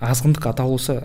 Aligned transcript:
азғындық 0.00 0.50
атаулысы 0.50 1.00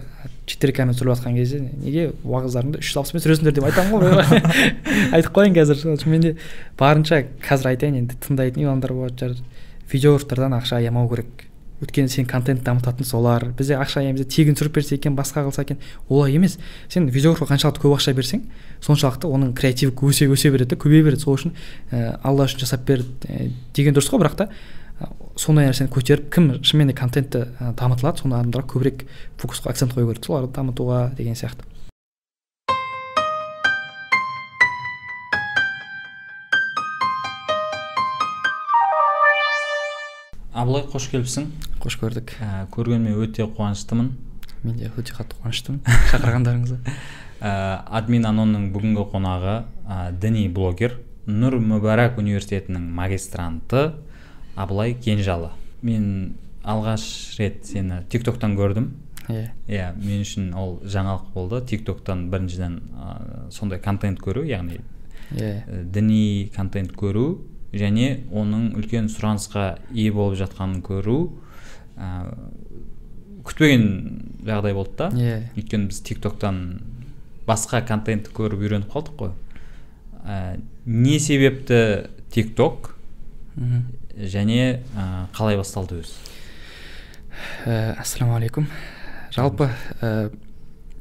четыре 0.50 0.74
камера 0.76 0.96
түсіріліп 0.98 1.16
жатқан 1.16 1.36
кезде 1.38 1.60
неге 1.62 2.08
уағыздарыңды 2.28 2.82
үш 2.82 2.90
жүз 2.92 3.00
алпыспен 3.02 3.24
түсіресіңдер 3.24 3.56
деп 3.56 3.68
айтамын 3.70 4.02
ғой 4.04 4.42
айтып 5.16 5.36
қояйын 5.38 5.56
қазір. 5.56 5.80
Шынымен 6.02 6.26
де 6.26 6.34
барынша 6.80 7.22
қазір 7.46 7.72
айтайын 7.72 8.02
енді 8.02 8.18
тыңдайтын 8.26 8.66
адамдар 8.66 8.96
болатын 8.98 9.22
шығар 9.22 9.62
видеографтардан 9.94 10.58
ақша 10.58 10.82
аямау 10.82 11.08
керек. 11.14 11.48
Өйткені 11.82 12.12
сен 12.12 12.28
контент 12.30 12.66
дамытатын 12.66 13.08
солар. 13.08 13.48
Бізде 13.58 13.78
ақша 13.80 14.04
аямыз 14.04 14.28
тегін 14.30 14.58
түсіріп 14.60 14.76
берсе 14.76 14.98
екен 15.00 15.16
басқа 15.18 15.46
қылса 15.48 15.64
екен. 15.64 15.80
Олай 16.10 16.36
емес. 16.36 16.60
Сен 16.90 17.08
видеографқа 17.10 17.48
қаншалықты 17.56 17.82
көп 17.82 17.96
ақша 17.96 18.14
берсең 18.18 18.44
соншалықты 18.86 19.32
оның 19.32 19.56
креативі 19.58 19.96
өсе 20.06 20.28
өсе 20.30 20.52
береді 20.54 20.78
көбейе 20.78 21.08
береді. 21.08 21.24
Сол 21.24 21.40
үшін 21.40 21.56
ә, 21.90 22.20
алла 22.22 22.46
үшін 22.46 22.62
жасап 22.62 22.86
бер 22.86 23.02
ә, 23.26 23.50
деген 23.74 23.98
дұрыс 23.98 24.12
қой 24.14 24.22
бірақ 24.22 24.38
та 24.44 24.50
сондай 25.42 25.66
нәрсені 25.66 25.90
көтеріп 25.90 26.28
кім 26.34 26.50
шынымен 26.62 26.92
де 26.92 26.94
контентті 26.94 27.40
дамытылады 27.80 28.22
сондай 28.22 28.44
адамдарға 28.44 28.68
көбірек 28.70 29.06
фокусқа 29.42 29.72
акцент 29.72 29.96
қою 29.96 30.12
керек. 30.12 30.26
Соларды 30.26 30.54
дамытуға 30.54 31.16
деген 31.18 31.34
сияқты. 31.34 31.66
Абылай 40.54 40.86
қош 40.92 41.10
келіпсің. 41.10 41.50
Қош 41.82 41.98
көрдік. 41.98 42.36
Ә, 42.38 42.68
көргеніме 42.70 43.16
өте 43.24 43.48
қуаныштымын. 43.50 44.12
Мен 44.62 44.78
де 44.78 44.92
өте 44.94 45.16
қатты 45.18 45.40
қуаныштымын. 45.42 45.82
Шақырғандарыңызға. 46.12 46.94
Ә, 47.42 47.52
админ 47.90 48.30
анонның 48.30 48.70
бүгінгі 48.76 49.08
қонағы 49.16 49.58
ә, 49.90 50.12
діни 50.22 50.46
блогер 50.54 51.00
нұр 51.26 51.58
мүбарак 51.66 52.22
университетінің 52.22 52.86
магистранты 52.94 53.88
абылай 54.56 54.94
кенжалы. 54.94 55.52
Мен 55.82 56.36
алғаш 56.64 57.04
рет 57.40 57.66
сені 57.66 58.04
тик 58.10 58.26
токтан 58.28 58.56
көрдім. 58.60 58.92
Иә 59.30 59.52
иә 59.68 59.92
мен 59.98 60.24
үшін 60.26 60.52
ол 60.58 60.80
жаңалық 60.84 61.32
болды. 61.34 61.62
Тик 61.70 61.86
токтан 61.86 62.30
біріншіден 62.32 62.80
ә, 62.96 63.52
сондай 63.52 63.80
контент 63.80 64.20
көру 64.20 64.44
яғни 64.48 64.82
иә 65.38 65.84
діни 65.94 66.52
контент 66.56 66.92
көру 66.98 67.42
және 67.72 68.26
оның 68.32 68.74
үлкен 68.80 69.08
сұранысқа 69.12 69.78
ие 69.94 70.12
болып 70.12 70.40
жатқанын 70.42 70.82
көру 70.84 71.20
ә, 71.96 72.34
күтпеген 73.48 73.86
жағдай 74.48 74.76
болды 74.76 74.98
да. 74.98 75.10
Иә 75.16 75.38
өйткені 75.56 75.92
біз 75.92 76.02
тик 76.06 76.22
токтан 76.24 76.82
басқа 77.48 77.82
контентті 77.88 78.34
көріп 78.36 78.66
үйреніп 78.66 78.92
қалдық 78.92 79.18
қой. 79.22 79.32
Ә, 80.26 80.60
не 80.86 81.20
себепті 81.20 82.10
тик 82.32 82.56
ток 82.56 82.96
және 84.18 84.82
ә, 84.96 85.08
қалай 85.36 85.58
басталды 85.60 86.02
өзі 86.02 86.16
ә, 87.66 87.96
ассалаумағалейкум 88.02 88.68
жалпы 89.36 89.70
ә, 90.02 90.32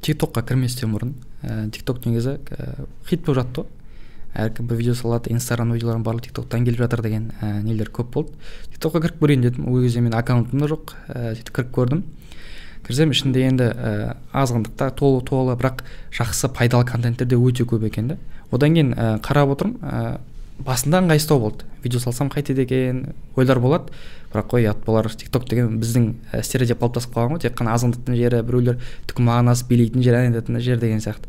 тик 0.00 0.20
токқа 0.22 0.44
кірместен 0.46 0.94
бұрын 0.94 1.14
ә, 1.42 1.68
тик 1.70 1.84
ток 1.84 2.04
негізі 2.06 2.38
ә, 2.38 2.86
хит 3.08 3.24
болып 3.26 3.42
жатты 3.42 3.64
ғой. 3.64 3.76
Әркім 4.30 4.68
бір 4.70 4.78
видео 4.78 4.94
салады 4.94 5.32
инстаграм 5.34 5.72
видеолардың 5.74 6.04
барлығы 6.06 6.28
тик 6.28 6.34
токтан 6.36 6.62
келіп 6.62 6.84
жатыр 6.84 7.02
деген 7.02 7.32
ә, 7.42 7.64
нелер 7.64 7.90
көп 7.90 8.12
болды. 8.14 8.36
Тик 8.70 8.78
токқа 8.78 9.00
кіріп 9.02 9.18
көрейін 9.18 9.42
дедім. 9.42 9.66
Ол 9.66 9.82
кезде 9.82 10.04
менің 10.04 10.20
аккаунтым 10.20 10.62
да 10.62 10.68
жоқ 10.70 10.94
ә, 11.08 11.34
кіріп 11.50 11.72
көрдім. 11.74 12.04
Кірсем 12.86 13.10
ішінде 13.10 13.42
енді 13.48 13.66
ә, 13.74 14.14
азғындықта 14.30 14.92
толы 14.94 15.24
толы 15.26 15.56
бірақ 15.58 15.82
жақсы 16.14 16.52
пайдалы 16.54 16.86
контенттер 16.86 17.26
де 17.26 17.36
өте 17.36 17.66
көп 17.66 17.88
екен 17.90 18.14
да. 18.14 18.18
Одан 18.54 18.78
кейін 18.78 18.94
ә, 18.94 19.18
қарап 19.18 19.56
отырмын 19.56 19.82
ә, 19.82 20.20
басында 20.66 21.00
ыңғайсыздау 21.04 21.40
болды 21.40 21.70
видео 21.82 22.00
салсам 22.00 22.28
қайтеді 22.28 22.64
екен 22.64 23.00
ойлар 23.36 23.60
болады. 23.60 23.92
Бірақ 24.32 24.50
қой 24.52 24.66
ұят 24.66 24.84
болар. 24.84 25.08
Тик 25.16 25.30
ток 25.32 25.48
деген 25.48 25.78
біздің 25.80 26.10
ә, 26.32 26.42
стереотип 26.44 26.78
қалыптасып 26.80 27.14
қалған 27.14 27.34
ғой 27.34 27.42
тек 27.46 27.56
қана 27.58 27.74
азғындықтың 27.74 28.18
жері 28.18 28.42
біреулер 28.46 28.78
түк 29.08 29.22
мағынасы 29.24 29.66
билейтін 29.70 30.04
жер 30.04 30.18
ән 30.20 30.34
айтатын 30.34 30.60
жер 30.60 30.78
деген 30.78 31.00
сияқты. 31.00 31.26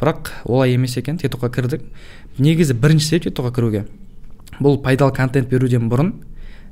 Бірақ 0.00 0.32
олай 0.44 0.74
емес 0.74 0.96
екен 0.98 1.18
тик 1.18 1.32
токқа 1.32 1.52
кірдік. 1.54 1.86
Негізі 2.38 2.74
бірінші 2.74 3.06
себеп 3.06 3.30
тик 3.30 3.38
токқа 3.38 3.54
кіруге. 3.54 3.86
Бұл 4.60 4.82
пайдалы 4.82 5.14
контент 5.16 5.48
беруден 5.48 5.88
бұрын 5.88 6.12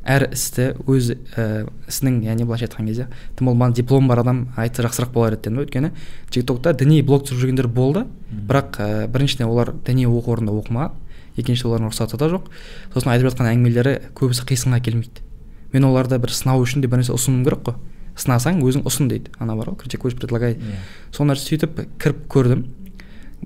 әр 0.04 0.30
істі 0.32 0.74
өз 0.88 1.12
ә, 1.36 1.66
ісінің 1.88 2.22
яғни 2.24 2.46
былайша 2.48 2.66
айтқан 2.66 2.86
кезде 2.88 3.06
тым 3.36 3.50
болмағанда 3.50 3.76
диплом 3.82 4.08
бар 4.08 4.22
адам 4.22 4.46
айтса 4.56 4.82
жақсырақ 4.86 5.12
болар 5.12 5.36
еді 5.36 5.50
дедім 5.50 5.60
өйткені 5.60 5.90
тик 6.32 6.46
токта 6.48 6.72
діни 6.72 7.02
блог 7.02 7.26
түсіріп 7.26 7.42
жүргендер 7.44 7.68
болды. 7.68 8.06
Бірақ 8.32 8.80
ә, 8.80 9.06
біріншіден 9.12 9.48
олар 9.48 9.74
діни 9.84 10.06
оқу 10.08 10.32
орнында 10.32 10.56
оқымаған. 10.56 10.96
Екінші 11.36 11.68
олардың 11.68 11.90
рұқсаты 11.90 12.18
да 12.18 12.28
жоқ. 12.32 12.48
Сосын 12.94 13.12
айтып 13.12 13.30
жатқан 13.30 13.50
әңгімелері 13.50 13.94
көбісі 14.18 14.46
қисынға 14.48 14.80
келмейді. 14.84 15.24
Мен 15.72 15.86
оларды 15.86 16.18
бір 16.18 16.34
сынау 16.34 16.64
үшін 16.64 16.82
де 16.82 16.90
бір 16.90 17.02
нәрсе 17.02 17.14
ұсынуым 17.14 17.44
керек 17.46 17.62
қой. 17.68 17.78
Сынасаң 18.18 18.60
өзің 18.64 18.84
ұсын 18.88 19.08
дейді. 19.10 19.30
Ана 19.38 19.54
бар 19.56 19.70
ғой 19.72 19.80
критикуешь 19.84 20.16
предлагай. 20.18 20.56
Иә. 20.58 20.80
сол 21.14 21.30
нәрсе 21.30 21.46
сөйтіп 21.52 21.78
кіріп 22.02 22.26
көрдім. 22.28 22.66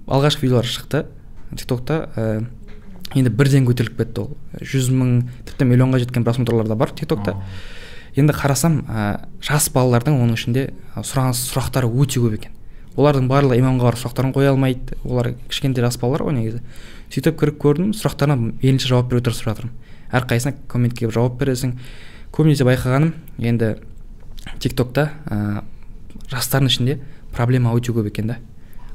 Алғашқы 0.08 0.46
видеолар 0.46 0.66
шықты. 0.66 1.04
Тик 1.54 1.68
токта 1.68 2.08
ә, 2.16 2.46
енді 3.14 3.30
бірден 3.30 3.68
көтеріліп 3.68 4.00
кетті 4.00 4.24
ол. 4.24 4.36
Жүз 4.60 4.90
мың 4.90 5.28
тіпті 5.46 5.68
миллионға 5.68 6.00
жеткен 6.02 6.24
просмотрлар 6.24 6.66
да 6.66 6.74
бар 6.74 6.90
тик 6.96 7.08
токта 7.12 7.36
енді 8.16 8.34
қарасам 8.34 8.82
ә, 8.88 9.28
жас 9.42 9.68
балалардың 9.74 10.18
оның 10.22 10.38
ішінде 10.38 10.68
ә, 10.94 11.02
сұраныс 11.02 11.44
сұрақтары 11.50 11.90
өте 11.90 12.22
көп 12.22 12.36
екен. 12.38 12.52
Олардың 12.94 13.26
барлығы 13.30 13.58
имамға 13.58 13.88
барып 13.88 14.00
сұрақтарын 14.02 14.34
қоя 14.34 14.52
алмайды. 14.54 14.98
Олар 15.02 15.32
кішкентай 15.50 15.82
жас 15.82 15.98
балалар 15.98 16.28
ғой 16.28 16.36
негізі. 16.36 16.60
Сөйтіп 17.14 17.38
кіріп 17.40 17.60
көрдім 17.62 17.94
сұрақтарына 17.94 18.36
мейлінше 18.58 18.90
жауап 18.90 19.10
беруге 19.12 19.28
тырысып 19.30 19.52
жатырмын 19.52 19.74
әрқайсысына 20.14 20.54
комментке 20.70 21.10
жауап 21.10 21.38
бересің. 21.40 21.74
Көбінесе 22.34 22.66
байқағаным 22.66 23.12
енді 23.38 23.74
тик 24.62 24.76
токта 24.78 25.10
ә, 25.26 25.62
жастардың 26.30 26.70
ішінде 26.70 26.98
проблема 27.34 27.74
өте 27.74 27.94
көп 27.94 28.08
екен 28.10 28.30
да. 28.30 28.38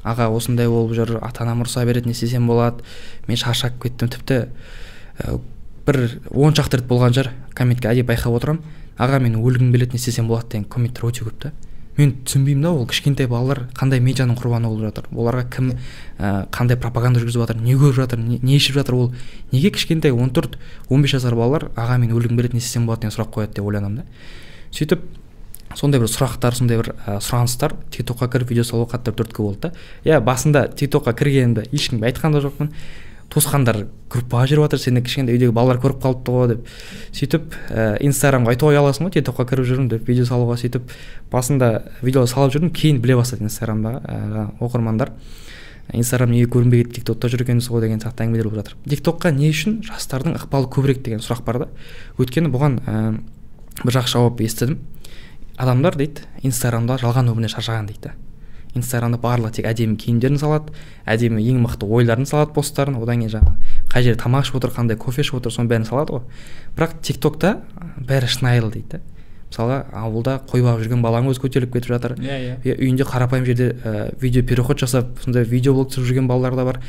Аға 0.04 0.30
осындай 0.32 0.70
болып 0.72 0.96
жүр 0.96 1.18
ата 1.24 1.44
анам 1.44 1.64
ұрыса 1.64 1.86
береді 1.88 2.08
не 2.08 2.16
істесем 2.16 2.48
болады. 2.48 2.84
Мен 3.28 3.40
шаршап 3.40 3.80
кеттім 3.84 4.12
тіпті 4.16 4.46
ә, 5.20 5.40
бір 5.88 6.20
он 6.32 6.56
шақты 6.56 6.80
рет 6.80 6.88
болған 6.88 7.16
шығар. 7.16 7.34
Комментке 7.56 7.92
әдейі 7.92 8.08
байқап 8.08 8.36
отырамын. 8.40 8.64
Аға 9.00 9.20
мен 9.24 9.40
өлгім 9.40 9.74
келеді 9.74 9.96
не 9.98 10.02
істесем 10.02 10.28
болады 10.28 10.54
деген 10.54 10.70
комменттер 10.72 11.10
өте 11.10 11.28
көп 11.28 11.40
та. 11.40 11.52
Мен 12.00 12.14
түсінбеймін 12.24 12.64
да 12.64 12.72
ол 12.72 12.88
кішкентай 12.88 13.28
балалар 13.28 13.66
қандай 13.76 14.00
медианың 14.00 14.38
құрбаны 14.40 14.70
болып 14.72 14.88
жатыр 14.88 15.10
оларға 15.12 15.44
кім 15.52 15.72
ә, 16.18 16.48
қандай 16.56 16.80
пропаганда 16.80 17.20
жүргізіп 17.20 17.44
жатыр 17.44 17.60
не 17.60 17.76
көріп 17.76 17.98
жатыр 18.00 18.22
не, 18.24 18.40
не 18.40 18.56
ішіп 18.56 18.80
жатыр 18.80 18.96
ол 18.96 19.14
неге 19.52 19.74
кішкентай 19.76 20.16
14 20.16 20.56
15 20.88 21.16
жасар 21.18 21.36
балалар 21.36 21.70
аға 21.76 22.00
мен 22.00 22.16
өлгім 22.16 22.40
келеді 22.40 22.56
не 22.56 22.64
істесем 22.64 22.88
болады? 22.88 23.04
деген 23.04 23.18
сұрақ 23.18 23.34
қояды 23.36 23.60
деп 23.60 23.68
ойланамын 23.68 24.02
да. 24.02 24.06
Сөйтіп 24.72 25.04
сондай 25.76 26.00
бір 26.00 26.10
сұрақтар 26.10 26.56
сондай 26.56 26.80
бір 26.80 26.94
ә, 27.06 27.20
сұраныстар 27.20 27.76
тик 27.92 28.08
токқа 28.08 28.30
кіріп 28.32 28.56
видео 28.56 28.64
салу 28.64 28.88
қатты 28.90 29.12
бір 29.12 29.28
түрткі 29.28 29.44
болды 29.44 29.68
да. 29.68 29.74
Иә 30.08 30.24
басында 30.24 30.68
тик 30.72 30.94
токқа 30.96 31.14
кіргенімді 31.20 31.68
ешкімге 31.76 32.10
айтқан 32.10 32.34
да 32.34 32.42
жоқпын. 32.46 32.72
Туысқандар 33.30 33.84
группаға 34.10 34.48
жіберіп 34.50 34.66
жатыр 34.66 34.82
сені 34.82 35.04
кішкентай 35.06 35.38
үйдегі 35.38 35.54
балалар 35.54 35.78
көріп 35.84 36.00
қалыпты 36.02 36.34
ғой 36.34 36.48
деп 36.50 36.72
сөйтіп 37.14 37.54
ә, 37.70 37.84
инстаграмға 38.02 38.56
айтуға 38.56 38.74
ұяласың 38.74 39.06
ғой 39.06 39.14
тик 39.14 39.28
токқа 39.28 39.46
кіріп 39.52 39.68
жүрмін 39.70 39.90
деп 39.92 40.10
видео 40.10 40.26
салуға 40.26 40.58
сөйтіп 40.58 40.90
басында 41.30 41.70
видео 42.02 42.26
салып 42.26 42.56
жүрдім 42.56 42.74
кейін 42.74 43.02
біле 43.04 43.20
бастады 43.20 43.46
инстаграмдағы 43.46 44.02
ә, 44.02 44.48
оқырмандар. 44.60 45.14
Инстаграм 45.94 46.30
неге 46.30 46.46
көрінбей 46.50 46.84
кетті 46.84 47.00
тик 47.00 47.06
токта 47.10 47.30
жүр 47.34 47.42
екенсіз 47.46 47.72
ғой 47.74 47.82
деген 47.82 48.02
сияқты 48.02 48.26
әңгімелер 48.26 48.50
болып 48.50 48.60
жатыр. 48.62 48.76
Тик 48.90 49.02
токқа 49.02 49.32
не 49.34 49.50
үшін 49.50 49.80
жастардың 49.88 50.38
ықпалы 50.38 50.70
көбірек 50.70 51.02
деген 51.02 51.24
сұрақ 51.26 51.42
бар 51.48 51.64
да. 51.64 51.68
Өйткені 52.22 52.54
бұған 52.54 52.78
ә, 52.86 53.02
бір 53.82 53.98
жақсы 53.98 54.14
жауап 54.14 54.42
естідім. 54.46 54.78
Адамдар 55.58 55.98
дейді 55.98 56.30
инстаграмда 56.46 57.02
жалған 57.02 57.34
өміріне 57.34 57.50
шаршаған 57.50 57.90
дейді. 57.90 58.14
Инстаграмда 58.78 59.18
барлығы 59.22 59.60
тек 59.60 59.70
әдемі 59.70 59.98
киімдерін 59.98 60.38
салады 60.38 60.74
әдемі 61.10 61.42
ең 61.42 61.62
мықты 61.66 61.88
ойларын 61.90 62.28
салады 62.30 62.54
посттарын. 62.54 63.00
Одан 63.02 63.24
кейін 63.24 63.34
жаңағы 63.34 63.56
қай 63.90 64.04
жерде 64.06 64.22
тамақ 64.22 64.46
ішіп 64.46 64.60
отыр 64.60 64.74
қандай 64.76 64.98
кофе 64.98 65.24
ішіп 65.26 65.40
отыр 65.40 65.56
соның 65.56 65.72
бәрін 65.72 65.88
салады 65.90 66.20
ғой. 66.20 66.24
Бірақ 66.78 67.00
тик 67.02 67.18
токта 67.20 67.60
бәрі 67.98 68.30
шынайылы 68.30 68.72
дейді 68.78 69.00
да 69.00 69.02
мысалға 69.50 69.78
ауылда 69.98 70.36
қой 70.46 70.62
бағып 70.62 70.84
жүрген 70.86 71.02
балаң 71.02 71.32
өзі 71.32 71.42
көтеріліп 71.42 71.74
кетіп 71.74 71.90
жатыр. 71.96 72.14
Иә 72.22 72.60
иә. 72.62 72.76
Үйінде 72.78 73.08
қарапайым 73.10 73.48
жерде 73.50 73.72
ә, 73.82 74.14
видео 74.22 74.44
переход 74.46 74.78
жасап 74.78 75.18
сондай 75.24 75.44
видеоблог 75.44 75.90
түсіріп 75.90 76.06
жүрген 76.06 76.28
балалар 76.30 76.54
да 76.54 76.66
бар. 76.68 76.80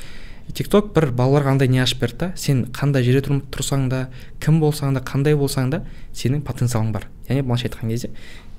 Тик 0.53 0.69
ток 0.69 0.93
бір 0.93 1.09
балаларға 1.17 1.55
андай 1.55 1.69
не 1.73 1.81
ашып 1.81 2.03
берді 2.03 2.19
да 2.19 2.33
сен 2.37 2.67
қандай 2.75 3.07
жерде 3.07 3.23
тұр- 3.31 3.41
тұрсаң 3.49 3.89
да 3.89 4.09
кім 4.45 4.61
болсаң 4.61 4.93
да 4.93 5.01
қандай 5.01 5.39
болсаң 5.39 5.71
да 5.71 5.85
сенің 6.13 6.43
потенциалың 6.45 6.93
бар. 6.93 7.07
Яғни 7.31 7.47
былайша 7.47 7.71
айтқан 7.71 7.89
кезде 7.89 8.11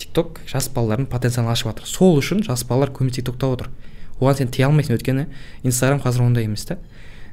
тик 0.02 0.14
ток 0.18 0.40
жас 0.50 0.70
балалардың 0.74 1.08
потенциалын 1.12 1.54
ашып 1.54 1.72
жатыр. 1.72 1.86
Сол 1.90 2.18
үшін 2.20 2.42
жас 2.46 2.64
балалар 2.68 2.90
көбіне 2.94 3.14
тик 3.20 3.28
токта 3.30 3.52
отыр. 3.54 3.70
Оған 4.20 4.42
сен 4.42 4.50
тыя 4.54 4.70
алмайсың. 4.70 4.98
Өйткені 4.98 5.28
инстаграм 5.64 6.02
қазір 6.02 6.26
ондай 6.26 6.50
емес 6.50 6.66
та 6.66 6.78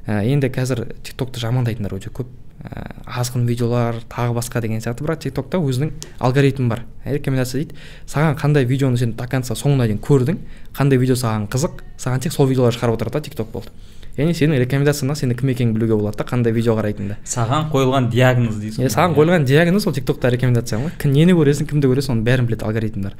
ә, 0.05 0.21
енді 0.25 0.49
қазір 0.53 0.85
тик 1.03 1.17
токты 1.17 1.41
жамандайтындар 1.41 1.97
өте 1.97 2.13
көп. 2.13 2.29
Ә, 2.59 2.91
азғын 3.05 3.45
видеолар 3.47 4.01
тағы 4.11 4.33
басқа 4.35 4.61
деген 4.61 4.81
сияқты. 4.83 5.05
Бірақ 5.05 5.21
тик 5.23 5.35
токта 5.37 5.61
өзінің 5.63 5.93
алгоритмі 6.19 6.67
бар. 6.69 6.83
Рекомендация 7.05 7.63
дейді. 7.63 7.77
Саған 8.05 8.35
қандай 8.41 8.65
видеоны 8.67 8.97
сен 8.97 9.13
до 9.15 9.27
конца 9.31 9.55
соңына 9.55 9.87
дейін 9.87 10.01
көрдің 10.03 10.41
қандай 10.75 10.99
видео 10.99 11.15
саған 11.15 11.47
қызық 11.47 11.83
саған 11.97 12.25
тек 12.25 12.35
сол 12.35 12.49
видеолар 12.49 12.75
шығарып 12.75 12.99
отырады 12.99 13.19
да 13.19 13.21
тик 13.29 13.37
ток 13.39 13.53
болды. 13.53 13.71
Яғни 14.17 14.33
сенің 14.33 14.63
рекомендацияңнан 14.65 15.19
сенің 15.19 15.39
кім 15.39 15.53
екеніңді 15.53 15.79
білуге 15.79 15.99
болады 15.99 16.17
да 16.17 16.25
қандай 16.27 16.55
видео 16.55 16.75
қарайтыныңды 16.79 17.19
саған 17.29 17.69
қойылған 17.73 18.09
диагноз 18.11 18.57
дейсің 18.59 18.87
иә 18.87 18.91
саған 18.95 19.15
қойылған 19.15 19.45
диагноз 19.47 19.87
ол 19.87 19.95
тик 19.95 20.05
токта 20.09 20.31
рекомендация 20.33 20.81
ғой 20.81 21.11
нені 21.13 21.37
көресің 21.37 21.69
кімді 21.69 21.91
көресің 21.91 22.17
оның 22.17 22.25
бәрін 22.27 22.49
біледі 22.49 22.67
алгоритмдар 22.67 23.15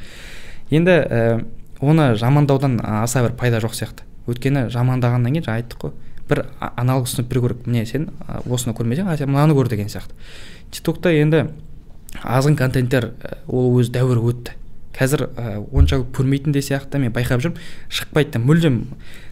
енді 0.69 0.91
ә, 0.91 1.45
оны 1.79 2.15
жамандаудан 2.15 2.79
аса 2.83 3.23
бір 3.23 3.35
пайда 3.37 3.61
жоқ 3.63 3.75
сияқты. 3.77 4.05
Өйткені 4.29 4.67
жамандағаннан 4.73 5.33
кейін 5.33 5.45
жаңа 5.47 5.61
айттық 5.61 5.83
қой. 5.83 5.93
Бір 6.29 6.43
аналог 6.59 7.07
түсінік 7.07 7.29
беру 7.29 7.47
керек 7.47 7.67
міне 7.67 7.85
сен 7.89 8.09
осыны 8.45 8.75
көрмесең 8.77 9.09
а 9.09 9.17
сен 9.17 9.31
мынаны 9.31 9.55
көр 9.57 9.69
деген 9.71 9.89
сияқты. 9.89 10.13
Тик 10.71 10.83
токта 10.85 11.13
енді 11.15 11.47
азғын 12.21 12.57
контенттер 12.59 13.11
ол 13.47 13.79
өз 13.79 13.89
дәуірі 13.95 14.25
өтті. 14.33 14.57
Қазір 14.95 15.27
ә, 15.37 15.59
онша 15.71 15.99
көп 16.01 16.11
көрмейтін 16.19 16.53
де 16.55 16.61
сияқты 16.65 16.99
мен 16.99 17.13
байқап 17.13 17.43
жүрмін. 17.43 17.59
Шықпайды 17.89 18.35
да 18.35 18.41
мүлдем. 18.41 18.79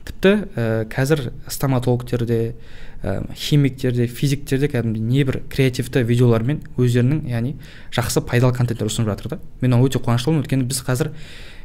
Тіпті 0.07 0.33
ә, 0.55 0.85
қазір 0.91 1.31
стоматологтерде 1.49 2.55
ә, 3.03 3.25
химиктерде 3.35 4.07
физиктерде 4.07 4.69
кәдімгідей 4.71 5.03
небір 5.03 5.41
креативті 5.49 6.05
видеолармен 6.07 6.63
өздерінің 6.77 7.27
яғни 7.33 7.55
жақсы 7.91 8.23
пайдалы 8.29 8.55
контенттер 8.55 8.87
ұсынып 8.87 9.11
жатыр 9.11 9.35
да. 9.35 9.39
Мен 9.61 9.75
оған 9.75 9.89
өте 9.89 10.01
қуаныштымын. 10.03 10.45
Өйткені 10.45 10.69
біз 10.69 10.81
қазір 10.87 11.11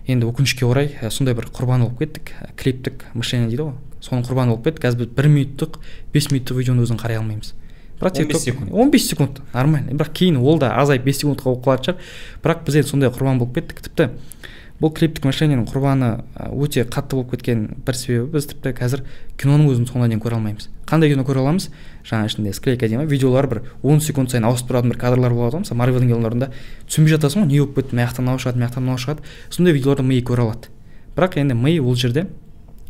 енді 0.09 0.27
өкінішке 0.33 0.67
орай 0.67 0.91
сондай 1.11 1.37
бір 1.39 1.53
құрбан 1.53 1.87
болып 1.87 2.03
кеттік. 2.03 2.35
Клиптік 2.59 3.07
мышление 3.15 3.53
дейді 3.53 3.69
ғой. 3.69 3.77
Соның 4.03 4.27
құрбаны 4.27 4.57
болып 4.57 4.67
кеттік. 4.67 4.83
Қазір 4.89 5.05
біз 5.05 5.13
бір 5.15 5.31
минуттық 5.31 5.79
бес 6.13 6.33
минуттық 6.33 6.59
видеоның 6.59 6.89
өзін 6.89 6.99
қарай 6.99 7.21
алмаймыз. 7.23 7.55
Бірақ 8.03 8.21
он 8.21 8.29
бес 8.29 8.43
секунд. 8.43 8.73
он 8.73 8.91
бес 8.91 9.09
секунд. 9.09 9.41
Нормально. 9.55 9.91
Бірақ 9.93 10.13
кейін 10.13 10.37
ол 10.37 10.59
да 10.59 10.75
азайып 10.77 11.05
бес 11.05 11.23
секундқа 11.23 11.45
болып 11.45 11.65
қалатын 11.65 11.93
шығар. 11.93 12.13
Бірақ 12.43 12.65
біз 12.67 12.77
енді 12.83 12.89
сондай 12.89 13.11
құрбан 13.11 13.39
болып 13.39 13.55
кеттік. 13.55 13.83
Тіпті 13.87 14.11
бұл 14.83 14.91
клиптік 14.91 15.27
мышлениенің 15.29 15.69
құрбаны 15.71 16.09
өте 16.59 16.83
қатты 16.83 17.15
болып 17.15 17.37
кеткен 17.37 17.69
бір 17.87 17.95
себебі 17.95 18.33
біз 18.35 18.49
тіпті 18.51 18.73
қазір 18.75 19.05
киноның 19.39 19.69
өзін 19.71 19.87
соңына 19.87 20.09
дейін 20.11 20.23
көре 20.25 20.35
алмаймыз. 20.41 20.67
Қандай 20.91 21.13
кино 21.13 21.23
көре 21.23 21.39
аламыз? 21.39 21.69
Жаңа 22.03 22.27
ішінде 22.27 22.51
склейка 22.57 22.89
дейді 22.89 22.99
ма 22.99 23.07
видеолар 23.07 23.47
бір 23.47 23.61
он 23.87 24.01
секунд 24.03 24.33
сайын 24.35 24.49
ауысып 24.49 24.73
тұратын 24.73 24.91
бір 24.91 24.99
кадрлар 24.99 25.31
болады 25.31 25.61
ғой. 25.61 25.63
Мысалы 25.63 25.79
марвелдің 25.79 26.11
киноларында. 26.11 26.51
Түсінбей 26.91 27.15
жатасың 27.15 27.45
ғой 27.45 27.53
не 27.53 27.61
болып 27.63 27.79
кетті 27.79 27.95
мына 27.95 28.09
жақтан 28.09 28.27
мынау 28.27 28.43
шығады 28.43 28.59
мына 28.59 28.71
жақтан 28.73 28.87
мынау 28.89 28.99
шығады. 28.99 29.23
Сондай 29.51 29.77
видеоларды 29.77 30.03
ми 30.03 30.19
көре 30.19 30.49
алады. 30.49 30.73
Бірақ 31.15 31.39
енді 31.39 31.55
ми 31.55 31.79
ол 31.79 31.95
жерде 31.95 32.27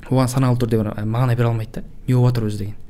оған 0.08 0.32
саналы 0.32 0.56
түрде 0.56 0.80
бір 0.80 0.94
мағына 1.04 1.36
бере 1.36 1.52
алмайды 1.52 1.82
да. 1.82 1.84
Не 2.08 2.14
болып 2.14 2.32
жатыр 2.32 2.48
өзі 2.48 2.64
деген. 2.64 2.81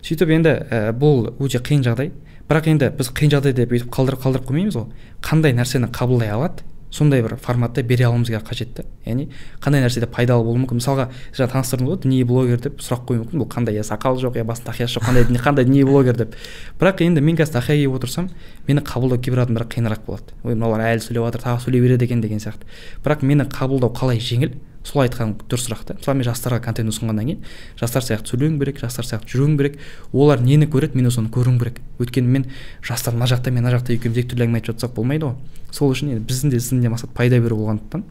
Сөйтіп 0.00 0.34
енді 0.38 0.56
ә, 0.70 0.80
бұл 0.96 1.30
өте 1.40 1.60
қиын 1.60 1.84
жағдай. 1.86 2.10
Бірақ 2.50 2.66
енді 2.72 2.90
біз 2.98 3.12
қиын 3.14 3.30
жағдай 3.36 3.54
деп 3.54 3.70
өйтіп 3.76 3.92
қалдырып 3.94 4.24
қалдырып 4.24 4.48
қоймаймыз 4.48 4.80
ғой. 4.80 4.90
Қандай 5.22 5.54
нәрсені 5.54 5.92
қабылдай 5.94 6.32
алады 6.34 6.66
сондай 6.90 7.22
бір 7.22 7.36
форматта 7.38 7.82
бере 7.86 8.04
алуымыз 8.08 8.30
қажет 8.42 8.72
та 8.74 8.82
яғни 9.06 9.28
қандай 9.62 9.84
нәрседе 9.84 10.08
пайдалы 10.10 10.42
болуы 10.42 10.64
мүмкін. 10.64 10.80
Мысалға 10.80 11.04
жаңа 11.30 11.52
таныстырдым 11.52 11.86
ғой 11.86 12.00
діни 12.02 12.24
блогер 12.26 12.58
деп 12.58 12.80
сұрақ 12.82 13.04
қоюы 13.06 13.20
мүмкін. 13.22 13.38
Бұл 13.38 13.46
қандай 13.52 13.78
иә 13.78 13.84
сақалы 13.86 14.18
жоқ 14.18 14.40
иә 14.40 14.44
басында 14.48 14.72
тақиясы 14.72 14.98
жоқ 14.98 15.06
қандай 15.06 15.38
қандай 15.38 15.68
діни 15.68 15.84
блогер 15.86 16.18
деп. 16.18 16.34
Бірақ 16.80 17.04
енді 17.06 17.22
мен 17.22 17.38
қазір 17.38 17.60
тақия 17.60 17.78
киіп 17.78 17.94
отырсам 17.94 18.26
мені 18.66 18.82
қабылдау 18.82 19.22
кейбір 19.22 19.44
адамдарға 19.44 19.70
қиынырақ 19.70 20.02
болады. 20.06 20.34
Ой 20.42 20.58
мыналар 20.58 20.82
әлі 20.90 21.06
сөйлеп 21.06 21.30
жатыр 21.30 21.46
тағы 21.46 21.62
сөйлей 21.62 21.86
береді 21.86 22.10
екен 22.10 22.20
деген 22.20 22.42
сияқты. 22.42 22.66
Бірақ 23.04 23.22
мені 23.22 23.46
қабылдау 23.46 23.94
қалай 23.94 24.18
жеңіл? 24.18 24.56
Сол 24.84 25.02
айтқан 25.04 25.34
дұрысырақ 25.50 25.84
та. 25.84 25.94
Мысалы 25.98 26.20
мен 26.20 26.26
жастарға 26.26 26.60
контент 26.64 26.90
ұсынғаннан 26.90 27.26
кейін 27.28 27.42
жастар 27.78 28.04
сияқты 28.04 28.32
сөйлеуім 28.32 28.56
керек 28.60 28.80
жастар 28.80 29.04
сияқты 29.04 29.34
жүруім 29.34 29.58
керек 29.58 29.76
олар 30.12 30.40
нені 30.40 30.66
көреді 30.70 30.96
мен 30.96 31.10
соны 31.12 31.28
көруім 31.28 31.58
керек. 31.60 31.80
Өйткені 32.00 32.26
мен 32.26 32.46
жастар 32.80 33.14
мына 33.14 33.28
жақта 33.28 33.52
мен 33.52 33.64
мына 33.64 33.74
жақта 33.76 33.92
екеуміз 33.92 34.22
екі 34.22 34.32
түрлі 34.32 34.46
әңгіме 34.46 34.62
айтып 34.62 34.72
жатсақ 34.72 34.94
болмайды 34.96 35.28
ғой. 35.28 35.36
Сол 35.70 35.92
үшін 35.92 36.14
енді 36.14 36.24
біздің 36.30 36.54
де 36.54 36.60
сіздің 36.60 36.80
де 36.80 36.92
мақсат 36.94 37.12
пайда 37.12 37.40
беру 37.44 37.60
болғандықтан 37.60 38.06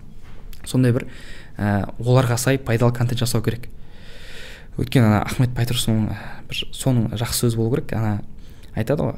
сондай 0.70 0.94
бір 0.94 1.08
ә, 1.58 1.90
оларға 1.98 2.38
сай 2.38 2.60
пайдалы 2.62 2.94
контент 2.94 3.20
жасау 3.20 3.42
керек. 3.42 3.66
Өйткені 4.78 5.10
ана 5.10 5.24
ахмет 5.26 5.56
байтұрсынның 5.58 6.14
бір 6.48 6.64
соның 6.72 7.10
жақсы 7.18 7.48
сөзі 7.48 7.58
болу 7.58 7.74
керек. 7.74 7.96
Ана 7.98 8.22
айтады 8.78 9.10
ғой 9.10 9.18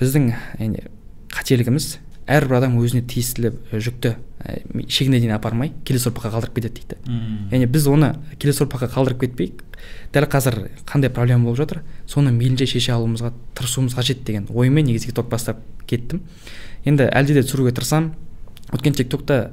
біздің 0.00 0.32
яғни 0.58 0.88
қателігіміз 1.34 1.98
әрбір 2.30 2.58
адам 2.58 2.78
өзіне 2.80 3.02
тиесілі 3.08 3.52
жүкті 3.72 4.14
шегіне 4.88 5.18
дейін 5.20 5.34
апармай 5.36 5.72
келесі 5.84 6.08
ұрпаққа 6.10 6.30
қалдырып 6.34 6.56
кетеді 6.56 6.80
дейді. 6.80 6.96
Мм 7.08 7.50
яғни 7.52 7.68
біз 7.68 7.88
оны 7.88 8.10
келесі 8.40 8.64
ұрпаққа 8.64 8.88
қалдырып 8.94 9.20
кетпейік. 9.24 9.62
Дәл 10.12 10.26
қазір 10.32 10.58
қандай 10.88 11.12
проблема 11.12 11.50
болып 11.50 11.60
жатыр? 11.62 11.82
Соны 12.08 12.32
мейлінше 12.32 12.66
шеше 12.68 12.94
алуымызға 12.96 13.32
тырысуымыз 13.56 13.96
қажет 13.96 14.24
деген 14.24 14.48
оймен 14.52 14.88
негізі 14.88 15.12
ток 15.12 15.28
бастап 15.28 15.60
кеттім. 15.88 16.22
Енді 16.84 17.08
әлде 17.12 17.36
де 17.36 17.44
түсіруге 17.44 17.74
тырысамын 17.76 18.12
өйткені 18.72 19.00
тик 19.00 19.12
токта 19.12 19.52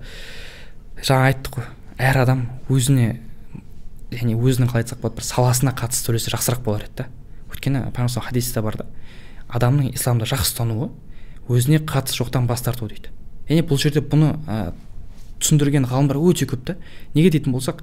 жаңа 1.03 1.31
айттық 1.31 1.59
қой. 1.59 1.69
Әр 2.00 2.23
адам 2.23 2.47
өзіне 2.71 3.19
яғни 4.12 4.35
өзінің 4.35 4.71
қалай 4.71 4.83
айтсақ 4.85 5.03
болады 5.03 5.19
бір 5.19 5.27
саласына 5.27 5.75
қатысты 5.75 6.12
сөйлесе 6.12 6.31
жақсырақ 6.35 6.63
болар 6.65 6.88
еді 6.88 7.03
да. 7.03 7.07
Өйткені 7.51 7.85
пайғамбар 7.95 8.27
хадисте 8.27 8.63
бар 8.63 8.79
да. 8.81 8.88
Адамның 9.51 9.94
исламды 9.95 10.27
жақсы 10.27 10.51
ұстануы 10.51 10.89
өзіне 11.51 11.81
қатысы 11.83 12.21
жоқтан 12.21 12.48
бас 12.48 12.63
тарту 12.65 12.88
дейді. 12.88 13.12
Яғни 13.50 13.65
бұл 13.68 13.80
жерде 13.81 14.01
бұны 14.01 14.33
ә, 14.48 14.74
түсіндірген 15.42 15.86
ғалымдар 15.89 16.19
өте 16.21 16.48
көп 16.50 16.65
та. 16.65 16.75
Неге 17.15 17.31
дейтін 17.33 17.53
болсақ 17.56 17.81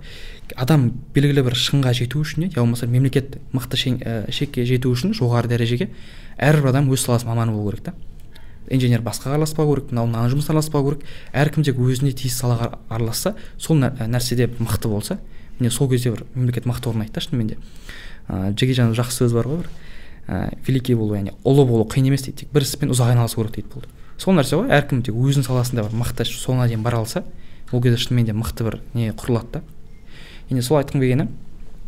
адам 0.57 0.91
белгілі 1.15 1.45
бір 1.47 1.57
шыңға 1.59 1.93
жету 1.99 2.23
үшін 2.23 2.49
иә 2.49 2.61
болмаса 2.61 2.87
мемлекет 2.87 3.39
мықты 3.53 3.79
ә, 3.99 4.31
шекке 4.33 4.65
жету 4.65 4.93
үшін 4.95 5.15
жоғары 5.19 5.51
дәрежеге 5.51 5.91
әрбір 6.39 6.71
адам 6.73 6.91
өз 6.93 7.05
саласының 7.05 7.35
маманы 7.35 7.57
болу 7.57 7.73
керек 7.73 7.91
та. 7.91 7.95
Инженер 8.71 9.03
басқаға 9.03 9.37
араласпау 9.37 9.75
керек 9.75 9.91
мынау 9.93 10.07
мына 10.07 10.29
жұмысқа 10.31 10.53
араласпау 10.55 10.87
керек. 10.91 11.05
Әркім 11.33 11.65
тек 11.67 11.79
өзіне 11.81 12.13
тиісті 12.13 12.45
салаға 12.45 12.79
араласса 12.89 13.35
сол 13.59 13.81
нәрседе 13.81 14.51
мықты 14.59 14.89
болса 14.89 15.19
міне 15.59 15.71
сол 15.71 15.89
кезде 15.91 16.13
бір 16.13 16.27
мемлекет 16.35 16.67
мықты 16.69 16.91
орнайды 16.91 17.15
да 17.15 17.21
шынымен 17.21 17.55
де. 17.55 17.59
Ыыы 18.29 18.53
джеки 18.53 18.77
жақсы 18.77 19.25
сөзі 19.25 19.35
бар 19.41 19.49
ғой 19.49 19.63
бір. 19.63 19.71
Ә, 20.29 20.53
великий 20.67 20.95
болу 20.95 21.17
яғни 21.17 21.33
ұлы 21.45 21.65
болу 21.67 21.89
қиын 21.89 22.11
емес 22.11 22.23
дейді. 22.27 22.45
Тек 22.45 22.53
бір 22.53 22.67
іспен 22.67 22.93
ұзақ 22.93 23.15
айналысу 23.15 23.41
керек 23.41 23.57
дейді 23.57 23.73
бұл 23.75 23.89
сол 24.19 24.35
нәрсе 24.37 24.59
ғой 24.59 24.73
әркім 24.75 25.03
тек 25.07 25.17
өзінің 25.17 25.47
саласында 25.47 25.85
бір 25.87 25.97
мықты 26.03 26.27
соңына 26.29 26.69
дейін 26.69 26.83
бара 26.83 26.99
алса 27.01 27.25
ол 27.73 27.83
кезде 27.83 28.01
шынымен 28.03 28.27
де 28.27 28.35
мықты 28.35 28.67
бір 28.67 28.81
не 28.95 29.13
құрылады 29.13 29.59
да. 29.59 29.63
Енді 30.51 30.65
сол 30.67 30.81
айтқым 30.81 31.01
келгені 31.01 31.29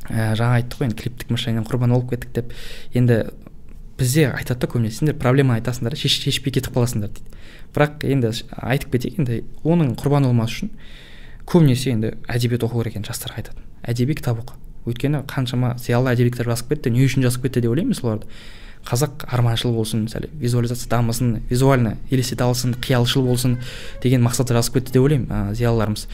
ә, 0.08 0.34
жаңа 0.38 0.60
айттық 0.60 0.78
қой 0.78 0.88
енді 0.88 0.98
клиптік 1.02 1.32
мышлениенің 1.34 1.66
құрбаны 1.66 1.96
болып 1.96 2.10
кеттік 2.14 2.32
деп. 2.36 2.54
Енді 2.94 3.18
бізде 3.98 4.28
айтады 4.30 4.62
да 4.62 4.70
көбінесе 4.70 5.00
сендер 5.00 5.18
проблеманы 5.18 5.58
айтасыңдар 5.60 5.96
да 5.96 6.00
шеш, 6.00 6.20
шешпей 6.22 6.54
кетіп 6.54 6.76
қаласыңдар 6.76 7.10
дейді. 7.10 7.42
Бірақ 7.74 8.06
енді 8.06 8.32
айтып 8.62 8.94
кетейік 8.94 9.18
енді 9.18 9.42
оның 9.64 9.96
құрбаны 9.98 10.30
болмас 10.30 10.54
үшін 10.54 10.70
көбінесе 11.50 11.96
енді 11.96 12.14
әдебиет 12.28 12.64
оқу 12.64 12.80
керек 12.80 12.94
екенін 12.94 13.10
жастарға 13.10 13.42
айтады 13.42 13.66
әдеби 13.82 14.14
кітап 14.14 14.40
оқы. 14.44 14.56
Өйткені 14.90 15.22
қаншама 15.30 15.76
зиялы 15.78 16.12
әдеби 16.12 16.32
кітап 16.34 16.50
жазып 16.52 16.74
кетті 16.74 16.90
не 16.94 17.06
үшін 17.06 17.24
жазып 17.26 17.46
кетті 17.46 17.62
деп 17.64 17.72
ойлаймын 17.72 17.96
соларды. 17.96 18.26
Қазақ 18.80 19.26
арманшыл 19.28 19.74
болсын 19.76 20.06
мысалы 20.06 20.30
визуализация 20.40 20.88
дамысын 20.88 21.42
визуально 21.50 21.98
елестете 22.10 22.44
алсын 22.44 22.72
қиялшыл 22.80 23.26
болсын 23.26 23.58
деген 24.02 24.24
мақсатта 24.24 24.56
жазып 24.56 24.78
кетті 24.78 24.94
деп 24.94 25.04
ойлаймын 25.04 25.28
ә, 25.28 25.54
зиялыларымыз. 25.54 26.06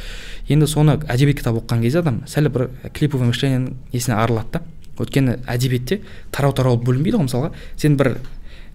Енді 0.49 0.67
соны 0.67 0.99
әдеби 1.06 1.37
кітап 1.38 1.61
оқыған 1.61 1.84
кезде 1.87 2.02
адам 2.02 2.25
сәл 2.26 2.50
бір 2.50 2.71
клиповый 2.92 3.30
мышлениенің 3.30 3.76
несіне 3.92 4.18
арылады 4.18 4.59
да. 4.59 4.62
Өйткені 4.99 5.38
әдебиетте 5.47 6.00
тарау 6.33 6.56
тарау 6.56 6.80
бөлінбейді 6.80 7.21
ғой 7.21 7.28
мысалға. 7.28 7.52
Сен 7.78 7.97
бір 8.00 8.16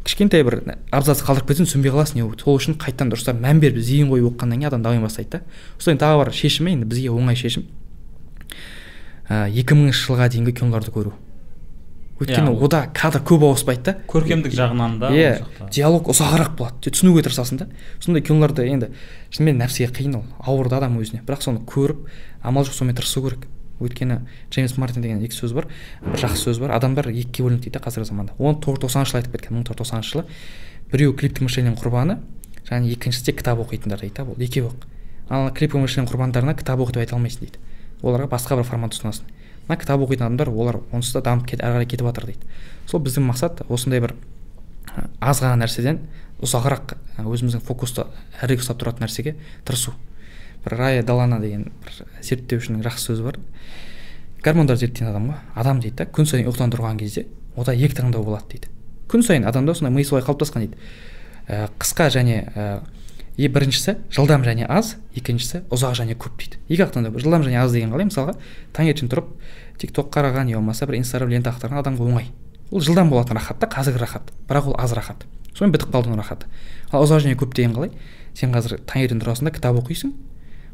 кішкентай 0.05 0.43
бір 0.45 0.61
абзац 0.93 1.21
қалдырып 1.25 1.51
кетсең 1.51 1.67
түсінбей 1.67 1.91
қаласың 1.93 2.21
не 2.21 2.25
болды 2.25 2.45
сол 2.45 2.57
үшін 2.57 2.77
қайтадан 2.81 3.11
дұрыстап 3.11 3.41
мән 3.41 3.59
беріп 3.61 3.81
зейін 3.81 4.09
қойып 4.09 4.31
оқығаннан 4.31 4.61
кейін 4.61 4.69
адам 4.71 4.85
дами 4.85 5.01
бастайды 5.03 5.37
да. 5.37 5.41
Содан 5.77 5.99
тағы 6.01 6.23
бар 6.23 6.31
шешімі 6.33 6.73
енді 6.73 6.89
бізге 6.89 7.11
оңай 7.13 7.37
шешім. 7.37 7.67
Екі 9.31 9.77
мыңыншы 9.77 10.07
жылға 10.07 10.27
дейінгі 10.33 10.53
киноларды 10.59 10.91
көру. 10.91 11.13
Өйткені 12.21 12.51
иә, 12.51 12.57
ода 12.61 12.83
кадр 12.93 13.23
көп 13.25 13.47
ауыспайды 13.47 13.81
да. 13.87 13.93
Көркемдік 14.11 14.53
жағынан 14.53 14.99
да 15.01 15.09
иә 15.09 15.69
диалог 15.73 16.11
ұзағырақ 16.11 16.51
болады 16.59 16.91
түсінуге 16.91 17.23
тырысасың 17.25 17.63
да. 17.63 17.67
Сондай 17.97 18.21
киноларды 18.21 18.67
енді 18.69 18.91
шынымен 19.33 19.57
нәпсіге 19.63 19.89
қиын 19.95 20.19
ол. 20.19 20.25
Ауыр 20.37 20.69
да 20.69 20.77
адам 20.77 20.99
өзіне. 21.01 21.23
Бірақ 21.25 21.41
соны 21.47 21.63
көріп 21.65 22.05
амал 22.43 22.67
жоқ 22.67 22.77
сонымен 22.77 22.99
тырысу 22.99 23.23
керек. 23.25 23.47
Өйткені 23.81 24.19
джеймс 24.51 24.77
мартин 24.77 25.01
деген 25.01 25.23
екі 25.25 25.33
сөз 25.33 25.55
бар 25.57 25.65
бір 26.05 26.21
жақсы 26.21 26.45
сөз 26.45 26.61
бар. 26.61 26.75
Адамдар 26.77 27.09
екіге 27.09 27.47
бөлінеді 27.47 27.71
дейді 27.71 27.81
қазіргі 27.81 28.11
заманда. 28.11 28.37
Оны 28.37 28.61
тоғыз 28.61 28.77
жүз 28.77 28.85
тоқсаныншы 28.85 29.15
жылы 29.15 29.23
айтып 29.23 29.33
кеткен. 29.39 29.57
Мың 29.57 29.65
тоғыз 29.65 29.81
жүз 29.81 29.89
тоқсаныншы 29.89 30.13
жылы 30.13 30.25
біреуі 30.93 31.17
клиптік 31.17 31.47
мышлениенің 31.47 31.81
құрбаны 31.81 32.19
және 32.69 32.93
екіншісі 32.93 33.33
кітап 33.33 33.57
оқитындар 33.65 34.05
дейді 34.05 34.21
да 34.21 34.27
бұл. 34.29 34.37
Екеуі. 34.37 34.69
Ал 35.33 35.49
клиптік 35.49 35.81
мышлениенің 35.81 36.11
құрбандарына 36.13 36.53
кітап 36.61 36.85
оқы 36.85 36.93
деп 36.93 37.07
айта 37.07 37.17
алмайсың 37.17 37.47
дейді. 37.47 37.57
Оларға 38.01 38.27
басқа 38.31 38.57
бір 38.59 38.67
формат 38.67 38.95
ұсынасың. 38.97 39.29
Мына 39.67 39.77
кітап 39.79 40.01
оқитын 40.01 40.27
адамдар 40.27 40.49
олар 40.49 40.79
онсыз 40.91 41.13
да 41.13 41.21
дамып 41.21 41.47
кет, 41.47 41.61
әрі 41.61 41.79
қарай 41.79 41.87
кетіп 41.87 42.07
жатыр 42.09 42.25
дейді. 42.31 42.47
Сол 42.89 43.01
біздің 43.01 43.27
мақсат 43.29 43.61
осындай 43.69 44.01
бір 44.01 44.15
аз 45.21 45.41
ғана 45.41 45.61
нәрседен 45.63 46.01
ұзағырақ 46.41 46.95
өзіміздің 47.21 47.61
фокусты 47.63 48.07
әрірек 48.41 48.63
ұстап 48.63 48.81
тұратын 48.81 49.05
нәрсеге 49.05 49.35
тырысу. 49.65 49.93
Бір 50.65 50.77
рая 50.77 51.03
далана 51.03 51.39
деген 51.39 51.69
бір 51.85 52.01
зерттеушінің 52.25 52.83
жақсы 52.85 53.11
сөзі 53.11 53.27
бар. 53.27 53.37
Гормондар 54.43 54.77
зерттеген 54.81 55.11
адам 55.13 55.29
ғой 55.29 55.39
адам 55.55 55.81
дейді 55.81 56.01
да 56.01 56.09
күн 56.09 56.25
сайын 56.25 56.49
ұйқыдан 56.49 56.73
тұрған 56.73 56.99
кезде 56.99 57.27
ода 57.55 57.75
екі 57.77 57.99
таңдау 58.01 58.25
болады 58.25 58.55
дейді. 58.55 58.71
Күн 59.07 59.23
сайын 59.25 59.45
адамда 59.45 59.75
сондай 59.77 59.93
ми 59.93 60.03
солай 60.03 60.25
қалыптасқан 60.25 60.65
дейді. 60.65 60.77
Ә, 61.47 61.69
қысқа 61.77 62.09
және 62.09 62.41
ә, 62.55 62.81
е 63.37 63.47
біріншісі 63.47 63.95
жылдам 64.11 64.43
және 64.43 64.65
аз. 64.67 64.97
Екіншісі 65.15 65.63
ұзақ 65.71 65.95
және 66.01 66.15
көп 66.15 66.37
дейді. 66.39 66.59
Екі 66.69 66.85
ақ 66.85 66.93
таңдау 66.95 67.19
жылдам 67.19 67.43
және 67.45 67.59
аз 67.61 67.71
деген 67.71 67.91
қалай 67.93 68.07
мысалға 68.09 68.35
таңертең 68.75 69.11
тұрып 69.11 69.29
тик 69.77 69.93
ток 69.95 70.11
қараған 70.13 70.49
не 70.49 70.55
болмаса 70.55 70.85
бір 70.85 70.99
инстаграм 70.99 71.29
лента 71.31 71.51
ақтарған 71.51 71.81
адамға 71.81 72.07
оңай. 72.07 72.31
Ол 72.71 72.81
жылдам 72.81 73.09
болатын 73.09 73.37
рахат 73.37 73.59
та 73.59 73.67
қазіргі 73.67 73.99
рахат. 73.99 74.31
Бірақ 74.47 74.71
ол 74.71 74.75
аз 74.77 74.93
рахат. 74.93 75.25
Сонымен 75.53 75.77
бітіп 75.77 75.93
қалды 75.93 76.11
оның 76.11 76.21
рахаты. 76.21 76.47
Ал 76.91 77.03
ұзақ 77.03 77.25
және 77.25 77.35
көп 77.39 77.55
деген 77.55 77.75
қалай? 77.75 77.91
Сен 78.33 78.51
қазір 78.51 78.79
таңертең 78.87 79.19
тұрасың 79.23 79.47
да 79.47 79.51
кітап 79.51 79.79
оқисың 79.81 80.13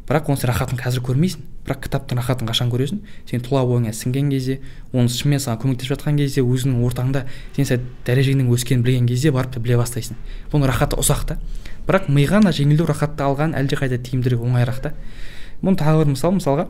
бірақ 0.07 0.29
оның 0.31 0.47
рахатын 0.47 0.79
қазір 0.79 1.01
көрмейсің. 1.03 1.41
Бірақ 1.67 1.81
кітаптың 1.83 2.19
рахатын 2.21 2.47
қашан 2.47 2.69
көресің? 2.71 3.01
Сен 3.27 3.41
тұла 3.43 3.65
бойыңа 3.67 3.91
сіңген 3.91 4.29
кезде 4.31 4.61
оны 4.93 5.11
шынымен 5.11 5.41
саған 5.43 5.59
көмектесіп 5.65 5.97
жатқан 5.97 6.15
кезде 6.21 6.45
өзіңнің 6.45 6.85
ортаңда 6.87 7.25
сен 7.57 7.67
сәл 7.67 7.81
дәрежеңнің 8.07 8.47
өскенін 8.55 8.85
білген 8.87 9.09
кезде 9.09 9.33
барып 9.35 9.57
біле 9.59 9.75
бастайсың. 9.75 10.15
Бұның 10.53 10.71
рахаты 10.71 10.95
ұзақ 10.95 11.25
та. 11.27 11.39
Бірақ 11.87 12.09
миға 12.11 12.41
жеңілдеу 12.51 12.87
рахатты 12.89 13.23
алған 13.23 13.55
әлдеқайда 13.57 13.97
тиімдірек 14.03 14.43
оңайырақ 14.43 14.81
та. 14.83 14.93
Бұның 15.61 15.77
тағы 15.79 16.03
бір 16.03 16.11
мысал 16.13 16.35
мысалға 16.35 16.67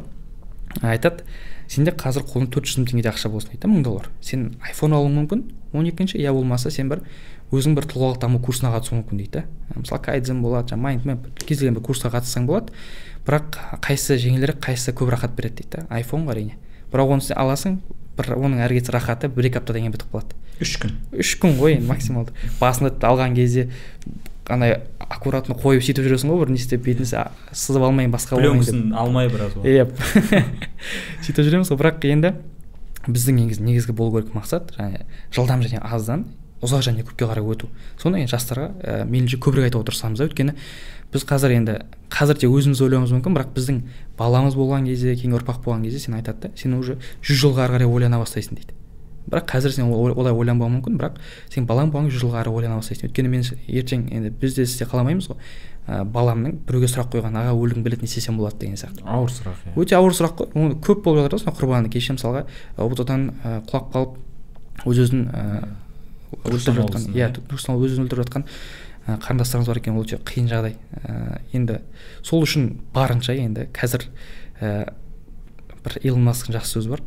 айтады. 0.82 1.26
Сенде 1.68 1.92
қазір 1.92 2.24
қолыңда 2.24 2.54
төрт 2.54 2.70
жүз 2.70 2.78
мың 2.80 2.86
теңгедей 2.92 3.12
ақша 3.12 3.32
болсын 3.32 3.52
дейді 3.52 3.68
мың 3.68 3.82
доллар. 3.84 4.06
Сен 4.24 4.54
айфон 4.64 4.94
алуың 4.96 5.18
мүмкін 5.18 5.42
он 5.74 5.90
екінші 5.90 6.22
я 6.22 6.32
болмаса 6.32 6.72
сен 6.72 6.88
бір 6.88 7.02
өзің 7.52 7.76
бір 7.76 7.90
тұлғалық 7.92 8.22
даму 8.22 8.40
курсына 8.40 8.72
қатысуың 8.72 9.02
мүмкін 9.02 9.20
дейді 9.20 9.42
да. 9.42 9.44
Мысалы 9.76 10.02
кайдзен 10.06 10.40
болады 10.46 10.72
жаңағы 10.72 10.84
майндмэп 10.86 11.28
кез 11.44 11.60
келген 11.60 11.76
бір 11.76 11.84
курсқа 11.90 12.14
қатыссаң 12.14 12.48
болады. 12.48 12.72
Бірақ 13.28 13.60
қайсысы 13.84 14.16
жеңілірек 14.24 14.62
қайсысы 14.64 14.96
көп 14.96 15.12
рахат 15.12 15.36
береді 15.36 15.64
дейді 15.64 15.82
да 15.82 15.86
айфон 15.92 16.24
әрине. 16.32 16.56
Бірақ 16.94 17.12
оны 17.18 17.28
сен 17.28 17.36
аласың 17.36 17.82
бір 18.18 18.32
оның 18.38 18.64
әрі 18.64 18.80
кетсе 18.80 18.96
рахаты 18.96 19.28
бір 19.28 19.50
екі 19.52 19.60
аптадан 19.60 19.84
кейін 19.84 19.96
бітіп 19.98 20.14
қалады. 20.16 20.40
Үш 20.64 20.78
күн. 20.82 20.96
Үш 21.12 21.36
күн 21.42 21.60
ғой 21.60 21.76
енді 21.76 21.92
максималды. 21.92 22.34
Басында 22.62 22.96
алған 23.06 23.36
кезде 23.36 23.68
андай 24.54 24.80
аккуратно 25.00 25.56
қойып 25.60 25.84
сөйтіп 25.86 26.08
жүресің 26.08 26.32
ғой 26.32 26.44
бір 26.44 26.54
не 26.54 26.60
істеп 26.62 26.84
бетін 26.86 27.08
сызып 27.08 27.84
алмайын 27.84 28.14
басқа 28.14 28.40
пленкасын 28.40 28.94
алмай 28.98 29.30
біраз 29.32 29.56
иә 29.64 29.88
сөйтіп 31.26 31.44
жүреміз 31.48 31.72
ғой 31.74 31.82
бірақ 31.84 32.08
енді 32.12 32.34
біздің 33.08 33.42
негізі 33.44 33.64
негізгі 33.64 33.96
болу 33.96 34.18
керек 34.18 34.36
мақсат 34.36 34.74
және 34.78 35.06
жылдам 35.36 35.64
және 35.64 35.82
аздан 35.84 36.26
ұзақ 36.64 36.88
және 36.88 37.04
көпке 37.06 37.28
қарай 37.30 37.46
өту. 37.46 37.70
Соны 38.02 38.24
енді 38.24 38.34
жастарға 38.34 38.72
ә, 38.82 39.06
мейлінше 39.06 39.38
көбірек 39.38 39.70
айтуға 39.70 39.88
тырысамыз 39.92 40.18
да 40.18 40.26
өйткені 40.26 40.56
біз 41.14 41.26
қазір 41.30 41.54
енді 41.54 41.76
қазір 42.10 42.40
тек 42.42 42.50
өзіміз 42.50 42.82
ойлауымыз 42.82 43.14
мүмкін 43.14 43.38
бірақ 43.38 43.54
біздің 43.54 43.84
баламыз 44.18 44.58
болған 44.58 44.90
кезде 44.90 45.14
кейінгі 45.16 45.38
ұрпақ 45.38 45.62
болған 45.68 45.86
кезде 45.86 46.02
сен 46.02 46.18
айтады 46.18 46.50
да 46.50 46.52
сен 46.58 46.74
уже 46.80 46.98
жүз 47.22 47.44
жылға 47.44 47.68
ары 47.68 47.78
қарай 47.78 47.92
ойлана 47.94 48.18
бастайсың 48.24 48.58
дейді. 48.58 48.74
Бірақ 49.28 49.48
қазір 49.52 49.74
сен 49.76 49.92
олай 49.92 50.34
ойланбауың 50.34 50.78
мүмкін 50.78 51.00
бірақ 51.00 51.18
сен 51.54 51.68
балаң 51.68 51.92
болған 51.92 52.12
жүз 52.12 52.24
жылға 52.24 52.44
ары 52.44 52.54
ойлана 52.54 52.80
бастайсың. 52.80 53.10
Өйткені 53.10 53.32
мен 53.32 53.44
ертең 53.68 54.08
енді 54.12 54.32
біз 54.42 54.56
де 54.56 54.66
сіз 54.66 54.80
де 54.80 54.88
қаламаймыз 54.88 55.28
ғой. 55.32 55.38
Ә, 55.88 56.04
баламның 56.04 56.58
біреуге 56.68 56.90
сұрақ 56.92 57.14
қойған 57.14 57.38
аға 57.40 57.54
өлігін 57.56 57.84
біледі 57.84 58.04
не 58.04 58.10
істесем 58.10 58.36
болады 58.40 58.60
деген 58.60 58.76
сияқты. 58.76 59.06
Ауыр 59.08 59.32
сұрақ 59.32 59.62
иә. 59.68 59.76
Өте 59.80 59.96
ауыр 59.96 60.16
сұрақ 60.18 60.34
қой. 60.42 60.50
Оны 60.60 60.76
көп 60.84 61.04
болып 61.06 61.30
жатыр 61.32 61.46
ғой 61.48 61.56
құрбаны. 61.62 61.92
Кеше 61.94 62.18
мысалға 62.18 62.44
ұбт 62.76 63.04
дан 63.08 63.30
құлап 63.72 63.88
қалып 63.96 64.84
өз 64.84 65.00
өзін 65.06 65.24
өлтіріп 66.44 66.82
жатқан. 66.82 67.08
иә 67.16 67.32
түркістан 67.38 67.80
өз 67.80 67.96
өзін 67.96 68.04
өлтіріп 68.04 68.28
жатқан 68.28 68.48
қарындастарымыз 69.08 69.72
бар 69.72 69.80
екен. 69.80 69.96
Ол 69.96 70.04
өте 70.04 70.20
қиын 70.28 70.52
жағдай. 70.52 70.76
Ә, 71.08 71.40
енді 71.56 71.80
сол 72.20 72.44
үшін 72.44 72.82
барынша 72.92 73.38
енді 73.40 73.70
қазір 73.72 74.10
ә, 74.60 74.92
бір 75.86 76.00
илон 76.04 76.28
масктың 76.28 76.58
жақсы 76.60 76.82
сөзі 76.82 76.98
бар. 76.98 77.06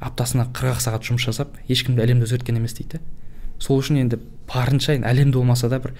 Аптасына 0.00 0.48
қырық 0.56 0.78
ақ 0.78 0.84
сағат 0.86 1.06
жұмыс 1.06 1.28
жасап 1.28 1.56
ешкімді 1.68 2.04
әлемді 2.04 2.26
өзгерткен 2.28 2.58
емес 2.60 2.74
дейді. 2.78 3.00
Сол 3.60 3.82
үшін 3.82 4.00
енді 4.00 4.16
барынша 4.48 4.96
енді 4.96 5.08
әлемді 5.10 5.36
болмаса 5.36 5.68
да 5.68 5.78
бір 5.84 5.92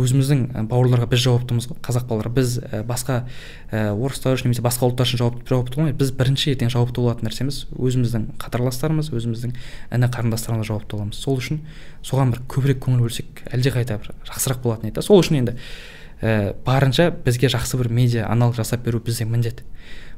өзіміздің 0.00 0.68
бауырларға 0.70 1.08
біз 1.10 1.20
жауаптымыз 1.24 1.66
ғой 1.68 1.80
қазақ 1.84 2.06
балалары. 2.08 2.30
Біз 2.32 2.54
басқа 2.86 3.24
ә, 3.68 3.90
орыстар 3.90 4.36
үшін 4.38 4.48
немесе 4.48 4.62
басқа 4.64 4.86
ұлттар 4.86 5.08
үшін 5.10 5.20
жауапты 5.20 5.50
жауапты 5.50 5.88
біз 5.98 6.12
бірінші 6.16 6.54
ертең 6.54 6.70
жауапты 6.72 7.02
болатын 7.02 7.26
нәрсеміз 7.26 7.58
өзіміздің 7.74 8.28
қатарластарымыз 8.40 9.10
өзіміздің 9.10 9.52
іні 9.98 10.10
қарындастарымызға 10.14 10.68
жауапты 10.70 10.96
боламыз. 10.96 11.18
Сол 11.20 11.42
үшін 11.42 11.60
соған 12.06 12.32
бір 12.32 12.44
көбірек 12.48 12.80
көңіл 12.86 13.02
бөлсек 13.04 13.42
әлдеқайда 13.50 13.98
бір 14.00 14.14
жақсырақ 14.30 14.62
болатын 14.64 14.92
еді 14.94 15.04
сол 15.04 15.20
үшін 15.20 15.42
енді 15.42 15.56
ә, 16.22 16.54
барынша 16.64 17.10
бізге 17.26 17.50
жақсы 17.52 17.82
бір 17.82 17.90
медиа 17.92 18.30
аналог 18.30 18.56
жасап 18.56 18.86
беру 18.86 19.02
біздің 19.04 19.28
міндет. 19.34 19.64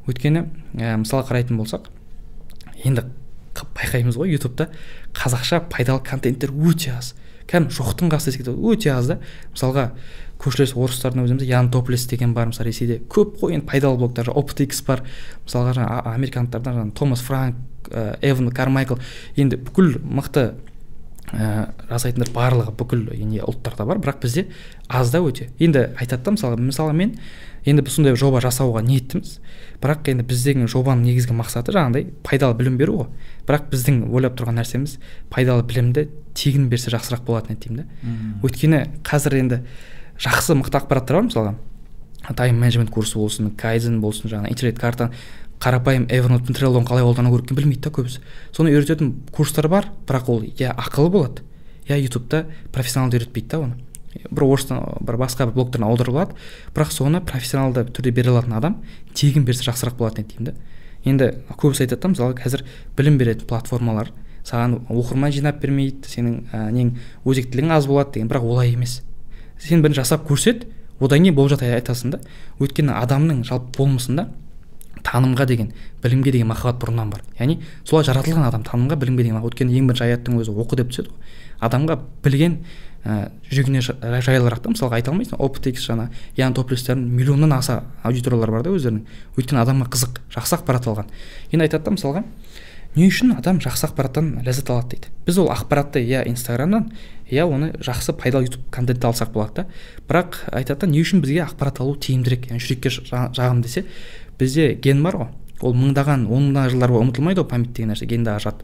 Өйткені 0.07 0.45
ә, 0.77 0.95
мысалы 1.01 1.27
қарайтын 1.27 1.59
болсақ 1.59 1.89
енді 2.85 3.09
байқаймыз 3.53 4.17
ғой 4.17 4.33
ютубта. 4.33 4.69
Қазақша 5.13 5.63
пайдалы 5.69 6.03
контенттер 6.05 6.51
өте 6.51 6.95
аз. 6.97 7.13
Кәдімгі 7.47 7.75
жоқтың 7.75 8.11
қасы 8.13 8.31
десек 8.31 8.49
өте 8.49 8.93
аз 8.93 9.11
да. 9.11 9.19
Мысалға 9.53 9.91
көршілес 10.41 10.73
орыстардың 10.75 11.27
өзімізде 11.27 11.47
ян 11.47 11.69
топлес 11.71 12.07
деген 12.09 12.33
бар 12.33 12.49
мысалы 12.49 12.71
ресейде. 12.71 12.99
Көп 13.09 13.37
қой 13.41 13.57
енді 13.57 13.67
пайдалы 13.69 13.97
блогтар 14.01 14.31
опт 14.33 14.59
бар. 14.87 15.03
Мысалға 15.45 15.75
жаңағы 15.77 16.13
американдықтардан 16.15 16.79
жаңағы 16.79 16.95
томас 16.97 17.21
франк 17.21 17.55
ә, 17.89 18.17
эван 18.21 18.51
кармайкл. 18.51 18.99
Енді 19.35 19.59
бүкіл 19.63 19.99
мықты 20.03 20.53
ә, 21.31 21.69
жасайтындар 21.89 22.33
барлығы 22.33 22.73
бүкіл 22.77 23.07
не 23.23 23.41
ұлттарда 23.43 23.85
бар 23.85 24.01
бірақ 24.03 24.21
бізде 24.23 24.47
аз 24.87 25.11
да 25.11 25.21
өте. 25.23 25.51
Енді 25.59 25.91
айтады 25.99 26.23
да 26.23 26.35
мысалы 26.35 26.59
мысалы 26.59 26.93
мен 26.93 27.17
енді 27.65 27.85
біз 27.85 27.99
сондай 27.99 28.15
жоба 28.19 28.41
жасауға 28.43 28.83
ниеттіміз. 28.83 29.39
Бірақ 29.83 30.07
енді 30.13 30.23
біздің 30.29 30.67
жобаның 30.71 31.03
негізгі 31.09 31.35
мақсаты 31.35 31.75
жаңағыдай 31.75 32.07
пайдалы 32.23 32.55
білім 32.55 32.77
беру 32.79 32.95
ғой. 33.01 33.09
Бірақ 33.47 33.67
біздің 33.73 34.05
ойлап 34.07 34.37
тұрған 34.39 34.61
нәрсеміз 34.61 34.95
пайдалы 35.29 35.65
білімді 35.67 36.07
тегін 36.33 36.69
берсе 36.71 36.93
жақсырақ 36.95 37.25
болатын 37.27 37.57
еді 37.57 37.67
деймін 37.67 37.83
да. 37.83 37.85
Өйткені 38.47 38.81
қазір 39.03 39.37
енді 39.41 39.61
жақсы 40.23 40.55
мықты 40.55 40.79
ақпараттар 40.79 41.19
бар 41.19 41.27
мысалға. 41.27 41.55
Тайм 42.37 42.61
менеджмент 42.63 42.89
курсы 42.95 43.19
болсын 43.19 43.51
кайдзен 43.59 43.99
болсын 43.99 44.31
жаңағы 44.31 44.55
интернет 44.55 44.79
карта 44.79 45.11
қарапайым 45.59 46.07
эвернот 46.11 46.45
пен 46.47 46.55
треллоны 46.55 46.87
қалай 46.87 47.03
қолдану 47.03 47.31
керектігін 47.33 47.59
білмейді 47.59 47.83
да 47.83 47.91
көбісі. 47.95 48.21
Соны 48.55 48.71
үйрететін 48.71 49.13
курстар 49.31 49.67
бар 49.67 49.89
бірақ 50.07 50.29
ол 50.31 50.43
я 50.59 50.71
ақылы 50.71 51.09
болады. 51.09 51.43
Я 51.87 51.97
ютубта 51.99 52.45
профессионалды 52.71 53.19
үйретпейді 53.19 53.49
да 53.51 53.59
оны. 53.59 53.75
Бір 54.29 54.43
орыстан 54.45 54.83
бір 55.01 55.17
басқа 55.17 55.47
бір 55.47 55.55
блогтардан 55.55 55.87
аударылады 55.87 56.35
бірақ 56.75 56.91
соны 56.93 57.21
профессионалды 57.21 57.85
түрде 57.89 58.11
бере 58.11 58.29
алатын 58.29 58.53
адам 58.53 58.75
тегін 59.13 59.45
берсе 59.45 59.65
жақсырақ 59.69 59.97
болатын 59.97 60.25
еді 60.25 60.35
деймін 60.35 60.51
да. 60.51 60.53
Енді 61.03 61.31
көбісі 61.59 61.85
айтады 61.85 62.01
да 62.01 62.13
мысалы 62.13 62.35
қазір 62.37 62.63
білім 62.97 63.17
беретін 63.17 63.47
платформалар 63.47 64.11
саған 64.43 64.79
оқырман 64.91 65.31
жинап 65.31 65.59
бермейді 65.61 66.07
сенің 66.07 66.37
ә, 66.51 66.69
нең 66.71 66.93
өзектілігің 67.25 67.75
аз 67.75 67.87
болады 67.87 68.17
деген 68.17 68.29
бірақ 68.31 68.47
олай 68.47 68.73
емес. 68.73 69.01
Сен 69.59 69.81
бірін 69.83 69.95
жасап 69.95 70.27
көрсет 70.27 70.65
одан 70.99 71.23
кейін 71.23 71.35
болып 71.35 71.55
жатса 71.55 71.71
айтасың 71.75 72.15
да. 72.15 72.19
Өйткені 72.59 72.95
адамның 72.95 73.43
жалпы 73.47 73.77
болмысында 73.77 74.27
танымға 75.03 75.47
деген 75.47 75.71
білімге 76.03 76.31
деген 76.31 76.47
махаббат 76.47 76.81
бұрыннан 76.83 77.11
бар. 77.11 77.23
Яғни 77.39 77.59
солай 77.83 78.05
жаратылған 78.07 78.47
адам 78.47 78.63
танымға 78.67 78.99
білімге 78.99 79.23
деген 79.27 79.43
өйткені 79.43 79.79
ең 79.79 79.89
бірінші 79.89 80.05
аяттың 80.07 80.39
өзі 80.39 80.55
оқы 80.55 80.79
деп 80.79 80.91
түседі 80.91 81.11
ғой. 81.11 81.33
Адамға 81.63 81.99
білген 82.23 82.59
ә, 83.03 83.29
жүрегіне 83.51 83.81
жайлырақ 83.83 84.63
та 84.63 84.71
мысалға 84.71 84.99
айта 84.99 85.11
алмайсың 85.11 85.39
оптекс 85.43 85.87
жаңа 85.87 86.09
ян 86.37 86.55
топлестердің 86.55 87.03
миллионнан 87.03 87.53
аса 87.57 87.83
аудиториялары 88.03 88.55
бар 88.55 88.63
да 88.63 88.73
өздерінің. 88.73 89.03
Өйткені 89.37 89.61
адамға 89.63 89.89
қызық 89.93 90.21
жақсы 90.35 90.57
ақпарат 90.57 90.87
алған. 90.87 91.11
Енді 91.51 91.67
айтады 91.67 91.83
да 91.83 91.95
мысалға 91.97 92.23
не 92.95 93.07
үшін 93.09 93.35
адам 93.35 93.59
жақсы 93.63 93.87
ақпараттан 93.89 94.43
ләззат 94.45 94.69
алады 94.69 94.95
дейді? 94.95 95.11
Біз 95.25 95.39
ол 95.41 95.49
ақпаратты 95.51 96.03
иә 96.03 96.23
инстаграмнан 96.29 96.91
иә 97.29 97.45
оны 97.47 97.73
жақсы 97.81 98.13
пайдалы 98.13 98.47
ютуб 98.47 98.67
контентті 98.71 99.07
алсақ 99.09 99.33
болады 99.33 99.63
да. 99.63 99.67
Бірақ 100.07 100.43
айтады 100.53 100.85
да 100.85 100.91
не 100.91 101.01
үшін 101.01 101.23
бізге 101.23 101.41
ақпарат 101.47 101.81
алу 101.81 101.95
тиімдірек 101.97 102.51
яғни 102.51 102.61
жүрекке 102.61 102.93
жағым 102.93 103.63
десе 103.65 103.85
бізде 104.37 104.73
ген 104.75 105.01
бар 105.03 105.17
ғой. 105.17 105.31
Ол 105.61 105.73
мыңдаған 105.73 106.27
он 106.29 106.51
мыңдаған 106.51 106.75
жылдар 106.75 106.93
бойы 106.93 107.07
ұмытылмайды 107.07 107.41
ғой 107.41 107.49
память 107.49 107.73
деген 107.73 107.93
нәрсе 107.93 108.05
гендағы 108.05 108.45
жад 108.45 108.61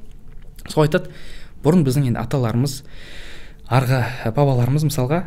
сол 0.67 0.84
айтады 0.86 1.10
бұрын 1.63 1.84
біздің 1.88 2.12
енді 2.12 2.22
аталарымыз 2.22 2.84
арғы 3.69 4.03
бабаларымыз 4.33 4.85
мысалға 4.89 5.23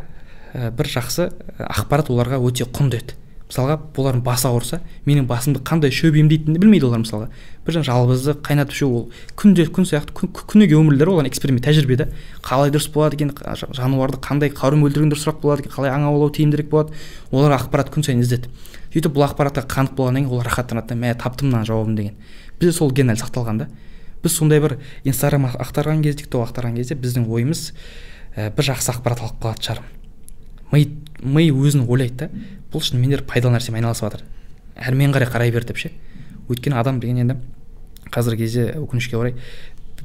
ә, 0.53 0.71
бір 0.75 0.89
жақсы 0.91 1.29
ақпарат 1.63 2.11
оларға 2.11 2.41
өте 2.43 2.67
құнды 2.67 2.99
еді. 2.99 3.19
Мысалға 3.53 3.77
бұлардың 3.95 4.23
басы 4.25 4.49
ауырса 4.49 4.81
менің 5.05 5.27
басымды 5.29 5.61
қандай 5.61 5.93
шөп 5.93 6.17
емдейтінін 6.17 6.57
білмейді 6.59 6.89
олар 6.89 7.03
мысалға. 7.03 7.29
Бір 7.67 7.79
жалбызды 7.85 8.35
қайнатып 8.41 8.73
ішу 8.73 8.89
ол 8.89 9.03
күнде 9.37 9.67
күн 9.69 9.85
сияқты 9.87 10.15
күн, 10.17 10.33
күніге 10.33 10.79
өмірлері 10.79 11.13
оған 11.13 11.29
эксперимент 11.29 11.67
тәжірибе 11.67 11.99
да 12.01 12.07
қалай 12.43 12.73
дұрыс 12.73 12.89
болады 12.95 13.19
екен 13.21 13.35
жануарды 13.77 14.23
қандай 14.25 14.49
қару 14.57 14.81
өлтірген 14.81 15.13
дұрысырақ 15.13 15.43
болады 15.45 15.67
екен 15.67 15.77
қалай 15.77 15.93
аң 15.93 16.09
аулау 16.09 16.33
тиімдірек 16.33 16.71
болады 16.73 16.97
олар 17.31 17.59
ақпарат 17.59 17.93
күн 17.93 18.09
сайын 18.09 18.25
іздеді. 18.25 18.49
Сөйтіп 18.89 19.13
бұл 19.13 19.29
ақпаратқа 19.29 19.69
қанық 19.69 19.99
болғаннан 20.01 20.25
кейін 20.25 20.33
олар 20.33 20.49
рахаттанады 20.49 20.95
да 20.95 20.97
мә 20.97 21.13
таптым 21.21 21.53
мына 21.53 21.67
жауабын 21.69 21.97
деген. 21.97 22.17
Бізде 22.59 22.73
сол 22.73 22.93
ген 22.93 23.13
әлі 23.13 23.21
сақталған 23.21 23.67
да 23.67 23.69
біз 24.23 24.37
сондай 24.37 24.61
бір 24.63 24.79
инстаграм 25.05 25.49
ақтарған 25.51 26.03
кезде 26.05 26.25
тик 26.25 26.35
ақтарған 26.37 26.77
кезде 26.77 26.95
біздің 26.95 27.27
ойымыз 27.27 27.73
ә, 28.37 28.51
бір 28.55 28.69
жақсы 28.73 28.93
ақпарат 28.93 29.23
алып 29.23 29.41
қалатын 29.43 29.67
шығармын. 29.69 29.91
Ми 30.73 30.87
ми 31.23 31.49
өзін 31.53 31.87
ойлайды 31.87 32.27
да 32.27 32.31
бұл 32.73 32.83
шынымен 32.83 33.15
де 33.15 33.23
пайдалы 33.23 33.59
нәрсемен 33.59 33.83
айналысып 33.83 34.09
жатыр 34.09 34.25
әрмен 34.77 35.13
қарай 35.15 35.29
қарай 35.31 35.53
бер 35.53 35.65
деп 35.65 35.79
ше. 35.79 35.93
Өйткені 36.49 36.79
адам 36.81 37.01
деген 37.01 37.21
енді 37.23 37.37
қазіргі 38.11 38.43
кезде 38.43 38.65
өкінішке 38.81 39.17
орай 39.17 39.35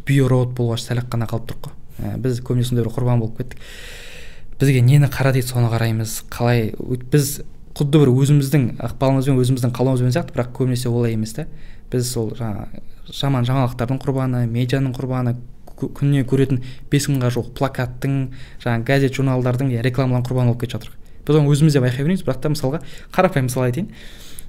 биоробот 0.05 0.53
болуға 0.57 0.77
сәл 0.81 1.01
ақ 1.01 1.09
қана 1.11 1.27
қалып 1.27 1.47
тұрық 1.49 1.67
қой. 1.67 1.73
Ә, 2.03 2.17
біз 2.21 2.41
көбіне 2.45 2.67
сондай 2.67 2.85
бір 2.85 2.93
құрбан 2.93 3.19
болып 3.23 3.37
кеттік. 3.39 3.59
Бізге 4.59 4.81
нені 4.81 5.09
қара 5.11 5.33
дейді 5.33 5.47
соны 5.49 5.71
қараймыз. 5.71 6.23
Қалай 6.31 6.71
біз 7.11 7.41
құдды 7.77 8.01
бір 8.03 8.13
өзіміздің 8.13 8.69
ықпалымызбен 8.87 9.41
өзіміздің 9.41 9.73
қалауымызбен 9.75 10.15
сияқты 10.15 10.35
бірақ 10.35 10.53
көбінесе 10.57 10.89
олай 10.89 11.17
емес 11.17 11.35
та. 11.37 11.47
Біз 11.91 12.11
сол 12.11 12.31
жаңа 12.37 12.67
жаман 13.11 13.45
жаңалықтардың 13.47 14.01
құрбаны 14.03 14.45
медианың 14.49 14.95
құрбаны 14.97 15.35
күніне 15.77 16.25
көретін 16.27 16.63
бес 16.91 17.09
мыңға 17.09 17.33
жуық 17.37 17.51
плакаттың 17.57 18.15
жаңағы 18.63 18.87
газет 18.87 19.17
журналдардың 19.17 19.75
рекламалардың 19.85 20.29
құрбаны 20.29 20.53
болып 20.53 20.63
кетіп 20.65 20.77
жатырмық 20.77 21.03
біз 21.27 21.35
оны 21.35 21.51
өзіміз 21.51 21.75
де 21.75 21.81
байқай 21.83 22.05
бермейміз 22.05 22.23
бірақ 22.23 22.39
та 22.41 22.51
мысалға 22.53 22.79
қарапайым 23.11 23.49
мысал 23.49 23.65
айтайын. 23.67 23.89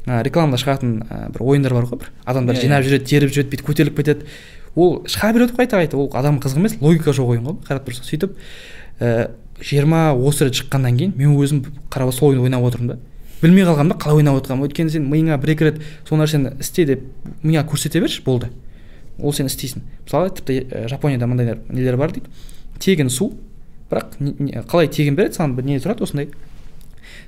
Мына 0.07 0.23
рекламада 0.23 0.61
шығатын 0.63 0.93
ә, 1.03 1.19
бір 1.35 1.43
ойындар 1.43 1.75
бар 1.75 1.89
ғой 1.91 1.99
бір. 2.05 2.13
Адамдар 2.25 2.55
Иә, 2.55 2.63
жинап 2.63 2.85
иә. 2.85 2.89
жүреді 2.89 3.09
теріп 3.11 3.33
жүреді 3.35 3.51
бүйтіп 3.51 3.67
көтеріліп 3.67 3.97
кетеді. 3.99 4.29
Ол 4.77 5.03
шыға 5.11 5.33
береді 5.35 5.53
ғой 5.53 5.67
қайта 5.67 5.81
қайта 5.83 5.99
ол 5.99 6.09
адам 6.15 6.39
қызық 6.39 6.63
емес 6.63 6.79
логика 6.81 7.11
жоқ 7.11 7.35
ойын 7.35 7.45
ғой 7.45 7.57
қарап 7.67 7.89
тұрсақ. 7.89 8.07
Сөйтіп 8.07 8.39
ііі 9.01 9.27
жиырма 9.59 10.15
отыз 10.15 10.47
рет 10.47 10.55
шыққаннан 10.55 10.97
кейін 10.97 11.15
мен 11.19 11.35
өзім 11.35 11.65
қарап 11.91 12.13
сол 12.15 12.31
ойынды 12.31 12.47
ойнап 12.47 12.63
отырмын 12.63 12.95
да. 12.95 12.99
Білмей 13.43 13.67
қалғанмын 13.67 13.93
да 13.93 13.99
қалай 13.99 14.23
ойнап 14.23 14.39
отырғанымды. 14.39 14.71
Өйткені 14.71 14.91
сен 14.95 15.11
миыңа 15.11 15.37
бір 15.43 15.55
екі 15.57 15.69
рет 15.69 15.83
сол 16.09 16.23
нәрсені 16.23 16.55
істе 16.63 16.87
деп 16.87 17.03
миыңа 17.43 17.67
көрсете 17.67 18.01
берші 18.01 18.23
болды. 18.25 18.53
Ол 19.19 19.33
сен 19.33 19.47
істейсің. 19.47 19.83
Мысалы 20.07 20.31
тіпті 20.31 20.89
жапонияда 20.89 21.27
мындай 21.27 21.59
нелер 21.69 21.97
бар 21.97 22.13
дейді. 22.13 22.27
Тегін 22.79 23.11
су. 23.11 23.33
Бірақ 23.91 24.19
не- 24.21 24.35
не- 24.39 24.63
қалай 24.63 24.89
тегін 24.89 25.17
береді 25.17 25.39
саған 25.39 25.55
бір 25.57 25.65
не 25.65 25.79
тұрады 25.79 26.03
осындай. 26.03 26.29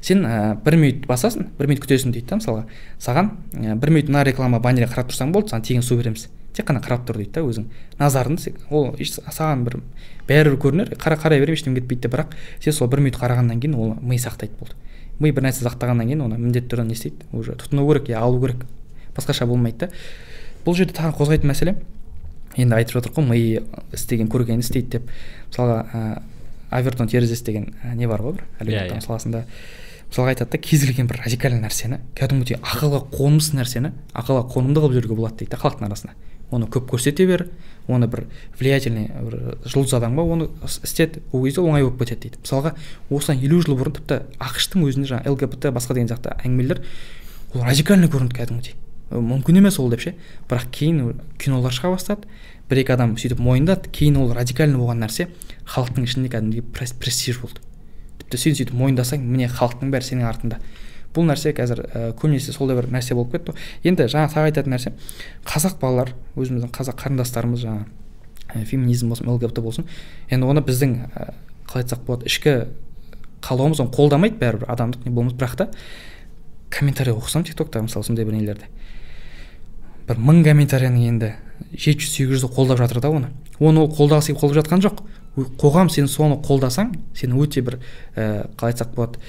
Сен 0.00 0.24
ә, 0.24 0.56
бір 0.64 0.76
минут 0.76 1.06
басасың 1.06 1.48
бір 1.58 1.68
минут 1.68 1.84
күтесің 1.84 2.12
дейді 2.12 2.26
да 2.28 2.36
мысалға. 2.36 2.64
Саған 3.00 3.30
ә, 3.54 3.74
бір 3.80 3.90
минут 3.90 4.08
мына 4.08 4.24
реклама 4.24 4.60
баннерге 4.60 4.92
қарап 4.92 5.10
тұрсаң 5.10 5.32
болды 5.32 5.50
саған 5.50 5.64
тегін 5.64 5.82
су 5.82 5.96
береміз. 5.96 6.28
Тек 6.52 6.66
қана 6.68 6.80
қарап 6.84 7.06
тұр 7.08 7.16
дейді 7.16 7.32
да 7.32 7.40
өзің. 7.40 7.66
Назарыңды 7.98 8.54
ол 8.70 8.94
саған 8.98 9.64
бір 9.64 9.80
бәрібір 10.28 10.56
көрінер. 10.60 10.94
Қара 10.96 11.16
қарай 11.20 11.40
беремін 11.40 11.56
ештеңе 11.56 11.80
кетпейді 11.80 12.08
деп. 12.08 12.14
Бірақ 12.14 12.36
сен 12.60 12.72
сол 12.72 12.88
бір 12.88 13.00
минут 13.00 13.20
қарағаннан 13.20 13.60
кейін 13.60 13.74
ол 13.76 13.96
ми 14.00 14.16
сақтайды 14.18 14.56
болды. 14.58 14.74
Ми 15.18 15.32
бір 15.32 15.44
нәрсе 15.48 15.64
сақтағаннан 15.68 16.08
кейін 16.08 16.24
оны 16.26 16.38
міндетті 16.38 16.74
түрде 16.74 16.86
не 16.88 16.94
істейді 16.96 17.28
уже 17.32 17.52
тұтыну 17.52 17.86
керек 17.88 18.08
я 18.08 18.20
алу 18.20 18.40
керек. 18.40 18.64
Басқаша 19.16 19.46
болмайды 19.46 19.86
да. 19.86 19.88
Бұл 20.66 20.76
жерде 20.78 20.94
тағы 20.96 21.14
қозғайтын 21.18 21.50
мәселе. 21.50 21.76
Енді 22.58 22.74
айтып 22.80 22.98
жатыр 22.98 23.12
ғой 23.14 23.28
ми 23.30 23.40
істеген 23.94 24.28
көргенін 24.30 24.60
істейді 24.64 24.98
деп. 24.98 25.10
Мысалға 25.50 25.76
ә, 25.94 26.22
авертон 26.70 27.08
терезесі 27.08 27.44
деген 27.46 27.74
ә, 27.84 27.94
не 27.94 28.08
бар 28.10 28.20
ғой 28.24 28.38
бір? 28.38 28.44
Әлеуметтану 28.60 28.98
иә. 29.00 29.06
саласында. 29.06 29.44
Мысалға 30.10 30.32
айтады 30.34 30.50
да 30.50 30.58
кез 30.58 30.82
келген 30.84 31.06
бір 31.06 31.20
радикальный 31.24 31.62
нәрсені 31.62 32.00
кәдімгідей 32.18 32.58
ақылға 32.58 33.04
қонымсыз 33.14 33.54
нәрсені 33.54 33.92
ақылға 34.18 34.48
қонымды 34.50 34.82
қылып 34.82 34.96
жіберуге 34.98 35.14
болады 35.20 35.36
дейді 35.44 35.52
да 35.54 35.60
халықтың 35.62 35.86
арасында. 35.86 36.16
Оны 36.50 36.66
көп 36.66 36.88
көрсете 36.90 37.26
бер 37.30 37.44
оны 37.86 38.08
бір 38.10 38.24
влиятельный 38.58 39.06
бір 39.22 39.36
жұлдыз 39.70 39.94
адам 40.00 40.16
ба 40.18 40.24
оны 40.26 40.48
іс- 40.66 40.80
істет. 40.82 41.20
Ол 41.30 41.44
кезде 41.46 41.62
оңай 41.62 41.84
болып 41.86 42.02
кетеді 42.02 42.26
дейді. 42.26 42.42
Мысалға 42.42 42.74
осыдан 43.08 43.38
елу 43.38 43.62
жыл 43.62 43.78
бұрын 43.78 43.94
тіпті 44.00 44.18
ақш 44.42 44.66
тың 44.74 44.82
өзінде 44.90 45.12
жаңағы 45.14 45.30
лгбт 45.36 45.70
басқа 45.70 45.94
деген 45.94 46.10
сияқты 46.10 46.34
әңгімелер 46.42 46.82
ол 47.54 47.62
радикальный 47.62 48.10
көрінді 48.10 48.34
кәдімгідей. 48.34 48.74
Мүмкін 49.10 49.58
емес 49.60 49.78
ол 49.78 49.90
деп 49.90 50.00
ше. 50.04 50.14
Бірақ 50.48 50.68
кейін 50.74 51.20
кинолар 51.38 51.74
шыға 51.74 51.94
бастады. 51.94 52.28
Бір 52.70 52.84
екі 52.84 52.94
адам 52.94 53.16
сөйтіп 53.18 53.40
мойындады. 53.42 53.90
Кейін 53.90 54.20
ол 54.22 54.32
радикальный 54.34 54.78
болған 54.78 55.02
нәрсе 55.02 55.28
халықтың 55.66 56.06
ішінде 56.06 56.30
кәдімгідей 56.30 56.62
прес- 56.70 56.94
престиж 56.94 57.40
болды. 57.42 57.62
Тіпті 58.22 58.38
сен 58.38 58.54
сөйтіп 58.54 58.76
мойындасаң 58.78 59.24
міне 59.26 59.48
халықтың 59.50 59.90
бәрі 59.90 60.06
сенің 60.06 60.28
артында 60.30 60.60
бұл 61.10 61.26
нәрсе 61.26 61.50
қазір 61.50 61.80
ә, 61.90 62.12
көбінесе 62.14 62.52
сондай 62.54 62.76
бір 62.78 62.86
нәрсе 62.94 63.16
болып 63.18 63.32
кетті. 63.34 63.50
Ғой 63.50 63.90
енді 63.90 64.06
жаңа 64.06 64.30
тағы 64.30 64.52
айтатын 64.52 64.76
нәрсе. 64.76 64.92
Қазақ 65.42 65.80
балалар 65.80 66.12
өзіміздің 66.38 66.70
қазақ 66.70 67.00
қарындастарымыз 67.02 67.64
жаңа 67.64 67.88
ә, 68.54 68.62
феминизм 68.62 69.10
болсын 69.10 69.26
лгбт 69.26 69.58
болсын. 69.58 69.88
Енді 70.30 70.46
оны 70.46 70.62
біздің 70.62 70.94
ә, 71.10 71.32
қалай 71.66 71.82
айтсақ 71.82 72.06
болады 72.06 72.30
ішкі 72.30 72.54
қалауымыз 73.42 73.82
оны 73.82 73.90
қолдамайды 73.90 74.38
бәрібір. 74.38 74.70
Адамдық 74.70 75.02
не 75.08 75.10
болмыс 75.10 75.34
бірақ 75.34 75.56
та 75.58 75.68
комментарий 76.70 77.10
оқысам 77.10 77.42
тик 77.42 77.56
токта 77.58 77.82
мысалы 77.82 78.06
сондай 78.06 78.24
бір 78.24 78.38
нелерді. 78.38 78.70
Бір 80.10 80.18
мың 80.18 80.42
комментарияның 80.42 81.06
енді 81.06 81.30
жеті 81.70 82.02
жүз 82.02 82.14
сегіз 82.16 82.40
жүзі 82.40 82.50
қолдап 82.56 82.80
жатыр 82.82 83.00
да 83.00 83.10
оны. 83.14 83.30
Оны 83.62 83.84
ол 83.84 83.90
қолдағысы 83.94 84.32
келіп 84.32 84.40
қолдап 84.42 84.64
жатқан 84.64 84.82
жоқ. 84.82 85.02
Қоғам 85.60 85.90
сен 85.92 86.08
соны 86.10 86.40
қолдасаң 86.42 86.96
сен 87.14 87.36
өте 87.38 87.62
бір 87.62 87.78
ә, 88.16 88.48
қалай 88.58 88.74
айтсақ 88.74 88.96
болады 88.96 89.20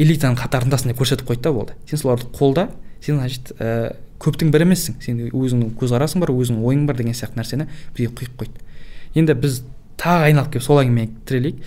элитаның 0.00 0.38
қатарындасың 0.40 0.94
деп 0.94 1.02
көрсетіп 1.02 1.28
қойды 1.28 1.44
да 1.44 1.52
болды 1.52 1.76
сен 1.90 2.00
соларды 2.00 2.30
қолда 2.32 2.70
сен 3.04 3.20
значит 3.20 3.52
ә, 3.60 3.92
көптің 4.20 4.54
бірі 4.54 4.64
емессің. 4.70 4.96
Сен 5.04 5.20
өзіңнің 5.28 5.74
көзқарасың 5.76 6.24
бар 6.24 6.32
өзіңнің 6.32 6.64
ойың 6.64 6.86
бар 6.88 6.96
деген 6.96 7.12
сияқты 7.12 7.36
нәрсені 7.36 7.68
бізге 7.96 8.14
құйып 8.16 8.40
қойды. 8.40 8.64
Енді 9.20 9.36
біз 9.36 9.60
тағы 10.00 10.30
айналып 10.30 10.54
келіп 10.56 10.64
сол 10.64 10.80
әңгімеге 10.80 11.12
тірелейік 11.28 11.62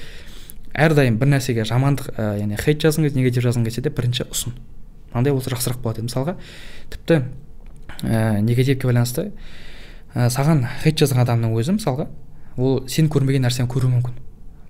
әрдайым 0.74 1.20
бір 1.22 1.34
нәрсеге 1.36 1.66
жамандық 1.70 2.14
ә, 2.18 2.28
яғни 2.42 2.58
хейт 2.58 2.82
жазғың 2.82 3.06
келсе 3.06 3.20
негатив 3.20 3.46
жазғың 3.46 3.68
келсе 3.70 3.86
де 3.86 3.94
бірінші 3.94 4.26
ұсын. 4.34 4.58
Мынандай 5.14 5.34
болса 5.34 5.54
жақсырақ 5.54 5.84
болады 5.84 6.06
мысалға. 6.08 6.34
Тіпті 6.90 7.20
ә, 8.04 8.42
негативке 8.42 8.88
байланысты. 8.88 9.32
Ә, 10.14 10.30
саған 10.30 10.68
хейт 10.84 11.00
жазған 11.02 11.24
адамның 11.24 11.56
өзі 11.58 11.78
мысалға 11.80 12.10
ол 12.58 12.84
сен 12.88 13.10
көрмеген 13.10 13.48
нәрсені 13.48 13.72
көруі 13.72 13.96
мүмкін. 13.96 14.20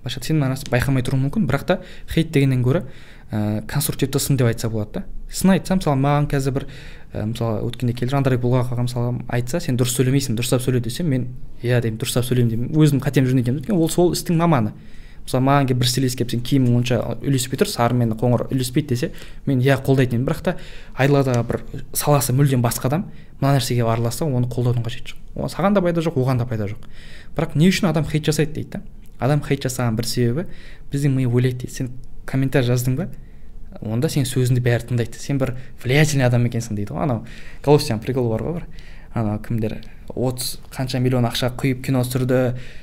Былайша 0.04 0.22
сен 0.24 0.40
мына 0.40 0.56
байқамай 0.70 1.04
тұруы 1.04 1.20
мүмкін 1.26 1.48
бірақ 1.48 1.66
та 1.68 1.78
хейт 2.12 2.30
дегеннен 2.32 2.62
гөрі 2.64 2.84
ә, 3.30 3.62
конструктивті 3.68 4.20
сын 4.20 4.36
деп 4.36 4.48
айтса 4.48 4.68
болады 4.68 5.00
да. 5.00 5.04
Сын 5.32 5.54
айтса 5.54 5.76
мысалы 5.76 6.00
маған 6.00 6.28
қазір 6.28 6.54
бір 6.58 6.66
ә, 7.12 7.24
мысалы 7.30 7.62
өткенде 7.64 7.94
келді 7.96 8.12
жандарбек 8.12 8.42
бұлғақ 8.44 8.72
ағам 8.74 8.88
мысалы 8.88 9.22
айтса 9.32 9.60
сен 9.64 9.78
дұрыс 9.80 9.96
сөйлемейсің 9.96 10.36
дұрыстап 10.36 10.60
сөйле 10.64 10.80
десем 10.84 11.08
мен 11.08 11.28
иә 11.62 11.80
деймін 11.80 11.98
дұрыстап 12.00 12.28
сөйлеймін 12.28 12.52
деймін. 12.52 12.68
Өзім 12.76 13.00
қатем 13.00 13.24
жүрген 13.24 13.44
екенмін. 13.44 13.62
Өйткені 13.64 13.80
ол 13.80 13.90
сол 13.90 14.12
істің 14.12 14.36
маманы. 14.40 14.74
Мысалы 15.24 15.44
маған 15.44 15.68
келіп 15.68 15.80
бір 15.80 15.88
стилист 15.88 16.18
келіп 16.18 16.32
сен 16.34 16.42
киімің 16.44 16.76
онша 16.78 16.98
үйлеспей 17.24 17.60
тұр 17.60 17.70
сары 17.70 17.96
мен 17.96 18.12
қоңыр 18.12 18.46
үйлеспейді 18.50 18.92
десе 18.92 19.10
мен 19.46 19.62
иә 19.64 19.78
қолдайтын 19.80 20.20
едім. 20.20 20.26
Бірақ 20.28 20.42
та 20.44 20.56
айдаладағы 20.94 21.44
бір 21.48 21.60
саласы 21.96 22.34
мүлдем 22.36 22.62
басқа 22.64 22.90
адам 22.90 23.06
мына 23.40 23.56
нәрсеге 23.56 23.86
араласса 23.88 24.28
оны 24.28 24.48
қолдаудың 24.52 24.84
қажеті 24.84 25.14
жоқ. 25.14 25.48
Саған 25.48 25.74
да 25.74 25.82
пайда 25.82 26.04
жоқ 26.04 26.18
оған 26.20 26.38
да 26.38 26.46
пайда 26.46 26.68
жоқ. 26.68 26.84
Бірақ 27.36 27.56
не 27.56 27.70
үшін 27.72 27.88
адам 27.88 28.04
хейт 28.04 28.28
жасайды 28.28 28.52
дейді 28.60 28.70
да? 28.76 28.82
Адам 29.18 29.40
хейт 29.42 29.64
жасаған 29.64 29.96
бір 29.96 30.06
себебі 30.06 30.46
біздің 30.92 31.16
ми 31.16 31.26
ойлайды 31.26 31.64
дейді. 31.64 31.72
Сен 31.72 31.90
комментарий 32.26 32.68
жаздың 32.68 32.96
ба? 33.00 33.08
Онда 33.80 34.08
сенің 34.08 34.28
сөзіңді 34.28 34.62
бәрі 34.62 34.86
тыңдайды. 34.90 35.18
Сен 35.18 35.38
бір 35.40 35.56
влиятельный 35.82 36.26
адам 36.28 36.46
екенсің 36.46 36.76
дейді 36.78 36.94
ғой 36.94 37.08
анау. 37.08 37.24
Галустян 37.64 38.00
прикол 38.00 38.30
бар 38.30 38.44
ғой 38.46 38.60
бір. 38.60 38.66
Анау 39.14 39.38
кімдер? 39.38 39.80
отыз 40.14 40.58
қанша 40.70 41.00
миллион 41.00 41.24
ақша 41.26 41.50
құйып 41.58 41.80
кино 41.86 42.02
түсірді 42.04 42.38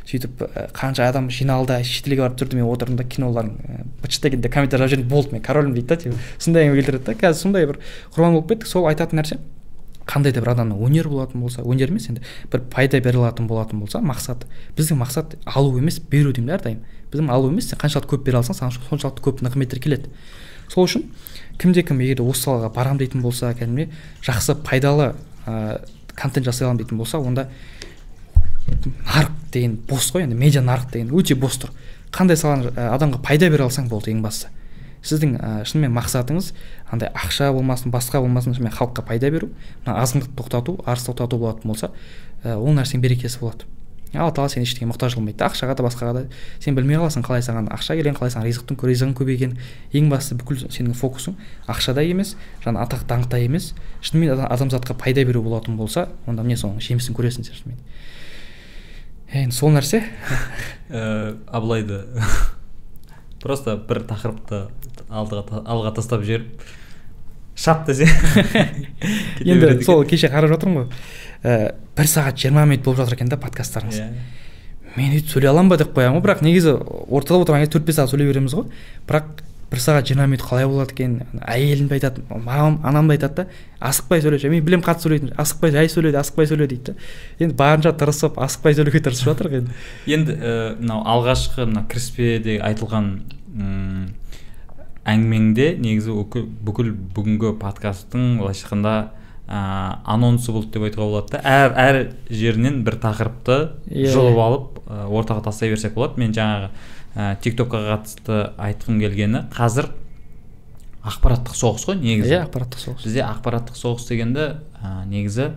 сөйтіп 0.09 0.41
қанша 0.75 1.07
адам 1.07 1.29
жиналды 1.31 1.77
шетелге 1.85 2.23
барып 2.25 2.39
түсірді 2.39 2.57
мен 2.57 2.67
отырдым 2.67 2.97
да 2.97 3.05
киноларын 3.05 3.53
быт 4.01 4.17
дегенде 4.23 4.49
комментарий 4.49 4.87
жазып 4.87 5.03
жүрдім. 5.03 5.09
Болды 5.09 5.35
мен 5.35 5.43
королмін 5.43 5.75
дейді 5.75 5.87
да 5.87 5.97
типа. 5.97 6.17
Сондай 6.39 6.65
әңгіме 6.65 6.81
келтіреді 6.81 7.05
да. 7.05 7.15
Қазір 7.21 7.37
сондай 7.37 7.67
бір 7.69 7.79
құрбан 8.15 8.35
болып 8.35 8.49
кеттік 8.49 8.67
сол 8.67 8.87
айтатын 8.89 9.21
нәрсе 9.21 9.37
қандай 10.09 10.33
да 10.33 10.41
бір 10.41 10.55
адамның 10.55 10.81
өнер 10.81 11.07
болатын 11.07 11.45
болса 11.45 11.61
өнер 11.61 11.93
емес 11.93 12.09
енді 12.09 12.25
бір 12.51 12.65
пайда 12.73 12.99
бере 12.99 13.21
алатын 13.21 13.47
болатын 13.47 13.79
болса 13.79 14.01
мақсат. 14.01 14.47
Біздің 14.75 14.99
мақсат 15.03 15.37
алу 15.45 15.77
емес 15.77 16.01
беру 16.01 16.33
деймін 16.33 16.55
да 16.55 16.57
әрдайым. 16.57 16.81
Біздің 17.13 17.31
алу 17.31 17.51
емес 17.53 17.69
сен 17.69 17.79
қаншалықты 17.79 18.15
көп 18.15 18.25
бере 18.25 18.41
алсаң 18.41 18.57
саған 18.57 18.81
соншалықты 18.89 19.23
көп 19.23 19.43
нығметтер 19.45 19.79
келеді. 19.79 20.09
Сол 20.67 20.87
үшін 20.87 21.05
кімде 21.61 21.83
кім 21.85 22.01
егер 22.01 22.23
осы 22.25 22.47
салаға 22.47 22.71
барамын 22.73 23.03
дейтін 23.03 23.21
болса 23.21 23.53
кәдімгідей 23.53 23.91
жақсы 24.25 24.55
пайдалы 24.65 25.13
ә, 25.45 25.83
контент 26.21 26.45
жасай 26.45 26.67
аламын 26.67 26.83
дейтін 26.83 26.97
болса 27.01 27.19
онда 27.19 27.49
нарық 28.71 29.31
деген 29.51 29.77
бос 29.89 30.11
қой 30.13 30.25
енді 30.25 30.37
медиа 30.37 30.61
нарық 30.63 30.91
деген 30.93 31.11
өте 31.17 31.35
бос 31.35 31.57
тұр. 31.59 31.73
Қандай 32.11 32.37
саланы 32.37 32.71
ә, 32.71 32.91
адамға 32.95 33.21
пайда 33.25 33.49
бере 33.49 33.65
алсаң 33.65 33.89
болды 33.89 34.11
ең 34.11 34.21
бастысы. 34.23 34.51
Сіздің 35.01 35.35
ә, 35.39 35.51
шынымен 35.65 35.93
мақсатыңыз 35.95 36.51
андай 36.91 37.09
ақша 37.15 37.51
болмасын 37.55 37.91
басқа 37.91 38.21
болмасын 38.21 38.53
шынымен 38.53 38.75
халыққа 38.75 39.05
пайда 39.07 39.31
беру 39.33 39.49
мына 39.85 39.97
азғындықты 40.03 40.35
тоқтату 40.37 40.77
арыс 40.85 41.07
тоқтату 41.07 41.39
болатын 41.41 41.71
болса 41.71 41.91
ә, 42.43 42.55
ол 42.55 42.75
нәрсенің 42.77 43.01
берекесі 43.01 43.39
болады. 43.41 43.65
Алла 44.13 44.31
тағала 44.35 44.51
сені 44.51 44.65
ештеңеге 44.67 44.89
мұқтаж 44.91 45.15
қылмайды 45.15 45.45
ақшаға 45.45 45.75
да 45.79 45.85
басқаға 45.85 46.13
да 46.17 46.23
сен 46.59 46.75
білмей 46.75 46.99
қаласың 46.99 47.23
қалай 47.23 47.43
саған 47.45 47.69
ақша 47.71 47.95
келгенін 47.95 48.17
қалай 48.17 48.33
саған 48.33 48.47
ризықтың 48.49 48.79
ризығың 48.89 49.13
көбейгенін 49.15 49.55
ең 49.95 50.09
бастысы 50.11 50.35
бүкіл 50.41 50.65
сенің 50.67 50.97
фокусың 50.99 51.37
ақшада 51.71 52.03
емес 52.03 52.35
жаңа 52.65 52.83
атақ 52.83 53.05
даңқта 53.07 53.39
емес. 53.39 53.71
Шынымен 54.03 54.33
ада- 54.35 54.49
адамзатқа 54.51 54.97
пайда 54.99 55.23
беру 55.23 55.41
болатын 55.45 55.77
болса 55.79 56.09
онда 56.27 56.43
міне 56.43 56.59
соның 56.59 56.83
жемісін 56.83 57.15
көресің 57.15 57.47
сен 57.47 57.55
шынымен. 57.55 57.79
Енді 59.31 59.55
сол 59.55 59.71
нәрсе. 59.71 60.03
Ә, 60.91 61.37
абылайды. 61.47 62.03
Просто 63.41 63.77
бір 63.77 64.03
тақырыпты 64.09 64.65
алға 65.09 65.95
тастап 65.95 66.25
жіберіп 66.27 66.59
шап 67.55 67.85
десе 67.87 68.07
енді 69.45 69.81
сол 69.85 70.03
кеше 70.05 70.31
қарап 70.31 70.53
жатырмын 70.55 70.83
ғой. 70.83 71.03
Ә, 71.43 71.73
бір 71.97 72.09
сағат 72.09 72.39
жиырма 72.39 72.65
минут 72.65 72.85
болып 72.85 73.03
жатыр 73.03 73.17
екен 73.17 73.29
да 73.31 73.39
подкасттарыңыз. 73.41 74.01
Иә. 74.01 74.09
мен 74.95 75.13
өйтіп 75.15 75.31
сөйлей 75.31 75.49
аламын 75.51 75.71
ба 75.71 75.77
деп 75.79 75.95
қоямын 75.95 76.19
ғой 76.19 76.25
бірақ 76.25 76.43
негізі 76.45 76.75
ортада 77.09 77.39
отырған 77.43 77.63
кезде 77.63 77.77
төрт 77.77 77.87
бес 77.87 77.97
сағат 77.99 78.13
сөйлей 78.13 78.27
береміз 78.31 78.55
ғой. 78.57 78.67
Бірақ 79.07 79.43
бір 79.71 79.79
сағат 79.79 80.09
жиырма 80.09 80.27
минут 80.27 80.43
қалай 80.43 80.67
болады 80.67 80.91
екен 80.91 81.13
әйелім 81.47 81.87
де 81.87 81.95
айтады 81.95 82.23
мамам 82.27 82.81
анам 82.83 83.07
да 83.07 83.15
айтады 83.15 83.45
да 83.45 83.87
асықпай 83.87 84.19
сөйлеші 84.21 84.51
мен 84.51 84.65
білемін 84.67 84.83
қатты 84.83 85.07
сөйлейтін 85.07 85.31
асықпай 85.39 85.71
жай 85.71 85.87
сөйле 85.87 86.11
асықпай 86.19 86.49
сөйле 86.49 86.67
дейді 86.67 86.91
да. 86.91 86.95
Енді 87.39 87.55
барынша 87.55 87.93
тырысып 87.95 88.35
асықпай 88.35 88.75
сөйлеуге 88.75 88.99
тырысып 89.05 89.31
жатырмық 89.31 89.55
енді. 89.61 89.77
Енді 90.11 90.35
ә, 90.35 90.55
мынау 90.75 91.05
алғашқы 91.15 91.69
мына 91.69 91.85
кіріспеде 91.87 92.59
айтылған 92.67 93.07
әңгімеңде 95.07 95.67
негізі 95.81 96.13
бүкіл, 96.65 96.91
бүгінгі 97.15 97.55
подкасттың 97.61 98.37
былайша 98.41 98.67
айтқанда 98.67 98.93
ә, 99.47 99.61
анонсы 100.05 100.53
болды 100.53 100.75
деп 100.75 100.85
айтуға 100.85 101.07
болады 101.09 101.33
да. 101.35 101.41
Әр 101.41 101.73
әр 101.73 101.99
жерінен 102.29 102.83
бір 102.85 102.99
тақырыпты 103.01 103.57
Иә. 103.89 104.11
жұлып 104.13 104.41
алып 104.45 104.81
ә, 104.85 105.07
ортаға 105.09 105.47
тастай 105.47 105.73
берсек 105.73 105.95
болады. 105.97 106.21
Мен 106.21 106.35
жаңағы 106.37 106.69
ә, 107.15 107.35
тик 107.41 107.57
токқа 107.57 107.81
қатысты 107.89 108.39
айтқым 108.61 109.01
келгені 109.01 109.45
қазір 109.55 109.89
ақпараттық 111.01 111.57
соғыс 111.57 111.87
қой 111.89 111.97
негізі. 111.97 112.35
Иә 112.35 112.43
ақпараттық 112.45 112.83
соғыс. 112.85 113.05
Бізде 113.07 113.23
ақпараттық 113.25 113.79
соғыс 113.79 114.05
дегенді 114.11 114.47
ә, 114.77 115.01
негізі 115.09 115.49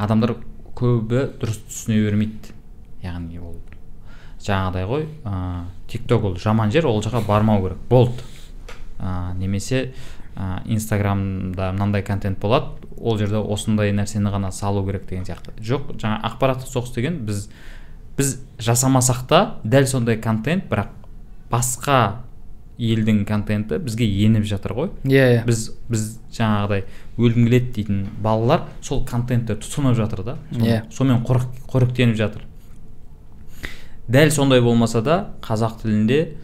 адамдар 0.00 0.38
көбі 0.76 1.26
дұрыс 1.36 1.60
түсіне 1.68 2.00
бермейді. 2.06 2.56
Яғни 3.04 3.38
ол 3.44 3.58
жаңағыдай 4.46 4.88
ғой 4.88 5.04
ә, 5.28 5.66
тик 5.90 6.08
ток 6.08 6.24
ол 6.24 6.40
жаман 6.40 6.72
жер 6.72 6.88
ол 6.88 7.02
жаққа 7.04 7.26
бармау 7.28 7.62
керек. 7.62 7.84
Болды. 7.90 8.24
Ә, 8.98 9.34
немесе 9.38 9.92
ә, 10.36 10.62
инстаграмда 10.64 11.72
мынандай 11.72 12.02
контент 12.02 12.38
болады 12.38 12.86
ол 12.96 13.18
жерде 13.18 13.40
осындай 13.40 13.92
нәрсені 13.92 14.32
ғана 14.32 14.52
салу 14.52 14.84
керек 14.86 15.08
деген 15.08 15.24
сияқты. 15.24 15.56
Жоқ 15.60 15.96
жаңа 16.00 16.20
ақпараттық 16.30 16.70
соғыс 16.70 16.94
деген 16.96 17.24
біз 17.26 17.48
біз 18.16 18.38
жасамасақ 18.58 19.26
та 19.28 19.40
дәл 19.64 19.86
сондай 19.86 20.20
контент 20.20 20.68
бірақ 20.70 20.94
басқа 21.50 22.22
елдің 22.78 23.24
контенті 23.28 23.78
бізге 23.80 24.06
еніп 24.26 24.44
жатыр 24.48 24.74
ғой. 24.76 24.90
Иә 25.08 25.26
иә. 25.38 25.44
Біз 25.48 25.70
біз 25.88 26.08
жаңағыдай 26.36 26.84
өлгім 27.16 27.46
келеді 27.48 27.72
дейтін 27.76 28.02
балалар 28.22 28.66
сол 28.84 29.04
контентті 29.08 29.56
тұтынып 29.62 29.96
жатыр 29.96 30.24
да. 30.24 30.36
Иә. 30.52 30.82
сонымен 30.92 31.24
қорық, 31.24 31.46
қоректеніп 31.72 32.16
жатыр. 32.16 32.44
Дәл 34.08 34.30
сондай 34.30 34.60
болмаса 34.60 35.02
да 35.02 35.16
қазақ 35.42 35.80
тілінде 35.82 36.36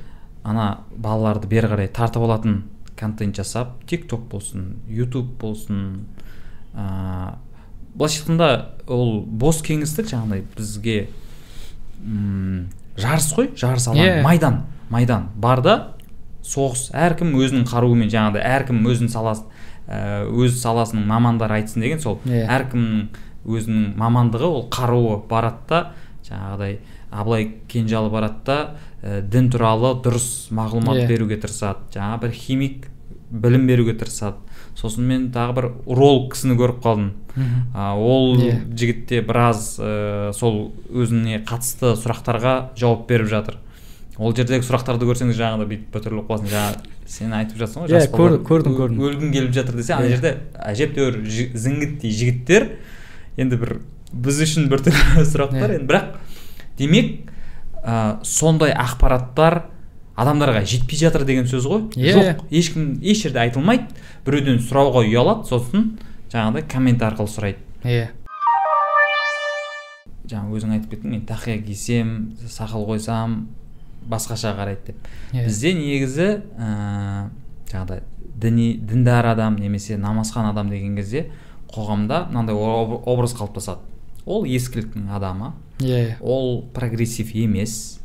ана 0.44 0.80
балаларды 0.96 1.46
бері 1.48 1.68
қарай 1.72 1.88
тартып 1.88 2.22
алатын 2.26 2.62
контент 2.98 3.36
жасап 3.36 3.84
тик 3.86 4.08
ток 4.10 4.26
болсын 4.30 4.76
ютуб 4.88 5.26
болсын 5.40 6.06
ыыы 6.74 7.32
былайша 7.94 8.22
айтқанда 8.22 8.48
ол 8.88 9.20
бос 9.26 9.60
кеңістік 9.62 10.08
жаңағыдай 10.12 10.44
бізге 10.56 11.08
м 12.04 12.68
жарыс 12.96 13.32
қой 13.36 13.50
жарыс 13.56 13.88
алаңы 13.88 14.06
Иә. 14.20 14.22
майдан 14.24 14.62
майдан 14.90 15.28
бар 15.36 15.60
да 15.62 15.74
соғыс 16.42 16.88
әркім 16.96 17.34
өзінің 17.38 17.66
қаруымен 17.70 18.10
жаңағыдай 18.12 18.42
әркім 18.58 18.80
өзінің 18.88 19.12
саласы 19.12 19.44
өз 20.32 20.56
саласының 20.62 21.04
мамандары 21.06 21.60
айтсын 21.60 21.82
деген 21.84 22.00
сол 22.00 22.18
Иә. 22.24 22.46
әркімнің 22.48 23.06
өзінің 23.44 23.94
мамандығы 23.98 24.48
ол 24.48 24.66
қаруы 24.72 25.20
барады 25.28 25.68
да 25.68 25.80
жаңағыдай 26.28 26.78
абылай 27.10 27.48
кенжалы 27.68 28.10
барады 28.10 28.40
да 28.46 28.58
ә, 29.02 29.20
дін 29.22 29.50
туралы 29.50 29.94
дұрыс 30.04 30.48
мағлұмат 30.54 31.02
Иә. 31.02 31.08
беруге 31.08 31.36
тырысады 31.42 31.90
жаңа 31.94 32.20
бір 32.22 32.30
химик 32.36 32.88
білім 33.32 33.66
беруге 33.66 33.94
тырысады 33.98 34.36
сосын 34.76 35.04
мен 35.08 35.30
тағы 35.32 35.54
бір 35.56 35.66
уролог 35.86 36.30
кісіні 36.34 36.56
көріп 36.60 36.80
қалдым 36.84 37.10
Мгм. 37.32 37.72
а, 37.74 37.94
ол 37.96 38.36
Иә. 38.36 38.60
жігіт 38.76 39.06
те 39.08 39.20
біраз 39.22 39.78
ә, 39.80 40.32
сол 40.36 40.72
өзіне 40.92 41.42
қатысты 41.48 41.94
сұрақтарға 41.96 42.74
жауап 42.76 43.06
беріп 43.08 43.28
жатыр 43.32 43.56
ол 44.18 44.34
жердегі 44.36 44.60
сұрақтарды 44.66 45.08
көрсеңіз 45.08 45.38
жаңағыдай 45.38 45.70
бүйтіп 45.70 45.94
біртүрлі 45.96 46.24
қаласың 46.28 46.50
жаңа 46.52 46.74
сен 47.08 47.32
айтып 47.32 47.56
жатсың 47.56 47.82
ғой 47.82 47.88
Иә, 47.88 48.02
жас 48.02 48.10
көрдім, 48.12 48.44
көрдім, 48.76 49.00
өлгің 49.08 49.32
келіп 49.32 49.54
жатыр 49.56 49.76
десе 49.80 49.94
ана 49.96 50.06
Иә. 50.06 50.16
жерде 50.16 50.34
әжептәуір 50.60 51.18
зіңгіттей 51.56 52.12
жігіттер 52.20 52.68
енді 53.40 53.56
бір 53.64 53.72
біз 54.12 54.42
үшін 54.44 54.68
біртүрлі 54.68 55.24
сұрақтар 55.32 55.72
Иә. 55.72 55.78
енді 55.80 55.88
бірақ 55.88 56.04
демек 56.78 57.31
ә, 57.84 58.18
сондай 58.24 58.72
ақпараттар 58.72 59.62
адамдарға 60.16 60.64
жетпей 60.68 60.98
жатыр 60.98 61.24
деген 61.24 61.46
сөз 61.50 61.66
ғой. 61.66 61.86
Иә, 61.96 62.14
жоқ 62.16 62.42
ешкім 62.50 62.98
еш 63.02 63.22
жерде 63.24 63.40
айтылмайды. 63.42 63.88
Біреуден 64.26 64.58
сұрауға 64.62 65.02
ұялады 65.08 65.48
сосын 65.48 65.98
жаңағыдай 66.32 66.66
коммент 66.68 67.02
арқылы 67.02 67.28
сұрайды. 67.32 67.58
Иә 67.84 68.08
жаңа 70.32 70.54
өзің 70.56 70.70
айтып 70.76 70.92
кеттің 70.94 71.10
мен 71.12 71.24
тақия 71.28 71.58
кисем 71.64 72.12
сақал 72.48 72.86
қойсам 72.88 73.48
басқаша 74.08 74.54
қарайды 74.56 74.86
деп. 74.92 75.08
Иә. 75.32 75.44
бізде 75.44 75.72
негізі 75.76 76.28
ә, 76.56 77.28
жаңағыдай 77.68 78.02
діни 78.40 78.68
діндар 78.78 79.26
адам 79.34 79.56
немесе 79.60 79.96
намазхан 79.98 80.46
адам 80.48 80.70
деген 80.70 80.96
кезде 80.96 81.26
қоғамда 81.74 82.28
мынандай 82.30 82.54
об- 82.56 83.02
образ 83.06 83.34
қалыптасады. 83.34 83.80
Ол 84.26 84.44
ескіліктің 84.44 85.08
адамы. 85.16 85.52
Иә 85.80 86.16
ол 86.20 86.62
прогрессив 86.74 87.32
емес. 87.34 88.00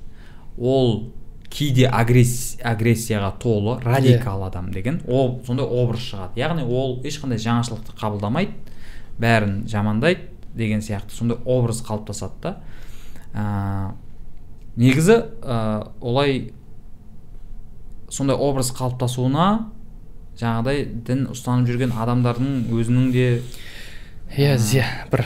Ол 0.58 1.12
кейде 1.50 1.86
агресс- 1.88 2.58
агрессияға 2.62 3.34
толы 3.40 3.80
радикал 3.84 4.44
адам 4.44 4.72
деген. 4.72 5.02
Ол 5.08 5.42
сондай 5.46 5.66
образ 5.66 6.00
шығады. 6.02 6.36
Яғни 6.42 6.64
ол 6.66 7.00
ешқандай 7.04 7.38
жаңашылдықты 7.38 7.96
қабылдамайды 8.00 8.52
бәрін 9.20 9.68
жамандайды 9.68 10.30
деген 10.56 10.80
сияқты 10.82 11.12
сондай 11.12 11.38
образ 11.46 11.82
қалыптасады 11.86 12.42
да. 12.42 12.58
Ә, 13.34 13.94
негізі 14.76 15.24
ә, 15.44 15.88
олай 16.02 16.52
сондай 18.10 18.36
образ 18.38 18.72
қалыптасуына 18.76 19.48
жаңағыдай 20.40 20.84
дін 21.08 21.26
ұстанып 21.34 21.68
жүрген 21.70 21.94
адамдардың 21.98 22.68
өзінің 22.74 23.12
де 23.12 23.26
иә 24.36 24.58
зе 24.60 24.84
бір 25.12 25.24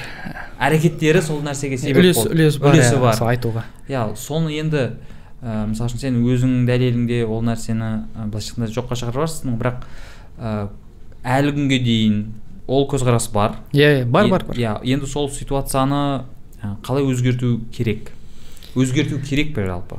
әрекеттері 0.61 1.21
сол 1.25 1.41
нәрсеге 1.45 1.77
себеп 1.81 2.03
үлес 2.03 2.19
болды. 2.19 2.35
үлес 2.35 2.57
бар 2.61 2.75
үлесі 2.75 2.95
иә, 2.95 3.01
бар. 3.01 3.15
сол 3.17 3.31
айтуға. 3.31 3.63
Иә 3.89 4.03
соны 4.19 4.53
енді 4.53 4.83
ә, 5.41 5.65
мысалы 5.71 5.89
үшін 5.89 6.03
сен 6.03 6.19
өзіңнің 6.21 6.67
дәлеліңде 6.69 7.23
ол 7.25 7.41
нәрсені 7.47 7.89
ә, 8.13 8.27
былайша 8.29 8.53
айтқанда 8.53 8.69
жоққа 8.75 8.99
шығарып 9.01 9.23
жатрсың 9.25 9.57
бірақ 9.57 9.87
ә, 10.37 10.69
әлі 11.23 11.55
күнге 11.57 11.81
дейін 11.81 12.21
ол 12.67 12.85
көзқарас 12.91 13.31
бар. 13.33 13.57
Иә 13.73 14.03
иә 14.03 14.05
бар 14.05 14.29
бар 14.29 14.45
бар. 14.45 14.55
иә 14.57 14.77
енді 14.83 15.09
сол 15.09 15.29
ситуацияны 15.33 16.25
қалай 16.85 17.03
өзгерту 17.09 17.59
керек? 17.73 18.11
Өзгерту 18.75 19.19
керек 19.19 19.55
пе 19.55 19.65
жалпы? 19.65 19.97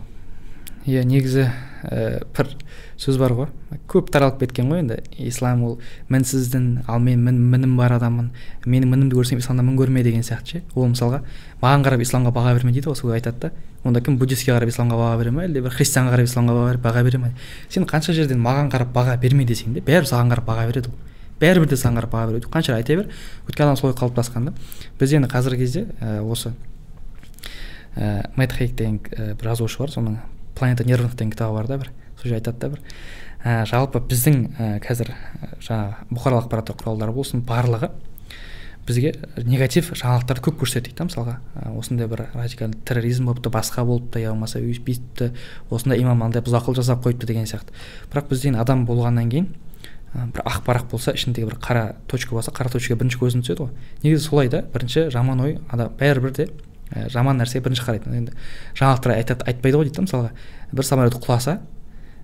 Иә 0.87 1.03
негізі 1.05 1.51
ә, 1.83 2.23
бір 2.37 2.55
сөз 3.03 3.19
бар 3.19 3.33
ғой. 3.35 3.49
Көп 3.91 4.11
таралып 4.15 4.39
кеткен 4.45 4.71
ғой 4.71 4.83
енді. 4.85 5.01
Ислам 5.19 5.65
ол 5.67 5.79
мінсіз 6.13 6.53
дін 6.53 6.85
ал 6.87 7.01
мен 7.03 7.25
мін, 7.25 7.41
мінім 7.51 7.75
бар 7.77 7.97
адаммын. 7.97 8.31
Менің 8.65 8.93
мінімді 8.93 9.19
көрсең 9.19 9.43
исламда 9.43 9.65
мін 9.67 9.77
көрме 9.81 10.05
деген 10.07 10.23
сияқты 10.23 10.59
ше. 10.59 10.63
Ол 10.75 10.93
мысалға 10.93 11.23
маған 11.63 11.87
қарап 11.87 12.05
исламға 12.07 12.31
баға 12.37 12.55
берме 12.55 12.73
дейді 12.73 12.93
ғой 12.93 12.99
сол 13.01 13.15
айтады 13.17 13.49
да. 13.49 13.53
Онда 13.83 14.01
кім 14.01 14.19
буддистке 14.21 14.53
қарап 14.53 14.71
исламға 14.71 14.99
баға 15.01 15.19
бере 15.19 15.33
ма? 15.35 15.47
Әлде 15.49 15.65
бір 15.65 15.75
христианға 15.75 16.15
қарап 16.15 16.29
исламға 16.31 16.55
баға, 16.55 16.77
баға 16.79 17.03
бере 17.03 17.19
ма? 17.19 17.33
Сен 17.69 17.87
қанша 17.91 18.15
жерден 18.15 18.39
маған 18.39 18.71
қарап 18.71 18.93
баға 18.95 19.17
берме 19.19 19.43
десең 19.49 19.75
де 19.75 19.83
бәрібір 19.83 20.07
саған 20.07 20.31
қарап 20.31 20.47
баға 20.47 20.69
береді 20.71 20.93
ол. 20.93 20.95
Бәрібір 21.43 21.73
де 21.73 21.79
саған 21.81 21.99
қарап 21.99 22.15
баға 22.15 22.29
береді. 22.31 22.47
Қанша 22.47 22.77
айта 22.77 22.95
бер. 22.95 23.09
Өйткені 23.49 23.73
адам 23.73 23.81
солай 23.81 23.97
қалыптасқан 23.99 24.47
да. 24.47 24.55
Біз 25.01 25.17
енді 25.19 25.33
қазіргі 25.33 25.59
кезде 25.65 25.89
ә, 25.99 26.21
осы 26.23 26.55
ә, 27.97 28.31
мэтт 28.37 28.55
хейк 28.55 28.77
деген 28.79 29.01
ә, 29.11 29.35
бір 29.35 29.51
жазушы 29.51 29.83
бар. 29.83 29.91
Соның 29.91 30.21
планета 30.55 30.87
нервных 30.87 31.17
деген 31.17 31.35
кітабы 31.35 31.59
бар 31.59 31.67
да 31.67 31.79
бір. 31.83 31.91
Сол 32.23 32.31
жерде 32.31 32.53
айтады 32.53 32.59
да 32.59 32.69
бір. 32.77 32.81
Ә, 33.43 33.67
жалпы 33.67 33.99
біздің 33.99 34.41
ә, 34.55 34.71
қазір 34.85 35.13
ә, 35.13 35.53
жаңағы 35.59 36.09
бұқаралық 36.15 36.47
ақпараттар 36.47 36.79
құралдары 36.79 37.15
болсын 37.17 37.43
барлығы 37.43 37.91
бізге 38.87 39.13
негатив 39.47 39.93
жаңалықтарды 39.95 40.43
көп 40.43 40.61
көрсетеді 40.63 40.95
да 40.99 41.07
мысалға. 41.09 41.35
Ә, 41.59 41.73
осындай 41.79 42.07
бір 42.11 42.29
радикалды 42.35 42.79
терроризм 42.87 43.27
болыпты 43.27 43.51
басқа 43.51 43.85
болыпты 43.87 44.23
я 44.23 44.31
болмаса 44.31 44.63
үй 44.63 44.79
бүйтіпті 44.79 45.33
осындай 45.71 46.03
имам 46.03 46.19
мынандай 46.23 46.43
бұзақылық 46.43 46.79
жасап 46.79 47.03
қойыпты 47.03 47.27
деген 47.27 47.47
сияқты. 47.51 47.75
Бірақ 48.13 48.31
бізден 48.31 48.59
адам 48.59 48.87
болғаннан 48.87 49.31
кейін 49.31 49.51
ә, 50.15 50.27
бір 50.35 50.43
ақ 50.47 50.63
парақ 50.67 50.91
болса 50.91 51.15
ішіндегі 51.15 51.51
бір 51.51 51.59
қара 51.63 51.85
точка 52.11 52.35
болса 52.35 52.55
қара 52.55 52.71
точка 52.71 52.99
бірінші 52.99 53.19
көзіне 53.23 53.47
түседі 53.47 53.67
ғой. 53.67 53.75
Негізі 54.03 54.27
солай 54.27 54.51
да 54.51 54.63
бірінші 54.63 55.11
жаман 55.15 55.47
ой 55.47 55.59
адам 55.71 55.95
бәрібір 55.99 56.35
де 56.35 56.49
ә, 56.91 57.07
жаман 57.11 57.39
нәрсеге 57.39 57.63
бірінші 57.69 57.87
қарайды 57.87 58.11
енді 58.19 58.35
жаңалықтар 58.75 59.15
айтады 59.15 59.47
айтпайды 59.47 59.79
ғой 59.79 59.87
дейді 59.87 60.01
да 60.01 60.07
мысалға. 60.09 60.35
Бір 60.73 60.91
самолет 60.91 61.23
құласа 61.23 61.61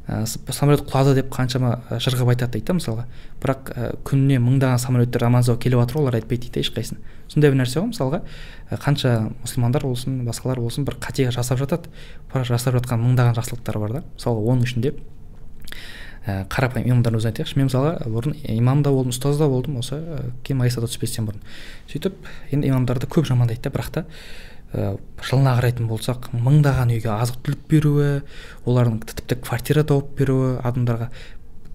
ә, 0.09 0.25
самолет 0.27 0.83
құлады 0.88 1.14
деп 1.18 1.29
қаншама 1.33 1.83
ә, 1.90 1.99
жырғып 2.01 2.33
айтады 2.33 2.57
дейді 2.57 2.71
да 2.71 2.77
мысалға. 2.79 3.05
Бірақ 3.42 3.71
ә, 3.75 3.90
күніне 4.09 4.40
мыңдаған 4.40 4.81
самолеттер 4.81 5.27
аман 5.29 5.44
сау 5.44 5.59
келіп 5.61 5.83
жатыр 5.85 6.01
олар 6.01 6.16
айтпайды 6.18 6.49
дейді 6.49 6.64
ешқайсысын. 6.64 7.03
Сондай 7.29 7.53
бір 7.53 7.61
нәрсе 7.61 7.83
ғой 7.83 7.92
мысалға. 7.92 8.23
Ә, 8.71 8.81
қанша 8.81 9.14
мұсылмандар 9.44 9.85
болсын 9.85 10.25
басқалар 10.27 10.62
болсын 10.64 10.88
бір 10.88 10.97
қате 10.97 11.29
жасап 11.31 11.61
жатады. 11.61 11.92
Бірақ 12.33 12.49
жасап 12.49 12.79
жатқан 12.81 13.05
мыңдаған 13.05 13.37
жақсылықтар 13.37 13.79
бар 13.79 13.97
да. 13.99 14.05
Мысалға 14.16 14.53
оның 14.55 14.64
ішінде 14.64 14.94
ә, 16.25 16.44
қарапайым 16.49 16.88
имамдардың 16.88 17.21
өзін 17.21 17.33
айтайықшы. 17.33 17.61
Мен 17.61 17.68
мысалға 17.68 18.09
бұрын 18.09 18.37
имам 18.57 18.83
да 18.83 18.92
болдым 18.92 19.12
ұстаз 19.12 19.38
да 19.40 19.49
болдым 19.49 19.79
осы 19.81 20.01
ә, 20.01 20.21
кейін 20.44 20.62
магистратура 20.62 20.92
түспестен 20.92 21.29
бұрын. 21.29 21.44
сөйтіп 21.88 22.16
енді 22.53 22.68
имамдарды 22.73 23.09
көп 23.09 23.29
жамандайды 23.29 23.62
да 23.64 23.73
бірақ 23.73 23.90
та. 23.92 24.05
ә, 24.05 24.58
жылына 24.73 25.57
қарайтын 25.57 25.89
болсақ 25.89 26.29
мыңдаған 26.35 26.93
үйге 26.93 27.09
азық 27.15 27.41
түлік 27.47 27.65
беруі 27.71 28.13
олардың 28.69 29.01
тіпті 29.09 29.41
квартира 29.41 29.85
тауып 29.89 30.15
беруі 30.19 30.59
адамдарға. 30.61 31.09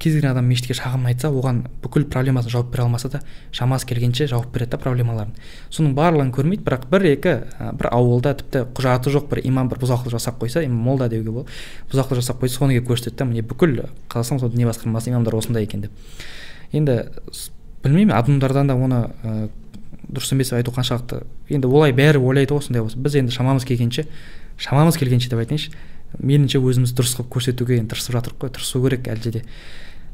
Кез 0.04 0.18
келген 0.18 0.34
адам 0.34 0.50
мешітке 0.52 0.76
шағым 0.76 1.06
айтса 1.08 1.30
оған 1.32 1.62
бүкіл 1.82 2.04
проблемасын 2.12 2.52
жауап 2.52 2.74
бере 2.74 2.84
алмаса 2.84 3.08
да 3.10 3.22
шамасы 3.56 3.88
келгенше 3.88 4.28
жауап 4.28 4.50
береді 4.52 4.74
да 4.74 4.80
проблемаларын. 4.84 5.32
Соның 5.72 5.94
барлығын 5.96 6.34
көрмейді 6.36 6.66
бірақ 6.66 6.90
бір 6.92 7.06
екі 7.14 7.36
бір 7.80 7.90
ауылда 7.94 8.34
тіпті 8.42 8.66
құжаты 8.76 9.14
жоқ 9.16 9.30
бір 9.32 9.42
имам 9.48 9.70
бір 9.72 9.80
бұзақылық 9.80 10.18
жасап 10.18 10.44
қойса 10.44 10.66
молда 10.68 11.08
деуге 11.08 11.32
болады. 11.32 11.56
Бұзақылық 11.94 12.20
жасап 12.20 12.44
қойса 12.44 12.60
соны 12.60 12.82
көрсетеді 12.84 13.22
да 13.22 13.30
міне 13.32 13.48
бүкіл 13.48 13.86
қазақстан 14.12 14.44
сол 14.44 14.52
діни 14.52 14.68
басқармасының 14.68 15.16
имамдары 15.16 15.40
осындай 15.40 15.64
екен 15.64 15.88
деп. 15.88 15.92
Енді 16.74 17.06
білмеймін 17.86 18.18
адамдардан 18.18 18.68
да 18.68 18.76
оны 18.76 19.06
дұрыс 20.10 20.34
емес 20.36 20.54
айту 20.54 20.74
қаншалықты. 20.76 21.24
Енді 21.50 21.68
олай 21.68 21.94
бәрі 21.96 22.20
ойлайды 22.20 22.54
ғой 22.54 22.64
осындай 22.64 22.84
болса 22.84 23.00
біз 23.00 23.16
енді 23.22 23.34
шамамыз 23.36 23.66
келгенше 23.66 24.08
шамамыз 24.58 24.98
келгенше 25.00 25.30
деп 25.32 25.42
айтайыншы 25.44 25.72
меніңше 26.22 26.62
өзімізді 26.62 27.00
дұрыс 27.00 27.16
қылып 27.18 27.32
көрсетуге 27.34 27.80
енді 27.80 27.94
тырысып 27.94 28.18
жатырмық 28.18 28.44
қой 28.44 28.52
тырысу 28.54 28.82
керек 28.84 29.08
әлде 29.10 29.32
де. 29.34 29.42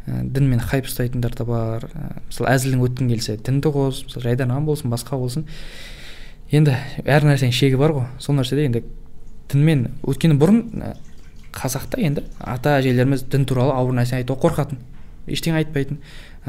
Ә, 0.08 0.24
дінмен 0.24 0.62
хайп 0.64 0.88
ұстайтындар 0.88 1.36
да 1.36 1.46
бар. 1.46 1.88
Ә, 1.92 2.22
мысалы 2.30 2.52
әзілің 2.54 2.84
өткің 2.88 3.10
келсе 3.12 3.36
дінді 3.38 3.72
қос 3.76 4.04
мысалы 4.06 4.24
жайдарман 4.30 4.66
болсын 4.66 4.94
басқа 4.94 5.20
болсын. 5.20 5.46
Енді 6.52 6.78
әр 7.04 7.28
нәрсенің 7.28 7.56
шегі 7.56 7.80
бар 7.80 7.96
ғой. 7.98 8.08
Сол 8.20 8.40
нәрседе 8.40 8.66
енді 8.70 8.84
дінмен 9.52 9.90
өйткені 10.08 10.40
бұрын 10.40 10.64
ә, 10.80 10.94
қазақта 11.56 12.00
енді 12.00 12.24
ата 12.40 12.78
әжелеріміз 12.80 13.28
дін 13.30 13.46
туралы 13.50 13.76
ауыр 13.76 14.00
нәрсе 14.00 14.22
айтуға 14.22 14.48
қорқатын. 14.48 14.80
Ештеңе 15.28 15.60
айтпайтын. 15.62 16.00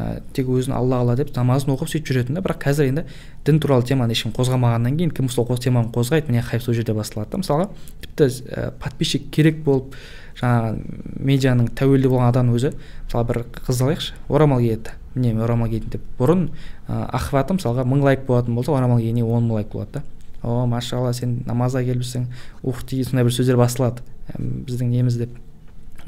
Ә, 0.01 0.23
тек 0.33 0.49
өзін 0.49 0.73
алла 0.73 1.03
алла 1.03 1.17
деп 1.19 1.35
намазын 1.37 1.75
оқып 1.75 1.91
сөйтіп 1.93 2.09
жүретін 2.09 2.39
да 2.39 2.43
бірақ 2.45 2.63
қазір 2.65 2.89
енді 2.89 3.05
дін 3.45 3.61
туралы 3.61 3.85
теманы 3.85 4.17
ешкім 4.17 4.33
қозғамағаннан 4.37 4.97
кейін 4.97 5.13
кім 5.13 5.29
сол 5.29 5.47
теманы 5.61 5.93
қозғайды 5.93 6.33
міне 6.33 6.43
хайп 6.43 6.65
сол 6.65 6.75
жерде 6.75 6.95
басталады 6.97 7.37
да 7.37 7.43
мысалға. 7.43 7.69
Тіпті 8.01 8.31
ә, 8.49 8.71
подписчик 8.81 9.29
керек 9.31 9.61
болып 9.65 9.97
жаңағы 10.41 10.81
медианың 11.21 11.69
тәуелді 11.77 12.09
болған 12.09 12.31
адамның 12.33 12.57
өзі 12.57 12.73
мысалы 13.05 13.29
бір 13.29 13.43
қызды 13.61 13.85
алайықшы 13.85 14.15
орамал 14.29 14.65
киеді. 14.65 14.97
Міне 15.15 15.35
мен 15.35 15.43
орамал 15.45 15.69
кидім 15.69 15.91
деп 15.91 16.07
бұрын 16.19 16.49
ә, 16.87 17.05
охваты 17.13 17.59
мысалға 17.59 17.85
мың 17.85 18.05
лайк 18.07 18.25
болатын 18.29 18.55
болса 18.55 18.73
орамал 18.77 19.03
кигеннен 19.03 19.27
он 19.27 19.49
мың 19.51 19.61
лайк 19.61 19.73
болады 19.75 20.01
да. 20.01 20.03
О 20.43 20.65
машалла 20.67 21.13
сен 21.13 21.43
намазға 21.45 21.83
келіпсің 21.85 22.29
ух 22.63 22.85
ти 22.87 23.03
сондай 23.05 23.27
бір 23.27 23.35
сөздер 23.35 23.59
басталады 23.61 24.01
біздің 24.39 24.95
неміз 24.95 25.19
деп. 25.21 25.35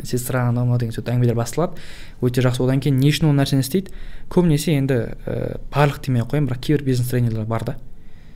Сестра 0.04 0.48
анау 0.48 0.78
деген 0.78 0.94
сөйтіп 0.94 1.12
әңгімелер 1.12 1.38
басталады 1.38 1.80
өте 2.22 2.42
жақсы. 2.42 2.62
Одан 2.64 2.80
кейін 2.80 2.98
не 2.98 3.12
үшін 3.12 3.30
ол 3.30 3.36
нәрсені 3.38 3.64
істейді? 3.64 3.94
Көбінесе 4.32 4.76
енді 4.78 4.98
ә, 5.26 5.58
барлық 5.72 6.02
демей 6.06 6.22
ақ 6.22 6.32
қояйын 6.32 6.48
бірақ 6.48 6.60
кейбір 6.66 6.84
бизнес 6.86 7.10
тренерлер 7.10 7.46
бар 7.46 7.64
да. 7.64 7.76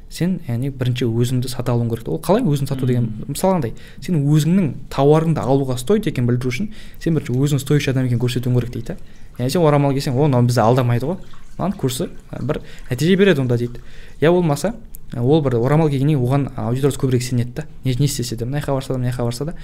Сен 0.08 0.38
яғни 0.46 0.70
бірінші 0.70 1.08
өзіңді 1.10 1.50
сата 1.50 1.72
алуың 1.74 1.90
керек. 1.90 2.08
Ол 2.08 2.20
қалай 2.22 2.44
өзін 2.46 2.68
сату 2.70 2.86
деген? 2.86 3.08
Мысалы 3.26 3.56
андай 3.58 3.72
сен 3.98 4.20
өзіңнің 4.22 4.68
тауарыңды 4.94 5.42
алуға 5.42 5.74
стоит 5.82 6.06
екенін 6.06 6.30
білдіру 6.30 6.52
үшін 6.52 6.70
сен 7.02 7.18
бірінші 7.18 7.34
өзің 7.34 7.58
стоящий 7.58 7.90
адам 7.90 8.06
екенін 8.06 8.22
көрсетуің 8.22 8.54
керек 8.54 8.70
дейді 8.76 8.96
яғни 9.40 9.50
сен 9.50 9.66
орамал 9.66 9.96
кисең 9.96 10.14
о 10.14 10.28
мынау 10.28 10.46
бізді 10.46 10.62
алдамайды 10.62 11.10
ғой 11.10 11.18
мынаның 11.58 11.76
курсы 11.80 12.06
бір 12.38 12.62
нәтиже 12.88 13.16
береді 13.18 13.42
онда 13.42 13.58
дейді. 13.58 13.82
Я 14.20 14.30
болмаса 14.30 14.76
ол 15.22 15.42
бір 15.42 15.56
орамал 15.60 15.88
кигеннен 15.88 16.18
оған 16.20 16.50
аудиториясы 16.56 17.00
көбірек 17.00 17.22
сенеді 17.22 17.52
да. 17.56 17.64
Не, 17.84 17.92
істесе 17.92 18.36
де 18.36 18.44
мына 18.44 18.60
жаққа 18.60 18.74
барса 18.74 18.92
да 18.92 18.98
мына 18.98 19.12
жаққа 19.12 19.24
барса 19.24 19.44
да. 19.44 19.54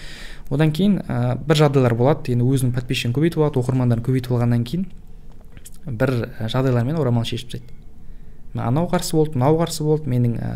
Одан 0.50 0.72
кейін 0.72 0.98
ә, 1.08 1.36
бір 1.36 1.60
жағдайлар 1.60 1.94
болады. 1.94 2.32
Енді 2.32 2.44
өзінің 2.44 2.72
подписчигін 2.76 3.14
көбейтіп 3.16 3.42
алады 3.42 3.60
оқырмандарын 3.60 4.04
көбейтіп 4.06 4.32
алғаннан 4.32 4.64
кейін 4.64 4.86
бір 5.86 6.14
жағдайлармен 6.40 6.98
орамал 7.00 7.24
шешіп 7.24 7.52
тастайды. 7.52 7.78
Анау 8.54 8.84
қарсы 8.90 9.16
болды 9.16 9.38
мынау 9.38 9.56
қарсы 9.62 9.82
болды 9.84 10.10
менің 10.12 10.34
ә, 10.36 10.50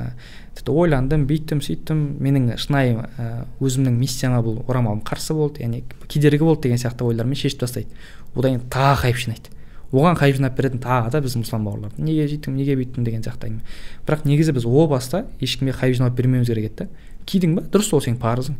тіпті 0.55 0.75
ойландым 0.77 1.25
бүйттім 1.29 1.63
сөйттім 1.65 2.03
менің 2.21 2.51
шынайы 2.61 2.99
ә, 3.17 3.47
өзімнің 3.57 3.97
миссияма 3.97 4.43
бұл 4.45 4.59
орамалым 4.69 5.01
қарсы 5.01 5.33
болды 5.33 5.65
яғни 5.65 5.81
кедергі 6.05 6.45
болды 6.45 6.69
деген 6.69 6.83
сияқты 6.83 7.09
ойлармен 7.09 7.41
шешіп 7.41 7.65
тастайды. 7.65 7.89
Одан 8.35 8.59
кейін 8.59 8.69
тағы 8.69 9.01
хайп 9.01 9.17
жинайды. 9.17 9.56
Оған 9.92 10.16
хайп 10.18 10.37
жинап 10.37 10.57
беретін 10.59 10.81
тағы 10.83 11.12
да 11.14 11.20
біздің 11.22 11.44
мұсылман 11.44 11.66
бауырлар 11.68 11.99
неге 11.99 12.27
жүйттің 12.31 12.57
неге 12.59 12.75
бүйттің 12.81 13.07
деген 13.07 13.22
сияқты 13.22 13.51
әңгіме 13.51 14.07
бірақ 14.09 14.25
негізі 14.27 14.55
біз 14.57 14.66
о 14.66 14.87
баста 14.90 15.27
ешкімге 15.40 15.77
хайп 15.77 15.94
жинап 15.94 16.16
бермеуіміз 16.18 16.51
керек 16.51 16.72
еді 16.72 16.85
да. 16.85 16.88
Кидің 17.27 17.57
ба? 17.59 17.62
Дұрыс 17.75 17.90
ол 17.94 18.03
сенің 18.03 18.20
парызың. 18.22 18.57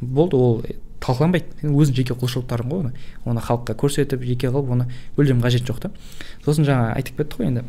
Болды 0.00 0.38
ол 0.40 0.62
талқыланбайды. 1.04 1.50
Сен 1.60 1.74
өзің 1.76 1.96
жеке 1.98 2.16
құлшылықтарың 2.16 2.70
ғой 2.72 2.80
оны. 2.86 2.92
Оны 3.28 3.42
халыққа 3.44 3.76
көрсетіп 3.82 4.24
жеке 4.24 4.48
қылып 4.48 4.72
оны 4.72 4.86
мүлдем 5.18 5.42
қажеті 5.44 5.68
жоқ 5.68 5.82
та. 5.82 5.90
Сосын 6.46 6.64
жаңа 6.64 6.94
айтып 6.96 7.20
кеттік 7.20 7.42
қой 7.42 7.50
енді. 7.50 7.64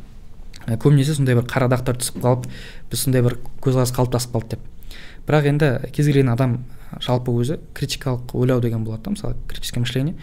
Көбінесе 0.79 1.17
сондай 1.17 1.35
бір 1.35 1.43
қара 1.49 1.67
дақтар 1.71 1.99
түсіп 1.99 2.21
қалып 2.23 2.47
біз 2.91 3.03
сондай 3.03 3.25
бір 3.25 3.35
көзқарас 3.59 3.91
қалыптасып 3.97 4.37
қалды 4.37 4.55
деп. 4.55 4.95
Бірақ 5.27 5.51
енді 5.51 5.71
кез 5.91 6.07
келген 6.07 6.31
адам 6.31 6.61
жалпы 7.03 7.35
өзі 7.35 7.59
критикалық 7.75 8.31
ойлау 8.33 8.61
деген 8.63 8.85
болады 8.87 9.03
да 9.03 9.17
мысалы 9.17 9.35
критическое 9.47 9.83
мышление. 9.83 10.15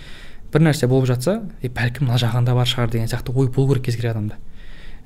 Бір 0.57 0.67
нәрсе 0.71 0.89
болып 0.89 1.11
жатса 1.13 1.43
е 1.61 1.69
бәлкім 1.69 2.09
мына 2.09 2.19
жағында 2.21 2.57
бар 2.57 2.69
шығар 2.69 2.93
деген 2.93 3.11
сияқты 3.13 3.35
ой 3.37 3.51
болу 3.53 3.75
керек 3.75 3.91
кез 3.91 4.01
келген 4.01 4.17
адамда. 4.17 4.39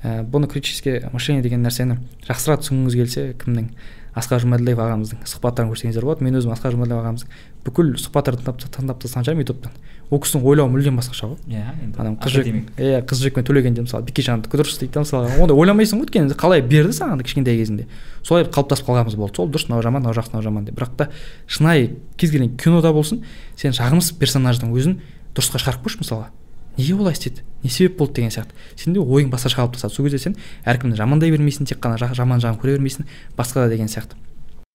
Ә, 0.01 0.23
бұны 0.23 0.47
критическое 0.49 1.09
мышление 1.13 1.43
деген 1.43 1.61
нәрсені 1.61 1.99
жақсырақ 2.25 2.63
түсінгіңіз 2.63 2.95
келсе 3.03 3.25
кімнің? 3.43 3.73
Асқар 4.11 4.41
жұмаділдаев 4.43 4.79
ағамыздың. 4.81 5.21
Сұхбаттарын 5.23 5.69
көрсеңіздер 5.71 6.03
болады. 6.03 6.25
Мен 6.25 6.35
өзім 6.35 6.51
асқар 6.51 6.73
жұмаділдаев 6.73 6.99
ағамыздың. 6.99 7.35
Бүкіл 7.63 7.93
сұхбаттарын 8.01 8.41
тыңдап 8.75 8.97
тастаған 8.99 9.23
шығармын 9.23 9.45
ютубтан? 9.45 9.77
Ол 10.11 10.19
кісінің 10.19 10.43
ойлауы 10.51 10.73
мүлдем 10.73 10.97
басқаша 10.99 11.29
ғой. 11.31 11.37
Иә 11.47 11.61
енді 11.85 12.01
адам 12.01 12.17
қыз 12.19 12.33
жүрек 12.35 12.73
иә 12.75 12.99
қыз 13.07 13.21
жүрекпен 13.23 13.47
төлегенде 13.47 13.85
мысалы 13.85 14.03
бекежан 14.03 14.43
дұрыс 14.43 14.81
дейді 14.81 14.97
да 14.97 15.05
мысалы 15.05 15.31
ондай 15.39 15.55
ойламайсың 15.55 16.01
ғой 16.01 16.09
өйткені 16.09 16.35
қалай 16.35 16.59
берді 16.59 16.91
саған 16.97 17.23
кішкентай 17.23 17.55
кезінде? 17.55 17.87
Солай 18.19 18.43
қалыптасып 18.43 18.89
қалғанымыз 18.89 19.15
болды. 19.15 19.39
Сол 19.39 19.47
дұрыс 19.47 19.69
мынау 19.69 19.85
жаман 19.85 20.03
мынау 20.03 20.17
жақсы 20.17 20.33
мынау 20.33 20.43
жаман 20.43 20.67
деп. 20.67 20.75
Бірақ 20.75 20.97
та 20.99 21.07
шынайы 21.47 21.93
кез 22.17 22.35
келген 22.35 22.57
кинода 22.57 22.91
болсын 22.91 23.23
сен 23.55 23.71
жағымсыз 23.71 24.19
персонаждың 24.19 24.75
өзін 24.75 24.99
дұрысқа 25.35 25.61
шығарып 25.61 25.85
көрші 25.85 26.01
мысалға. 26.03 26.29
Неге 26.77 26.95
олай 26.95 27.13
істеді 27.13 27.43
не 27.63 27.69
себеп 27.69 27.97
болды 27.97 28.21
деген 28.21 28.31
сияқты. 28.31 28.55
Сенде 28.75 28.99
ойың 28.99 29.29
басқаша 29.31 29.59
қалыптасады 29.59 29.93
сол 29.93 30.07
кезде 30.07 30.19
сен 30.23 30.35
әркімді 30.65 30.97
жамандай 30.97 31.31
бермейсің 31.33 31.67
тек 31.67 31.81
қана 31.83 31.99
жаман 31.99 32.39
жағын 32.41 32.59
көре 32.61 32.77
бермейсің 32.77 33.09
басқа 33.37 33.65
да 33.65 33.73
деген 33.73 33.91
сияқты. 33.91 34.15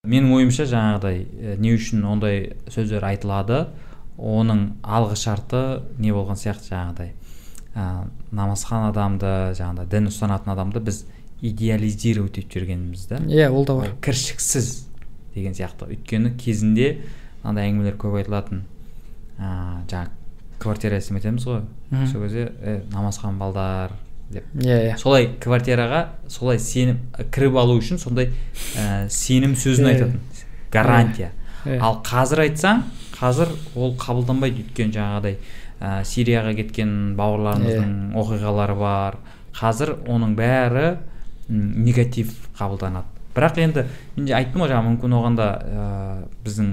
Менің 0.07 0.35
ойымша 0.37 0.69
жаңағыдай 0.71 1.57
не 1.59 1.73
үшін 1.75 2.05
ондай 2.07 2.53
сөздер 2.69 3.05
айтылады 3.09 3.67
оның 4.17 4.77
алғы 4.85 5.17
шарты 5.19 5.63
не 5.99 6.13
болған 6.15 6.39
сияқты 6.39 6.71
жаңағыдай. 6.71 7.15
Ә, 7.75 8.07
намазхан 8.31 8.91
адамды 8.93 9.33
жаңағыдай 9.59 9.89
дін 9.97 10.11
ұстанатын 10.13 10.53
адамды 10.53 10.85
біз 10.85 11.03
идеализировать 11.41 12.39
етіп 12.39 12.55
жүргеніміз 12.55 13.09
да. 13.11 13.19
Иә 13.25 13.51
ол 13.51 13.67
да 13.67 13.75
бар. 13.81 13.97
Кіршіксіз 14.05 14.87
деген 15.35 15.57
сияқты. 15.59 15.91
Өйткені 15.91 16.37
кезінде 16.39 17.03
мынандай 17.43 17.73
әңгімелер 17.73 17.99
көп 18.01 18.17
айтылатын 18.23 18.63
ә, 19.37 19.83
жаңағы 19.91 20.15
квартира 20.59 20.97
етеміз 20.97 21.47
ғой. 21.47 21.63
Сол 22.13 22.23
кезде 22.23 22.51
е 22.63 22.83
намазхан 22.93 23.39
балдар 23.39 23.93
деп. 24.31 24.45
Иә 24.59 24.93
иә. 24.93 24.97
Солай 24.99 25.29
квартираға 25.41 26.07
солай 26.29 26.59
сенім 26.59 26.99
кіріп 27.33 27.57
алу 27.61 27.79
үшін 27.79 28.01
сондай 28.03 28.33
ә, 28.77 29.09
сенім 29.09 29.55
сөзін 29.55 29.93
айтатын. 29.93 30.21
Гарантия. 30.73 31.31
Ал 31.81 32.01
қазір 32.07 32.45
айтсаң 32.47 32.83
қазір 33.17 33.53
ол 33.75 33.95
қабылданбайды 33.99 34.65
өйткені 34.65 34.95
жаңағыдай 34.97 35.39
ә, 35.81 36.05
сирияға 36.05 36.55
кеткен 36.59 37.15
бауырларымыздың 37.19 37.93
yeah. 38.11 38.19
Оқиғалары 38.23 38.77
бар. 38.79 39.19
Қазір 39.57 39.95
оның 40.07 40.35
бәрі 40.39 40.97
негатив 41.49 42.35
қабылданады. 42.59 43.07
Бірақ 43.37 43.59
енді 43.63 43.87
мен 44.17 44.27
де 44.27 44.35
айттым 44.37 44.65
ғой 44.65 44.73
жаңа 44.73 44.91
мүмкін 44.91 45.17
оған 45.17 45.39
да 45.39 45.49
ә, 45.63 45.89
біздің 46.45 46.71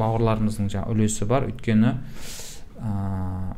бауырларымыздың 0.00 0.70
жаңа 0.72 0.90
үлесі 0.92 1.26
бар. 1.30 1.48
Өйткені 1.50 1.96
ә, 2.80 3.56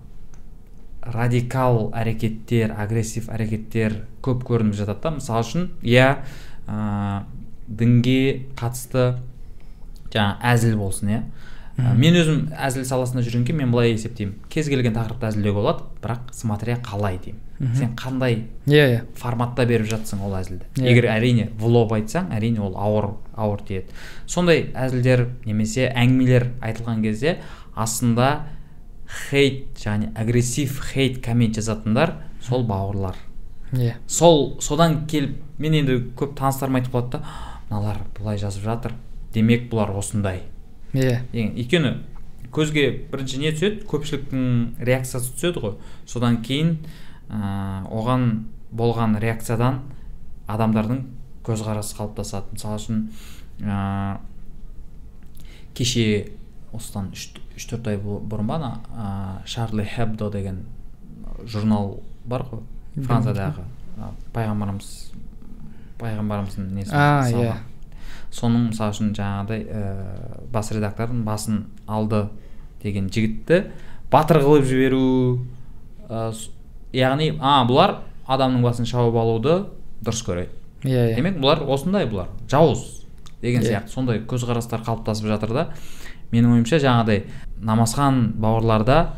радикал 1.03 1.91
әрекеттер 1.95 2.75
агрессив 2.79 3.31
әрекеттер 3.33 4.03
көп 4.23 4.45
көрініп 4.49 4.77
жатады 4.79 5.09
да. 5.09 5.15
Мысалы 5.19 5.47
үшін 5.47 5.71
иә 5.83 6.09
ә, 6.67 7.23
дінге 7.69 8.49
қатысты 8.59 9.17
жаңа 10.13 10.37
әзіл 10.53 10.77
болсын 10.81 11.17
иә. 11.17 11.23
Мен 11.73 12.15
өзім 12.21 12.41
әзіл 12.53 12.85
саласында 12.85 13.23
жүргеннен 13.25 13.63
мен 13.63 13.71
былай 13.73 13.95
есептеймін. 13.95 14.35
Кез 14.53 14.69
келген 14.69 14.93
тақырыпты 14.93 15.31
әзілдеуге 15.31 15.57
болады 15.57 15.87
бірақ 16.03 16.35
смотря 16.37 16.77
қалай 16.85 17.17
деймін. 17.25 17.41
Сен 17.79 17.95
қандай 17.97 18.43
иә 18.67 18.85
иә. 18.91 19.01
форматта 19.17 19.65
беріп 19.65 19.89
жатсың 19.89 20.21
ол 20.27 20.35
әзілді? 20.37 20.67
Yeah. 20.77 20.91
егер 20.91 21.09
әрине 21.15 21.49
влог 21.59 21.95
айтсаң 21.97 22.29
әрине 22.35 22.61
ол 22.61 22.77
ауыр 22.77 23.13
ауыр 23.33 23.63
тиеді. 23.65 23.87
Сондай 24.27 24.67
әзілдер 24.75 25.29
немесе 25.47 25.89
әңгімелер 25.89 26.51
айтылған 26.61 27.03
кезде 27.07 27.39
астында 27.75 28.45
хейт 29.13 29.79
және 29.79 30.13
агрессив 30.17 30.81
хейт 30.93 31.23
коммент 31.25 31.57
жазатындар 31.57 32.17
сол 32.41 32.65
бауырлар. 32.65 33.17
Иә. 33.73 33.81
Yeah. 33.81 33.97
сол 34.07 34.59
содан 34.61 35.07
келіп 35.07 35.39
мен 35.59 35.75
енді 35.75 35.99
көп 36.17 36.35
таныстарым 36.37 36.77
айтып 36.77 36.93
қалады 36.93 37.11
да 37.11 37.23
мыналар 37.71 38.03
былай 38.19 38.39
жазып 38.39 38.65
жатыр 38.65 38.93
демек 39.33 39.71
бұлар 39.73 39.95
осындай 39.97 40.43
иә. 40.93 41.23
Деген 41.33 41.55
өйткені 41.57 41.93
көзге 42.53 42.85
бірінші 43.13 43.41
не 43.41 43.53
түседі? 43.55 43.87
Көпшіліктің 43.89 44.85
реакциясы 44.85 45.33
түседі 45.33 45.63
ғой. 45.65 45.77
Содан 46.05 46.43
кейін 46.45 46.75
ә, 47.31 47.87
оған 47.89 48.45
болған 48.73 49.17
реакциядан 49.23 49.81
адамдардың 50.53 51.07
көзқарасы 51.47 51.97
қалыптасады. 51.97 52.53
Мысалы 52.53 52.77
үшін 52.77 53.01
ә, 53.65 54.19
кеше 55.73 56.33
осыдан 56.77 57.09
үш 57.17 57.31
төрт 57.57 57.89
ай 57.89 57.99
бұрын 57.99 58.49
ба 58.49 58.59
ана 58.59 59.43
шарли 59.47 59.85
хебдо 59.85 60.31
деген 60.31 60.65
журнал 61.45 62.01
бар 62.25 62.47
ғой 62.51 62.63
франциядағы. 63.07 63.65
Пайғамбарымыз 64.35 64.89
пайғамбарымыздың 66.01 66.73
несі 66.77 66.95
а 66.95 67.29
иә. 67.29 67.57
Соның 68.33 68.71
мысалы 68.71 68.95
үшін 68.95 69.13
жаңағыдай 69.17 69.67
ә, 69.69 69.83
бас 70.53 70.73
редактордың 70.73 71.23
басын 71.27 71.67
алды 71.87 72.25
деген 72.83 73.11
жігітті 73.13 73.67
батыр 74.13 74.41
қылып 74.43 74.67
жіберу 74.69 75.03
ә, 76.09 76.33
яғни 76.97 77.35
а 77.41 77.61
бұлар 77.69 78.01
адамның 78.27 78.65
басын 78.65 78.89
шауып 78.89 79.17
алуды 79.21 79.59
дұрыс 80.03 80.25
көреді. 80.27 80.51
Иә 80.83 80.91
yeah, 80.91 81.11
yeah. 81.13 81.17
демек 81.21 81.39
бұлар 81.39 81.63
осындай 81.71 82.09
бұлар 82.11 82.33
жауыз 82.51 83.05
деген 83.43 83.63
yeah. 83.63 83.83
сияқты. 83.83 83.93
Сондай 83.93 84.23
көзқарастар 84.27 84.83
қалыптасып 84.87 85.29
жатыр 85.31 85.55
да. 85.55 85.69
Менің 86.33 86.55
ойымша 86.57 86.79
жаңағыдай 86.83 87.25
намазхан 87.63 88.33
бауырларда 88.41 89.15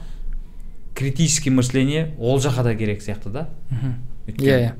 критический 0.94 1.50
мышление 1.50 2.14
ол 2.18 2.38
жаққа 2.40 2.62
да 2.64 2.74
керек 2.74 3.02
сияқты 3.02 3.30
да. 3.30 3.48
Иә 4.26 4.58
иә. 4.58 4.72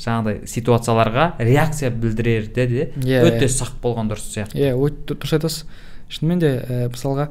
жаңағыдай 0.00 0.46
ситуацияларға 0.48 1.34
реакция 1.38 1.90
білдірерде 1.90 2.66
де 2.66 2.92
Иә, 2.96 3.22
өте 3.26 3.46
иә. 3.46 3.52
сақ 3.52 3.74
болған 3.82 4.08
дұрыс 4.10 4.30
сияқты. 4.32 4.56
Иә 4.58 4.74
өте 4.74 5.14
дұрыс 5.14 5.34
айтасыз. 5.36 5.66
Шынымен 6.10 6.38
де 6.40 6.50
ә, 6.66 6.88
мысалға 6.90 7.28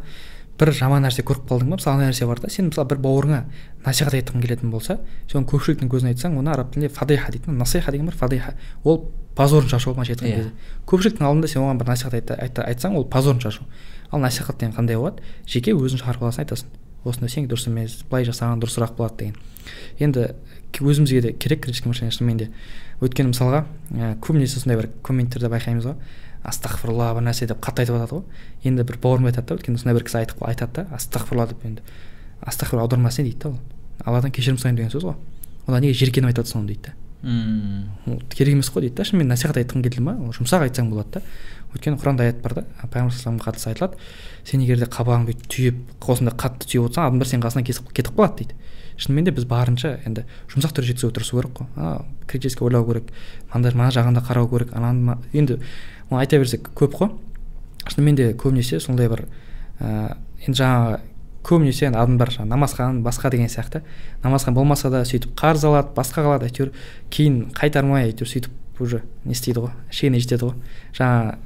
бір 0.60 0.72
жаман 0.76 1.04
нәрсе 1.04 1.24
көріп 1.24 1.48
қалдың 1.50 1.70
ба? 1.72 1.78
мысалы 1.80 1.98
ана 1.98 2.10
нәрсе 2.12 2.28
бар 2.28 2.40
да 2.40 2.50
сен 2.52 2.70
мысалы 2.70 2.88
бір 2.92 3.00
бауырыңа 3.04 3.40
насихат 3.86 4.14
айтқың 4.20 4.42
келетін 4.44 4.72
болса 4.72 5.00
сен 5.32 5.42
оны 5.42 5.48
көпшіліктің 5.50 5.90
көзіне 5.92 6.14
айтсаң 6.14 6.38
оны 6.40 6.52
араб 6.52 6.72
тілінде 6.74 6.90
фадиха 6.94 7.32
дейді 7.32 7.52
насиха 7.52 7.92
деген 7.92 8.06
бар 8.06 8.16
фадиха. 8.16 8.54
ол 8.84 9.10
позорын 9.36 9.70
шашу 9.70 9.94
былайша 9.94 10.14
айтқан 10.14 10.28
Иә. 10.28 10.36
кезде 10.36 10.52
көпшіліктің 10.86 11.24
алдында 11.26 11.48
сен 11.48 11.62
оған 11.64 11.80
бір 11.80 11.88
насихат 11.88 12.32
айтсаң 12.68 12.96
ол 12.98 13.06
позорын 13.06 13.40
шашу. 13.42 13.64
Ал 14.12 14.19
насихат 14.19 14.60
деген 14.60 14.76
қандай 14.76 14.98
болады? 14.98 15.24
Жеке 15.48 15.74
өзің 15.74 16.02
шығарып 16.02 16.24
аласың 16.24 16.45
айтасың. 16.45 16.69
Осындай 17.06 17.30
сен 17.30 17.48
дұрыс 17.48 17.67
емес 17.69 18.00
былай 18.10 18.26
жасаған 18.28 18.62
дұрысырақ 18.63 18.95
болады 18.98 19.17
деген. 19.17 19.36
Енді 20.00 20.34
өзімізге 20.80 21.22
де 21.22 21.34
керек 21.34 21.63
критический 21.63 21.89
мышление 21.89 22.12
шынымен 22.12 22.38
де. 22.38 22.50
Өйткені 23.02 23.32
мысалға 23.32 23.65
ә, 23.91 24.15
көбінесе 24.19 24.60
сондай 24.60 24.78
бір 24.80 24.89
комменттерде 25.04 25.48
байқаймыз 25.52 25.88
ғой. 25.88 25.95
Астағфирулла 26.43 27.13
бір 27.15 27.26
нәрсе 27.30 27.48
деп 27.48 27.60
қатты 27.63 27.86
айтып 27.86 27.95
жатады 27.95 28.19
ғой. 28.19 28.24
Енді 28.63 28.84
бір 28.84 29.00
бауырым 29.04 29.30
айтады 29.32 29.48
да 29.48 29.60
өйткені 29.60 29.80
сондай 29.80 29.95
бір 29.95 30.06
кісі 30.08 30.22
айтып 30.22 30.43
айтады 30.43 30.84
да 30.84 30.95
астағфирулла 30.95 31.48
деп 31.52 31.65
енді. 31.67 31.84
Астағфирулла 32.43 32.88
аудармасы 32.88 33.24
не 33.24 33.30
дейді 33.30 33.39
да 33.43 33.50
ол. 33.50 33.60
Алладан 34.06 34.32
кешірім 34.32 34.60
сұраймын 34.60 34.80
деген 34.80 34.93
сөз 34.93 35.08
ғой. 35.08 35.15
Одан 35.67 35.84
неге 35.84 36.00
жиіркеніп 36.00 36.32
айтады 36.32 36.52
соны 36.52 36.67
дейді 36.67 36.89
да. 36.89 36.93
Мм. 37.22 37.89
Ол 38.08 38.22
керек 38.32 38.54
емес 38.56 38.72
қой 38.72 38.88
дейді 38.88 38.95
да 38.95 39.04
шынымен 39.04 39.28
насихат 39.28 39.60
айтқың 39.60 39.84
келді 39.84 40.04
ма 40.06 40.15
жұмсақ 40.38 40.63
айтсаң 40.69 40.88
болады 40.89 41.19
да. 41.19 41.22
Өйткені 41.74 42.00
құранда 42.02 42.26
аят 42.26 42.42
бар 42.42 42.54
да 42.58 42.64
пайғамбар 42.90 43.14
саллаллаху 43.14 43.52
қатысы 43.52 43.70
айтылады 43.70 43.98
сен 44.46 44.62
егер 44.64 44.80
де 44.82 44.88
қабағың 44.90 45.28
бүйтіп 45.30 45.50
түйіп 45.54 46.10
осындай 46.10 46.34
қатты 46.34 46.66
түйіп 46.66 46.88
отырсаң 46.90 47.10
адамдар 47.10 47.30
сенің 47.30 47.44
қасынан 47.46 47.68
кесіп 47.68 47.92
кетіп 47.94 48.16
қалады 48.18 48.44
дейді. 48.44 48.56
Шынымен 49.00 49.30
де 49.30 49.32
біз 49.32 49.46
барынша 49.46 50.00
енді 50.04 50.26
жұмсақ 50.50 50.74
түрде 50.76 50.90
жеткізуге 50.92 51.14
тырысу 51.20 51.38
керек 51.38 51.54
қой. 51.60 52.02
Критически 52.28 52.66
ойлау 52.66 52.88
керек 52.88 53.12
мынандай 53.54 53.78
мына 53.78 53.92
жағын 53.94 54.18
да 54.18 54.24
қарау 54.26 54.50
керек 54.50 54.74
ананы 54.74 55.20
енді 55.32 55.60
оны 56.10 56.20
айта 56.24 56.40
берсек 56.42 56.72
көп 56.76 56.98
қой. 56.98 57.14
Шынымен 57.86 58.18
де 58.18 58.32
көбінесе 58.34 58.82
сондай 58.84 59.08
бір 59.08 59.28
ә, 59.80 60.18
енді 60.48 60.58
жаңағы 60.60 61.00
көбінесе 61.48 61.88
енді 61.88 62.02
адамдар 62.02 62.34
жаңағы 62.34 62.50
намазхан 62.50 63.04
басқа 63.06 63.32
деген 63.32 63.48
сияқты. 63.48 63.84
Намазхан 64.24 64.54
болмаса 64.54 64.90
да 64.92 65.06
сөйтіп 65.08 65.38
қарыз 65.40 65.64
алады 65.70 65.96
басқа 65.96 66.26
қылады 66.26 66.50
әйтеуір 66.50 66.74
кейін 67.14 67.46
қайтармай 67.56 68.10
әйтеуір 68.10 68.34
сөйтіп 68.34 68.84
уже 68.84 69.04
не 69.24 69.32
істейді 69.32 69.64
ғой 69.64 69.72
шегіне 69.92 70.20
жетеді 70.20 70.50
ғой. 70.50 70.60
Жаңа 70.96 71.38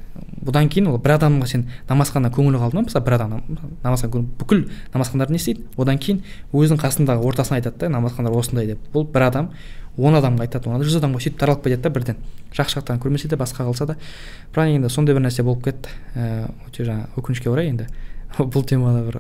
бұдан 0.46 0.68
кейін 0.70 0.88
ол 0.92 0.98
бір 1.02 1.16
адамға 1.18 1.48
сен 1.50 1.64
намазханнан 1.90 2.32
көңілі 2.36 2.60
қалды 2.62 2.76
ма? 2.78 2.84
Мысалы 2.86 3.06
бір 3.06 3.16
адам 3.18 3.40
намазхан 3.84 4.12
көңіл 4.14 4.28
бүкіл 4.40 4.66
намазхандар 4.94 5.32
не 5.34 5.40
істейді? 5.42 5.64
Одан 5.78 5.98
кейін 5.98 6.20
өзінің 6.54 6.82
қасындағы 6.84 7.24
ортасына 7.26 7.58
айтады 7.62 7.80
да 7.86 7.90
намазхандар 7.90 8.36
осындай 8.38 8.68
деп. 8.74 8.80
Бұл 8.94 9.08
бір 9.10 9.26
адам 9.30 9.50
он 9.98 10.16
адамға 10.20 10.46
айтады 10.48 10.70
он 10.70 10.82
жүз 10.84 11.00
адамға 11.00 11.22
сөйтіп 11.24 11.40
таралып 11.40 11.64
кетеді 11.66 11.82
да 11.88 11.90
бірден. 11.90 12.18
Жақсы 12.54 12.80
жақтан 12.80 13.00
көрмесе 13.02 13.30
де 13.30 13.36
басқа 13.38 13.66
қылса 13.66 13.86
да. 13.90 13.96
Бірақ 14.54 14.74
енді 14.76 14.90
сондай 14.90 15.16
бір 15.16 15.26
нәрсе 15.28 15.44
болып 15.46 15.64
кетті. 15.66 15.90
Ііі 16.14 16.50
өте 16.68 16.86
жаңағы 16.90 17.22
өкінішке 17.22 17.50
орай 17.50 17.70
енді. 17.74 17.88
Бұл 18.38 18.66
темада 18.66 19.04
бір 19.06 19.20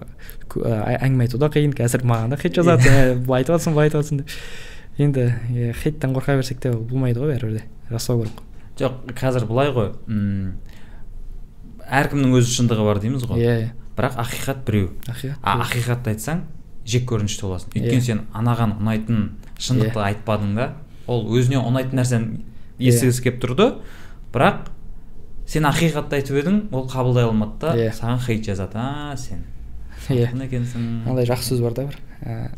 кө- 0.49 0.65
ә, 0.65 0.97
әңгіме 0.97 1.27
айту 1.27 1.37
да 1.37 1.49
қиын 1.53 1.73
қазір 1.77 2.01
маған 2.09 2.33
да 2.33 2.37
хейт 2.41 2.55
жазады. 2.57 2.89
«Ә, 2.89 3.13
былай 3.21 3.43
айтып 3.43 3.53
жатрсың 3.53 3.73
былай 3.77 3.89
айтып 3.91 4.01
жатрсың 4.01 4.21
деп. 4.23 4.33
Енді 4.97 5.27
иә, 5.53 5.73
хейттен 5.77 6.13
қорқа 6.17 6.35
берсек 6.39 6.59
те 6.61 6.71
ол 6.73 6.81
болмайды 6.81 7.21
ғой 7.21 7.35
бәрібір 7.35 7.59
де. 7.59 7.63
Жасау 7.93 8.23
керек 8.23 8.33
қой. 8.41 8.49
Жоқ 8.81 9.13
қазір 9.21 9.45
былай 9.45 9.69
ғой. 9.73 9.91
Әркімнің 11.89 12.35
өз 12.39 12.51
шындығы 12.55 12.85
бар 12.87 12.99
дейміз 13.03 13.25
ғой. 13.29 13.41
Иә 13.43 13.55
иә. 13.61 13.69
Бірақ 13.97 14.17
ақиқат 14.23 14.63
біреу. 14.67 14.89
Ақиқат 15.07 15.37
а 15.43 15.57
ақиқатты 15.63 16.13
айтсаң 16.13 16.43
жек 16.85 17.05
көрінішті 17.09 17.45
боласың. 17.47 17.73
Иә. 17.73 17.83
өйткені 17.83 18.01
сен 18.01 18.21
анаған 18.33 18.77
ұнайтын 18.79 19.19
шындықты 19.57 19.99
Иә. 19.99 20.07
айтпадың 20.13 20.55
да 20.57 20.69
ол 21.07 21.27
өзіне 21.37 21.61
ұнайтын 21.61 21.99
нәрсені 21.99 22.43
естігісі 22.79 23.23
келіп 23.27 23.41
тұрды. 23.43 23.69
Бірақ 24.33 24.71
сен 25.45 25.67
ақиқатты 25.69 26.19
айтып 26.19 26.39
едің 26.41 26.59
ол 26.73 26.87
қабылдай 26.89 27.27
алмады 27.27 27.59
да 27.61 27.91
саған 27.93 28.19
хейт 28.25 28.45
жазады. 28.47 28.79
А 28.79 29.15
сен 29.17 29.43
иә. 30.09 30.31
екенсің. 30.33 31.03
Мынандай 31.05 31.27
жақсы 31.29 31.53
сөз 31.53 31.61
бар 31.61 31.73
да 31.77 31.85
бір. 31.87 31.99
Ә, 32.23 32.51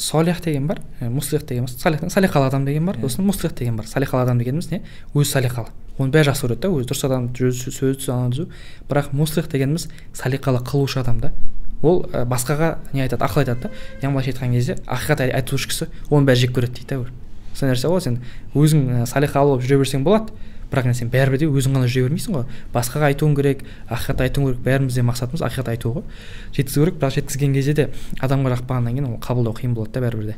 солих 0.00 0.40
деген 0.40 0.66
бар 0.66 0.80
ә, 1.00 1.10
муслих 1.12 1.44
деген 1.46 1.66
бар 1.68 2.08
салиқалы 2.08 2.46
адам 2.48 2.64
деген 2.64 2.86
бар 2.86 2.96
сосын 3.02 3.24
муслих 3.26 3.54
деген 3.54 3.76
бар. 3.76 3.86
Салиқалы 3.86 4.22
адам 4.24 4.38
дегеніміз 4.40 4.70
не? 4.72 4.80
Өзі 5.14 5.36
салиқалы 5.36 5.68
оны 6.00 6.10
бәрі 6.14 6.30
жақсы 6.30 6.46
көреді 6.46 6.60
да 6.64 6.68
өзі 6.72 6.88
дұрыс 6.88 7.04
адам 7.04 7.28
сөз 7.36 7.64
сөз 7.76 8.08
ана 8.08 8.30
түзу. 8.32 8.48
Бірақ 8.88 9.12
муслих 9.12 9.50
дегеніміз 9.52 9.88
салиқалы 10.16 10.64
қылушы 10.64 11.00
адам 11.02 11.20
да. 11.20 11.32
Ол 11.82 12.06
ә, 12.12 12.24
басқаға 12.24 12.78
не 12.92 13.02
айтады 13.04 13.24
ақыл 13.24 13.44
айтады 13.44 13.68
да. 13.68 13.70
Яғни 14.00 14.14
былайша 14.16 14.32
айтқан 14.32 14.52
кезде 14.56 14.78
ақиқат 14.86 15.20
ай- 15.20 15.34
айтушы 15.36 15.68
кісі 15.68 15.88
оны 16.08 16.24
бәрі 16.28 16.46
жек 16.46 16.56
көреді 16.56 16.80
дейді 16.80 16.88
да 16.88 16.98
бір 17.04 17.12
сондай 17.54 17.74
нәрсе 17.76 17.88
ғой 17.92 18.00
сен 18.00 18.18
өзің 18.54 19.06
салиқалы 19.08 19.52
болып 19.56 19.64
жүре 19.64 19.78
берсең 19.84 20.04
болады. 20.04 20.32
Бірақ 20.70 20.88
енді 20.90 20.98
сен 20.98 21.10
бәрібір 21.10 21.42
де 21.42 21.48
өзің 21.50 21.76
ғана 21.76 21.88
жүре 21.90 22.08
бермейсің 22.08 22.36
ғой. 22.36 22.44
Басқаға 22.74 23.10
айтуың 23.10 23.34
керек 23.36 23.64
ақиқат 23.90 24.22
айтуың 24.26 24.46
керек. 24.50 24.60
Бәрімізде 24.64 25.04
мақсатымыз 25.06 25.42
ақиқат 25.46 25.70
айту 25.72 25.94
ғой. 25.96 26.04
Жеткізу 26.56 26.84
керек 26.84 27.00
бірақ 27.00 27.16
жеткізген 27.18 27.54
кезде 27.54 27.74
де 27.74 27.88
адамға 28.20 28.54
жақпағаннан 28.56 28.94
кейін 28.94 29.08
ол 29.10 29.18
қабылдау 29.18 29.56
қиын 29.58 29.74
болады 29.74 29.98
да 29.98 30.04
бәрібір 30.06 30.30
де. 30.30 30.36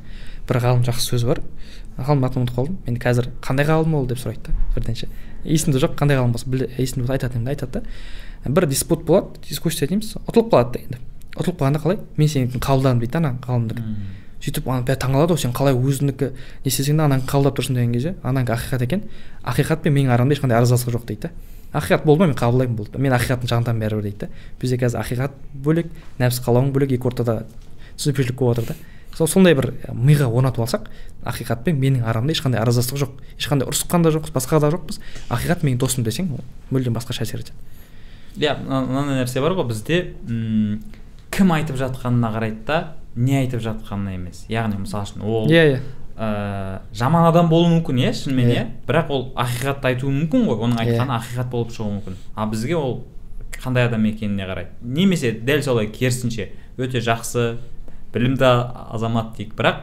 Бір 0.49 0.61
ғалым 0.65 0.87
жақсы 0.89 1.13
сөзі 1.13 1.29
бар. 1.29 1.43
Ғалымның 1.99 2.29
атын 2.31 2.43
ұмытып 2.43 2.57
қалдым. 2.57 2.79
Енді 2.89 3.03
қазір 3.05 3.29
қандай 3.45 3.69
ғалым 3.69 3.95
ол? 3.99 4.07
деп 4.09 4.19
сұрайды 4.19 4.49
да 4.49 4.57
бірден 4.75 4.97
ше 4.97 5.09
есімде 5.45 5.79
жоқ 5.83 5.97
қандай 5.99 6.17
ғалым 6.17 6.33
болса 6.33 6.49
есімде 6.79 7.05
болса 7.05 7.19
айтатын 7.19 7.43
едім 7.43 7.53
айтады 7.53 7.81
да. 7.81 8.49
Бір 8.49 8.67
диспут 8.67 9.05
болады 9.05 9.43
дискуссия 9.49 9.89
дейміз 9.89 10.17
ұтылып 10.27 10.51
қалады 10.51 10.73
да 10.73 10.83
енді. 10.87 11.01
Ұтылып 11.37 11.61
қалғанда 11.61 11.83
қалай? 11.83 11.99
Мен 12.17 12.29
сенікін 12.29 12.63
қабылдадым 12.63 13.03
дейді 13.03 13.13
да 13.13 13.19
ана 13.19 13.35
ғалымдікі. 13.45 13.83
М. 13.83 14.22
сөйтіп 14.43 14.69
ана 14.69 14.83
бәрі 14.87 14.99
таңқалады 14.99 15.35
ғой 15.37 15.41
сен 15.43 15.53
қалай 15.55 15.77
өзінікі 15.77 16.29
не 16.35 16.69
істесең 16.71 16.99
де 16.99 17.05
ананы 17.07 17.27
қабылдап 17.31 17.57
тұрсың 17.59 17.77
деген 17.79 17.93
кезде 17.95 18.15
ананікі 18.23 18.53
ақиқат 18.57 18.83
екен. 18.83 19.05
Ақиқат 19.47 19.83
пен 19.85 19.95
менің 19.95 20.11
арамда 20.15 20.35
ешқандай 20.35 20.59
араздастық 20.59 20.97
жоқ 20.97 21.07
дейді 21.07 21.29
да. 21.29 21.31
Ақиқат 21.79 22.05
болды 22.05 22.25
ма? 22.25 22.27
мен 22.27 22.37
қабылдаймын 22.37 22.77
болды. 22.77 22.99
мен 22.99 23.13
ақиқаттың 23.13 23.49
жағындамын 23.49 23.81
бәрібір 23.85 24.03
дейді 24.03 24.19
да. 24.19 24.29
бізде 24.61 24.79
қазір 24.83 25.01
ақиқат 25.03 25.37
бөлек 25.55 25.87
нәпсі 26.19 26.43
қалауың 26.43 26.73
бөлек 26.75 26.93
екі 26.93 27.07
ортада 27.07 27.45
түсініспеушілік 27.97 28.39
болып 28.39 28.59
жатыр 28.59 28.75
да. 28.75 28.91
Сол 29.17 29.29
сондай 29.29 29.55
бір 29.55 29.73
миға 29.93 30.27
орнатып 30.27 30.65
алсақ 30.67 30.89
ақиқат 31.25 31.63
пен 31.65 31.79
менің 31.79 32.03
арамда 32.05 32.33
ешқандай 32.33 32.61
араздастық 32.61 32.99
жоқ. 32.99 33.11
Ешқандай 33.39 33.69
ұрысқан 33.69 34.03
да 34.03 34.11
жоқпыз 34.11 34.33
басқа 34.33 34.61
да 34.61 34.71
жоқпыз. 34.73 34.99
Ақиқат 35.29 35.63
менің 35.63 35.79
досым 35.79 36.05
десең 36.05 36.33
мүлдем 36.73 36.97
басқаша 36.97 37.23
әсер 37.27 37.45
етеді 37.45 37.57
иә 38.37 38.57
мына- 38.65 38.87
мынандай 38.89 39.21
нәрсе 39.21 39.41
бар 39.45 39.53
ғой 39.53 39.69
бізде 39.69 40.15
м 40.29 40.81
кім 41.31 41.53
айтып 41.53 41.77
жатқанына 41.77 42.33
қарайды 42.33 42.65
да 42.67 42.79
не 43.17 43.37
айтып 43.43 43.61
жатқанына 43.61 44.15
емес. 44.15 44.45
Яғни 44.49 44.79
мысалы 44.83 45.05
үшін 45.05 45.23
ол 45.23 45.49
иә 45.51 45.65
иә. 45.75 45.81
ә, 46.17 46.81
жаман 46.95 47.27
адам 47.29 47.49
болуы 47.49 47.69
мүмкін 47.81 47.99
иә 48.05 48.13
шынымен 48.13 48.49
Иә. 48.49 48.55
иә. 48.55 48.67
Бірақ 48.87 49.11
ол 49.11 49.33
ақиқатты 49.37 49.85
айтуы 49.93 50.11
мүмкін 50.13 50.47
ғой 50.49 50.63
оның 50.67 50.79
Иә. 50.79 50.87
айтқаны 50.87 51.19
ақиқат 51.21 51.51
болып 51.51 51.73
шығуы 51.73 51.99
мүмкін. 52.01 52.17
А 52.35 52.47
бізге 52.47 52.77
ол 52.77 53.05
қандай 53.63 53.87
адам 53.87 54.05
екеніне 54.05 54.45
қарайды 54.49 54.71
немесе 54.83 55.33
дәл 55.33 55.63
солай 55.63 55.87
керісінше 55.89 56.51
өте 56.79 57.01
жақсы 57.01 57.57
білімді 58.13 58.45
азамат 58.93 59.37
дейік. 59.37 59.55
Бірақ 59.55 59.77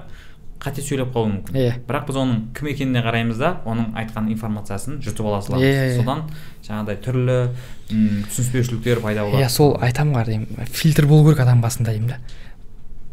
қате 0.59 0.81
сөйлеп 0.83 1.13
қалуы 1.15 1.31
мүмкін. 1.31 1.55
Иә. 1.55 1.73
бірақ 1.87 2.07
біз 2.07 2.15
оның 2.19 2.39
кім 2.57 2.67
екеніне 2.67 2.99
қараймыз 3.05 3.37
да 3.39 3.61
оның 3.65 3.93
айтқан 3.95 4.27
информациясын 4.33 4.99
жұтып 5.01 5.25
ала 5.25 5.41
саламыз 5.41 5.63
Иә, 5.63 5.85
иә. 5.87 5.97
содан 6.01 6.25
жаңағыдай 6.67 6.97
түрлі 7.05 7.37
түсініспеушіліктер 8.27 8.99
пайда 9.01 9.23
болады. 9.25 9.43
Иә 9.43 9.49
сол 9.49 9.77
айтамын 9.81 10.15
ғой 10.17 10.25
деймін 10.25 10.67
фильтр 10.67 11.07
болу 11.07 11.29
керек 11.29 11.39
адам 11.45 11.61
басында 11.61 11.91
деймін 11.93 12.09
да. 12.09 12.17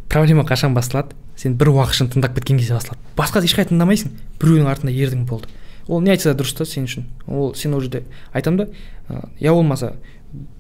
Проблема 0.09 0.45
қашан 0.47 0.75
басталады 0.75 1.17
сен 1.37 1.57
бір 1.59 1.73
уақыт 1.75 1.97
үшін 1.97 2.11
тыңдап 2.15 2.37
кеткен 2.37 2.59
кезде 2.61 2.75
басталады 2.75 3.03
басқа 3.17 3.43
ешқай 3.45 3.67
тыңдамайсың. 3.71 4.13
Біреудің 4.41 4.71
артында 4.71 4.93
ердің 4.93 5.27
болды. 5.29 5.49
Ол 5.89 6.01
не 6.03 6.11
айтса 6.11 6.35
дұрыс 6.35 6.57
та 6.57 6.65
сен 6.65 6.87
үшін. 6.89 7.07
Ол 7.27 7.55
сен 7.55 7.75
ол 7.75 7.81
жерде 7.81 8.05
айтамын 8.33 8.67
да 8.67 9.21
я 9.41 9.53
болмаса 9.53 9.95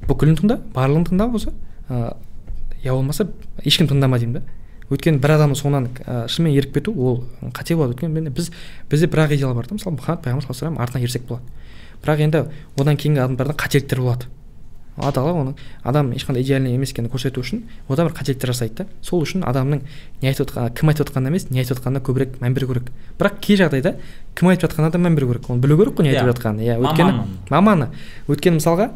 бүкілін 0.07 0.39
тыңда 0.41 0.59
барлығын 0.75 1.09
тыңда 1.11 1.29
болса 1.31 1.53
ә, 1.89 2.17
я 2.83 2.93
болмаса 2.93 3.29
ешкім 3.65 3.89
тыңдама 3.91 4.19
деймін 4.19 4.41
да. 4.41 4.43
Өйткені 4.91 5.19
бір 5.19 5.35
адамның 5.35 5.59
соңынан 5.59 5.89
ә, 6.07 6.27
шынымен 6.31 6.55
еріп 6.55 6.77
кету 6.79 6.95
ол 6.95 7.25
қате 7.53 7.75
болады. 7.75 7.97
Өйткені 7.97 8.31
біз 8.31 8.53
бізде 8.91 9.09
бір 9.11 9.25
ақ 9.27 9.35
идеал 9.35 9.55
бар 9.55 9.67
да. 9.67 9.75
Мысалы 9.75 9.97
мұхаммад 9.99 10.23
пайғамбар 10.23 10.47
саллаллаху 10.47 10.79
алейхи 10.79 10.83
артынан 10.87 11.09
ерсек 11.09 11.27
болады. 11.27 11.43
Бірақ 12.05 12.23
енді 12.23 12.45
одан 12.79 12.97
кейінгі 12.97 13.25
адамдарда 13.25 13.57
қателіктер 13.59 14.01
болады. 14.05 14.31
Алла 14.97 15.13
тағала 15.13 15.41
оның 15.43 15.57
адам 15.85 16.11
ешқандай 16.17 16.43
идеальный 16.43 16.75
емес 16.75 16.93
екенін 16.95 17.11
көрсету 17.13 17.43
үшін 17.43 17.63
одан 17.89 18.09
бір 18.09 18.15
қателіктер 18.17 18.53
жасайды 18.53 18.75
да. 18.75 18.87
Сол 19.03 19.23
үшін 19.23 19.45
адамның 19.45 19.83
не 20.23 20.29
айтып 20.31 20.49
отқан 20.49 20.73
кім 20.75 20.89
айтып 20.93 21.11
отқанына 21.11 21.29
емес 21.35 21.51
не 21.51 21.61
айтып 21.61 21.79
отқанына 21.79 22.01
көбірек 22.07 22.39
мән 22.41 22.55
беру 22.57 22.69
керек. 22.73 22.89
Бірақ 23.19 23.39
кей 23.45 23.57
жағдайда 23.61 23.97
кім 24.35 24.49
айтып 24.49 24.71
жатқанына 24.71 24.91
да 24.93 24.99
мән 24.99 25.15
беру 25.19 25.29
керек. 25.35 25.51
Оны 25.51 25.61
білу 25.61 25.77
керек 25.77 25.95
қой 26.01 26.09
не 26.09 26.15
айтып 26.15 26.27
Иә. 26.27 26.33
жатқанын. 26.33 26.61
Иә 26.65 26.79
өйткені 26.81 27.27
Маманы. 27.51 27.91
өйткені 28.29 28.57
мысалға 28.57 28.91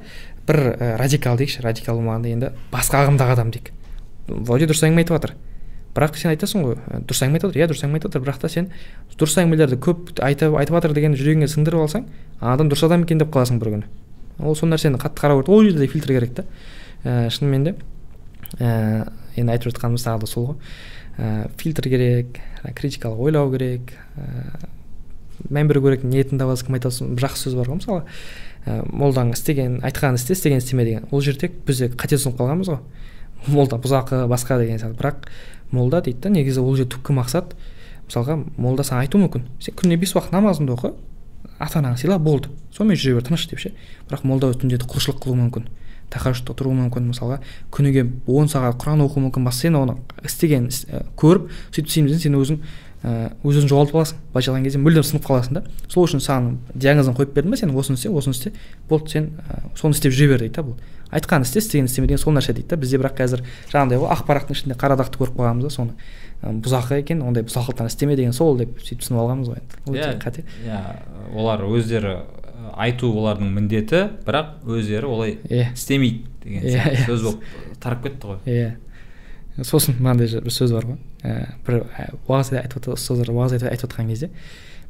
бір 0.48 0.56
ә, 0.80 0.96
радикал 0.96 1.36
дейікші 1.36 1.62
радикал 1.62 2.00
болмағанда 2.00 2.32
енді 2.32 2.50
басқа 2.72 3.04
ағымдағы 3.04 3.32
адам 3.36 3.50
дейік. 3.50 3.70
Вроде 4.26 4.66
дұрыс 4.66 4.82
әңгіме 4.88 5.04
айтып 5.04 5.16
жатыр 5.20 5.34
бірақ 5.90 6.16
сен 6.16 6.30
айтасың 6.30 6.62
ғой 6.64 6.76
«Ә, 6.86 7.00
дұрыс 7.02 7.22
әңгіме 7.26 7.38
айтып 7.40 7.50
жатыр 7.50 7.60
иә 7.60 7.66
дұрыс 7.70 7.82
әңгіме 7.82 7.98
айтып 7.98 8.12
жатыр 8.14 8.22
бірақ 8.22 8.38
та 8.40 8.48
сен 8.48 8.68
дұрыс 9.18 9.34
әңгімелерді 9.42 9.78
көп 9.82 10.12
айтып 10.22 10.54
айтып 10.54 10.74
жатыр 10.78 10.92
деген 10.94 11.16
жүрегіңе 11.18 11.48
сіңдіріп 11.50 11.82
алсаң 11.82 12.04
ана 12.40 12.52
адам 12.54 12.70
дұрыс 12.70 12.84
адам 12.86 13.02
екен 13.02 13.18
деп 13.18 13.32
қаласың 13.34 13.58
бір 13.58 13.72
күні. 13.74 13.88
Ол 14.44 14.56
сол 14.56 14.70
нәрсені 14.70 15.00
қатты 15.00 15.22
қарау 15.22 15.40
керек 15.40 15.48
ол 15.48 15.64
жерде 15.64 15.84
де 15.84 15.90
фильтр 15.92 16.14
керек 16.14 16.34
та 16.34 16.44
ә, 17.04 17.30
шынымен 17.30 17.64
де. 17.64 17.74
Ә, 18.58 19.10
енді 19.36 19.54
айтып 19.54 19.72
жатқанымыз 19.72 20.04
тағы 20.04 20.24
да 20.24 20.30
сол 20.30 20.46
ғой. 20.50 20.56
Ә, 21.18 21.50
фильтр 21.60 21.88
керек 21.88 22.40
критикалық 22.76 23.20
ойлау 23.20 23.50
керек 23.52 23.94
ә, 24.16 24.68
мән 25.48 25.68
беру 25.68 25.82
керек 25.84 26.04
ниетін 26.04 26.40
табасыз 26.40 26.66
кім 26.66 26.78
айтады 26.78 26.96
соны 26.96 27.18
жақсы 27.20 27.48
сөз 27.48 27.58
бар 27.58 27.70
ғой 27.70 27.80
мысалы. 27.80 28.04
Ә, 28.66 28.80
молдаң 28.86 29.32
істеген 29.34 29.80
айтқанын 29.86 30.20
істе 30.20 30.34
істеген 30.36 30.60
істеме 30.60 30.84
деген. 30.84 31.08
Ол 31.10 31.20
жерде 31.24 31.48
біз 31.48 31.84
де 31.84 31.90
қате 31.92 32.18
түсініп 32.18 32.40
қалғанбыз 32.40 32.72
ғой. 32.72 32.80
Молда 33.48 33.78
бұзақы 33.80 34.26
басқа 34.28 34.58
деген 34.60 34.80
сияқты. 34.80 34.98
Бірақ 35.00 35.30
молда 35.70 36.02
дейді 36.04 36.20
да 36.26 36.34
негізі 36.34 36.60
ол 36.60 36.76
жерде 36.76 36.96
түпкі 36.96 37.16
мақсат. 37.16 37.54
Мысалға 38.08 38.36
молда 38.56 38.84
саған 38.84 39.06
айтуы 39.06 39.22
мүмкін. 39.24 39.46
Сен 39.62 39.76
күніне 39.78 40.00
бес 40.02 40.12
уақыт 40.16 40.34
намазыңды 40.34 40.74
оқы 40.74 40.92
ата 41.60 41.78
анаңды 41.78 42.00
сыйла 42.00 42.18
болды. 42.18 42.48
Сонымен 42.72 42.96
жүре 42.96 43.20
бер 43.20 43.28
тыныш 43.28 43.46
деп 43.50 43.60
ше. 43.60 43.74
Бірақ 44.08 44.24
молда 44.24 44.50
түнде 44.56 44.80
құлшылық 44.80 45.20
қылуы 45.22 45.38
мүмкін. 45.44 45.68
Тахажжудта 46.10 46.56
тұруы 46.58 46.74
мүмкін. 46.74 47.12
Мысалға 47.12 47.40
күніге 47.70 48.08
он 48.26 48.48
сағат 48.48 48.80
құран 48.80 49.04
оқуы 49.04 49.28
мүмкін 49.28 49.44
басқа 49.46 49.68
сен 49.68 49.76
оны 49.78 49.98
істеген 50.24 50.70
көріп 51.20 51.50
сөйтіп 51.70 51.86
істеймін 51.86 52.10
десең 52.10 52.24
сен 52.24 52.40
өзің 52.40 52.62
өз 53.00 53.56
өзіңді 53.56 53.70
жоғалтып 53.70 53.96
аласың. 53.96 54.18
Былайша 54.32 54.50
айтқан 54.50 54.64
кезде 54.66 54.80
мүлдем 54.82 55.04
сынып 55.06 55.24
қаласың 55.24 55.54
да. 55.56 55.62
Сол 55.88 56.04
үшін 56.04 56.20
саған 56.20 56.58
диагнозын 56.74 57.14
қойып 57.16 57.32
бердім 57.32 57.54
ба? 57.54 57.56
Сен 57.56 57.70
осыны 57.72 57.96
істе 57.96 58.10
осыны 58.10 58.34
істе. 58.34 58.52
Болды 58.88 59.14
сен 59.14 59.30
соны 59.78 59.94
істеп 59.94 60.12
жүре 60.12 60.34
бер 60.34 60.44
дейді 60.44 60.58
да 60.58 60.66
бұл. 60.66 60.76
Айтқанын 61.08 61.46
істе 61.48 61.62
істегенін 61.62 61.88
істеме 61.88 62.10
деген 62.10 62.20
сол 62.20 62.34
нәрсе 62.36 62.52
дейді 62.52 62.68
да. 62.68 62.76
Бізде 62.76 63.00
бірақ 63.00 63.16
қазір 63.16 63.44
жаңағыдай 63.72 64.02
ғой 64.02 64.12
ақ 64.12 64.26
парақтың 64.28 64.52
ішінде 64.52 64.76
қара 64.76 64.98
дақты 65.00 65.16
көріп 65.16 65.40
қалғанбыз 65.40 65.64
да 65.64 65.72
соны. 65.72 65.96
Бұзақы 66.42 67.00
екен 67.02 67.22
ондай 67.22 67.44
бұзақылықтан 67.44 67.90
істеме 67.90 68.16
деген 68.16 68.32
сол 68.32 68.56
деп 68.58 68.78
сөйтіп 68.80 69.02
түсініп 69.02 69.20
алғанбыз 69.20 69.50
ғой 69.50 69.60
енді. 69.60 69.98
Иә 69.98 70.12
қате. 70.22 70.44
иә 70.64 70.78
олар 71.36 71.64
өздері 71.68 72.14
айту 72.80 73.10
олардың 73.12 73.50
міндеті 73.56 74.02
бірақ 74.24 74.64
өздері 74.64 75.10
олай 75.10 75.36
иә 75.50 75.72
істемейді 75.74 76.24
деген 76.44 77.04
сөз 77.04 77.26
болып 77.26 77.44
тарап 77.82 78.02
кетті 78.06 78.32
ғой. 78.32 78.40
Иә 78.46 79.64
сосын 79.64 79.98
мынандай 80.00 80.30
бір 80.40 80.54
сөз 80.54 80.72
бар 80.72 80.88
ғой. 80.88 80.98
Ііі 81.20 81.46
бір 81.66 81.80
уағыз 82.26 82.54
айтып 82.62 82.88
ұстаздар 82.94 83.32
уағыз 83.34 83.58
айтып 83.60 83.90
жатқан 83.90 84.08
кезде 84.08 84.30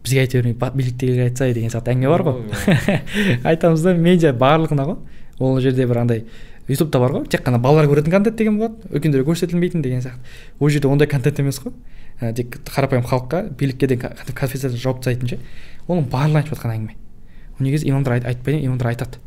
бізге 0.04 0.22
айта 0.22 0.38
бермей 0.38 0.54
биліктегілерге 0.54 1.28
айтса 1.28 1.50
деген 1.52 1.72
сияқты 1.72 1.94
әңгіме 1.96 2.12
бар 2.14 2.24
ғой. 2.28 3.00
Айтамыз 3.50 3.82
да 3.84 3.94
медиа 3.94 4.32
барлығына 4.32 4.86
ғой. 4.86 4.96
Ол 5.40 5.58
жерде 5.60 5.86
бір 5.88 6.04
андай 6.04 6.24
ютубта 6.70 7.00
бар 7.02 7.12
ғой. 7.16 7.26
Тек 7.28 7.42
қана 7.46 7.58
балалар 7.58 7.88
көретін 7.90 8.14
контент 8.14 8.36
деген 8.38 8.58
болады. 8.60 8.86
Үлкендерге 8.94 9.26
көрсетілмейтін 9.28 9.82
деген 9.82 10.04
сияқты. 10.04 10.22
Ол 10.60 10.70
жерде 10.70 10.88
ондай 10.88 11.08
контент 11.10 11.40
емес 11.42 11.58
қой. 11.58 11.74
Ә, 12.20 12.32
тек 12.34 12.60
қарапайым 12.68 13.04
халыққа 13.04 13.56
билікке 13.58 13.86
деген 13.90 14.14
конфессияны 14.34 14.78
жауып 14.78 15.02
тастайтын 15.02 15.28
ше 15.28 15.38
оның 15.88 16.06
барлығы 16.12 16.42
айтып 16.42 16.54
жатқан 16.54 16.74
әңгіме. 16.76 16.96
Ол 17.58 17.64
негізі 17.66 17.88
имамдар 17.88 18.20
айт, 18.20 18.46
имамдар 18.46 18.92
айтады. 18.92 19.18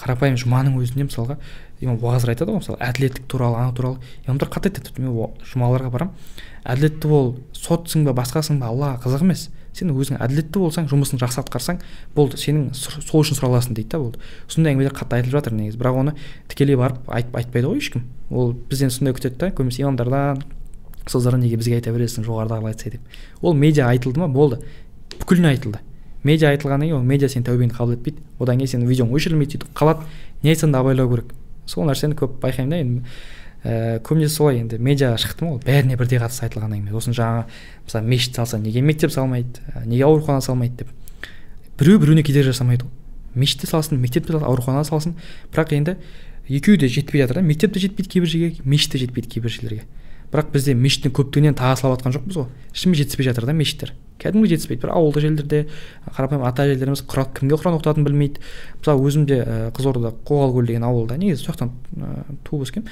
Қарапайым 0.00 0.38
жұманың 0.40 0.78
өзінде 0.80 1.04
мысалға 1.04 1.36
имам 1.80 2.00
уағыздар 2.00 2.32
айтады 2.32 2.54
ғой 2.54 2.62
мысалы 2.62 2.78
әділеттік 2.80 3.26
туралы 3.28 3.60
ана 3.60 3.74
туралы. 3.76 4.00
Имамдар 4.24 4.48
қатты 4.48 4.72
айтады. 4.72 4.96
Мен 4.96 5.36
жұмаларға 5.44 5.90
барамын 5.92 6.14
әділетті 6.64 7.08
бол 7.10 7.34
сотсың 7.52 8.06
ба 8.08 8.14
басқасың 8.16 8.60
ба 8.60 8.70
аллаға 8.72 9.02
қызық 9.04 9.26
емес. 9.26 9.50
Сен 9.76 9.92
өзің 9.94 10.18
әділетті 10.20 10.60
болсаң 10.60 10.88
жұмысын 10.90 11.20
жақсы 11.20 11.40
атқарсаң 11.42 11.80
болды 12.16 12.38
сенің 12.40 12.72
сол 12.74 13.22
үшін 13.22 13.38
сұраласың 13.38 13.76
дейді 13.76 13.92
да 13.94 14.00
болды. 14.02 14.18
Сондай 14.48 14.74
әңгімелер 14.74 14.94
қатты 14.96 15.20
айтылып 15.20 15.36
жатыр 15.36 15.54
негізі. 15.54 15.78
Бірақ 15.78 16.00
оны 16.00 16.14
тікелей 16.50 16.76
барып 16.76 17.06
айтып 17.06 17.36
айтпайды 17.38 17.70
ғой 17.70 17.78
ешкім. 17.78 18.06
Ол 18.30 18.52
бізден 18.70 18.90
сондай 18.90 19.14
күтеді 19.14 19.38
да 19.38 19.52
көбінесе 19.54 19.84
имамдардан 19.84 20.42
ұстаздардан 21.06 21.44
неге 21.44 21.56
бізге 21.60 21.78
айта 21.78 21.94
бересің 21.94 22.26
жоғарыдағылар 22.26 22.74
айтса 22.74 22.90
деп. 22.90 23.00
Ол 23.40 23.54
медиа 23.54 23.88
айтылды 23.88 24.20
ма? 24.20 24.28
Болды. 24.28 24.60
Бүкіліне 25.20 25.54
айтылды. 25.54 25.80
Медиа 26.22 26.50
айтылғаннан 26.52 26.90
кейін 26.90 26.98
ол 26.98 27.06
медиа 27.06 27.30
сенің 27.32 27.46
тәубеңді 27.48 27.76
қабыл 27.78 27.96
етпейді. 27.96 28.20
Одан 28.38 28.60
кейін 28.60 28.72
сенің 28.74 28.90
видеоң 28.90 29.14
өшірілмейді 29.16 29.56
сөйтіп 29.56 29.72
қалады. 29.78 30.04
Не 30.42 30.52
айтсаң 30.52 30.74
да 30.74 30.82
абайлау 30.84 31.08
керек. 31.14 31.32
Сол 31.66 31.88
нәрсені 31.88 32.18
көп 32.18 32.36
байқаймын 32.42 32.74
да 32.74 32.80
енді. 32.84 33.14
Ііі 33.64 34.00
көбінесе 34.06 34.32
солай 34.32 34.60
енді 34.62 34.78
медиаға 34.80 35.18
шықты 35.20 35.44
ма 35.44 35.56
ол 35.56 35.60
бәріне 35.60 35.98
бірдей 36.00 36.20
қатысты 36.20 36.46
айтылған 36.46 36.72
әңгіме. 36.78 36.94
Сосын 36.94 37.16
жаңағы 37.16 37.44
мысалы 37.84 38.08
мешіт 38.08 38.38
салса 38.40 38.58
неге 38.58 38.80
мектеп 38.80 39.12
салмайды 39.12 39.60
неге 39.84 40.06
аурухана 40.06 40.40
салмайды 40.40 40.84
деп. 40.84 40.94
Біреу 41.78 42.00
біреуіне 42.00 42.24
кедергі 42.24 42.54
жасамайды 42.54 42.86
ғой. 42.86 42.92
Мешіт 43.34 43.60
те 43.60 43.68
салсын 43.68 44.00
мектеп 44.00 44.26
те 44.26 44.32
салсын 44.32 44.48
аурухана 44.48 44.84
салсын. 44.84 45.16
Бірақ 45.52 45.74
енді 45.76 45.96
екеуі 46.48 46.80
де 46.80 46.88
жетпей 46.88 47.20
жатыр 47.20 47.40
да. 47.40 47.44
Мектеп 47.44 47.74
те 47.74 47.80
жетпейді 47.80 48.08
кейбір 48.08 48.28
жерге 48.28 48.64
мешіт 48.64 48.92
те 48.92 48.98
жетпейді 48.98 49.28
кейбір 49.28 49.52
жерлерге. 49.52 49.84
Бірақ 50.32 50.52
бізде 50.54 50.74
мешіттің 50.74 51.12
көптігінен 51.14 51.56
тағы 51.58 51.76
салып 51.80 52.00
жатқан 52.00 52.16
жоқпыз 52.16 52.40
ғой. 52.40 52.48
Шынымен 52.72 53.02
жетіспей 53.02 53.28
жатыр 53.28 53.46
да 53.46 53.52
мешіттер. 53.52 53.92
Кәдімгі 54.20 54.52
жетіспейді. 54.52 54.82
Бір 54.84 54.94
ауылдық 54.94 55.24
жерлерде 55.24 55.62
қарапайым 56.16 56.44
ата 56.46 56.66
әжелеріміз 56.68 57.04
құран 57.08 57.30
кімге 57.36 57.58
құран 57.60 57.78
оқытатынын 57.80 58.06
білмейді. 58.06 58.42
Мысалы 58.80 59.06
өзім 59.08 59.26
де 59.28 59.40
ә, 59.40 59.70
қызылорда 59.76 60.14
қоғалкөл 60.28 60.68
деген 60.68 60.84
ауылда 60.88 61.16
негізі 61.20 61.44
сол 61.44 61.54
жақтан 61.54 61.72
ә, 61.96 62.24
туып 62.44 62.66
өскенмін. 62.66 62.90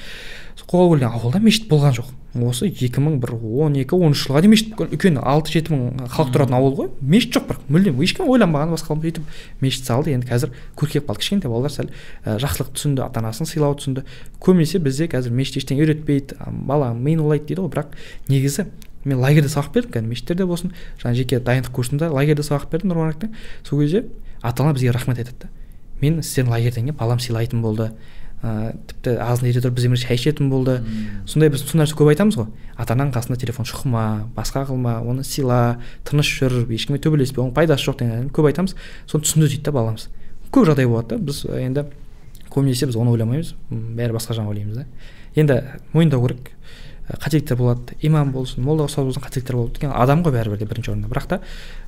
Қоғалкөл 0.69 0.99
деген 1.01 1.15
ауылда 1.17 1.41
мешіт 1.41 1.69
болған 1.69 1.95
жоқ. 1.97 2.09
Осы 2.45 2.67
екі 2.69 3.01
мың 3.01 3.15
бір 3.23 3.31
он 3.41 3.73
екі 3.79 3.97
он 3.97 4.13
үш 4.13 4.27
жылға 4.27 4.43
дейін 4.43 4.51
мешіт 4.53 4.75
үлкен 4.85 5.17
алты 5.17 5.55
жеті 5.55 5.73
мың 5.73 6.09
халық 6.13 6.33
тұратын 6.35 6.57
ауыл 6.59 6.75
ғой. 6.77 6.89
Мешіт 7.01 7.39
жоқ 7.39 7.47
бірақ 7.49 7.63
мүлдем. 7.73 8.03
Ешкім 8.05 8.29
ойланбаған 8.29 8.75
басқа 8.75 8.93
сөйтіп 8.99 9.25
мешіт 9.63 9.89
салды. 9.89 10.13
Енді 10.13 10.29
қазір 10.29 10.53
көркейіп 10.77 11.09
қалды. 11.09 11.23
Кішкентай 11.23 11.49
балалар 11.49 11.73
сәл 11.73 11.89
ә, 11.89 12.37
жақсылық 12.37 12.69
түсінді 12.77 13.01
ата 13.01 13.23
анасын 13.23 13.49
сыйлау 13.49 13.73
түсінді. 13.81 14.05
Көбінесе 14.45 14.77
бізде 14.77 15.09
қазір 15.09 15.33
мешіт 15.33 15.63
ештеңе 15.63 15.87
үйретпейді. 15.87 16.37
Бала 16.69 16.93
миын 16.93 17.25
улайды 17.25 17.49
дейді 17.49 17.65
ғой. 17.65 17.73
Бірақ 17.73 17.97
негізі 18.29 18.69
мен 19.05 19.19
лагерьде 19.19 19.49
сабақ 19.49 19.73
бердім 19.73 19.91
кәдімгі 19.93 20.13
мешіттерде 20.13 20.45
болсын 20.45 20.73
жаңағы 21.01 21.21
жеке 21.21 21.39
дайындық 21.39 21.71
курсында 21.75 22.11
лагерьде 22.11 22.43
сабақ 22.43 22.69
бердім 22.71 22.93
нұрмарактың 22.93 23.35
сол 23.63 23.79
кезде 23.79 24.05
ата 24.41 24.63
ана 24.63 24.73
бізге 24.73 24.91
рахмет 24.91 25.19
айтады 25.19 25.45
да. 25.45 25.49
Мен 26.01 26.21
сіздердің 26.23 26.51
лагерьден 26.51 26.89
кейін 26.89 26.97
балам 26.99 27.19
сыйлайтын 27.19 27.61
болды 27.61 27.91
ыыы 28.39 28.73
тіпті 28.87 29.17
азын 29.19 29.49
ере 29.49 29.59
тұрып 29.59 29.75
бізбен 29.75 29.99
шай 29.99 30.15
ішетін 30.15 30.47
болды 30.51 30.77
сондай 31.27 31.51
біз 31.51 31.65
сол 31.67 31.81
нәрсе 31.81 31.95
көп 31.99 32.11
айтамыз 32.13 32.37
ғой. 32.39 32.47
Ата 32.79 32.95
ананың 32.95 33.11
қасында 33.17 33.35
телефон 33.41 33.67
шұқыма 33.67 34.03
басқа 34.35 34.63
қылма 34.69 35.01
оны 35.03 35.25
сыйла 35.27 35.81
тыныш 36.07 36.29
жүр 36.39 36.71
ешкімге 36.71 37.01
төбелеспе 37.03 37.41
оның 37.43 37.51
пайдасы 37.57 37.83
жоқ 37.89 37.99
деген 37.99 38.29
көп 38.31 38.47
айтамыз. 38.47 38.77
Соны 39.11 39.27
түсінді 39.27 39.49
дейді 39.51 39.65
да 39.67 39.73
баламыз. 39.75 40.07
Көп 40.55 40.69
жағдай 40.71 40.87
болады 40.87 41.17
да. 41.17 41.19
Біз 41.19 41.43
енді 41.51 41.83
көбінесе 42.47 42.87
біз 42.87 42.95
оны 42.95 43.11
ойламаймыз. 43.11 43.51
Бәрі 43.69 44.15
басқа 44.15 44.39
жағын 44.39 44.53
ойлаймыз 44.53 44.79
да. 44.79 44.87
Енді 45.35 45.59
мойындау 45.91 46.23
керек. 46.23 46.53
Қателіктер 47.09 47.57
болады 47.57 47.95
имам 48.05 48.31
болсын 48.31 48.63
молда 48.63 48.85
ұстаз 48.85 49.07
болсын 49.07 49.23
қателіктер 49.23 49.57
болады 49.57 49.73
өйткені 49.73 49.93
адам 49.97 50.23
ғой 50.23 50.35
бәрібір 50.35 50.59
де 50.61 50.65
бірінші 50.69 50.91
орында. 50.93 51.09
Бірақ 51.09 51.27
та 51.27 51.39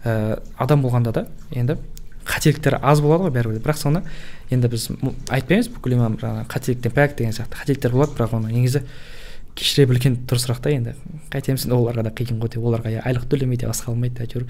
ә, 0.04 0.42
адам 0.58 0.82
болғанда 0.82 1.12
да 1.14 1.26
енді 1.52 1.78
қателіктер 2.26 2.80
аз 2.82 3.02
болады 3.02 3.28
ғой 3.28 3.36
бәрібір 3.36 3.60
де. 3.60 3.64
Бірақ 3.64 3.78
соны 3.78 4.04
енді 4.50 4.72
біз 4.72 4.90
айтпаймыз 5.30 5.70
бүкіл 5.76 5.98
имам 5.98 6.18
жаңағы 6.22 6.48
қателіктен 6.50 6.96
пәк 6.96 7.18
деген 7.18 7.38
сияқты 7.38 7.62
қателіктер 7.62 7.94
болады 7.94 8.18
бірақ 8.18 8.34
оны 8.40 8.50
негізі 8.50 8.82
кешіре 9.54 9.86
білген 9.92 10.18
дұрысырақ 10.26 10.62
та 10.64 10.74
енді. 10.74 10.96
Қайтеміз 11.30 11.68
енді 11.68 11.78
оларға 11.78 12.08
да 12.08 12.16
қиын 12.16 12.42
ғой 12.42 12.50
деп 12.56 12.66
оларға 12.66 12.94
айлық 13.04 13.28
төлемейді 13.30 13.68
басқа 13.70 13.92
қылмайды 13.92 14.24
әйтеуір. 14.24 14.46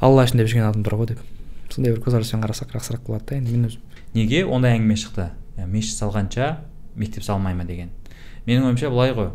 Алла 0.00 0.24
үшін 0.24 0.38
деп 0.38 0.48
жүрген 0.48 0.68
адамдар 0.68 0.94
ғой 0.94 1.10
деп. 1.10 1.24
Сондай 1.72 1.92
бір 1.92 2.04
көзқараспен 2.04 2.44
қарасақ 2.44 2.76
жақсырақ 2.76 3.02
болады 3.08 3.32
да 3.32 3.40
енді 3.40 3.56
мен 3.56 3.66
өзім. 3.66 3.80
Неге 4.14 4.44
ондай 4.46 4.76
әңгіме 4.78 4.94
шықты? 5.00 5.30
Мешіт 5.66 5.98
салғанша 5.98 6.52
мектеп 6.94 7.24
салмай 7.26 7.54
ма 7.58 7.64
деген. 7.64 7.90
Менің 8.46 8.70
ойымша 8.70 8.90
былай 8.92 9.14
ғой. 9.16 9.32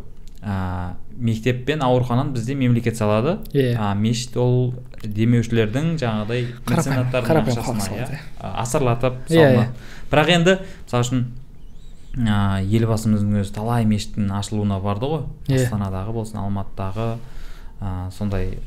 Ә, 0.47 0.95
мектеп 1.17 1.65
пен 1.67 1.83
аурухананы 1.83 2.31
бізде 2.31 2.55
мемлекет 2.55 2.97
салады. 2.97 3.37
Иә 3.51 3.75
а 3.77 3.93
мешіт 3.95 4.37
ол 4.39 4.73
демеушілердің 5.03 5.97
жаңағыдай 5.99 6.45
меценаттардың 6.69 7.41
ақшасына 7.43 7.89
иә 9.27 9.43
салынады. 9.43 9.67
бірақ 10.11 10.31
енді 10.37 10.57
мысалы 10.85 11.03
үшін 11.03 11.25
ә, 12.15 12.63
елбасымыздың 12.63 13.41
өзі 13.41 13.53
талай 13.57 13.85
мешіттің 13.89 14.31
ашылуына 14.39 14.79
барды 14.79 15.11
ғой. 15.11 15.27
Иә. 15.47 15.65
астанадағы 15.65 16.15
болсын 16.15 16.41
алматыдағы 16.45 17.09
ә, 17.81 18.09
сондай 18.15 18.57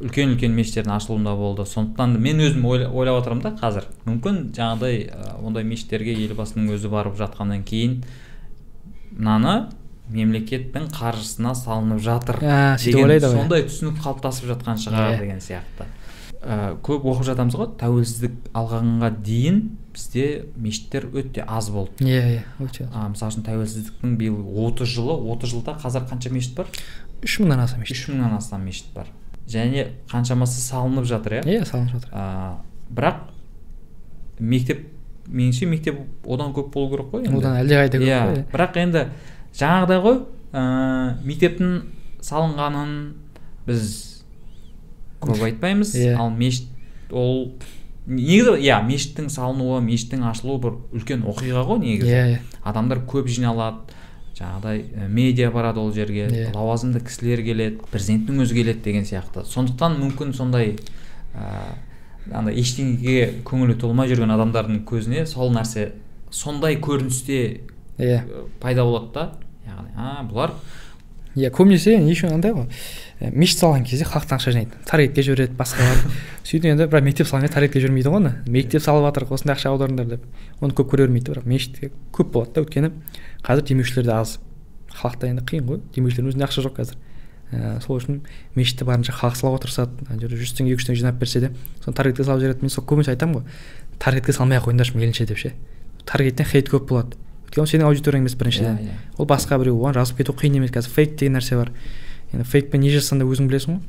үлкен 0.00 0.36
үлкен 0.36 0.54
мешіттердің 0.56 0.96
ашылуында 0.96 1.34
болды. 1.36 1.64
Сондықтан 1.68 2.16
мен 2.20 2.40
өзім 2.40 2.64
ойлап 2.68 3.20
отырмын 3.22 3.42
да 3.44 3.56
қазір. 3.60 3.88
Мүмкін 4.06 4.50
жаңағыдай 4.56 5.10
ондай 5.44 5.64
мешіттерге 5.64 6.14
елбасының 6.24 6.72
өзі 6.76 6.88
барып 6.92 7.18
жатқаннан 7.20 7.64
кейін 7.68 8.02
мынаны 9.10 9.70
мемлекеттің 10.10 10.90
қаржысына 10.94 11.54
салынып 11.54 12.02
жатыр 12.02 12.40
ә, 12.42 12.76
деген 12.82 13.20
сондай 13.22 13.64
түсінік 13.68 14.00
қалыптасып 14.02 14.50
жатқан 14.50 14.80
шығар 14.82 15.14
yeah. 15.14 15.20
деген 15.20 15.42
сияқты. 15.44 15.86
Ә, 16.40 16.76
көп 16.82 17.04
оқып 17.10 17.26
жатамыз 17.28 17.56
ғой 17.58 17.68
тәуелсіздік 17.80 18.50
алғанға 18.56 19.10
дейін 19.22 19.60
бізде 19.94 20.46
мешіттер 20.56 21.10
өте 21.12 21.44
аз 21.46 21.70
болды. 21.70 22.04
Иә 22.06 22.22
иә 22.38 22.44
өте 22.64 22.86
аз. 22.88 23.10
Мысалы 23.12 23.34
үшін 23.34 23.46
тәуелсіздіктің 23.46 24.14
биыл 24.18 24.38
отыз 24.66 24.88
жылы 24.94 25.16
отыз 25.34 25.52
жылда 25.52 25.76
қазір 25.82 26.06
қанша 26.10 26.32
мешіт 26.32 26.56
бар? 26.56 26.70
Үш 27.22 27.36
мыңнан 27.42 27.64
астам 27.66 27.84
мешіт. 27.84 27.98
Үш 27.98 28.08
мыңнан 28.08 28.38
астам 28.38 28.64
мешіт 28.64 28.88
бар. 28.94 29.10
Және 29.50 29.90
қаншамасы 30.10 30.62
салынып 30.64 31.04
жатыр 31.10 31.40
иә? 31.40 31.44
Иә 31.44 31.66
салынып 31.68 31.98
жатыр. 31.98 32.14
Ә, 32.14 32.56
бірақ 32.88 33.20
мектеп 34.40 34.86
меніңше 35.28 35.68
мектеп 35.68 36.00
одан 36.24 36.54
көп 36.56 36.72
болу 36.72 36.94
керек 36.94 37.12
қой 37.12 37.26
енді. 37.26 37.42
Одан 37.42 37.58
әлдеқайда 37.60 38.00
көп 38.00 38.08
иә 38.08 38.46
бірақ 38.54 38.78
енді 38.80 39.04
жаңағыдай 39.58 40.02
ғой 40.04 40.20
ә, 40.52 40.62
мектептің 41.26 41.76
салынғанын 42.24 42.96
біз 43.66 43.90
көп 45.20 45.44
айтпаймыз 45.48 45.94
yeah. 45.96 46.18
ал 46.20 46.30
мешіт 46.34 46.68
ол 47.10 47.52
негізі 48.06 48.56
иә 48.62 48.80
мешіттің 48.86 49.30
салынуы 49.32 49.80
мешіттің 49.84 50.24
ашылуы 50.30 50.60
бір 50.62 50.76
үлкен 50.96 51.24
оқиға 51.28 51.64
ғой 51.68 51.82
негізі 51.84 52.10
иә 52.10 52.22
yeah, 52.34 52.60
адамдар 52.64 53.02
көп 53.08 53.28
жиналады 53.30 53.98
жаңағыдай 54.40 55.08
медиа 55.08 55.50
барады 55.52 55.80
ол 55.82 55.92
жерге 55.92 56.28
Иә. 56.28 56.54
лауазымды 56.54 57.02
кісілер 57.04 57.42
келеді 57.44 57.80
президенттің 57.92 58.40
өзі 58.46 58.56
келеді 58.56 58.84
деген 58.86 59.04
сияқты 59.04 59.44
сондықтан 59.44 59.98
мүмкін 60.00 60.32
сондай 60.36 60.78
ә, 61.34 61.74
андай 62.32 62.56
ештеңеге 62.62 63.42
көңілі 63.44 63.76
толмай 63.80 64.08
жүрген 64.08 64.32
адамдардың 64.32 64.80
көзіне 64.88 65.26
сол 65.28 65.52
нәрсе 65.52 65.90
сондай 66.30 66.78
көріністе 66.80 67.60
иә. 68.00 68.22
Ә, 68.24 68.44
пайда 68.60 68.84
болады 68.88 69.12
да. 69.14 69.26
Яғни 69.68 69.92
а 69.96 70.22
бұлар 70.26 70.56
иә 71.36 71.50
көбінесе 71.54 71.94
еще 72.08 72.28
андай 72.28 72.52
ғой? 72.52 72.66
Ә, 73.20 73.30
мешіт 73.30 73.60
салған 73.62 73.84
кезде 73.86 74.04
халықтан 74.04 74.40
ақша 74.40 74.50
жинайды. 74.50 74.78
Таргетке 74.86 75.22
жібереді 75.22 75.54
басқа 75.54 75.86
сөйтіп 76.48 76.66
енді 76.72 76.88
бірақ 76.90 77.06
мектеп 77.06 77.28
салған 77.28 77.46
кезде 77.46 77.54
таргетке 77.54 77.82
жібермейді 77.84 78.10
ғой 78.10 78.18
оны. 78.18 78.32
Мектеп 78.50 78.82
салып 78.82 79.06
жатыр 79.06 79.28
осындай 79.30 79.54
ақша 79.54 79.70
аударыңдар 79.70 80.08
деп. 80.10 80.24
Оны 80.60 80.74
көп 80.74 80.90
көре 80.90 81.06
бермейді 81.06 81.30
бірақ 81.30 81.46
мешітке 81.46 81.92
көп 82.10 82.32
болады 82.34 82.56
да. 82.56 82.64
Өйткені 82.64 82.90
қазір 83.46 83.68
демеушілер 83.70 84.08
де 84.08 84.16
аз. 84.16 84.40
Халықта 84.90 85.30
енді 85.30 85.46
қиын 85.46 85.70
ғой. 85.70 85.80
Демеушілердің 85.94 86.34
өзінде 86.34 86.48
ақша 86.48 86.66
жоқ 86.66 86.76
қазір. 86.80 86.98
Ә, 87.50 87.78
сол 87.82 87.98
үшін 87.98 88.20
мешітті 88.58 88.86
барынша 88.86 89.14
халық 89.14 89.38
салуға 89.38 89.62
тырысады 89.64 90.06
ана 90.08 90.18
жерде 90.18 90.38
жүз 90.38 90.54
теңге 90.58 90.74
екі 90.74 90.82
жүз 90.82 90.90
теңге 90.90 91.00
жинап 91.00 91.16
берсе 91.18 91.40
де 91.42 91.50
соны 91.82 91.96
таргетке 91.98 92.26
салып 92.26 92.42
жібереді. 92.44 92.62
Мен 92.62 92.70
сол 92.70 92.84
көбінесе 92.86 93.14
айтамын 93.14 93.40
ғой. 93.40 93.58
Таргетке 93.98 94.34
салмай 94.34 94.60
ақ 94.60 94.68
қойыңдаршы 94.68 94.94
мейлінше 94.94 95.26
деп 95.26 95.42
ше. 95.42 95.50
Таргеттен 96.06 96.46
хейт 96.46 96.70
көп 96.70 96.86
болады. 96.86 97.18
Өйткені 97.50 97.62
ол 97.64 97.66
сенің 97.66 97.88
аудиторияң 97.90 98.22
емес 98.22 98.36
біріншіден 98.38 98.78
Иә, 98.78 98.86
иә. 98.86 99.18
ол 99.18 99.26
басқа 99.26 99.58
біреу 99.58 99.76
оған 99.82 99.94
жазып 99.98 100.16
кету 100.22 100.32
қиын 100.32 100.56
емес. 100.60 100.70
Қазір 100.70 100.94
фейк 100.94 101.16
деген 101.18 101.34
нәрсе 101.36 101.56
бар. 101.58 101.72
Енді 102.32 102.46
фейкпен 102.46 102.80
не 102.80 102.90
жазсаң 102.94 103.18
да 103.18 103.26
өзің 103.26 103.48
білесің 103.50 103.74
ғой. 103.74 103.80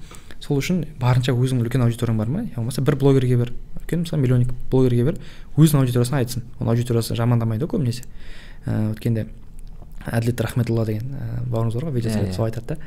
Сол 0.41 0.57
үшін 0.57 0.85
барынша 0.99 1.31
өзің 1.37 1.61
үлкен 1.61 1.83
аудиторияң 1.85 2.17
бар 2.17 2.27
ма? 2.27 2.41
Болмаса 2.55 2.81
бір 2.81 2.95
блогерге 2.97 3.37
бер. 3.37 3.51
Үлкен 3.83 4.01
мысалы 4.07 4.21
миллионник 4.23 4.49
блогерге 4.71 5.03
бер. 5.11 5.19
Өзінің 5.57 5.83
аудиториясына 5.85 6.17
айтсын. 6.23 6.43
Оның 6.59 6.73
аудиториясы 6.73 7.15
жамандамайды 7.15 7.67
ғой 7.67 7.77
көбінесе. 7.77 8.03
Ыыы 8.65 8.95
өткенде 8.95 9.27
әділет 10.09 10.41
рахметулла 10.41 10.85
деген 10.89 11.13
ыыы 11.13 11.45
бауырымыз 11.53 11.75
бар 11.77 11.85
ғой 11.91 11.93
видео 11.99 12.09
иә. 12.09 12.33
сол 12.33 12.45
айтады 12.45 12.73
да. 12.73 12.77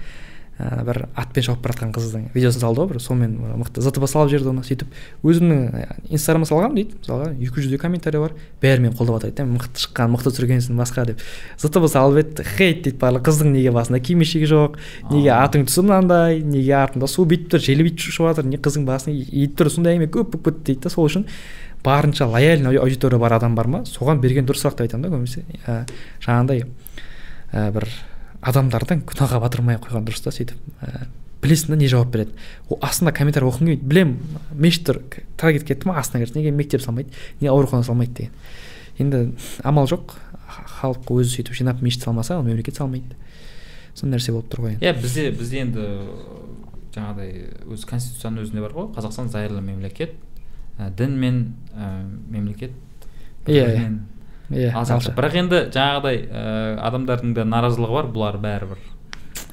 Ә, 0.58 0.84
бір 0.86 1.00
атпен 1.18 1.44
шауып 1.46 1.62
бара 1.64 1.74
жатқан 1.74 1.92
қыздың 1.94 2.26
видеосын 2.34 2.62
салды 2.62 2.82
ғой 2.82 2.90
бір 2.92 3.00
сонымен 3.02 3.58
мықты 3.60 3.82
зтб 3.82 4.06
салып 4.06 4.30
жіберді 4.30 4.50
оны 4.52 4.62
сөйтіп 4.66 4.92
өзімнің 5.26 6.12
инстаграмға 6.14 6.48
салғанмын 6.50 6.78
дейді 6.78 6.98
мысалға 7.00 7.30
екі 7.34 7.64
жүздей 7.64 7.80
комментарий 7.82 8.22
бар 8.22 8.36
бәрі 8.62 8.84
мені 8.84 8.94
қолдап 8.94 9.18
жатыр 9.18 9.34
дейді 9.34 9.48
мықты 9.50 9.82
шыққан 9.82 10.14
мықты 10.14 10.30
түсіргенсің 10.30 10.78
басқа 10.78 11.06
деп. 11.10 11.24
Зтб 11.58 11.88
салып 11.90 12.22
еді 12.22 12.46
хейт 12.54 12.84
дейді 12.86 13.00
барлығы 13.02 13.26
қыздың 13.30 13.50
неге 13.56 13.74
басында 13.74 14.00
кимешегі 14.04 14.50
жоқ 14.52 14.78
неге 15.10 15.34
атың 15.34 15.66
түсі 15.66 15.82
мынандай 15.82 16.40
неге 16.46 16.74
артында 16.78 17.10
су 17.10 17.26
бүйтіп 17.26 17.56
тұр 17.56 17.66
желі 17.66 17.88
бүйтіп 17.88 18.14
ұшып 18.14 18.30
жатыр 18.30 18.48
не 18.48 18.62
қыздың 18.62 18.86
басына 18.86 19.14
иіп 19.14 19.58
тұр 19.58 19.72
сондай 19.74 19.98
әңгіме 19.98 20.12
көп 20.14 20.34
болып 20.36 20.48
кетті 20.48 20.70
дейді 20.70 20.86
да 20.86 20.94
сол 20.94 21.08
үшін 21.10 21.26
барынша 21.84 22.26
лояльный 22.26 22.78
аудитория 22.78 23.18
бар 23.18 23.34
адам 23.36 23.54
бар 23.54 23.68
ма? 23.68 23.82
Соған 23.84 24.20
берген 24.22 24.46
дұрысырақ 24.48 24.78
деп 24.78 24.86
айтамын 24.86 25.04
да 25.04 25.12
көбінесе. 25.12 25.44
Ә, 25.68 25.84
жаңағындай 26.24 26.64
ә, 27.52 27.70
бір 27.76 27.88
адамдардың 28.44 29.04
күнәға 29.08 29.40
батырмай 29.42 29.78
қойған 29.82 30.06
дұрыс 30.08 30.24
та 30.24 30.32
сөйтіп 30.34 30.58
ә, 30.84 31.06
білесің 31.44 31.74
да 31.74 31.78
не 31.80 31.88
жауап 31.88 32.10
береді. 32.12 32.36
Ол 32.68 32.78
астында 32.84 33.12
комментарий 33.16 33.48
оқығым 33.48 33.68
келмейді. 33.68 33.88
Білемін 33.88 34.38
мешіт 34.52 34.86
тұр 34.88 35.00
таргет 35.40 35.66
кетті 35.68 35.88
ма 35.88 35.98
астына 36.00 36.24
кірді. 36.24 36.40
Неге 36.40 36.52
мектеп 36.56 36.84
салмайды 36.84 37.12
неге 37.40 37.52
аурухана 37.52 37.84
салмайды 37.84 38.14
деген. 38.14 38.32
Енді 38.98 39.24
амал 39.64 39.88
жоқ. 39.90 40.16
Халық 40.80 41.10
өзі 41.16 41.38
сөйтіп 41.38 41.58
жинап 41.58 41.82
мешіт 41.84 42.04
салмаса 42.06 42.38
ол 42.38 42.46
мемлекет 42.46 42.76
салмайды. 42.76 43.16
Сондай 43.94 44.18
нәрсе 44.18 44.32
болып 44.32 44.48
тұр 44.52 44.64
ғой 44.64 44.76
енді. 44.76 44.86
Иә 44.86 44.94
бізде 45.00 45.28
бізде 45.34 45.60
енді 45.64 45.88
жаңағыдай 46.94 47.30
өз 47.74 47.84
конституцияның 47.90 48.46
өзінде 48.46 48.64
бар 48.64 48.76
ғой. 48.76 48.88
Қазақстан 48.96 49.28
зайырлы 49.32 49.60
мемлекет. 49.64 50.16
Ә, 50.78 50.90
дін 50.94 51.18
мен 51.20 51.40
ә, 51.74 52.04
мемлекет. 52.30 52.72
Иә, 53.46 53.98
иә 54.50 54.72
алшақ. 54.74 55.14
бірақ 55.16 55.34
енді 55.40 55.60
жаңағыдай 55.74 56.18
ә, 56.28 56.78
адамдардың 56.88 57.34
да 57.34 57.44
наразылығы 57.48 57.94
бар 57.96 58.10
бұлар 58.12 58.38
бәрібір 58.42 58.82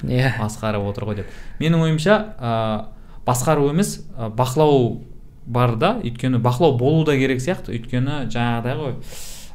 иә. 0.04 0.32
басқарып 0.40 0.84
отыр 0.90 1.04
ғой 1.08 1.14
деп. 1.22 1.26
Менің 1.60 1.86
ойымша 1.86 2.18
ә, 2.38 2.84
басқару 3.26 3.70
емес 3.70 4.02
ә, 4.18 4.28
бақылау 4.34 5.00
бар 5.46 5.76
да 5.76 5.94
өйткені 6.02 6.38
бақылау 6.42 6.76
болу 6.78 7.04
да 7.04 7.16
керек 7.16 7.40
сияқты. 7.40 7.72
Өйткені 7.76 8.26
жаңағыдай 8.30 8.76
ғой 8.78 8.94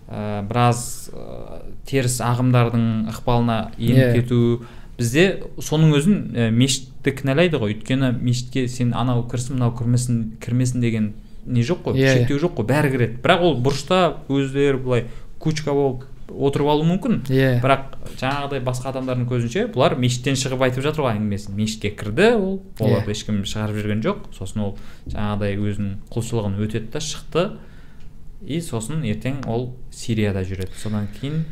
ә, 0.10 0.42
біраз 0.48 1.12
ә, 1.14 1.62
теріс 1.86 2.20
ағымдардың 2.22 3.08
ықпалына 3.14 3.72
еніп 3.78 4.04
Иә. 4.04 4.14
кету. 4.22 4.66
Бізде 4.98 5.44
соның 5.62 5.94
өзін 5.94 6.18
ә, 6.34 6.50
мешітті 6.52 7.12
кінәлайды 7.20 7.60
ғой. 7.62 7.76
Өйткені 7.76 8.16
мешітке 8.20 8.68
сен 8.68 8.96
анау 8.98 9.28
кірсін 9.30 9.60
мынау 9.60 9.76
кірмесін 9.78 10.38
кірмесін 10.42 10.82
деген 10.82 11.14
не 11.46 11.62
жоқ 11.62 11.84
қой 11.86 11.96
Иә, 11.96 12.08
иә. 12.08 12.14
шектеу 12.18 12.40
жоқ 12.42 12.56
қой. 12.58 12.66
Бәрі 12.68 12.90
кіреді. 12.92 13.20
Бірақ 13.24 13.44
ол 13.46 13.56
бұрышта 13.62 14.16
өздері 14.28 14.82
былай 14.84 15.06
кучка 15.48 15.74
болып 15.74 16.06
отырып 16.28 16.68
алуы 16.68 16.88
мүмкін. 16.88 17.22
Иә. 17.32 17.52
Бірақ 17.64 17.94
жаңағыдай 18.20 18.62
басқа 18.66 18.92
адамдардың 18.92 19.28
көзінше 19.30 19.68
бұлар 19.72 19.96
мешіттен 20.00 20.36
шығып 20.40 20.66
айтып 20.68 20.84
жатыр 20.84 21.06
ғой 21.06 21.16
әңгімесін. 21.16 21.56
Мешітке 21.56 21.94
кірді 21.96 22.34
ол 22.36 22.58
оларды 22.84 23.14
ешкім 23.16 23.44
шығарып 23.48 23.80
жүрген 23.80 24.04
жоқ. 24.04 24.26
Сосын 24.36 24.66
ол 24.66 24.74
жаңағыдай 25.08 25.56
өзінің 25.56 25.94
құлшылығын 26.12 26.60
өтеді 26.68 26.92
да 26.92 27.04
шықты. 27.04 27.46
И 28.44 28.60
сосын 28.62 29.06
ертең 29.08 29.46
ол 29.48 29.72
сирияда 29.92 30.44
жүреді. 30.46 30.76
Содан 30.78 31.08
кейін 31.20 31.46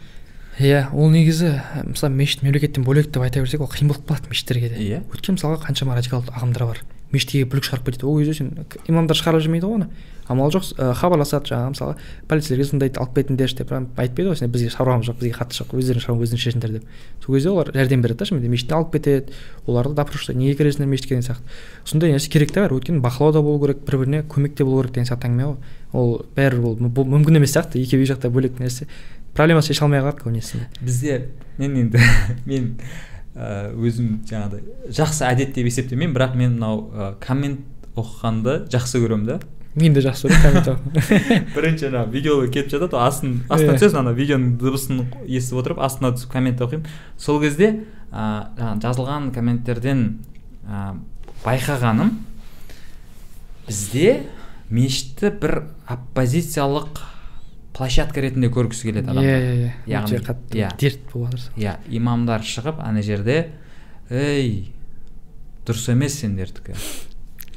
иә 0.59 0.85
ол 0.95 1.09
негізі 1.11 1.49
мысалы 1.83 2.13
мешіт 2.15 2.43
мемлекеттен 2.45 2.85
бөлек 2.87 3.09
деп 3.11 3.23
айта 3.25 3.41
берсек 3.43 3.63
ол 3.63 3.71
қиын 3.71 3.89
болып 3.91 4.05
қалады 4.07 4.29
мешіттерге 4.31 4.69
де. 4.71 4.77
Иә. 4.79 4.99
өйткені 5.11 5.35
мысалға 5.35 5.65
қаншама 5.65 5.97
радикалды 5.97 6.31
ағымдар 6.31 6.67
бар. 6.69 6.83
Мешітке 7.11 7.43
бүлік 7.43 7.67
шығарып 7.67 7.89
кетеді. 7.89 8.07
Ол 8.07 8.19
кезде 8.21 8.33
сен 8.37 8.53
имамдар 8.87 9.17
шығарып 9.19 9.43
жібермейді 9.43 9.67
ғой 9.67 9.75
оны. 9.81 9.89
Амал 10.27 10.51
жоқ 10.53 10.71
ә, 10.77 10.93
хабарласады 10.97 11.51
жаңағы 11.51 11.71
мысалы 11.73 11.95
полицейлерге 12.29 12.67
сондайды 12.69 12.99
алып 12.99 13.15
кетіңдерші 13.19 13.57
деп 13.61 13.73
айтпайды 13.75 14.29
ғой 14.31 14.49
бізге 14.51 14.71
шаруамыз 14.73 15.09
жоқ 15.09 15.19
бізге 15.21 15.37
қатысы 15.37 15.61
жоқ 15.61 15.75
өздерің 15.77 16.05
шаруаң 16.05 16.23
өздерің 16.25 16.43
шешіңдер 16.43 16.73
деп. 16.75 16.87
Сол 17.25 17.35
кезде 17.35 17.51
олар 17.51 17.71
жәрдем 17.75 18.01
береді 18.01 18.19
да 18.19 18.25
шынымен 18.25 18.45
де 18.45 18.49
мешітте 18.49 18.75
алып 18.75 18.91
кетеді 18.95 19.33
оларды 19.67 19.95
допрошивать 19.95 20.37
неге 20.37 20.57
кіресіңдер 20.57 20.89
мешітке 20.89 21.15
деген 21.15 21.27
сияқты. 21.27 21.45
Сондай 21.85 22.15
нәрсе 22.15 22.31
керек 22.33 22.53
те 22.53 22.65
бәрі 22.65 22.79
өйткені 22.79 23.03
бақылау 23.05 23.33
да 23.33 23.41
болу 23.45 23.61
керек 23.61 23.85
бір 23.85 23.99
біріне 24.01 24.23
көмек 24.25 24.55
те 24.57 24.65
болу 24.65 24.81
керек 24.81 24.95
деген 24.95 25.09
сияқты 25.09 25.29
әңгіме 25.29 25.49
ғой. 25.51 25.57
Ол 25.93 26.25
бәрібір 26.35 26.65
ол 26.65 27.05
мүмкін 27.05 27.39
емес 27.41 27.53
сияқты 27.53 27.81
екеуі 27.83 28.09
жақта 28.09 28.33
бөлек 28.33 28.57
нәрсе. 28.59 28.87
Проблемасы 29.35 29.73
шеше 29.73 29.83
алмай 29.85 29.99
қалады 29.99 30.23
көбінесе 30.23 30.65
бізде 30.79 31.27
мен 31.57 31.75
енді 31.75 31.99
мен 32.49 32.69
ә, 33.35 33.71
өзім 33.75 34.21
жаңағыдай 34.29 34.93
жақсы 34.95 35.25
әдет 35.27 35.51
деп 35.57 35.67
есептемеймін 35.67 36.15
бірақ 36.15 36.37
мен 36.39 36.55
мынау 36.55 36.85
ә, 36.93 37.09
коммент 37.19 37.65
оқығанды 37.99 38.61
жақсы 38.71 39.01
көремін 39.03 39.27
да. 39.27 39.39
Мен 39.75 39.93
де 39.93 40.01
жақсы 40.05 40.29
көремін 40.29 40.41
коммент 40.41 40.67
оқу. 40.71 41.39
бірінші 41.55 41.87
ана 41.89 42.05
видео 42.11 42.37
кетіп 42.47 42.71
жатады 42.71 42.95
ғой 42.95 43.07
астын 43.07 43.33
астына 43.49 43.73
Иә. 43.73 43.79
түсесің 43.81 43.99
ана 43.99 44.13
видеоның 44.15 44.53
дыбысын 44.61 45.01
естіп 45.27 45.59
отырып 45.61 45.81
астына 45.83 46.13
түсіп 46.15 46.31
коммент 46.31 46.61
оқимын 46.63 46.85
сол 47.17 47.41
кезде 47.43 47.71
жаңағы 48.11 48.79
жазылған 48.85 49.31
комменттерден 49.35 50.05
ә, 50.63 50.95
байқағаным 51.43 52.13
бізде 53.67 54.21
мешітті 54.69 55.29
бір 55.41 55.57
оппозициялық 55.91 57.01
площадка 57.75 58.21
ретінде 58.23 58.47
көргісі 58.53 58.87
келеді 58.87 59.09
иә 59.09 59.11
адамдар 59.11 59.27
иә 59.27 59.57
иә 59.57 59.73
Яғни, 59.91 60.15
өте 60.15 60.23
қатты 60.29 60.61
иә. 60.61 60.69
дерт 60.79 61.03
болып 61.11 61.35
жатыр 61.35 61.59
иә 61.59 61.75
имамдар 61.99 62.45
шығып 62.47 62.79
ана 62.79 63.01
жерде 63.03 63.37
ей 64.09 64.71
дұрыс 65.67 65.89
емес 65.91 66.15
сендердікі 66.21 66.77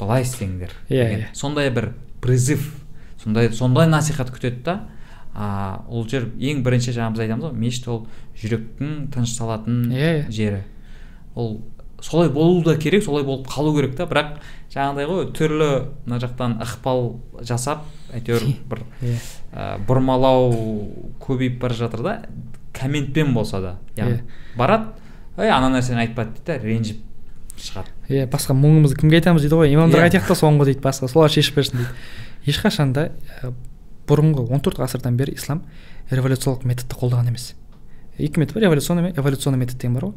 былай 0.00 0.22
істеңдер 0.26 0.74
Иә, 0.88 1.06
иә. 1.06 1.26
сондай 1.34 1.70
бір 1.70 1.92
призыв. 2.20 2.68
Сондай 3.22 3.50
сондай 3.52 3.86
насихат 3.88 4.30
күтеді 4.34 4.62
да. 4.64 4.76
А, 5.34 5.84
ол 5.88 6.06
жер 6.08 6.28
ең 6.38 6.62
бірінші 6.66 6.92
жаңа 6.96 7.12
біз 7.14 7.20
айтамыз 7.26 7.44
ғой 7.50 7.58
мешіт 7.58 7.88
ол 7.88 8.06
жүректің 8.40 9.08
тыныш 9.14 9.34
салатын 9.36 9.84
Иә, 9.92 10.24
иә. 10.24 10.30
жері. 10.32 10.62
Ол 11.34 11.60
солай 12.00 12.28
болу 12.30 12.62
да 12.64 12.76
керек 12.76 13.04
солай 13.04 13.22
болып 13.24 13.46
қалу 13.46 13.74
керек 13.76 13.94
та. 13.96 14.06
Бірақ 14.10 14.38
жаңағыдай 14.72 15.06
ғой 15.10 15.28
түрлі 15.36 15.68
мына 16.06 16.18
жақтан 16.22 16.56
ықпал 16.64 17.20
жасап 17.42 17.84
әйтеуір 18.14 18.48
бір 18.70 18.82
иә. 19.02 19.18
ә, 19.52 19.78
бұрмалау 19.86 20.50
көбейіп 21.22 21.58
бара 21.60 21.74
жатыр 21.74 22.02
да. 22.02 22.16
Комментпен 22.72 23.34
болса 23.34 23.60
да 23.60 23.76
яғни. 23.96 24.22
Барады 24.56 24.94
ей 25.38 25.50
ана 25.54 25.70
нәрсені 25.76 26.02
айтпады 26.06 26.34
дейді 26.34 26.46
да 26.46 26.58
ренжіп 26.64 27.04
шығады. 27.58 27.94
Иә 28.08 28.26
басқа 28.30 28.56
мұңымызды 28.56 28.98
кімге 29.02 29.20
айтамыз 29.20 29.44
дейді 29.44 29.58
ғой? 29.58 29.72
Имамдарға 29.74 30.06
Иә. 30.06 30.10
айтайық 30.10 30.28
та 30.28 30.36
соңғы 30.38 30.70
дейді 30.70 30.80
басқа. 30.84 31.08
Солар 31.12 31.30
шешіп 31.30 31.58
берсін 31.60 31.82
дейді. 31.82 31.92
Ешқашан 32.48 32.92
да 32.96 33.10
бұрынғы 34.08 34.46
14 34.48 34.80
ғасырдан 34.80 35.16
бері 35.18 35.34
ислам 35.36 35.62
революциялық 36.10 36.64
методты 36.64 36.96
қолдаған 36.96 37.28
емес. 37.28 37.54
Екі 38.18 38.40
метод 38.40 38.54
бар 38.56 38.68
эволюционный 38.70 39.02
мен 39.02 39.12
эволюционный 39.16 39.58
метод 39.58 39.78
деген 39.78 39.94
бар 39.94 40.08
ғой. 40.08 40.14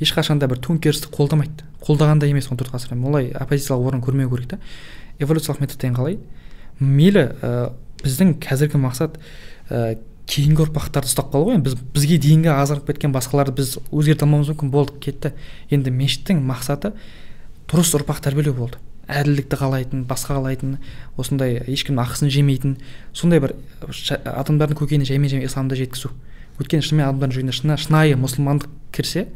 Ешқашан 0.00 0.38
да 0.38 0.46
бір 0.46 0.60
төңкерісті 0.62 1.10
қолдамайды. 1.10 1.66
Қолдаған 1.82 2.22
да 2.22 2.26
емес 2.30 2.46
14 2.48 2.70
ғасырдан 2.72 3.02
олай 3.06 3.32
оппозициялық 3.34 3.90
орын 3.90 4.02
көрмеу 4.02 4.30
керек 4.30 4.54
та. 4.54 4.58
Эволюциялық 5.18 5.60
метод 5.60 5.80
деген 5.80 5.96
қалай? 5.98 6.18
Мейлі 6.78 7.26
ә, 7.42 7.72
біздің 8.02 8.38
қазіргі 8.40 8.80
мақсат 8.80 9.18
ә, 9.68 9.98
кейінгі 10.26 10.64
ұрпақтарды 10.68 11.10
ұстап 11.10 11.32
қалу 11.34 11.50
ғой. 11.50 11.58
Біз 11.62 11.76
бізге 11.94 12.18
дейінгі 12.22 12.50
азырып 12.54 12.86
кеткен 12.88 13.12
басқаларды 13.12 13.54
біз 13.58 13.76
өзгерте 13.92 14.24
алмауымыз 14.24 14.54
мүмкін 14.54 14.70
болды 14.72 14.96
кетті. 15.02 15.34
Енді 15.70 15.92
мешіттің 15.92 16.40
мақсаты 16.46 16.94
дұрыс 17.70 17.94
ұрпақ 17.98 18.22
тәрбиелеу 18.24 18.54
болды. 18.56 18.80
Әділдікті 19.12 19.58
қалайтын 19.58 20.04
басқа 20.08 20.38
қалайтын 20.38 20.76
осындай 21.20 21.58
ешкімнің 21.66 22.04
ақысын 22.04 22.30
жемейтін 22.32 22.76
сондай 23.12 23.42
бір 23.42 23.56
адамдардың 23.82 24.78
көкейіне 24.78 25.08
жаймен 25.08 25.32
жаймен 25.32 25.48
исламды 25.48 25.76
жеткізу. 25.80 26.12
Өйткені 26.60 26.86
шынымен 26.86 27.08
адамдардың 27.08 27.34
жүрегіне 27.36 27.78
шынайы 27.82 28.18
мұсылмандық 28.20 28.70
кірсе 28.94 29.26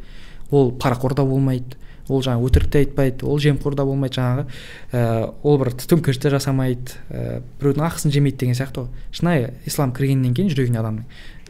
ол 0.51 0.70
парақор 0.79 1.16
да 1.18 1.27
болмайды 1.27 1.77
ол 2.09 2.22
жаңағы 2.22 2.47
өтірік 2.47 2.70
те 2.70 2.83
айтпайды 2.85 3.27
ол 3.27 3.41
жемқор 3.43 3.74
да 3.74 3.85
болмайды 3.87 4.20
жаңағы 4.20 4.45
ә, 4.93 5.33
ол 5.43 5.59
бір 5.59 5.72
төңкеріс 5.74 6.20
те 6.22 6.31
жасамайды 6.31 6.95
ә, 7.11 7.41
біреудің 7.59 7.87
ақысын 7.89 8.14
жемейді 8.14 8.45
деген 8.45 8.59
сияқты 8.59 8.85
ғой. 8.85 9.03
Шынайы 9.11 9.55
ислам 9.66 9.93
кіргеннен 9.97 10.37
кейін 10.37 10.53
жүрегіне 10.55 10.81
адамның 10.83 11.05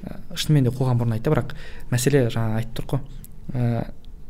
ә, 0.07 0.17
шынымен 0.33 0.71
де 0.71 0.73
қоғам 0.73 1.03
бұрын 1.03 1.19
айтты 1.19 1.33
бірақ 1.35 1.53
мәселе 1.93 2.25
жаңа 2.33 2.63
айтып 2.63 2.81
тұр 2.81 2.89
ғой. 2.95 3.05
Ә, 3.53 3.85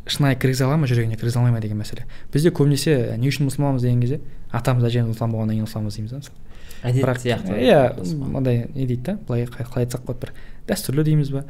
шынайы 0.06 0.38
кіргізе 0.38 0.64
ала 0.66 0.76
ма 0.78 0.86
жүрегіне 0.86 1.18
кіргізе 1.18 1.40
алмай 1.40 1.52
ма 1.52 1.60
деген 1.60 1.78
мәселе. 1.80 2.06
Бізде 2.32 2.52
көбінесе 2.54 3.16
не 3.18 3.28
үшін 3.28 3.48
мұсылманбыз? 3.50 3.82
деген 3.82 4.00
кезде 4.00 4.20
атамыз 4.54 4.86
әжеміз 4.86 5.14
мұсылман 5.14 5.34
болғаннан 5.34 5.56
кейін 5.56 5.66
мұсылманбыз 5.66 5.96
дейміз 5.98 6.12
да. 6.12 6.20
Мысалы 6.20 6.46
әдет 6.86 7.22
сияқты. 7.22 7.56
иә 7.58 7.80
мындай 8.14 8.66
не 8.74 8.86
дейді 8.86 9.02
да 9.02 9.18
былай 9.26 9.46
қалай 9.46 9.86
айтсақ 9.86 10.06
болады 10.06 10.26
бір 10.26 10.32
дәстүрлі 10.68 11.04
дейміз 11.04 11.32
ба. 11.34 11.44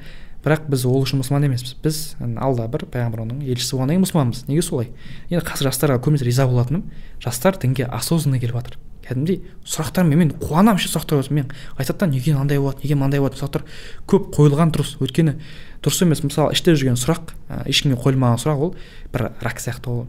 Бірақ 0.45 0.69
біз 0.71 0.87
ол 0.87 1.03
үшін 1.03 1.21
мұсылман 1.21 1.49
емеспіз. 1.49 1.75
Біз 1.83 2.17
алла 2.21 2.69
бір 2.71 2.87
пайғамбар 2.87 3.27
елшісі 3.43 3.77
болғаннан 3.77 3.97
кейін 3.97 4.05
мұсылманбыз. 4.07 4.45
Неге 4.49 4.63
солай? 4.63 4.93
Енді 5.29 5.43
қазір 5.45 5.71
жастарға 5.73 5.99
көбінесе 6.05 6.29
риза 6.29 6.47
болатыным 6.47 6.85
жастар 7.19 7.59
дінге 7.59 7.89
осознанно 7.91 8.39
келіп 8.39 8.61
жатыр. 8.61 8.79
Кәдімгідей 9.07 9.41
сұрақтармен 9.65 10.21
мен 10.21 10.33
қуанамын 10.43 10.81
ше 10.83 10.91
сұрақтар 10.93 11.23
қойса 11.23 11.35
мен 11.35 11.51
айтады 11.79 11.99
да 12.01 12.07
неге 12.11 12.35
мынандай 12.35 12.59
болады 12.59 12.83
неге 12.83 12.95
мынандай 12.95 13.21
болады 13.21 13.41
сұрақтар 13.41 13.67
көп 14.07 14.31
қойылған 14.37 14.73
дұрыс 14.75 14.97
өйткені 15.01 15.37
дұрыс 15.85 16.03
емес. 16.03 16.25
Мысалы 16.27 16.57
іште 16.57 16.75
жүрген 16.75 16.99
сұрақ 16.99 17.35
ешкімге 17.71 18.01
қойылмаған 18.03 18.43
сұрақ 18.43 18.65
ол 18.67 18.75
бір 19.13 19.31
рак 19.45 19.63
сияқты 19.63 19.93
ғой 19.93 20.07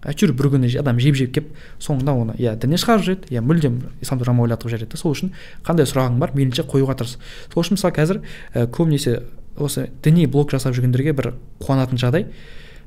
әйтеуір 0.00 0.32
бір 0.32 0.48
күні 0.54 0.70
адам 0.80 1.00
жеп 1.02 1.16
жеп 1.18 1.34
келіп 1.34 1.50
соңында 1.82 2.14
оны 2.16 2.36
иә 2.40 2.54
діннен 2.56 2.80
шығарып 2.80 3.04
жібереді 3.04 3.34
иә 3.34 3.42
мүлдем 3.44 3.74
исламды 4.00 4.24
жаман 4.24 4.46
ойлатып 4.46 4.72
жібереді 4.72 4.96
сол 4.96 5.12
үшін 5.12 5.34
қандай 5.66 5.84
сұрағың 5.84 6.16
бар 6.22 6.32
мейлінше 6.32 6.64
қоюға 6.64 6.96
тырыс. 7.02 7.18
Сол 7.52 7.60
үшін 7.60 7.76
мысалы 7.76 7.92
қазір 7.98 8.22
ә, 8.54 8.64
көбінесе 8.64 9.18
осы 9.60 9.90
діни 10.00 10.24
блог 10.24 10.54
жасап 10.54 10.72
жүргендерге 10.72 11.12
бір 11.12 11.34
қуанатын 11.60 12.00
жағдай. 12.00 12.30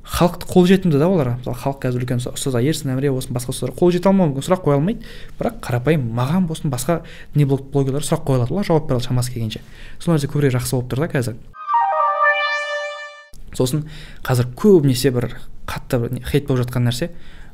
Халықты 0.03 0.47
қолжетімді 0.47 0.99
да 0.99 1.07
олар. 1.07 1.29
Мысалы 1.39 1.57
халық 1.57 1.79
қазір 1.85 2.03
үлкен 2.03 2.19
ұстаздар 2.19 2.63
ерсін 2.63 2.91
әміре 2.93 3.11
болсын 3.13 3.33
басқа 3.33 3.53
ұстаздар 3.53 3.75
қол 3.79 3.91
жете 3.95 4.09
алмауы 4.09 4.33
мүмкін 4.33 4.45
сұрақ 4.47 4.65
қоя 4.65 4.77
алмайды. 4.77 5.05
Бірақ 5.39 5.61
қарапайым 5.63 6.03
маған 6.13 6.47
болсын 6.49 6.73
басқа 6.73 7.01
діни 7.33 7.47
блог 7.47 7.69
блогерлер 7.71 8.03
сұрақ 8.03 8.25
қоя 8.27 8.41
алады. 8.41 8.53
Олар 8.53 8.67
жауап 8.67 8.87
бере 8.89 8.99
алады 8.99 9.07
шамасы 9.07 9.31
келгенше. 9.31 9.61
Сол 9.99 10.13
нәрсе 10.13 10.27
көбірек 10.27 10.57
жақсы 10.57 10.75
болып 10.75 10.91
тұр 10.91 11.03
да 11.05 11.09
қазір. 11.13 11.39
Сосын 13.55 13.87
қазір 14.27 14.51
көбінесе 14.59 15.13
бір 15.15 15.29
қатты 15.69 16.01
бір 16.03 16.19
хейт 16.27 16.47
болып 16.49 16.65
жатқан 16.65 16.89
нәрсе 16.89 17.11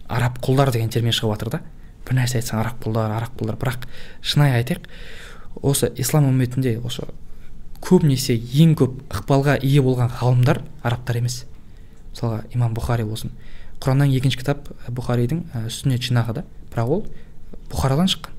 араб 0.09 0.41
құлдар 0.41 0.73
деген 0.73 0.89
термин 0.89 1.13
шығып 1.13 1.37
жатыр 1.37 1.53
да. 1.53 1.61
Бір 2.07 2.21
нәрсе 2.23 2.41
айтсаң 2.41 2.63
араб 2.63 2.81
құлдар 2.81 3.13
араб 3.13 3.35
құлдар 3.37 3.59
бірақ 3.61 3.85
шынайы 4.25 4.63
айтайық 4.63 4.87
осы 5.61 5.91
ислам 5.99 6.25
үмметінде 6.31 6.79
осы 6.79 7.05
көбінесе 7.83 8.33
ең 8.35 8.73
көп 8.79 8.97
ықпалға 9.11 9.59
ие 9.61 9.83
болған 9.83 10.09
ғалымдар 10.17 10.63
арабтар 10.83 11.19
емес. 11.19 11.43
Мысалға 12.14 12.43
имам 12.55 12.76
бұхари 12.78 13.05
болсын. 13.07 13.32
Құраннан 13.80 14.12
екінші 14.12 14.41
кітап 14.41 14.70
бұхаридің 14.89 15.70
сүннет 15.72 16.03
жинағы 16.03 16.39
да. 16.39 16.43
Бірақ 16.74 16.93
ол 16.95 17.05
бұхарадан 17.72 18.10
шыққан. 18.12 18.36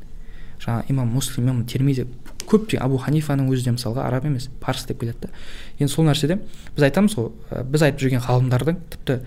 Жаңағы 0.61 0.91
имам 0.93 1.09
муслим 1.15 1.47
имам 1.47 1.65
термизи 1.65 2.05
көптеген 2.51 2.83
абу 2.85 2.99
ханифаның 3.01 3.49
өзі 3.49 3.71
де 3.71 3.73
мысалға 3.77 4.05
араб 4.05 4.27
емес 4.29 4.51
парсы 4.61 4.87
деп 4.91 5.01
келеді 5.01 5.29
да. 5.29 5.31
Енді 5.79 5.93
сол 5.93 6.05
нәрседе 6.05 6.37
біз 6.77 6.85
айтамыз 6.85 7.17
ғой 7.17 7.31
біз 7.65 7.85
айтып 7.87 8.03
жүрген 8.05 8.25
ғалымдардың 8.27 8.81
тіпті 8.93 9.21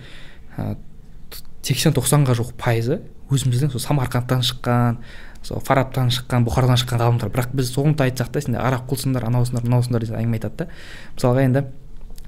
сексен 1.63 1.95
тоқсанға 1.95 2.35
жуық 2.37 2.53
пайызы 2.59 2.99
өзіміздің 3.31 3.71
сол 3.73 3.81
самарқандтан 3.81 4.43
шыққан 4.45 4.99
сол 5.43 5.63
фарабтан 5.63 6.11
шыққан 6.13 6.45
бұхарадан 6.45 6.77
шыққан 6.83 7.01
ғалымдар. 7.01 7.31
Бірақ 7.33 7.55
біз 7.55 7.71
соны 7.73 7.95
айтсақ 7.97 8.29
та 8.29 8.43
сендер 8.43 8.61
араб 8.61 8.85
құлсыңдар 8.91 9.25
анаусыңдар 9.27 9.65
мынаусыңдар 9.65 10.05
деп 10.05 10.19
әңгіме 10.19 10.37
айтады 10.37 10.65
да. 10.65 10.67
Мысалға 11.15 11.47
енді 11.47 11.65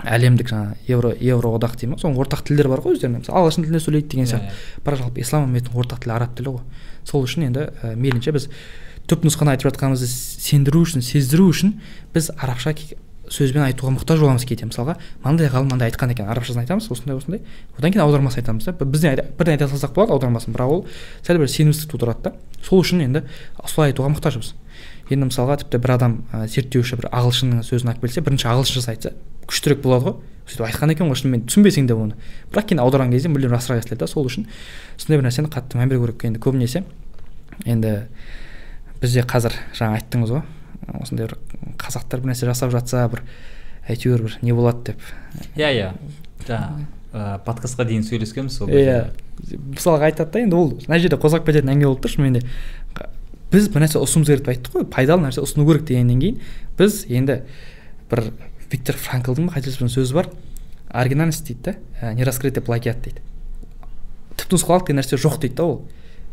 әлемдік 0.03 0.49
жаңағы 0.51 0.75
евро 0.89 1.11
евроодақ 1.15 1.77
дей 1.79 1.89
ма? 1.89 1.99
Соның 2.01 2.19
ортақ 2.19 2.43
тілдері 2.47 2.71
бар 2.73 2.83
ғой 2.83 2.97
өздерінің. 2.97 3.23
Мысалы 3.23 3.39
ағылшын 3.39 3.65
тілінде 3.65 3.81
сөйлейді 3.83 4.09
деген 4.11 4.27
сияқты. 4.27 4.51
Иә, 4.51 4.81
бірақ 4.85 5.01
жалпы 5.01 5.23
ислам 5.23 5.47
үмметінің 5.47 5.79
ортақ 5.79 6.03
тілі 6.03 6.15
араб 6.15 6.35
тілі 6.35 6.55
ғой. 6.57 6.63
Сол 7.07 7.23
үшін 7.23 7.47
енді 7.47 7.69
ә, 7.79 7.95
мейлінше 7.95 8.35
біз 8.35 8.49
түп 9.07 9.25
нұсқаны 9.25 9.55
айтып 9.55 9.71
жатқанымызды 9.71 10.09
сендіру 10.09 10.83
үшін 10.83 11.05
сездіру 11.05 11.47
үшін 11.53 11.77
біз 12.13 12.31
арабша 12.35 12.75
сөзбен 13.25 13.63
айтуға 13.65 13.95
мұқтаж 13.95 14.21
боламыз 14.21 14.45
кейде. 14.45 14.67
Мысалға 14.69 14.97
мынандай 15.23 15.49
ғалым 15.49 15.71
мынандай 15.71 15.89
айтқан 15.89 16.11
екен. 16.13 16.27
Арабшасын 16.29 16.61
айтамыз 16.61 16.91
осындай 16.93 17.17
осындай. 17.17 17.41
Одан 17.77 17.89
кейін 17.89 18.03
аудармасын 18.03 18.43
айтамыз 18.43 18.67
да. 18.67 18.73
Бізден 18.85 19.17
бірден 19.39 19.55
айта 19.55 19.69
салсақ 19.71 19.95
болады 19.95 20.13
аудармасын. 20.13 20.53
Бірақ 20.53 20.69
ол 20.69 20.85
сәл 21.25 21.41
бір 21.41 21.49
сенімсіздік 21.49 21.95
тудырады 21.95 22.21
да. 22.21 22.33
Сол 22.61 22.83
үшін 22.83 23.01
енді 23.01 23.23
солай 23.65 23.95
айтуға 23.95 24.11
мұқтажбыз. 24.13 24.53
Енді 25.09 25.31
мысалға 25.31 25.57
тіпті 25.63 25.81
бір 25.81 25.95
адам 25.97 26.19
ә, 26.33 26.45
зерттеуші 26.45 27.01
бір 27.01 27.09
ағылшынның 27.13 27.65
сөзін 27.65 27.95
алып 27.95 28.05
келсе 28.05 28.21
бірінші 28.25 28.47
ағылшыншасы 28.51 28.93
айтса 28.93 29.11
күштірек 29.47 29.81
болады 29.81 30.05
ғой. 30.05 30.15
сөйтіп 30.45 30.65
айтқан 30.67 30.91
екен 30.93 31.09
ғой 31.09 31.17
шынымен 31.17 31.45
түсінбесең 31.49 31.87
де 31.87 31.95
оны. 31.97 32.13
бірақ 32.51 32.69
кейін 32.69 32.81
аударған 32.83 33.11
кезде 33.11 33.29
мүлдем 33.29 33.53
расырақ 33.55 33.81
естіледі 33.81 33.99
да 34.03 34.07
сол 34.07 34.27
үшін 34.29 34.45
сондай 34.97 35.17
бір 35.17 35.25
нәрсені 35.25 35.49
қатты 35.49 35.79
мән 35.79 35.89
беру 35.89 36.05
керек 36.05 36.25
енді 36.25 36.39
көбінесе. 36.39 36.83
Енді 37.65 38.05
бізде 39.01 39.23
қазір 39.25 39.57
жаңа 39.73 39.97
айттыңыз 39.97 40.35
ғой 40.35 40.43
осындай 41.01 41.27
бір 41.27 41.37
қазақтар 41.81 42.21
бір 42.21 42.31
нәрсе 42.31 42.45
жасап 42.45 42.71
жатса 42.71 43.07
бір 43.09 43.23
әйтеуір 43.89 44.27
бір 44.27 44.37
не 44.41 44.53
болады 44.53 44.91
деп. 44.91 45.01
Иә 45.57 45.71
иә. 45.73 45.91
Жаңағы 46.45 46.85
подкастқа 47.45 47.85
дейін 47.87 48.03
сөйлескенбіз 48.05 48.57
сол 48.59 48.69
иә 48.69 49.11
мысалға 49.71 50.09
айтады 50.09 50.31
да 50.31 50.41
енді 50.43 50.55
ол 50.55 50.73
мына 50.85 50.99
жерде 50.99 51.17
қозғап 51.21 51.45
кететін 51.47 51.71
әңгіме 51.73 51.87
болып 51.89 52.03
тұр 52.03 52.15
шынымен 52.15 52.39
де. 52.39 52.41
Біз 53.51 53.69
бір 53.71 53.85
нәрсе 53.85 54.01
ұсынуымыз 54.01 54.31
керек 54.31 54.43
деп 54.43 54.51
айттық 54.51 54.75
қой 54.75 54.87
пайдалы 54.91 55.27
нәрсе 55.27 55.43
ұсыну 55.43 55.65
керек 55.69 55.85
дегеннен 55.87 56.19
кейін 56.19 56.41
біз 56.77 57.05
енді 57.07 57.41
бір 58.11 58.25
виктор 58.71 58.97
франклдың 58.97 59.49
ба 59.49 59.57
қателеспесем 59.57 59.91
сөзі 59.91 60.13
бар. 60.13 60.29
Оригинальность 60.89 61.45
дейді 61.47 61.75
да 62.01 62.13
нераскрытый 62.13 62.63
плагиат 62.63 63.01
дейді. 63.03 63.21
Түпнұсқалық 64.39 64.87
деген 64.87 65.01
нәрсе 65.01 65.19
жоқ 65.19 65.39
дейді 65.41 65.55
да 65.55 65.63
ол. 65.63 65.81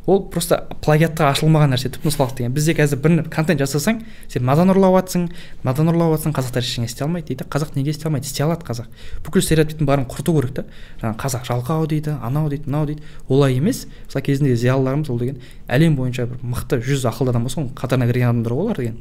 Ол 0.07 0.25
просто 0.27 0.57
плагиатқа 0.83 1.29
ашылмаған 1.31 1.71
нәрсе 1.77 1.87
түпнұсқалық 1.95 2.35
деген. 2.35 2.55
Бізде 2.55 2.75
қазір 2.75 2.99
бір 2.99 3.29
контент 3.31 3.61
жасасаң 3.63 4.01
сен 4.27 4.43
мынадан 4.43 4.73
ұрлап 4.75 4.97
жатрсың 4.97 5.29
мынадан 5.63 5.93
ұрлап 5.93 6.17
жатрсың 6.17 6.35
қазақтар 6.35 6.67
ештеңе 6.67 6.89
істей 6.91 7.07
алмайды 7.07 7.29
дейді. 7.29 7.47
Қазақ 7.47 7.77
неге 7.77 7.95
істей 7.95 8.11
алмайды? 8.11 8.27
Істей 8.27 8.43
алады 8.43 8.67
қазақ. 8.67 8.89
Бүкіл 9.23 9.47
стереотиптің 9.47 9.87
бәрін 9.87 10.09
құрту 10.11 10.35
керек 10.35 10.57
та. 10.57 10.65
Жаңағы 10.99 11.23
қазақ 11.23 11.47
жалқау 11.47 11.87
дейді 11.87 12.17
анау 12.19 12.51
дейді 12.51 12.67
мынау 12.67 12.87
дейді. 12.91 13.07
Олай 13.29 13.55
емес. 13.55 13.87
Мысалы 14.09 14.27
кезінде 14.27 14.57
зиялыларымыз 14.57 15.11
ол 15.11 15.23
деген 15.23 15.39
әлем 15.71 15.95
бойынша 15.95 16.27
бір 16.27 16.43
мықты 16.43 16.83
жүз 16.83 17.07
ақылды 17.07 17.31
адам 17.31 17.47
болса 17.47 17.63
оның 17.63 17.71
қатарына 17.79 18.11
кірген 18.11 18.35
адамдар 18.35 18.59
ғой 18.59 18.67
олар 18.67 18.83
деген. 18.83 18.99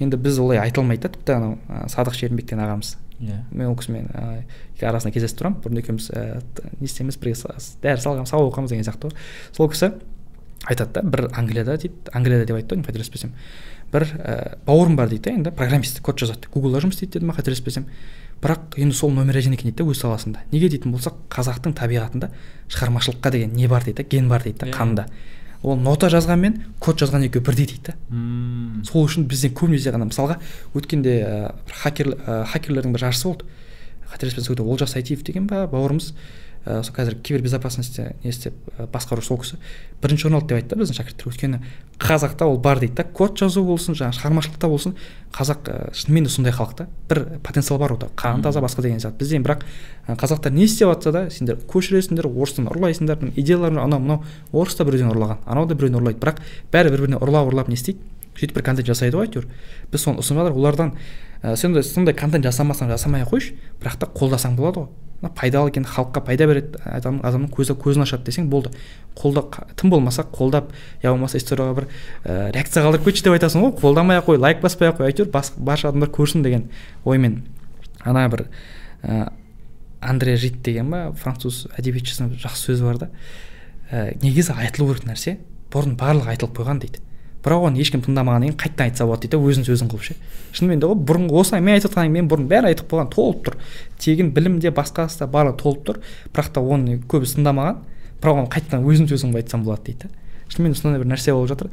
Енді 0.00 0.16
біз 0.16 0.38
олай 0.38 0.58
айта 0.58 0.80
алмайды 0.80 1.06
да 1.06 1.14
тіпті 1.14 1.32
анау 1.32 1.58
садық 1.90 2.16
шерімбек 2.18 2.46
деген 2.46 2.64
ағамыз. 2.64 2.96
Иә. 3.20 3.42
Мен 3.52 3.68
ол 3.68 3.76
кісімен 3.78 4.08
арасында 4.80 5.12
кездесіп 5.14 5.38
тұрамын. 5.38 5.60
Бұрын 5.62 5.78
екеуміз 5.82 6.10
не 6.80 6.88
істейміз 6.88 7.18
бірге 7.22 7.36
дәріс 7.82 8.08
алғанбыз 8.08 8.32
сабақ 8.32 8.50
оқығанбыз 8.50 8.74
деген 8.74 8.88
сияқты 8.88 9.10
ғой. 9.10 9.14
Сол 9.54 9.70
кісі 9.70 9.92
айтады 10.66 10.98
да 10.98 11.02
бір 11.02 11.28
англияда 11.32 11.76
дейді 11.78 12.10
англияда 12.12 12.48
деп 12.48 12.58
айтты 12.58 12.74
ғой 12.74 12.84
қателеспесем. 12.88 13.34
Бір 13.92 14.08
ә, 14.18 14.58
бауырым 14.66 14.96
бар 14.96 15.08
дейді 15.08 15.28
да 15.28 15.36
енді 15.38 15.52
программист 15.54 16.00
код 16.02 16.18
жазады. 16.18 16.50
Гуглда 16.52 16.82
жұмыс 16.82 16.98
істейді 16.98 17.20
деді 17.20 17.28
ма 17.30 17.36
қателеспесем. 17.38 17.86
Бірақ 18.42 18.74
енді 18.80 18.96
сол 18.96 19.12
номер 19.14 19.38
один 19.38 19.54
екен 19.54 19.70
дейді 19.70 19.84
да 19.84 19.90
өз 19.92 20.00
саласында. 20.00 20.42
Неге 20.50 20.68
дейтін 20.72 20.92
болсақ 20.92 21.20
қазақтың 21.30 21.76
табиғатында 21.78 22.32
шығармашылыққа 22.68 23.30
деген 23.30 23.54
не 23.54 23.68
бар 23.68 23.84
дейді 23.84 24.08
ген 24.10 24.28
бар 24.28 24.42
дейді 24.42 24.64
да 24.64 24.66
иә. 24.66 24.74
қанында. 24.74 25.06
Ол 25.64 25.80
нота 25.80 26.10
жазған 26.12 26.40
мен 26.40 26.56
код 26.78 27.00
жазған 27.00 27.24
екеуі 27.26 27.44
бірдей 27.44 27.66
дейді 27.70 27.88
да. 27.88 27.94
Сол 28.84 29.08
үшін 29.08 29.24
бізден 29.30 29.54
көбінесе 29.56 29.94
ғана. 29.94 30.08
Мысалға 30.10 30.36
өткенде 30.76 31.14
ә, 31.24 31.54
хакер 31.82 32.12
ә, 32.14 32.44
хакерлердің 32.52 32.92
бір 32.92 33.06
жарысы 33.06 33.28
болды. 33.30 33.48
Қателеспесем 34.12 34.60
олжас 34.60 34.92
сайтиев 34.92 35.24
деген 35.24 35.48
ба 35.48 35.64
бауырымыз. 35.72 36.12
Ә, 36.64 36.82
сол 36.82 36.94
қазір 36.96 37.18
кибербезопасностьте 37.22 38.14
не 38.24 38.30
істеп 38.30 38.54
ә, 38.78 38.86
басқару 38.90 39.22
сол 39.22 39.38
кісі 39.40 39.58
бірінші 40.04 40.28
орын 40.28 40.38
алды 40.38 40.52
деп 40.52 40.58
айтты 40.60 40.76
да 40.76 40.82
біздің 40.82 40.98
шәкірттер. 40.98 41.28
Өйткені 41.30 41.60
қазақта 42.00 42.46
ол 42.48 42.58
бар 42.60 42.80
дейді 42.80 42.94
да. 42.98 43.04
Код 43.04 43.38
жазу 43.40 43.64
болсын 43.64 43.96
жаңағы 43.96 44.18
шығармашылықта 44.18 44.68
болсын. 44.68 44.96
Қазақ 45.32 45.68
ә, 45.70 45.76
шынымен 45.96 46.26
де 46.26 46.32
сондай 46.32 46.52
халық 46.52 46.74
та. 46.76 46.86
Бір 47.08 47.38
потенциал 47.44 47.78
бар 47.80 47.94
ода 47.96 48.08
қан 48.16 48.42
таза 48.42 48.60
басқа 48.60 48.82
деген 48.82 49.00
сияқты 49.00 49.18
бізде. 49.22 49.40
Бірақ 49.40 49.64
қазақтар 50.08 50.52
не 50.52 50.64
істеп 50.64 50.92
жатса 50.92 51.12
да 51.12 51.30
сендер 51.30 51.60
көшіресіңдер 51.68 52.28
орыстан 52.28 52.68
ұрлайсыңдар 52.68 53.32
идеяларың 53.32 53.80
анау 53.80 54.00
мынау. 54.00 54.24
Орыс 54.52 54.76
та 54.76 54.84
біреуден 54.84 55.14
ұрлаған 55.14 55.44
анау 55.46 55.66
да 55.66 55.74
біреуден 55.74 56.00
ұрлайды. 56.02 56.20
Бірақ 56.20 56.42
бәрі 56.72 56.92
бір 56.92 57.06
біріне 57.06 57.22
ұрлап 57.22 57.48
ұрлап 57.48 57.72
не 57.72 57.78
істейді. 57.78 58.02
Сөйтіп 58.34 58.58
бір 58.58 58.66
контент 58.66 58.88
жасайды 58.88 59.16
ғой 59.16 59.28
әйтеуір. 59.28 59.46
Біз 59.92 60.04
соны 60.04 60.18
ұсынып 60.18 60.42
жатыр 60.42 60.58
олардан 60.58 60.92
ә, 61.40 61.54
сен 61.56 61.76
сондай 61.86 62.16
контент 62.18 62.44
жасамасаң 62.44 62.90
жасамай 62.90 63.22
ақ 63.22 63.30
қойшы. 63.30 63.54
Бірақ 63.78 64.00
та 64.02 64.08
қолдасаң 64.10 64.56
болады 64.58 64.82
ғой. 64.82 64.88
Пайдалы 65.34 65.70
екен 65.70 65.86
халыққа 65.88 66.22
пайда 66.26 66.46
береді 66.50 66.80
адам, 66.84 67.20
адамның 67.24 67.50
көзі 67.54 67.76
көзін 67.80 68.04
ашады 68.04 68.28
десең 68.28 68.48
болды. 68.52 68.72
Қолда 69.16 69.44
тым 69.76 69.90
болмаса 69.90 70.24
қолдап 70.24 70.72
я 71.02 71.12
болмаса 71.12 71.38
историяға 71.38 71.74
бір 71.78 71.86
ә, 72.24 72.50
реакция 72.52 72.84
қалдырып 72.84 73.08
кетші 73.08 73.24
деп 73.28 73.36
айтасың 73.38 73.64
ғой 73.64 73.72
қолдамай 73.80 74.20
ақ 74.20 74.28
қой 74.28 74.42
лайк 74.42 74.60
баспай 74.62 74.90
ақ 74.90 75.00
қой 75.00 75.10
әйтеуір 75.12 75.30
барша 75.32 75.88
адамдар 75.88 76.10
көрсін 76.10 76.42
деген 76.42 76.68
оймен. 77.04 77.42
Ана 78.04 78.28
бір 78.28 78.46
ә, 79.02 79.30
андре 80.00 80.36
жит 80.36 80.60
деген 80.62 80.90
ба 80.90 81.06
француз 81.16 81.64
әдебиетшісінің 81.78 82.36
жақсы 82.42 82.70
сөзі 82.70 82.84
бар 82.90 83.00
да. 83.06 83.10
Ә, 83.90 84.12
негізі 84.22 84.56
айтылу 84.58 84.92
керек 84.92 85.08
нәрсе 85.08 85.38
бұрын 85.72 85.96
барлығы 85.98 86.34
айтылып 86.34 86.58
қойған 86.58 86.84
дейді. 86.84 87.00
Бірақ 87.44 87.68
оны 87.68 87.80
ешкім 87.82 88.02
тыңдамағаннан 88.06 88.54
кейін 88.54 88.58
қайтадан 88.58 88.88
айтса 88.88 89.06
болады 89.06 89.28
дейді 89.28 89.40
өзін 89.44 89.68
сөзін 89.68 89.90
қылып 89.92 90.08
ше. 90.08 90.16
Шынымен 90.56 90.80
де 90.80 90.88
ғой 90.88 90.96
бұрынғы 90.96 91.40
осылай 91.42 91.60
мен 91.60 91.76
айтып 91.76 91.92
жатқан 91.92 92.10
мен 92.14 92.28
бұрын 92.30 92.48
бәрі 92.48 92.72
айтып 92.72 92.88
қойған 92.88 93.10
толып 93.12 93.44
тұр. 93.44 93.58
Тегін 94.00 94.32
білімде 94.32 94.72
басқасы 94.72 95.20
да 95.20 95.28
барлығы 95.28 95.60
толып 95.60 95.86
тұр. 95.90 96.02
Бірақ 96.32 96.52
та 96.56 96.64
оны 96.64 96.98
көбісі 97.04 97.40
тыңдамаған 97.40 97.82
бірақ 98.22 98.40
оны 98.40 98.52
қайтадан 98.54 98.88
өзін 98.88 99.10
сөзін 99.12 99.34
қылып 99.34 99.44
айтсам 99.44 99.66
болады 99.68 99.92
дейді 99.92 100.12
шынымен 100.54 100.76
сондай 100.78 101.02
бір 101.02 101.10
нәрсе 101.10 101.34
болып 101.34 101.50
жатыр. 101.52 101.70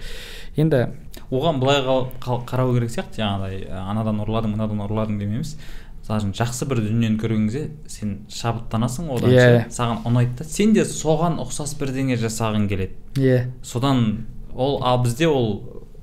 Енді 0.59 0.88
оған 1.32 1.61
былай 1.61 1.82
қарау 2.22 2.74
керек 2.76 2.91
сияқты 2.91 3.22
жаңағыдай 3.22 3.69
анадан 3.84 4.22
ұрладың 4.24 4.55
мынадан 4.55 4.84
ұрладың 4.88 5.19
демейміз. 5.22 5.55
Мысалы 6.01 6.22
үшін 6.24 6.34
жақсы 6.39 6.67
бір 6.67 6.82
дүниені 6.88 7.19
көрген 7.22 7.47
кезде 7.47 7.67
сен 7.88 8.13
шабыттанасың 8.32 9.11
одан 9.13 9.32
иә. 9.32 9.38
yeah. 9.38 9.67
саған 9.72 10.01
ұнайды 10.09 10.39
да. 10.39 10.47
Сен 10.49 10.74
де 10.74 10.86
соған 10.88 11.38
ұқсас 11.43 11.76
бірдеңе 11.80 12.17
жасағың 12.19 12.65
келеді. 12.72 12.97
Иә. 13.15 13.22
Yeah. 13.22 13.51
содан 13.63 14.26
ол 14.56 14.80
ал 14.84 15.02
бізде 15.04 15.28
ол 15.28 15.52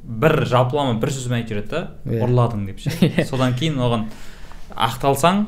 бір 0.08 0.44
жалпылама 0.48 0.98
бір 1.00 1.12
сөзбен 1.12 1.42
айтып 1.42 1.56
жүреді 1.56 1.70
да 1.72 1.80
yeah. 2.06 2.22
ұрладың 2.24 2.66
деп 2.68 2.78
ше. 2.80 2.92
Содан 3.28 3.56
кейін 3.58 3.80
оған 3.84 4.06
ақталсаң 4.72 5.42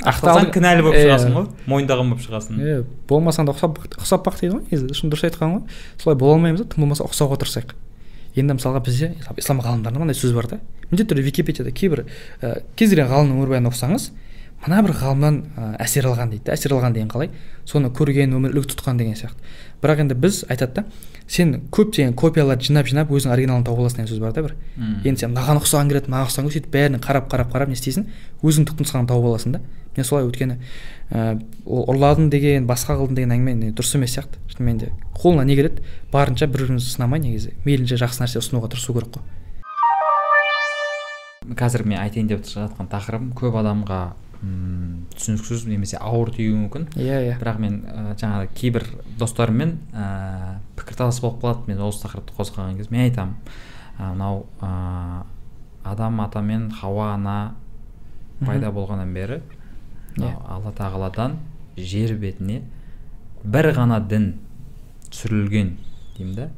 ақталсаң 0.00 0.50
кінәлі 0.54 0.84
болып 0.86 0.98
шығасың 0.98 1.36
ғой 1.36 1.46
мойындаған 1.70 2.10
болып 2.10 2.24
шығасың. 2.24 2.58
Иә 2.58 2.80
болмасаң 3.10 3.46
да 3.46 3.54
ұқсап 3.54 3.78
ұқсап 4.00 4.24
бақ 4.26 4.40
дейді 4.40 4.56
ғой 4.56 4.64
негізі. 4.64 4.96
Шын 4.96 5.12
дұрыс 5.12 5.26
айтқан 5.28 5.54
ғой. 5.54 5.78
Солай 6.00 6.18
бола 6.18 6.38
алмаймыз 6.38 6.64
да 6.64 6.66
тым 6.72 6.86
болмаса 6.86 7.04
ұқсауға 7.06 7.38
тырысайық. 7.44 7.76
Енді 8.38 8.56
мысалға 8.56 8.82
бізде 8.86 9.12
ислам 9.36 9.60
ғалымдарында 9.60 10.00
мынандай 10.00 10.18
сөз 10.18 10.34
бар 10.34 10.48
да. 10.50 10.60
Міндетті 10.90 11.12
түрде 11.12 11.24
википедияда 11.26 11.72
кейбір 11.74 12.04
ә, 12.40 12.62
кез 12.78 12.94
келген 12.94 13.10
ғалымның 13.10 13.40
өмірбаянын 13.40 13.70
оқысаңыз 13.70 14.10
мына 14.64 14.82
бір 14.86 14.94
ғалымнан 15.00 15.40
ә, 15.50 15.70
әсер 15.82 16.06
алған 16.06 16.30
дейді 16.34 16.54
әсер 16.54 16.74
алған 16.76 16.94
деген 16.94 17.10
қалай. 17.10 17.30
Соны 17.66 17.90
көрген 17.90 18.34
өмір 18.38 18.54
үлгі 18.54 18.70
тұтқан 18.70 19.02
деген 19.02 19.18
сияқты. 19.18 19.42
Бірақ 19.82 20.04
енді 20.04 20.14
біз 20.14 20.44
айтады 20.48 20.80
да 20.80 20.84
сен 21.30 21.52
көптеген 21.70 22.14
копияларды 22.18 22.66
жинап 22.66 22.88
жинап 22.90 23.10
өзің 23.14 23.30
оригиналын 23.30 23.62
тауып 23.66 23.84
аласың 23.84 24.00
деген 24.00 24.10
сөз 24.10 24.18
бар 24.22 24.32
да 24.34 24.42
бір. 24.42 24.54
Енді 25.04 25.22
сен 25.22 25.30
мынаған 25.30 25.60
ұқсаған 25.60 25.92
келеді 25.92 26.10
мынаған 26.10 26.26
ұқсаған 26.26 26.50
сөйтіп 26.50 26.72
бәрін 26.74 26.98
қарап 27.04 27.28
қарап 27.30 27.52
қарап 27.54 27.70
не 27.70 27.78
істейсің 27.78 28.08
өзің 28.42 28.66
түп 28.66 28.82
нұсқаны 28.82 29.06
тауып 29.06 29.28
аласың 29.30 29.54
да. 29.54 29.60
Мен 29.96 30.06
солай 30.06 30.26
өйткені 30.26 30.56
ә, 31.10 31.38
ұрладым 31.66 32.30
деген 32.30 32.66
басқа 32.66 32.96
қылдым 32.98 33.14
деген 33.18 33.34
әңгіме 33.36 33.70
дұрыс 33.74 33.94
емес 33.94 34.14
сияқты. 34.14 34.42
Шынымен 34.50 34.78
де 34.78 34.90
қолына 35.18 35.44
не 35.46 35.54
келеді? 35.58 35.82
Барынша 36.12 36.46
бір 36.46 36.66
бірімізді 36.66 36.94
сынамай 36.94 37.22
негізі 37.22 37.54
мейлінше 37.66 37.98
жақсы 37.98 38.22
нәрсе 38.22 38.38
ұсынуға 38.42 38.70
тырысу 38.70 38.94
керек 38.94 39.18
қой. 39.18 39.22
Қазір 41.58 41.82
мен 41.86 41.98
айтайын 41.98 42.30
деп 42.30 42.46
жатқан 42.46 42.86
тақырыбым 42.90 43.34
көп 43.34 43.58
адамға 43.58 44.00
түсініксіз 44.40 45.66
немесе 45.68 45.98
ауыр 46.00 46.30
тиюі 46.32 46.56
мүмкін. 46.56 46.86
Иә 46.96 47.04
yeah, 47.04 47.20
иә. 47.20 47.32
Yeah. 47.34 47.40
бірақ 47.42 47.58
мен 47.60 47.80
ә, 47.84 48.14
жаңағы 48.16 48.48
кейбір 48.56 48.86
достарыммен 49.20 49.74
ә, 49.92 50.06
пікірталас 50.80 51.20
болып 51.20 51.42
қалады. 51.42 51.66
Мен 51.68 51.82
осы 51.84 52.06
тақырыпты 52.06 52.36
қозғаған 52.38 52.78
кезде 52.78 52.94
мен 52.94 53.04
айтамын. 53.04 53.34
Мынау 53.98 54.46
ә, 54.64 55.24
адам 55.84 56.20
ата 56.24 56.40
мен 56.40 56.70
хауа 56.70 57.12
ана 57.14 57.54
пайда 58.40 58.70
болғаннан 58.72 59.12
бері 59.14 59.42
yeah. 60.16 60.36
алла 60.48 60.72
тағаладан 60.76 61.36
жер 61.76 62.16
бетіне 62.16 62.62
бір 63.44 63.72
ғана 63.76 64.00
дін 64.00 64.32
түсірілген 65.10 65.76
деймін 66.16 66.34
да. 66.36 66.48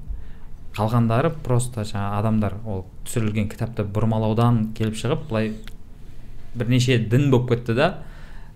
Қалғандары 0.73 1.33
просто 1.45 1.85
жаңа 1.85 2.19
адамдар 2.21 2.57
ол 2.65 2.87
түсірілген 3.05 3.51
кітапты 3.53 3.85
бұрмалаудан 3.85 4.71
келіп 4.77 4.97
шығып 4.97 5.27
былай 5.29 5.53
бірнеше 6.55 6.99
дін 6.99 7.31
болып 7.33 7.53
кетті 7.53 7.77
да. 7.77 7.89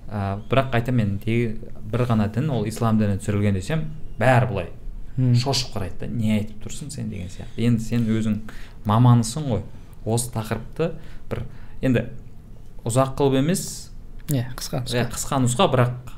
Ә, 0.07 0.39
бірақ 0.51 0.75
айтамын 0.79 1.17
мен 1.19 1.61
бір 1.91 2.07
ғана 2.07 2.29
дін 2.33 2.51
ол 2.55 2.67
ислам 2.69 2.99
діні 3.01 3.19
түсірілген 3.21 3.57
десем 3.59 3.87
бәрі 4.21 4.51
былай. 4.51 4.69
Шошып 5.17 5.75
қарайды 5.77 6.05
да 6.05 6.11
не 6.13 6.35
айтып 6.39 6.67
тұрсың 6.67 6.91
сен 6.93 7.09
деген 7.11 7.31
сияқты. 7.33 7.65
Енді 7.67 7.83
сен 7.83 8.05
өзің 8.05 8.37
маманысың 8.87 9.49
ғой. 9.49 9.63
Осы 10.05 10.31
тақырыпты 10.35 10.93
бір 11.31 11.43
енді 11.81 12.05
ұзақ 12.87 13.17
қылып 13.19 13.41
емес. 13.41 13.65
Иә 14.29 14.51
қысқа 14.59 14.85
нұсқа 14.85 15.01
иә 15.01 15.09
қысқа 15.15 15.41
нұсқа 15.43 15.71
бірақ 15.73 16.13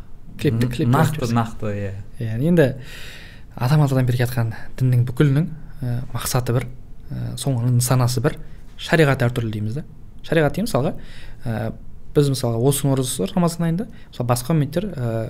нақты 0.93 1.31
нақты 1.35 1.72
иә. 1.72 1.93
Иә 2.18 2.37
енді 2.43 2.74
адам 3.57 3.83
атадан 3.87 4.07
бері 4.07 4.24
жатқан 4.24 4.53
діннің 4.79 5.07
бүкілінің 5.09 5.49
ә, 5.83 5.95
мақсаты 6.12 6.55
бір 6.55 6.66
ә, 7.11 7.37
соңғы 7.41 7.72
нысанасы 7.72 8.22
бір 8.24 8.37
шариғат 8.79 9.24
әртүрлі 9.26 9.55
дейміз 9.55 9.81
да. 9.81 9.85
Шариғат 10.26 10.59
дейміз 10.59 10.70
мысалға 10.70 10.95
ә, 11.49 11.72
біз 12.14 12.30
мысалға 12.34 12.61
осы 12.61 12.88
оразасы 12.88 13.28
рамазан 13.32 13.68
айында. 13.68 13.86
Мысалы 14.11 14.28
басқа 14.28 14.55
үмметтер 14.55 14.88
ә, 14.92 15.22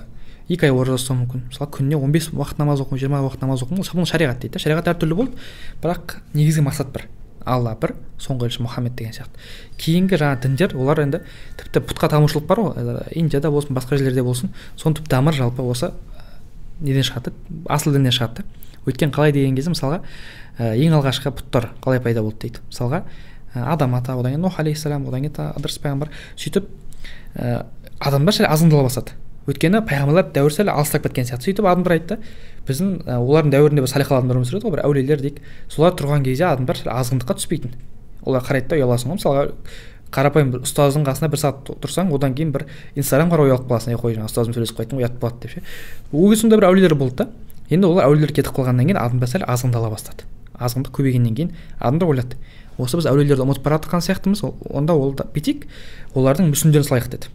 екі 0.49 0.67
ай 0.67 0.73
ораза 0.73 0.99
ұстауы 0.99 1.23
мүмкін. 1.23 1.45
Мысалы 1.51 1.71
күніне 1.77 1.99
15 2.01 2.33
уақыт 2.35 2.59
намаз 2.59 2.83
оқу 2.83 2.99
жиырма 2.99 3.21
уақыт 3.23 3.45
намаз 3.45 3.63
оқу. 3.63 3.79
Бұл 3.79 4.09
шариғат 4.09 4.41
дейді 4.41 4.57
да. 4.57 4.63
Шариғат 4.63 4.91
әртүрлі 4.93 5.17
болды. 5.17 5.47
Бірақ 5.83 6.19
негізгі 6.33 6.65
мақсат 6.65 6.91
бір. 6.95 7.07
Алла 7.45 7.75
бір 7.79 7.95
соңғы 8.19 8.49
елші 8.49 8.65
мұхаммед 8.65 8.97
деген 8.99 9.15
сияқты. 9.15 9.39
Кейінгі 9.79 10.19
жаңағы 10.19 10.41
діндер 10.43 10.75
олар 10.75 10.99
енді 11.05 11.21
тіпті 11.57 11.81
пұтқа 11.87 12.09
табынушылық 12.11 12.49
бар 12.49 12.61
ғой. 12.65 12.99
Индияда 13.15 13.49
болсын 13.53 13.77
басқа 13.77 13.97
жерлерде 13.97 14.25
болсын. 14.25 14.51
Соның 14.75 14.99
түп 14.99 15.07
тамыры 15.09 15.39
жалпы 15.39 15.63
осы 15.63 15.93
неден 16.81 17.05
шығады 17.05 17.33
асыл 17.71 17.95
діннен 17.95 18.13
шығады 18.15 18.43
да? 18.43 18.59
Өйткені 18.87 19.13
қалай 19.15 19.33
деген 19.35 19.55
кезде 19.57 19.73
мысалға 19.73 20.01
ең 20.59 20.95
алғашқы 20.99 21.31
бұттар 21.35 21.71
қалай 21.83 22.01
пайда 22.03 22.23
болды 22.23 22.47
дейді. 22.47 22.63
Мысалға 22.69 23.03
адам 23.53 23.95
ата 23.95 24.15
одан 24.15 24.33
кейін 24.33 24.45
нух 24.45 24.59
алейхисалам 24.59 25.07
одан 25.07 25.25
кейін 25.25 25.53
ыдырыс 25.57 25.79
пайғамбар 25.83 26.11
сөйтіп 26.35 26.69
ә, 27.35 27.65
адамдар 27.99 28.35
сәл 28.35 28.49
азғындала 28.49 28.87
бастады. 28.87 29.15
Өйткені 29.49 29.81
пайғамбарлар 29.89 30.29
дәуірі 30.35 30.53
сәл 30.53 30.69
алыстап 30.69 31.07
кеткен 31.07 31.25
сияқты. 31.25 31.49
Сөйтіп 31.49 31.65
адамдар 31.65 31.95
айтты 31.97 32.19
біздің 32.67 32.91
ә, 33.07 33.17
олардың 33.17 33.53
дәуірінде 33.55 33.81
бір 33.81 33.89
салиқалы 33.89 34.21
адамдар 34.21 34.37
өмір 34.37 34.49
сүреді 34.49 34.67
ғой 34.67 34.75
бір 34.75 34.83
әулиелер 34.85 35.23
дейік. 35.23 35.39
Солар 35.73 35.95
тұрған 35.97 36.25
кезде 36.27 36.45
адамдар 36.45 36.77
сәл 36.77 36.91
азғындыққа 36.93 37.37
түспейтін 37.39 37.73
олар 38.29 38.45
қарайды 38.45 38.69
да 38.69 38.77
ұяласың 38.77 39.09
ғой 39.09 39.17
мысалға 39.17 39.47
қарапайым 40.09 40.51
бір 40.53 40.63
ұстаздың 40.65 41.05
қасында 41.05 41.29
бір 41.29 41.41
сағат 41.41 41.69
тұрсаң 41.81 42.09
одан 42.13 42.33
кейін 42.37 42.51
бір 42.53 42.65
инстаграм 42.97 43.29
қарап 43.29 43.45
ұялып 43.45 43.67
қаласың 43.69 43.93
ей 43.93 43.99
қой 44.01 44.15
жаңағы 44.15 44.31
ұстазым 44.31 44.55
сөйлесіп 44.57 44.79
қайттым 44.79 45.01
ұят 45.03 45.19
болады 45.21 45.43
деп 45.43 45.53
ше. 45.53 45.61
Ол 46.11 46.29
кезде 46.31 46.41
сондай 46.41 46.57
бір 46.59 46.67
әулиелер 46.71 46.95
болды 46.97 47.23
да. 47.23 47.27
Енді 47.69 47.91
олар 47.91 48.09
әулиелер 48.09 48.33
кетіп 48.33 48.57
қалғаннан 48.57 48.89
кейін 48.89 48.97
адамдар 48.97 49.29
сәл 49.29 49.45
азғындала 49.45 49.91
бастады. 49.93 50.25
Азғындық 50.57 50.97
көбейгеннен 50.97 51.35
кейін 51.37 51.53
адамдар 51.77 52.09
ойлады 52.09 52.41
осы 52.79 52.99
біз 52.99 53.07
әулиелерді 53.11 53.43
ұмытып 53.45 53.65
бара 53.65 53.79
жатқан 53.79 54.03
сияқтымыз. 54.05 54.43
Онда 54.71 54.95
ол 54.95 55.13
да 55.17 55.25
бүйтейік 55.33 55.65
олардың 56.15 56.49
мүсіндерін 56.53 56.87
салайық 56.87 57.09
деді. 57.13 57.31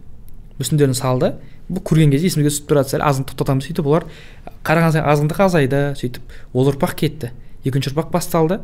Мүсіндерін 0.59 0.97
салды. 0.97 1.33
Бұл 1.69 1.81
көрген 1.85 2.11
кезде 2.13 2.29
есімізге 2.29 2.51
түсіп 2.53 2.67
тұрады 2.69 2.93
сәл 2.93 3.05
азғын 3.05 3.27
тоқтатамыз 3.31 3.65
сөйтіп 3.65 3.87
олар 3.89 4.05
қараған 4.65 4.93
сайын 4.93 5.07
азғындық 5.09 5.39
азайды 5.45 5.79
сөйтіп 5.97 6.35
ол 6.53 6.69
ұрпақ 6.69 6.93
кетті. 6.99 7.31
Екінші 7.65 7.91
ұрпақ 7.93 8.11
басталды. 8.13 8.59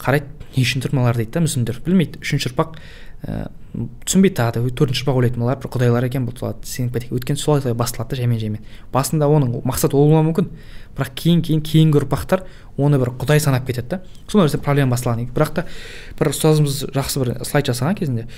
Қарайды 0.00 0.28
не 0.56 0.64
үшін 0.64 0.84
тұр 0.84 0.96
мыналар 0.96 1.20
дейді 1.20 1.36
да 1.36 1.42
мүсіндер. 1.44 1.82
Білмейді. 1.84 2.20
Үшінші 2.24 2.50
ұрпақ 2.50 2.78
ә, 3.26 3.48
түсінбейді 4.06 4.36
тағы 4.38 4.62
да 4.62 4.74
төртінші 4.78 5.04
ұрпақ 5.04 5.18
ойлайды 5.20 5.40
мыналар 5.40 5.58
бір 5.60 5.70
құдайлар 5.74 6.06
екен 6.08 6.26
бұл 6.26 6.54
сеніп 6.64 6.96
кетейік. 6.96 7.12
Өйткені 7.18 7.40
солай 7.40 7.60
солай 7.60 7.76
басталады 7.76 8.14
да 8.14 8.20
жаймен 8.22 8.40
жаймен. 8.40 8.62
Басында 8.92 9.28
оның 9.28 9.60
мақсаты 9.66 9.98
ол 9.98 10.08
болуы 10.08 10.24
мүмкін 10.30 10.48
бірақ 10.96 11.12
кейін 11.18 11.42
кейін 11.44 11.64
кейінгі 11.66 12.00
ұрпақтар 12.00 12.46
оны 12.78 13.00
бір 13.02 13.12
құдай 13.20 13.42
санап 13.42 13.66
кетеді 13.66 13.98
да. 13.98 14.00
Сондай 14.30 14.48
нәрсе 14.48 14.62
проблема 14.64 14.96
басталған 14.96 15.28
бірақ 15.34 15.52
та 15.58 15.66
бір 16.18 16.32
ұстазымыз 16.32 16.86
жақсы 16.96 17.20
бір 17.20 17.32
слайд 17.44 17.68
жасаған 17.68 17.98
кезінде 17.98 18.28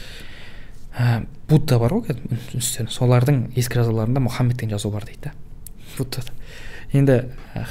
ә, 0.98 1.22
будда 1.48 1.78
бар 1.78 1.94
ғой 1.94 2.18
солардың 2.90 3.52
ескі 3.54 3.78
жазуларында 3.78 4.24
мұхаммед 4.24 4.58
деген 4.58 4.74
жазу 4.74 4.90
бар 4.90 5.06
дейді 5.06 5.28
да 5.28 5.34
буддада 5.98 6.34
енді 6.92 7.20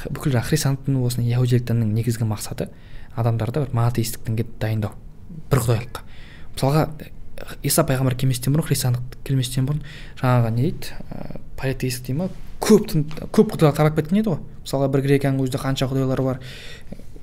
бүкіл 0.08 0.38
жаңағы 0.38 0.48
христиан 0.52 0.78
діні 0.86 1.02
болсын 1.02 1.26
яхудилік 1.26 1.66
діннің 1.68 1.92
негізгі 1.98 2.28
мақсаты 2.28 2.70
адамдарды 3.18 3.64
бір 3.64 3.74
монотеистік 3.74 4.24
дінге 4.26 4.46
дайындау 4.60 4.94
бір 5.50 5.62
құдайлыққа. 5.64 6.04
Мысалға 6.58 6.88
иса 7.62 7.84
пайғамбар 7.86 8.16
келместен 8.18 8.54
бұрын 8.54 8.66
христиандық 8.66 9.18
келместен 9.26 9.66
бұрын 9.68 9.82
жаңағы 10.18 10.50
не 10.56 10.68
дейді 10.68 10.94
ә, 11.14 11.38
политеист 11.60 12.06
дей 12.06 12.16
ма 12.18 12.28
көп 12.60 12.90
көп 13.32 13.54
құдайлар 13.54 13.76
тарап 13.76 13.96
кеткен 13.96 14.20
еді 14.20 14.32
ғой. 14.34 14.40
мысалға 14.64 14.90
бір 14.92 15.04
грекияның 15.06 15.44
өзінде 15.44 15.60
қанша 15.62 15.88
құдайлар 15.88 16.22
бар. 16.22 16.40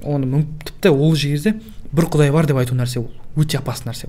Оны 0.03 0.45
тіпті 0.63 0.93
ол 0.93 1.15
жерде 1.15 1.57
бір 1.91 2.07
құдай 2.07 2.31
бар 2.31 2.47
деп 2.47 2.57
айту 2.57 2.75
нәрсе 2.75 3.01
ол 3.01 3.11
өте 3.36 3.59
опасный 3.59 3.91
нәрсе 3.91 4.07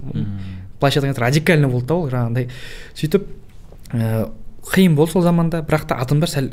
былайша 0.80 1.00
айтқан 1.00 1.20
радикальный 1.20 1.68
болды 1.68 1.86
да 1.86 1.94
ол 1.94 2.10
жаңағыдай 2.10 2.48
сөйтіп 2.94 3.26
ә, 3.92 4.30
қиын 4.72 4.94
болды 4.94 5.12
сол 5.12 5.22
заманда 5.22 5.62
бірақ 5.66 5.88
та 5.88 5.98
адамдар 6.02 6.30
сәл 6.30 6.52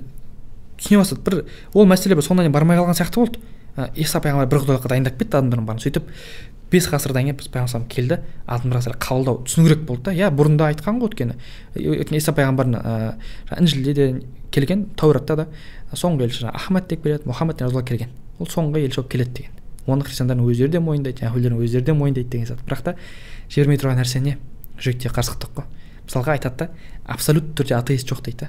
түсіне 0.80 1.02
бастады. 1.04 1.22
бір 1.22 1.46
ол 1.74 1.86
мәселе 1.86 2.16
бір 2.16 2.26
соңына 2.26 2.48
дейін 2.48 2.54
бармай 2.54 2.78
қалған 2.78 2.98
сияқты 2.98 3.22
болды. 3.22 3.40
иса 3.96 4.20
пайғамбар 4.20 4.50
бір 4.50 4.64
құдайлыққа 4.66 4.90
дайындап 4.90 5.18
кетті 5.18 5.38
адамдардың 5.38 5.66
бәрін 5.66 5.82
сөйтіп 5.82 6.10
бес 6.74 6.88
ғасырдан 6.90 7.28
кейін 7.28 7.38
біз 7.38 7.50
пайғамбар 7.54 7.86
келді 7.92 8.18
адамдарға 8.50 8.82
сәл 8.88 8.98
қабылдау 9.02 9.42
түсіну 9.46 9.68
керек 9.68 9.84
болды 9.88 10.10
да. 10.10 10.14
Иә 10.18 10.32
бұрында 10.34 10.72
айтқан 10.74 11.00
ғой 11.00 11.12
өйткені. 11.12 11.38
Иса 12.18 12.34
пайғамбардың 12.34 12.78
ә, 12.82 13.14
інжілде 13.60 13.94
де 13.94 14.08
келген 14.52 14.88
тауратта 14.98 15.36
да 15.38 15.48
соңғы 15.94 16.28
елші 16.28 16.50
ахмад 16.50 16.90
деп 16.90 17.06
келеді 17.06 17.30
мұхаммед 17.30 17.62
жазулар 17.62 17.86
келген. 17.86 18.10
Ол 18.40 18.50
соңғы 18.50 18.84
елші 18.88 19.02
болып 19.02 19.12
келеді 19.14 19.38
деген. 19.38 19.62
Оны 19.86 20.08
христиандардың 20.08 20.50
өздері 20.50 20.74
де 20.74 20.80
мойындайды 20.80 21.26
яхудилердің 21.26 21.64
өздері 21.64 21.88
де 21.90 21.94
мойындайды 21.94 22.30
деген 22.30 22.48
сияқты 22.48 22.68
бірақ 22.68 22.84
та 22.88 22.96
жібермей 23.52 23.80
тұрған 23.82 24.00
нәрсе 24.00 24.22
не 24.24 24.38
жүректе 24.80 25.12
қарсылықтық 25.12 25.58
қой. 25.58 25.66
Мысалға 26.08 26.38
айтады 26.38 26.56
да 26.64 26.70
абсолютті 27.04 27.58
түрде 27.60 27.76
атеист 27.78 28.08
жоқ 28.08 28.24
дейді 28.24 28.48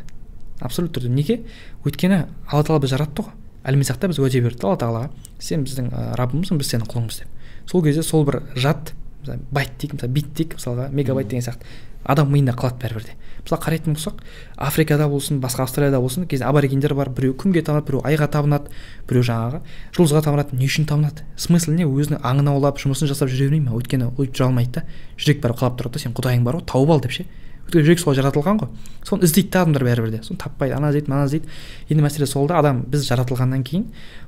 абсолютті 0.60 1.00
түрде. 1.00 1.10
Неге? 1.10 1.40
Өйткені 1.84 2.24
алла 2.46 2.62
тағала 2.62 2.84
бізді 2.84 2.94
жаратты 2.94 3.26
ғой. 3.26 3.34
Әлмисақта 3.66 4.08
біз 4.10 4.20
уәде 4.22 4.44
берді 4.44 4.68
алла 4.68 4.78
тағалаға. 4.78 5.10
Сен 5.42 5.64
біздің 5.66 5.90
раббымызсың 6.20 6.60
біз 6.60 6.70
сенің 6.70 6.90
құлыңбыз 6.92 7.22
деп. 7.24 7.33
Сол 7.70 7.82
кезде 7.82 8.02
сол 8.02 8.24
бір 8.24 8.42
жад 8.54 8.92
мысалы 9.22 9.40
байт 9.50 9.76
дейік 9.80 9.98
мысалы 9.98 10.12
бит 10.12 10.32
дейік 10.34 10.56
мысалға 10.58 10.88
мегабайт 10.92 11.28
деген 11.28 11.44
сияқты. 11.44 11.64
Адам 12.04 12.28
миында 12.32 12.52
қалады 12.52 12.82
бәрібір 12.82 13.04
де. 13.06 13.14
Мысалы 13.44 13.62
қарайтын 13.64 13.94
болсақ 13.96 14.18
африкада 14.56 15.08
болсын 15.08 15.40
басқа 15.40 15.64
австралияда 15.64 16.00
болсын 16.00 16.26
кезде 16.28 16.44
аборигендер 16.44 16.94
бар 16.94 17.08
біреу 17.08 17.32
күнге 17.32 17.62
табынады 17.64 17.86
біреу 17.88 18.02
айға 18.04 18.28
табынады 18.28 18.68
біреу 19.08 19.24
жаңағы 19.24 19.62
жұлдызға 19.96 20.22
табынады 20.26 20.56
не 20.56 20.68
үшін 20.68 20.84
табынады? 20.84 21.24
Смысл 21.36 21.72
не? 21.72 21.86
Өзінің 21.88 22.20
аңын 22.20 22.52
аулап 22.52 22.80
жұмысын 22.80 23.08
жасап 23.08 23.32
жүре 23.32 23.48
бермей 23.48 23.64
ма 23.64 23.76
өйткені 23.78 24.10
өйтіп 24.18 24.36
жүре 24.36 24.48
алмайды 24.50 24.80
да 24.80 24.84
жүрек 25.16 25.40
бәрі 25.40 25.58
қалап 25.60 25.80
тұрады 25.80 25.96
да 25.96 26.04
сен 26.04 26.16
құдайың 26.16 26.44
бар 26.44 26.60
ғой 26.60 26.66
тауып 26.68 26.92
ал 26.92 27.00
деп 27.00 27.16
ше? 27.16 27.24
Өйткені 27.64 27.84
жүрек 27.88 28.00
солай 28.00 28.18
жаратылған 28.18 28.60
ғой. 28.60 28.68
Соны 29.06 29.24
іздейді 29.24 29.50
да 29.50 29.62
адамдар 29.64 29.84
бәрібір 29.84 30.10
де. 30.14 30.20
Соны 30.22 30.38
таппайды 30.40 30.74
ана 30.76 30.90
іздейді 30.92 31.10
мына 31.10 31.24
іздейді. 31.26 31.48
Енді 31.88 32.04
мәселе 32.04 32.26
сол 32.28 32.48
да 32.48 32.58
адам 32.60 32.82
біз 32.88 33.06
жаратылғаннан 33.08 33.64
кейін 33.64 33.86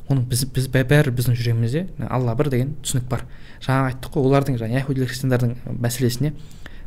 оның 0.08 0.24
біз 0.30 0.44
біз 0.56 0.68
бәрі 0.72 1.12
біздің 1.12 1.36
жүрегімізде 1.36 1.86
алла 2.08 2.34
бір 2.38 2.50
деген 2.50 2.74
түсінік 2.82 3.08
бар. 3.10 3.26
Жаңа 3.60 3.90
айттық 3.92 4.16
қой 4.16 4.28
олардың 4.30 4.58
жаңағы 4.60 4.80
яхудилер 4.80 5.10
христиандардың 5.10 5.54
мәселесіне 5.82 6.32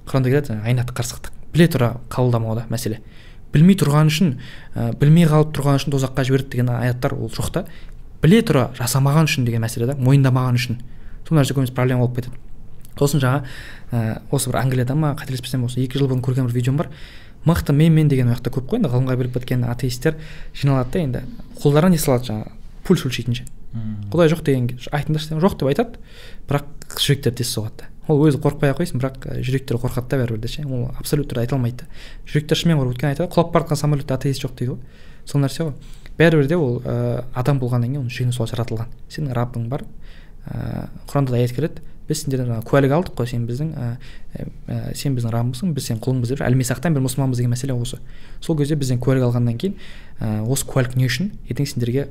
құранда 0.10 0.34
келеді 0.34 0.60
айнат 0.66 0.94
қырсықтық 0.96 1.40
біле 1.54 1.68
тұра 1.70 1.94
қабылдамау 2.10 2.56
да 2.58 2.66
мәселе. 2.70 3.02
Білмей 3.54 3.76
тұрған 3.78 4.10
үшін 4.12 4.36
ә, 4.76 4.92
білмей 5.00 5.26
қалып 5.30 5.54
тұрған 5.58 5.80
үшін 5.80 5.94
тозаққа 5.96 6.26
жіберді 6.28 6.52
деген 6.54 6.70
аяттар 6.70 7.16
ол 7.18 7.32
жоқ 7.34 7.50
та 7.54 7.66
біле 8.22 8.44
тұра 8.46 8.70
жасамаған 8.78 9.30
үшін 9.30 9.48
деген 9.48 9.66
мәселе 9.66 9.90
да 9.90 9.98
мойындамаған 9.98 10.60
үшін. 10.60 10.80
Сол 11.28 11.40
нәрсе 11.40 11.58
көбінесе 11.58 11.74
проблема 11.74 12.06
болып 12.06 12.22
кетеді. 12.22 12.38
Сосын 13.00 13.24
жаңа 13.24 13.44
ә, 13.92 14.22
осы 14.32 14.52
бір 14.52 14.62
англияда 14.62 14.96
ма 14.96 15.16
қателеспесем 15.20 15.66
осы 15.66 15.82
екі 15.84 16.00
жыл 16.00 16.10
бұрын 16.12 16.24
көрген 16.26 16.50
бір 16.50 16.56
видеом 16.56 16.78
бар. 16.78 16.90
Мықты 17.46 17.72
мен 17.74 17.94
мен 17.96 18.10
деген 18.12 18.28
ол 18.28 18.36
жақта 18.36 18.52
көп 18.52 18.68
қой 18.68 18.82
енді 18.82 18.92
ғылымға 18.92 19.16
беріп 19.16 19.40
кеткен 19.40 19.64
атеисттер 19.64 20.18
жиналады 20.54 20.92
да 20.92 21.00
енді. 21.00 21.22
Қолдарына 21.64 21.96
не 21.96 22.02
салады 22.02 22.28
жаңағы? 22.34 22.52
Пуль 22.84 23.00
шүлшитінше 23.00 23.46
құдай 24.10 24.30
жоқ 24.32 24.42
деген 24.46 24.70
айтыңдаршы 24.92 25.38
жоқ 25.38 25.60
деп 25.60 25.70
айтады 25.70 26.00
бірақ 26.50 26.66
жүректері 26.98 27.38
тез 27.38 27.52
соғады 27.54 27.84
да. 27.84 27.90
Ол 28.10 28.24
өзі 28.26 28.40
қорықпай 28.42 28.74
ақ 28.74 28.80
қойсын 28.82 28.98
бірақ 28.98 29.28
жүректері 29.46 29.82
қорқады 29.84 30.10
да 30.10 30.18
бәрібір 30.24 30.42
де 30.42 30.50
ше. 30.50 30.64
Ол 30.66 30.90
абсолютті 30.98 31.36
түрде 31.36 31.44
айта 31.44 31.56
алмайды 31.56 31.86
да. 31.86 32.00
Жүректер 32.26 32.58
шынымен 32.58 32.82
қорқады 32.82 32.96
өйткені 32.96 33.14
айтады 33.14 33.30
құлап 33.30 33.54
бара 33.54 33.68
жатқан 33.68 33.78
самолетте 33.78 34.16
атеист 34.16 34.42
жоқ 34.42 34.56
дейді 34.58 34.74
ғой. 34.74 34.80
Сол 35.30 35.44
нәрсе 35.44 35.68
ғой. 35.68 35.74
Бәрібір 36.18 36.50
де 36.50 36.58
ол 36.58 36.82
ә, 36.82 37.24
адам 37.38 37.62
болғаннан 37.62 37.94
кейін 37.94 38.02
оның 38.02 38.16
жүрегі 38.16 38.34
солай 38.34 38.50
жаратылған 38.56 38.90
сенің 39.14 39.38
раббың 39.38 39.70
бар 39.70 39.86
ыыы 40.50 40.88
құранда 41.10 41.32
да 41.32 41.38
аят 41.38 41.54
келеді. 41.56 41.82
Біз 42.10 42.24
сендерден 42.24 42.48
жаңағы 42.50 42.66
куәлік 42.66 42.94
алдық 42.96 43.18
қой 43.20 43.28
сен 43.30 43.44
біздің 43.46 43.68
ә, 43.78 43.90
ә, 44.66 44.96
сен 44.98 45.14
біздің 45.14 45.30
раббымсың 45.36 45.76
біз 45.78 45.90
сенің 45.92 46.00
құлыңбыз 46.02 46.32
деп 46.34 46.42
әлмисақтан 46.42 46.96
бері 46.96 47.06
мұсылманбыз 47.06 47.38
деген 47.38 47.54
мәселе 47.54 47.76
осы. 47.78 48.00
Сол 48.42 48.58
кезде 48.58 48.74
бізден 48.76 48.98
куәлік 48.98 49.28
алғаннан 49.28 49.60
кейін 49.62 49.76
ә, 50.18 50.42
осы 50.42 50.66
куәлік 50.66 50.98
не 50.98 51.06
үшін? 51.06 51.36
Ертең 51.46 51.70
сендерге 51.70 52.08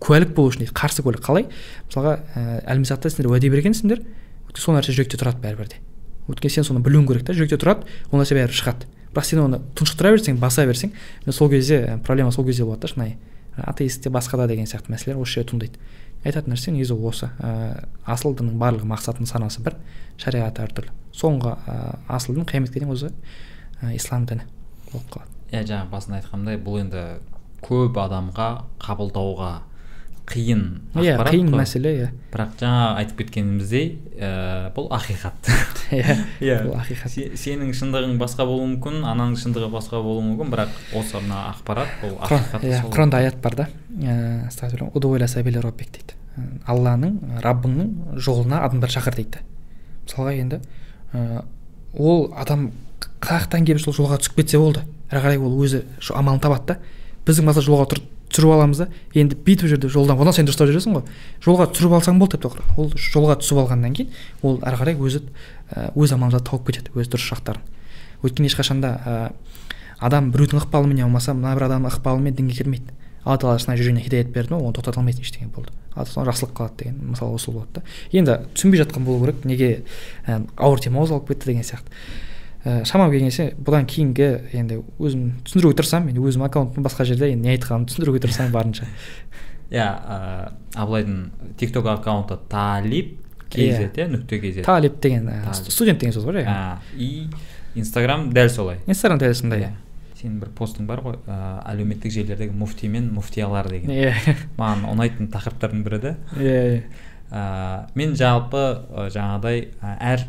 куәлік 0.00 0.32
болу 0.32 0.48
үшін 0.48 0.72
қарсы 0.72 1.04
куәлік. 1.04 1.20
Қалай? 1.20 1.50
Мысалға 1.90 2.16
ә, 2.32 2.64
әлмисақта 2.64 3.12
сендер 3.12 3.28
уәде 3.28 3.52
бергенсіңдер 3.52 4.00
сол 4.56 4.74
нәрсе 4.78 4.96
жүректе 4.96 5.20
тұрады 5.20 5.42
бәрібір 5.44 5.68
де. 5.68 5.82
Өйткені 6.28 6.50
сен 6.50 6.64
соны 6.66 6.80
білуің 6.80 7.06
керек 7.08 7.26
та 7.28 7.36
жүректе 7.36 7.60
тұрады 7.60 7.84
ол 8.10 8.22
нәрсе 8.22 8.34
бәрібір 8.34 8.56
шығады. 8.56 8.88
Бірақ 9.12 9.28
сен 9.28 9.42
оны 9.44 9.60
тұншықтыра 9.78 10.12
берсең 10.16 10.40
баса 10.40 10.64
берсең 10.66 10.92
сол 11.30 11.50
кезде 11.52 11.98
проблема 12.04 12.32
сол 12.32 12.46
кезде 12.46 12.64
болады 12.64 12.86
да 12.86 12.92
шынайы. 12.92 13.16
Атеистте 13.56 14.10
басқа 14.10 14.36
да 14.42 14.48
деген 14.48 14.66
сияқты 14.66 14.92
мәселелер 14.92 15.22
осы 15.22 15.38
жерде 15.38 15.50
туындайды. 15.50 15.78
Айтатын 16.24 16.54
нәрсе 16.54 16.72
негізі 16.74 16.96
осы 16.98 17.30
ә, 17.38 17.84
асыл 18.06 18.34
діннің 18.38 18.58
барлығы 18.60 18.88
мақсатының 18.90 19.30
санасы 19.30 19.62
бір 19.64 19.76
шариғаты 20.18 20.64
әртүрлі. 20.64 20.94
Соңғы 21.14 21.54
ә, 21.54 21.76
асыл 22.08 22.38
дін 22.38 22.46
қияметке 22.48 22.80
дейін 22.80 22.94
өзі 22.94 23.12
ә, 23.82 23.92
ислам 23.94 24.26
діні 24.26 24.46
болып 24.92 25.10
қалады. 25.14 25.30
Иә 25.52 25.64
жаңа 25.68 25.88
басында 25.92 26.20
айтқанымдай 26.20 26.58
бұл 26.62 26.80
енді 26.82 27.04
көп 27.64 27.98
адамға 28.02 28.48
қабылдауға 28.82 29.52
қиын 30.28 30.62
иә 31.00 31.16
қиын 31.24 31.48
мәселе 31.54 31.92
иә. 31.96 32.08
бірақ 32.32 32.56
жаңа 32.60 32.82
айтып 33.00 33.22
кеткеніміздей 33.22 33.86
ә, 34.20 34.70
бұл 34.76 34.88
ақиқат. 34.92 35.48
Иә 35.96 36.16
иә. 36.44 36.58
бұл 36.66 36.76
ақиқат. 36.82 37.14
Сенің 37.40 37.72
шындығың 37.76 38.18
басқа 38.20 38.44
болуы 38.48 38.66
мүмкін 38.74 39.00
ананың 39.08 39.38
шындығы 39.40 39.70
басқа 39.72 40.02
болуы 40.04 40.26
мүмкін 40.26 40.52
бірақ 40.52 40.74
осы 41.00 41.22
мына 41.22 41.46
ақпарат 41.54 41.94
бұл 42.02 42.18
ақиқат 42.28 42.66
иә 42.68 42.82
құранда 42.88 43.22
аят 43.22 43.40
бар 43.44 43.56
да. 43.62 43.68
Дейді. 45.96 46.18
Алланың 46.68 47.40
раббыңның 47.42 48.20
жолына 48.20 48.60
адамдар 48.68 48.92
шақыр 48.92 49.16
дейді. 49.16 49.40
Мысалға 50.04 50.36
енді 50.36 50.60
ол 51.96 52.28
адам 52.36 52.70
қай 53.24 53.40
жақтан 53.40 53.64
келіп 53.66 53.82
сол 53.82 53.96
жолға 53.96 54.20
түсіп 54.20 54.38
кетсе 54.42 54.60
болды. 54.60 54.84
Әрі 55.08 55.24
қарай 55.24 55.40
ол 55.40 55.56
өзі 55.64 55.82
амалын 56.14 56.42
табады 56.44 56.74
да. 56.74 56.78
Біздің 57.26 57.48
мақсат 57.48 57.66
жолға 57.66 57.88
тұрып 57.94 58.17
түсіріп 58.28 58.52
аламыз 58.54 58.82
да. 58.82 58.86
Енді 59.14 59.36
бүйтіп 59.44 59.70
жүрді 59.72 59.90
жолдан 59.92 60.20
одан 60.20 60.36
сен 60.36 60.46
дұрыстап 60.48 60.68
жүресің 60.70 60.96
ғой. 60.98 61.04
Жолға 61.44 61.68
түсіріп 61.72 61.96
алсаң 61.98 62.20
болды 62.20 62.36
деп 62.36 62.52
тұр 62.52 62.62
ол 62.76 62.92
жолға 62.94 63.38
түсіп 63.40 63.62
алғаннан 63.64 63.96
кейін 63.96 64.12
ол 64.42 64.60
ары 64.62 64.78
қарай 64.80 64.96
өзі 64.98 65.24
өз 65.94 66.14
амалын 66.14 66.44
тауып 66.44 66.68
кетеді 66.68 66.94
өз 66.94 67.08
дұрыс 67.08 67.28
жақтарын. 67.32 67.64
Өйткені 68.22 68.50
ешқашанда 68.50 68.92
ә, 68.98 69.32
адам 69.98 70.30
біреудің 70.32 70.62
ықпалымен 70.64 71.04
болмаса 71.06 71.34
мына 71.34 71.54
бір 71.56 71.68
адамның 71.68 71.92
ықпалымен 71.96 72.36
дінге 72.36 72.56
кірмейді. 72.58 72.94
Алла 73.24 73.38
тағала 73.38 73.58
шынайы 73.62 73.82
жүрегіне 73.82 74.04
хидаят 74.04 74.32
берді 74.32 74.54
ма 74.54 74.62
оны 74.62 74.74
тоқтата 74.74 75.00
алмайсың 75.00 75.26
ештеңе 75.26 75.50
болды. 75.52 75.74
Жақсылық 75.94 76.54
қалады 76.56 76.78
деген 76.82 76.98
мысалы 77.12 77.34
осы 77.34 77.52
болады 77.52 77.80
да. 77.80 77.82
Енді 78.12 78.38
түсінбей 78.54 78.80
жатқан 78.82 79.04
болу 79.04 79.24
керек 79.26 79.44
неге 79.44 79.84
ә, 80.26 80.40
ауыр 80.56 80.80
тема 80.80 81.02
қозғалып 81.02 81.28
кетті 81.28 81.50
деген 81.52 81.66
сияқты. 81.66 81.90
Ә, 82.64 82.82
шамам 82.88 83.12
келгенше 83.12 83.52
бұдан 83.62 83.86
кейінгі 83.88 84.28
енді 84.58 84.80
өзім 84.98 85.30
түсіндіруге 85.46 85.78
тырысамын 85.78 86.12
енді 86.12 86.24
өзім 86.26 86.44
аккаунтым 86.46 86.86
басқа 86.86 87.06
жерде 87.08 87.30
енді 87.32 87.46
не 87.46 87.54
айтқанымды 87.54 87.92
түсіндіруге 87.92 88.22
тырысамын 88.24 88.54
барынша. 88.54 88.88
Иә 89.70 89.84
ә, 89.84 90.52
абылайдың 90.74 91.54
тик 91.60 91.74
ток 91.74 91.86
аккаунты 91.92 92.38
талип 92.48 93.18
kz 93.52 93.90
иә. 93.92 94.08
нүкте 94.08 94.40
kz 94.40 94.64
талип 94.64 94.96
деген 95.00 95.28
студент 95.52 96.00
деген 96.00 96.14
сөз 96.16 96.24
ғой 96.24 96.42
иә. 96.42 96.78
И 96.96 97.28
инстаграм 97.74 98.30
дәл 98.32 98.48
солай. 98.48 98.80
Инстаграм 98.86 99.20
дәл 99.20 99.34
сондай. 99.34 99.68
Иә. 99.68 99.74
Сенің 100.18 100.40
бір 100.40 100.54
постың 100.56 100.88
бар 100.88 101.02
ғой 101.04 101.20
ә, 101.28 101.60
әлеуметтік 101.70 102.10
желілердегі 102.10 102.56
муфти 102.56 102.88
мен 102.88 103.12
муфтиялар 103.14 103.68
деген. 103.70 103.92
Иә. 103.92 104.34
Маған 104.58 104.88
ұнайтын 104.94 105.28
тақырыптардың 105.30 105.84
бірі 105.86 106.00
да 106.02 106.16
иә 106.40 106.56
иә. 106.72 106.82
Мен 107.94 108.16
жалпы 108.16 108.64
жаңағыдай 109.12 109.68
әр 109.84 110.24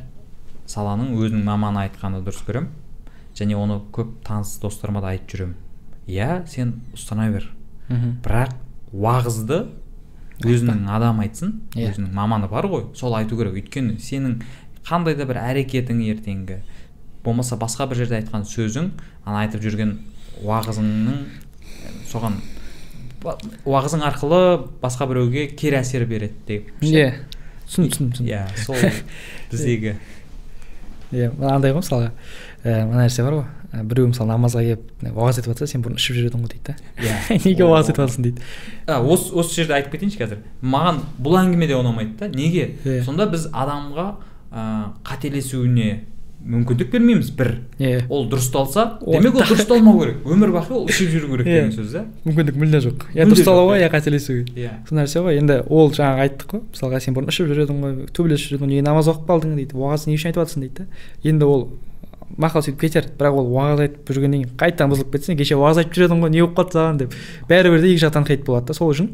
саланың 0.69 1.15
өзінің 1.17 1.43
маманы 1.47 1.85
айтқаны 1.87 2.21
дұрыс 2.25 2.43
көремін. 2.47 2.69
Және 3.37 3.57
оны 3.57 3.79
көп 3.95 4.19
таныс 4.25 4.57
достарыма 4.61 5.01
да 5.01 5.13
айтып 5.13 5.33
жүремін. 5.33 5.55
Иә 6.09 6.43
сен 6.49 6.79
ұстана 6.93 7.29
бер 7.33 7.47
бірақ 7.89 8.53
уағызды 8.93 9.63
өзінің 10.45 10.85
адам 10.93 11.19
айтсын 11.23 11.55
yeah. 11.75 11.89
өзінің 11.91 12.13
маманы 12.15 12.49
бар 12.51 12.67
ғой 12.69 12.87
сол 12.97 13.15
айту 13.17 13.37
керек. 13.39 13.57
Өйткені 13.59 13.97
сенің 14.01 14.39
қандай 14.87 15.17
да 15.17 15.25
бір 15.29 15.41
әрекетің 15.41 16.03
ертеңгі 16.13 16.61
болмаса 17.25 17.57
басқа 17.59 17.89
бір 17.89 18.03
жерде 18.03 18.19
айтқан 18.19 18.45
сөзің 18.47 18.93
ана 19.25 19.43
айтып 19.43 19.65
жүрген 19.65 19.97
уағызыңның 20.45 21.19
соған 22.09 22.39
уағызың 23.67 24.05
арқылы 24.07 24.41
басқа 24.81 25.09
біреуге 25.09 25.49
кері 25.59 25.81
әсер 25.81 26.05
береді 26.07 26.39
деп. 26.47 26.69
Иә. 26.85 27.11
Түсіндім 27.67 28.13
түсіндім. 28.13 28.29
Иә 28.29 28.45
сол 28.63 28.79
біздегі 29.51 29.97
иә 31.11 31.31
андай 31.49 31.73
ғой 31.73 31.81
мысалға 31.81 32.11
ііі 32.63 32.83
мына 32.89 33.05
нәрсе 33.05 33.25
бар 33.25 33.39
ғой 33.39 33.83
біреу 33.89 34.09
мысалы 34.09 34.29
намазға 34.31 34.63
келіп 34.65 35.13
уағыз 35.13 35.39
айтып 35.39 35.53
жатса 35.53 35.67
сен 35.69 35.83
бұрын 35.85 35.99
ішіп 36.01 36.17
жүр 36.17 36.29
едің 36.29 36.43
ғой 36.43 36.51
дейді 36.53 36.73
да 36.73 36.75
иә 37.05 37.39
неге 37.45 37.65
уағыз 37.65 37.91
айтып 37.91 38.01
жатрсың 38.03 38.25
дейді 38.27 38.41
осы 39.13 39.33
осы 39.37 39.59
жерде 39.59 39.75
айтып 39.77 39.93
кетейінші 39.95 40.21
қазір 40.21 40.41
маған 40.61 41.03
бұл 41.21 41.37
әңгіме 41.41 41.69
де 41.69 41.77
ұнамайды 41.77 42.17
да 42.19 42.29
неге 42.33 43.01
сонда 43.05 43.29
біз 43.29 43.47
адамға 43.53 44.07
ыыы 44.49 44.89
қателесуіне 45.05 45.89
мүмкіндік 46.39 46.91
бермейміз 46.93 47.31
бір. 47.35 47.49
Иә 47.79 48.05
ол 48.07 48.29
дұрысталса 48.31 48.85
демек 49.03 49.35
ол 49.35 49.43
дұрысталмау 49.43 49.99
керек. 49.99 50.21
Өмір 50.23 50.53
бақи 50.55 50.71
ол 50.77 50.85
ішіп 50.89 51.11
жүру 51.11 51.33
керек 51.33 51.49
деген 51.49 51.73
сөз 51.75 51.91
да. 51.91 52.05
Мүмкіндік 52.23 52.55
мүлде 52.61 52.79
жоқ. 52.85 53.03
Я 53.13 53.27
дұрысталуға 53.27 53.75
я 53.81 53.89
қателесуге 53.91 54.47
иә 54.55 54.71
сол 54.87 55.01
нәрсе 55.01 55.19
ғой. 55.25 55.39
Енді 55.41 55.59
ол 55.67 55.91
жаңағы 55.91 56.23
айттық 56.25 56.53
қой. 56.53 56.63
Мысалға 56.71 57.01
сен 57.03 57.17
бұрын 57.17 57.33
ішіп 57.33 57.51
жүр 57.51 57.63
едің 57.65 57.83
ғой 57.83 57.97
төбелесіп 58.15 58.53
жүр 58.53 58.61
едің 58.61 58.71
неге 58.71 58.85
намаз 58.87 59.11
оқып 59.11 59.27
қалдың 59.27 59.57
дейді. 59.59 59.75
Уағызды 59.75 60.13
не 60.13 60.15
үшін 60.15 60.31
айтып 60.31 60.45
жатрсың 60.45 60.63
дейді 60.63 60.87
енді 61.27 61.49
ол 61.49 61.65
мақал 62.39 62.63
сөйтіп 62.63 62.79
кетер. 62.85 63.11
Бірақ 63.19 63.41
ол 63.41 63.51
уағыз 63.57 63.83
айтып 63.83 64.13
жүргеннен 64.15 64.45
кейін 64.45 64.55
қайтадан 64.63 64.93
бұзылып 64.93 65.11
кетсе 65.17 65.35
кеше 65.35 65.59
уағыз 65.59 65.83
айтып 65.83 65.97
жүр 65.97 66.07
едің 66.07 66.23
ғой 66.23 66.33
не 66.33 66.43
болып 66.45 66.55
қалды 66.59 66.77
саған 66.77 67.03
деп. 67.03 67.15
Бәрібір 67.49 67.83
де 67.83 67.91
екі 67.91 68.05
жақтан 68.05 68.27
хейт 68.29 68.45
болады 68.45 68.69
да 68.69 68.77
сол 68.77 68.93
үшін. 68.93 69.11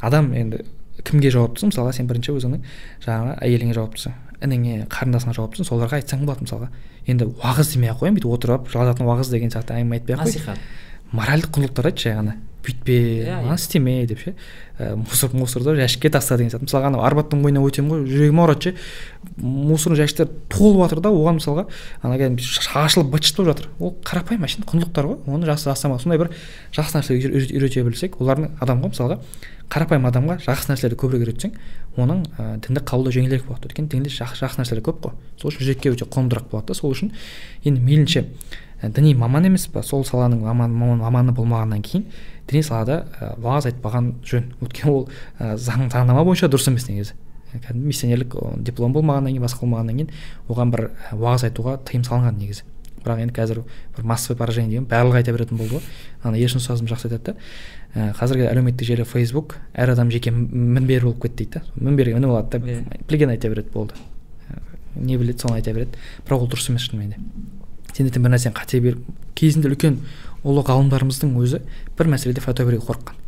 Адам 0.00 0.32
енді 0.32 0.62
кімге 1.06 1.32
жауаптысың 1.34 1.72
мысалға 1.72 1.96
сен 1.96 2.08
бірінші 2.10 2.34
өзіңнің 2.36 2.70
жаңағы 3.06 3.36
әйеліңе 3.46 3.76
жауаптысың 3.76 4.16
ініңе 4.44 4.86
қарындасыңа 4.92 5.34
жауаптысың 5.36 5.68
соларға 5.68 6.00
айтсаң 6.00 6.26
болады 6.26 6.44
мысалға. 6.44 6.68
Енді 7.08 7.28
уағыз 7.30 7.72
демей 7.72 7.92
ақ 7.92 8.02
қояйын 8.02 8.18
бүйтіп 8.18 8.34
отырып 8.36 8.68
жылататын 8.72 9.08
уағыз 9.08 9.30
деген 9.32 9.52
сияқты 9.54 9.76
әңгіме 9.78 9.96
айтпай 9.96 10.16
ақ 10.16 10.20
қой. 10.20 10.32
Насихат. 10.34 10.58
Моральдық 11.12 11.54
құндылықтар 11.56 11.90
айтшы 11.92 12.08
жай 12.08 12.18
ғана 12.20 12.36
бүйтпе 12.66 12.96
мынаны 13.30 13.54
істеме 13.54 14.06
деп 14.06 14.20
ше. 14.20 14.34
Мусор 14.78 15.30
мусорды 15.32 15.76
жәшікке 15.78 16.10
таста 16.10 16.36
деген 16.36 16.50
сияқты. 16.50 16.66
Мысалға 16.66 16.90
анау 16.90 17.04
арбаттың 17.06 17.42
бойына 17.44 17.62
өтемін 17.62 17.92
ғой 17.92 18.10
жүрегім 18.10 18.40
ауырады 18.42 18.72
ше. 18.72 18.74
Мусорный 19.38 20.00
жәшіктер 20.00 20.28
толып 20.50 20.82
жатыр 20.82 21.00
да 21.04 21.12
оған 21.14 21.38
мысалға 21.38 21.66
ана 22.02 22.18
кәдімгі 22.18 22.42
шашылып 22.42 23.12
быт 23.14 23.28
шыт 23.28 23.38
болып 23.38 23.52
жатыр. 23.54 23.70
Ол 23.78 23.94
қарапайым 24.04 24.46
әшейін 24.48 24.66
құндылықтар 24.66 25.10
ғой. 25.12 25.18
Оны 25.30 25.46
жақсы 25.46 25.70
жасамау 25.70 26.02
сондай 26.02 26.18
бір 26.18 26.32
жақсы 26.74 26.98
нәрсе 26.98 27.16
үйрете 27.16 27.86
білсек 27.86 28.18
олардың 28.20 28.58
адамға 28.60 28.92
мысалға 28.92 29.20
қарапайым 29.70 30.06
адамға 30.10 30.38
жақсы 30.44 30.70
нәрселерді 30.72 30.98
көбірек 31.00 31.26
үйретсең 31.26 31.56
оның 31.96 32.20
ә, 32.38 32.60
дінді 32.62 32.82
қабылдау 32.86 33.16
жеңілірек 33.16 33.48
болады. 33.48 33.66
Өйткені 33.66 33.90
дінде 33.90 34.12
жақсы, 34.14 34.38
жақсы 34.38 34.60
нәрселер 34.60 34.84
көп 34.86 35.00
қой. 35.02 35.16
Сол 35.40 35.50
үшін 35.50 35.66
жүрекке 35.66 35.90
өте 35.90 36.06
қонымдырақ 36.06 36.46
болады 36.52 36.70
да 36.70 36.78
сол 36.78 36.94
үшін 36.94 37.10
енді 37.64 37.82
мейлінше 37.82 38.22
діни 38.82 39.14
маман 39.14 39.46
емес 39.48 39.66
па 39.72 39.82
сол 39.82 40.04
саланың 40.04 40.42
маман, 40.44 40.72
маманы 41.00 41.32
болмағаннан 41.32 41.82
кейін 41.82 42.04
діни 42.48 42.62
салада 42.62 43.06
ә, 43.20 43.32
уағыз 43.40 43.70
айтпаған 43.72 44.12
жөн. 44.26 44.50
Өйткені 44.60 44.92
ол 44.92 45.08
ә, 45.40 45.56
заң 45.56 45.88
заңнама 45.90 46.24
бойынша 46.26 46.50
дұрыс 46.52 46.68
емес 46.68 46.88
негізі. 46.90 47.16
Кәдімгі 47.56 47.88
миссионерлік 47.88 48.36
диплом 48.60 48.92
болмағаннан 48.92 49.32
кейін 49.32 49.46
басқа 49.46 49.64
болмағаннан 49.64 49.96
кейін 49.96 50.10
оған 50.48 50.72
бір 50.74 50.90
уағыз 51.16 51.46
айтуға 51.48 51.78
тыйым 51.88 52.04
салынған 52.04 52.36
негізі. 52.36 52.66
Бірақ 53.00 53.22
енді 53.22 53.34
қазір 53.34 53.62
бір 53.96 54.04
массовый 54.04 54.36
поражение 54.36 54.70
деген 54.76 54.88
барлығы 54.90 55.22
айта 55.22 55.32
беретін 55.32 55.56
болды 55.56 55.78
ғой. 55.78 55.84
Ана 56.22 56.36
ершін 56.36 56.60
ұстазым 56.60 56.90
жақсы 56.90 57.06
айтады 57.08 57.32
да. 57.32 57.34
Ә, 57.94 58.12
қазіргі 58.18 58.48
әлеуметтік 58.50 58.90
желі 58.90 59.06
фейсбук 59.06 59.56
әр 59.72 59.94
адам 59.94 60.10
жеке 60.10 60.32
мінбер 60.34 61.06
болып 61.06 61.22
кетті 61.22 61.46
дейді 61.46 61.60
да. 61.60 61.62
Мінберге 61.78 62.18
мініп 62.18 62.34
алады 62.34 62.58
да. 62.58 62.98
Білген 63.08 63.30
айта 63.30 63.48
береді 63.48 63.70
болды. 63.72 63.94
Не 64.96 65.16
біледі 65.16 65.38
соны 65.38 65.60
айта 65.60 65.72
береді. 65.72 65.94
Бірақ 66.26 66.42
ол 66.42 66.50
дұрыс 66.50 66.66
емес 66.72 66.90
шынымен 66.90 67.14
де. 67.14 67.22
Сен 67.96 68.10
ертең 68.10 68.26
бір 68.26 68.34
нәрсені 68.36 68.56
қате 68.56 68.80
беріп 68.84 69.06
кезінде 69.36 69.70
үлкен 69.72 70.00
ұлы 70.44 70.64
ғалымдарымыздың 70.68 71.32
өзі 71.40 71.62
бір 71.96 72.10
мәселеде 72.12 72.44
фәтуа 72.44 72.66
беруге 72.68 72.84
қорыққан. 72.86 73.22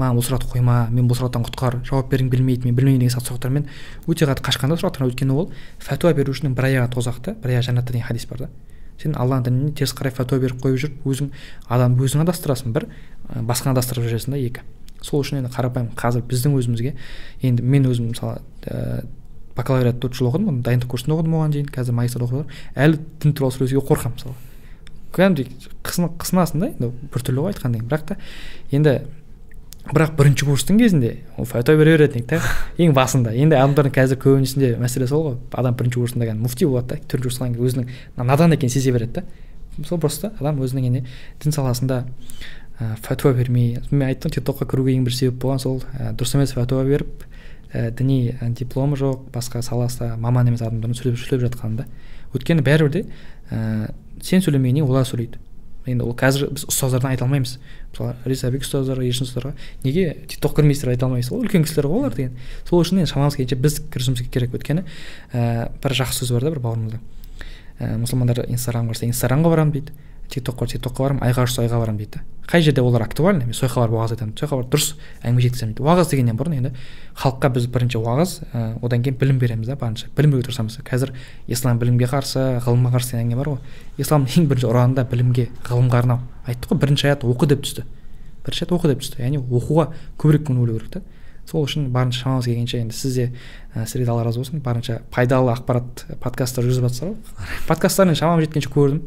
Маған 0.00 0.18
бұл 0.18 0.24
сұрақты 0.26 0.48
қойма 0.50 0.76
мен 0.90 1.06
бұл 1.06 1.18
сұрақтан 1.18 1.44
құтқар 1.46 1.78
жауап 1.86 2.08
бергім 2.10 2.30
келмейді 2.32 2.66
мен 2.66 2.74
білмеймін 2.74 3.04
деген 3.04 3.12
сияқты 3.12 3.30
сұрақтармен 3.30 3.66
өте 4.08 4.26
қатты 4.26 4.44
қашқан 4.46 4.72
да 4.72 4.78
сұрақтан 4.80 5.06
өйткені 5.06 5.36
ол 5.36 5.50
фәтуа 5.84 6.14
берушінің 6.16 6.56
бір 6.56 6.68
аяғы 6.70 6.88
тозақ 6.96 7.20
та 7.22 7.34
бір 7.42 7.52
аяғы 7.52 7.68
жәннатта 7.68 7.92
деген 7.92 8.06
хадис 8.08 8.26
бар 8.26 8.46
да. 8.46 8.48
Сен 9.02 9.14
алланың 9.14 9.44
дініне 9.46 9.72
теріс 9.76 9.92
қарай 9.92 10.16
фәтуа 10.16 10.40
беріп 10.40 10.64
қойып 10.64 10.80
жүріп 10.80 11.06
өзің 11.12 11.30
адам 11.68 11.96
өзің 12.00 12.24
адастырасың 12.24 12.72
бір 12.72 12.88
басқаны 13.36 13.76
адастырып 13.76 14.08
жібересің 14.08 14.32
да 14.32 14.40
екі. 14.40 14.64
Сол 15.02 15.20
үшін 15.22 15.42
енді 15.42 15.52
қарапайым 15.52 15.92
қазір 15.98 16.24
біздің 16.30 16.56
өзімізге 16.56 16.94
енді 17.42 17.62
мен 17.62 17.88
өзім 17.90 18.12
мысалы 18.12 18.40
ә, 18.64 19.04
бакалавриат 19.56 20.00
төрт 20.02 20.16
жыл 20.18 20.30
оқыдым 20.30 20.62
дайындық 20.66 20.92
курсын 20.92 21.16
оқыдым 21.16 21.36
оған 21.38 21.56
дейін 21.56 21.68
қазір 21.72 21.96
магистр 21.96 22.24
оқып 22.24 22.42
жатырмын. 22.42 22.62
Әлі 22.74 23.00
дін 23.22 23.34
туралы 23.36 23.56
сөйлесуге 23.56 23.86
қорқамын 23.88 24.16
мысалы 24.18 24.34
кәдімгідей 25.12 25.48
қысынасың 25.84 26.62
да 26.62 26.70
енді 26.72 26.88
біртүрлі 27.12 27.44
ғой 27.44 27.52
айтқаннан 27.52 27.82
кейін 27.82 27.90
бірақ 27.90 28.06
та 28.08 28.16
енді 28.72 28.94
бірақ 29.90 30.14
бірінші 30.16 30.46
курстың 30.46 30.78
кезінде 30.80 31.10
ол 31.36 31.44
фәтуа 31.48 31.76
бере 31.76 31.96
беретін 31.96 32.22
еді 32.22 32.38
да 32.38 32.40
ең 32.80 32.94
басында. 32.96 33.34
Енді 33.34 33.58
адамдардың 33.58 33.92
қазір 33.96 34.20
көбінесінде 34.22 34.76
мәселе 34.80 35.08
сол 35.10 35.24
ғой. 35.26 35.36
Адам 35.52 35.74
бірінші 35.76 35.98
курсында 35.98 36.28
кәдімгі 36.28 36.46
муфти 36.46 36.68
болады 36.70 36.94
да 36.94 37.08
төртінші 37.10 37.28
курсқа 37.28 37.48
кейін 37.50 37.66
өзінің 37.66 38.24
надан 38.30 38.54
екенін 38.56 38.72
сезе 38.72 38.92
береді 38.94 39.20
да. 39.20 39.24
Сол 39.88 39.98
просто 39.98 40.32
адам 40.38 40.62
өзінің 40.62 40.86
ене 40.86 41.04
дін 41.42 41.52
саласында 41.52 42.04
ә, 42.78 42.94
фәтуа 43.02 43.34
бермей 43.34 43.80
мен 43.90 44.06
айттым 44.06 44.30
тик 44.30 44.46
токқа 44.46 44.68
кіруге 44.70 44.94
ең 44.94 45.04
бір 45.08 45.16
себеп 45.18 45.42
болған 45.42 45.60
сол 45.60 45.82
ә, 45.98 46.12
дұрыс 46.14 46.36
емес 46.38 46.54
фәтуа 46.54 46.84
беріп 46.86 47.26
ә, 47.72 47.90
діни 47.90 48.34
дипломы 48.56 48.96
жоқ 49.00 49.28
басқа 49.32 49.62
саласында 49.64 50.16
маман 50.20 50.48
емес 50.48 50.62
адамдардың 50.62 50.98
сөйлеп 50.98 51.18
сөйлеп 51.20 51.46
жатқаны 51.48 51.82
да. 51.82 51.86
Өйткені 52.32 52.64
бәрібір 52.64 52.92
де 52.92 53.04
ә, 53.50 53.92
сен 54.22 54.44
сөйлемегеннен 54.44 54.86
олар 54.86 55.08
сөйлейді. 55.08 55.40
Енді 55.86 56.04
ол 56.06 56.14
қазір 56.14 56.52
біз 56.54 56.66
ұстаздардан 56.70 57.10
айта 57.10 57.24
алмаймыз. 57.26 57.56
Мысалы 57.90 58.14
рисабек 58.28 58.62
ұстаздарға 58.62 59.06
ершін 59.08 59.26
ұстаздарға 59.26 59.54
неге 59.82 60.04
тик 60.30 60.38
ток 60.44 60.54
кірмейсіздер 60.54 60.92
айта 60.92 61.08
алмайсыз? 61.08 61.32
Ол 61.34 61.42
үлкен 61.42 61.66
кісілер 61.66 61.88
ғой 61.90 62.04
олар 62.04 62.14
деген. 62.14 62.36
Сол 62.68 62.84
үшін 62.84 63.02
енді 63.02 63.10
шамамыз 63.10 63.34
келгенше 63.34 63.58
біз 63.58 63.80
кірісуіміз 63.90 64.22
керек. 64.30 64.54
Өйткені 64.54 64.84
ә, 65.34 65.72
бір 65.82 65.96
жақсы 65.98 66.22
сөз 66.22 66.36
бар 66.36 66.46
да 66.46 66.54
бір 66.54 66.62
бауырымыздың 66.62 67.02
ә, 67.82 67.98
мұсылмандар 67.98 68.44
инстаграмға 68.46 68.94
барса 68.94 69.08
инстаграмға 69.10 69.54
барамын 69.56 69.74
дейді. 69.74 69.96
Тик 70.28 70.44
токқа 70.44 70.66
тик 70.66 70.82
токқа 70.82 71.08
барамын 71.08 71.26
айға 71.26 71.46
ұшса 71.48 71.64
айға 71.64 71.80
барамын 71.82 71.98
дейді 72.04 72.22
қай 72.52 72.60
жерде 72.60 72.82
олар 72.82 73.02
актуальны 73.06 73.46
мен 73.46 73.54
сол 73.54 73.68
жаққа 73.68 73.80
барып 73.80 73.94
уағыз 73.96 74.12
айтамын. 74.16 74.34
Сол 74.36 74.48
жаққа 74.48 74.56
барып 74.58 74.72
дұрыс 74.72 74.88
әңгіме 75.22 75.42
жеткіземін 75.44 75.74
дейді 75.76 75.86
уағыз 75.86 76.10
дегеннен 76.10 76.36
бұрын 76.36 76.56
енді 76.58 76.72
халыққа 77.16 77.50
біз 77.54 77.68
бірінші 77.72 78.00
уағыз 78.02 78.32
ә, 78.50 78.64
одан 78.82 79.04
кейін 79.06 79.16
білім 79.20 79.38
береміз 79.38 79.70
да 79.70 79.76
барынша. 79.78 80.10
Білім 80.16 80.34
беруге 80.34 80.48
тырысамыз. 80.50 80.80
Қазір 80.82 81.14
ислам 81.46 81.78
білімге 81.78 82.10
қарсы 82.10 82.58
ғылымға 82.66 82.92
қарсы 82.96 83.14
деген 83.14 83.30
әңгіме 83.30 83.38
бар 83.38 83.48
ғой. 83.54 83.58
Исламның 84.02 84.36
ең 84.42 84.48
бірінші 84.50 84.68
ұранында 84.68 85.06
білімге 85.08 85.48
ғылымға 85.70 86.02
арнау 86.02 86.18
айттық 86.44 86.74
қой. 86.74 86.82
Бірінші 86.82 87.08
аят 87.08 87.24
оқы 87.24 87.48
деп 87.54 87.62
түсті. 87.62 87.86
Бірінші 88.42 88.66
аят 88.66 88.74
оқы 88.74 88.92
деп 88.92 89.06
түсті. 89.06 89.22
Яғни 89.22 89.40
оқуға 89.40 89.88
көбірек 90.18 90.48
көңіл 90.50 90.66
бөлу 90.66 90.78
керек 90.82 90.98
та. 90.98 91.02
Сол 91.46 91.64
үшін 91.66 91.88
барынша 91.94 92.26
шамамыз 92.26 92.46
келгенше 92.46 92.78
енді 92.82 92.94
сіз 92.94 93.16
де 93.16 93.24
ә, 93.74 93.86
сіздерге 93.86 94.12
алла 94.12 94.26
разы 94.26 94.38
болсын. 94.38 94.60
Барынша 94.62 95.00
пайдалы 95.10 95.50
ақпарат 95.54 96.04
подкасттар 96.22 96.62
жүргізіп 96.62 96.86
жатсыздар 96.86 97.16
ғой 97.16 97.66
подкасттарын 97.66 98.14
шамам 98.14 98.42
жеткенше 98.44 98.70
көрдім. 98.70 99.02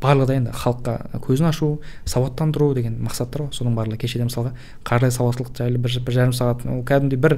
Барлығы 0.00 0.26
да 0.30 0.36
енді 0.38 0.52
халыққа 0.56 1.20
көзін 1.24 1.50
ашу 1.50 1.68
сауаттандыру 2.08 2.72
деген 2.74 2.96
мақсаттар 3.04 3.46
ғой. 3.46 3.52
Соның 3.56 3.76
барлығы 3.76 4.00
кеше 4.04 4.20
де 4.20 4.28
мысалға 4.28 4.54
қаржылай 4.86 5.12
сауаттылық 5.14 5.52
жайлы 5.58 5.78
бір, 5.78 5.98
бір 6.06 6.16
жарым 6.16 6.34
сағат 6.36 6.64
ол 6.66 6.82
кәдімгідей 6.88 7.20
бір 7.20 7.36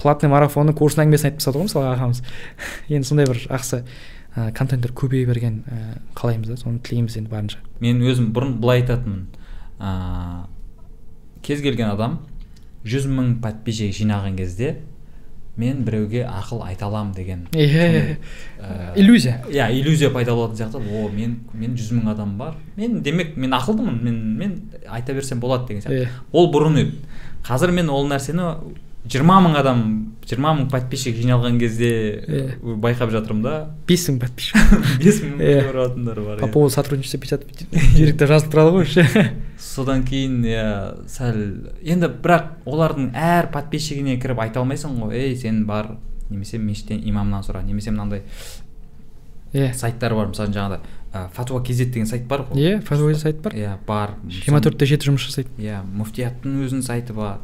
платный 0.00 0.32
марафонның 0.32 0.76
курсының 0.78 1.08
әңгімесін 1.08 1.30
айтып 1.30 1.42
тастады 1.42 1.60
ғой 1.60 1.68
мысалы 1.68 1.90
ағамыз. 1.92 2.22
Енді 2.94 3.08
сондай 3.08 3.28
бір 3.28 3.42
жақсы 3.44 3.82
ә, 3.82 4.52
контенттер 4.56 4.94
көбейе 4.96 5.26
берген 5.28 5.62
ә, 5.66 5.98
қалаймыз 6.18 6.52
да 6.52 6.56
соны 6.60 6.80
тілейміз 6.80 7.18
енді 7.20 7.32
барынша. 7.32 7.60
Мен 7.82 8.00
өзім 8.06 8.30
бұрын 8.36 8.56
былай 8.62 8.84
айтатынмын. 8.84 9.26
Ә, 9.78 10.46
кез 11.42 11.62
келген 11.64 11.90
адам 11.90 12.20
жүз 12.88 13.08
мың 13.10 13.34
подписчик 13.42 13.92
жинаған 13.96 14.38
кезде 14.38 14.78
мен 15.58 15.82
біреуге 15.84 16.22
ақыл 16.24 16.62
айта 16.62 16.86
аламын 16.86 17.12
деген 17.14 17.46
иә 17.52 18.16
иллюзия 18.96 19.42
иә 19.50 19.68
иллюзия 19.74 20.10
пайда 20.10 20.34
болатын 20.34 20.56
сияқты. 20.56 20.78
О 20.78 21.08
мен 21.10 21.40
мен 21.52 21.74
жүз 21.74 21.98
мың 21.98 22.12
адам 22.12 22.36
бар. 22.38 22.54
Мен 22.76 23.02
демек 23.02 23.36
мен 23.36 23.50
ақылдымын. 23.52 24.02
Мен 24.02 24.20
мен 24.38 24.60
айта 24.88 25.14
берсем 25.14 25.40
болады 25.40 25.66
деген 25.66 25.82
сияқты. 25.82 26.08
Ол 26.32 26.52
бұрын 26.54 26.78
еді. 26.78 26.94
Қазір 27.46 27.72
мен 27.74 27.90
ол 27.90 28.06
нәрсені 28.08 28.54
жиырма 29.06 29.38
мың 29.44 29.56
адам 29.60 29.82
жиырма 30.28 30.52
мың 30.56 30.68
подписчик 30.72 31.16
жиналған 31.16 31.58
кезде 31.60 31.90
yeah. 32.26 32.50
байқап 32.82 33.12
жатырмын 33.14 33.44
да. 33.44 33.54
Бес 33.88 34.08
мың 34.10 34.18
подписчик. 34.24 34.58
Бес 35.04 35.22
мың 35.24 35.38
көретіндер 35.40 36.20
бар 36.26 36.42
по 36.42 36.48
поводу 36.48 36.74
сотрудничества 36.74 37.20
печат 37.22 37.46
директе 37.70 38.28
жазылып 38.28 38.52
тұрады 38.52 38.74
ғой 38.74 38.88
уже 38.88 39.06
содан 39.70 40.04
кейін 40.08 40.42
иә 40.48 40.68
сәл 41.08 41.40
енді 41.82 42.12
бірақ 42.18 42.68
олардың 42.68 43.10
әр 43.16 43.50
подписчигіне 43.54 44.18
кіріп 44.20 44.44
айта 44.44 44.62
алмайсың 44.62 44.98
ғой 45.00 45.16
ей 45.22 45.36
сен 45.40 45.64
бар 45.70 45.94
немесе 46.28 46.60
мешіттен 46.60 47.00
имамнан 47.08 47.46
сұра 47.46 47.64
немесе 47.64 47.94
мынандай 47.94 48.24
иә 49.54 49.72
сайттар 49.72 50.12
бар 50.18 50.28
мысалы 50.34 50.52
жаңағыдай 50.52 50.96
фатуа 51.32 51.62
kz 51.64 51.88
деген 51.88 52.06
сайт 52.06 52.26
бар 52.28 52.44
ғой. 52.50 52.60
Иә 52.60 52.80
фатуа 52.84 53.14
сайт 53.14 53.40
бар. 53.40 53.54
Иә 53.56 53.76
бар. 53.86 54.14
Жиырма 54.28 54.60
төрт 54.60 54.78
те 54.78 54.86
жеті 54.86 55.08
жұмыс 55.08 55.24
жасайды 55.24 55.48
иә 55.62 55.80
муфтияттың 55.82 56.60
өзінің 56.66 56.84
сайты 56.84 57.16
бар. 57.16 57.38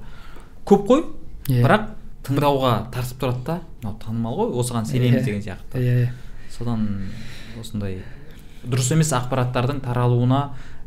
Көп 0.68 0.84
қой. 0.90 1.04
Yeah. 1.48 1.64
Бірақ 1.64 1.88
тыңдауға 2.24 2.74
тартып 2.94 3.20
тұрады 3.22 3.44
да. 3.46 3.56
Мынау 3.82 3.98
танымал 4.02 4.38
ғой 4.40 4.54
осыған 4.62 4.86
сенеміз 4.88 5.20
yeah. 5.20 5.26
деген 5.28 5.42
сияқты. 5.44 5.80
Иә 5.80 5.96
yeah, 6.04 6.12
содан 6.54 6.86
осындай 7.60 8.00
дұрыс 8.64 8.92
емес 8.94 9.12
ақпараттардың 9.16 9.82
таралуына 9.84 10.40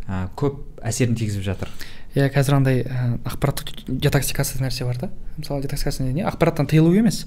ә, 0.08 0.28
көп 0.40 0.62
әсерін 0.82 1.18
тигізіп 1.20 1.46
жатыр. 1.46 1.72
Иә 2.16 2.30
қазір 2.34 2.58
андай 2.58 2.82
ә, 2.84 3.18
ақпараттық 3.28 3.86
детоксикация 3.88 4.64
нәрсе 4.64 4.88
бар 4.88 4.98
да. 4.98 5.12
Мысалы 5.38 5.62
детоксикация 5.66 6.08
не 6.12 6.26
ақпараттан 6.26 6.70
тыйылу 6.70 6.94
емес. 6.98 7.26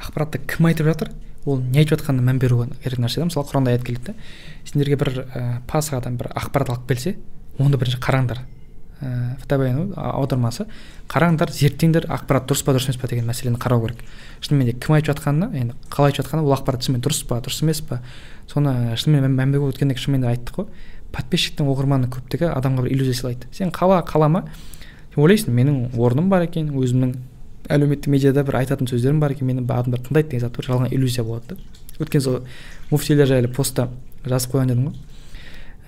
Ақпаратты 0.00 0.40
кім 0.42 0.66
айтып 0.72 0.88
жатыр? 0.90 1.12
Ол 1.44 1.60
не 1.60 1.82
айтып 1.82 2.00
жатқанына 2.00 2.32
мән 2.32 2.40
беру 2.42 2.64
керек 2.82 2.98
нәрсе 2.98 3.22
да. 3.22 3.28
Мысалы 3.28 3.46
құранда 3.46 3.76
аят 3.76 3.84
келеді 3.86 4.10
да. 4.10 4.14
Сендерге 4.64 4.98
бір 4.98 5.12
ә, 5.22 5.44
пасхадан 5.70 6.18
бір 6.18 6.32
ақпарат 6.34 6.72
алып 6.74 6.88
келсе 6.88 7.16
оны 7.58 7.78
бірінші 7.78 8.02
қараңдар. 8.02 8.42
Ә, 9.02 9.36
аудармасы 9.96 10.66
қараңдар 11.10 11.50
зерттеңдер 11.52 12.06
ақпарат 12.12 12.46
дұрыс 12.48 12.62
па 12.64 12.72
дұрыс 12.72 12.88
емес 12.88 13.00
па 13.00 13.10
деген 13.10 13.26
мәселені 13.26 13.58
қарау 13.60 13.82
керек 13.86 14.04
шынымен 14.40 14.70
де 14.70 14.76
кім 14.78 14.96
айтып 14.96 15.12
жатқанына 15.12 15.50
енді 15.58 15.74
қалай 15.90 16.12
айтып 16.12 16.24
жатқаны 16.24 16.46
ол 16.46 16.54
ақпарат 16.56 16.86
шынымен 16.86 17.02
дұрыс 17.04 17.24
па 17.28 17.40
дұрыс 17.42 17.62
емес 17.64 17.82
па 17.82 18.00
соны 18.48 18.96
шынымен 18.96 19.34
мән 19.36 19.52
беру 19.52 19.68
өткенде 19.72 19.98
шынымен 19.98 20.24
де 20.24 20.32
айттық 20.32 20.62
қой 20.62 20.70
подписчиктің 21.12 21.68
оқырманның 21.72 22.12
көптігі 22.14 22.48
адамға 22.54 22.86
бір 22.86 22.94
иллюзия 22.94 23.18
сыйлайды 23.18 23.50
сен 23.52 23.72
қала 23.74 24.00
қалама 24.06 24.46
сен 25.12 25.22
ойлайсың 25.22 25.52
менің 25.52 25.98
орным 26.00 26.30
бар 26.32 26.46
екен 26.46 26.72
өзімнің 26.72 27.14
әлеуметтік 27.68 28.10
медиада 28.12 28.44
бір 28.46 28.62
айтатын 28.62 28.88
сөздерім 28.90 29.20
бар 29.20 29.34
екен 29.36 29.46
мені 29.46 29.64
адамдар 29.66 30.00
тыңдайды 30.00 30.32
деген 30.32 30.46
сияқты 30.46 30.62
бір 30.62 30.68
жалған 30.70 30.94
иллюзия 30.94 31.24
болады 31.24 31.54
да 31.54 32.02
өткен 32.02 32.20
сол 32.24 32.40
муфтилер 32.90 33.28
жайлы 33.28 33.52
постта 33.52 33.88
жазып 34.24 34.54
қойған 34.54 34.72
едім 34.72 34.88
ғой 34.88 34.96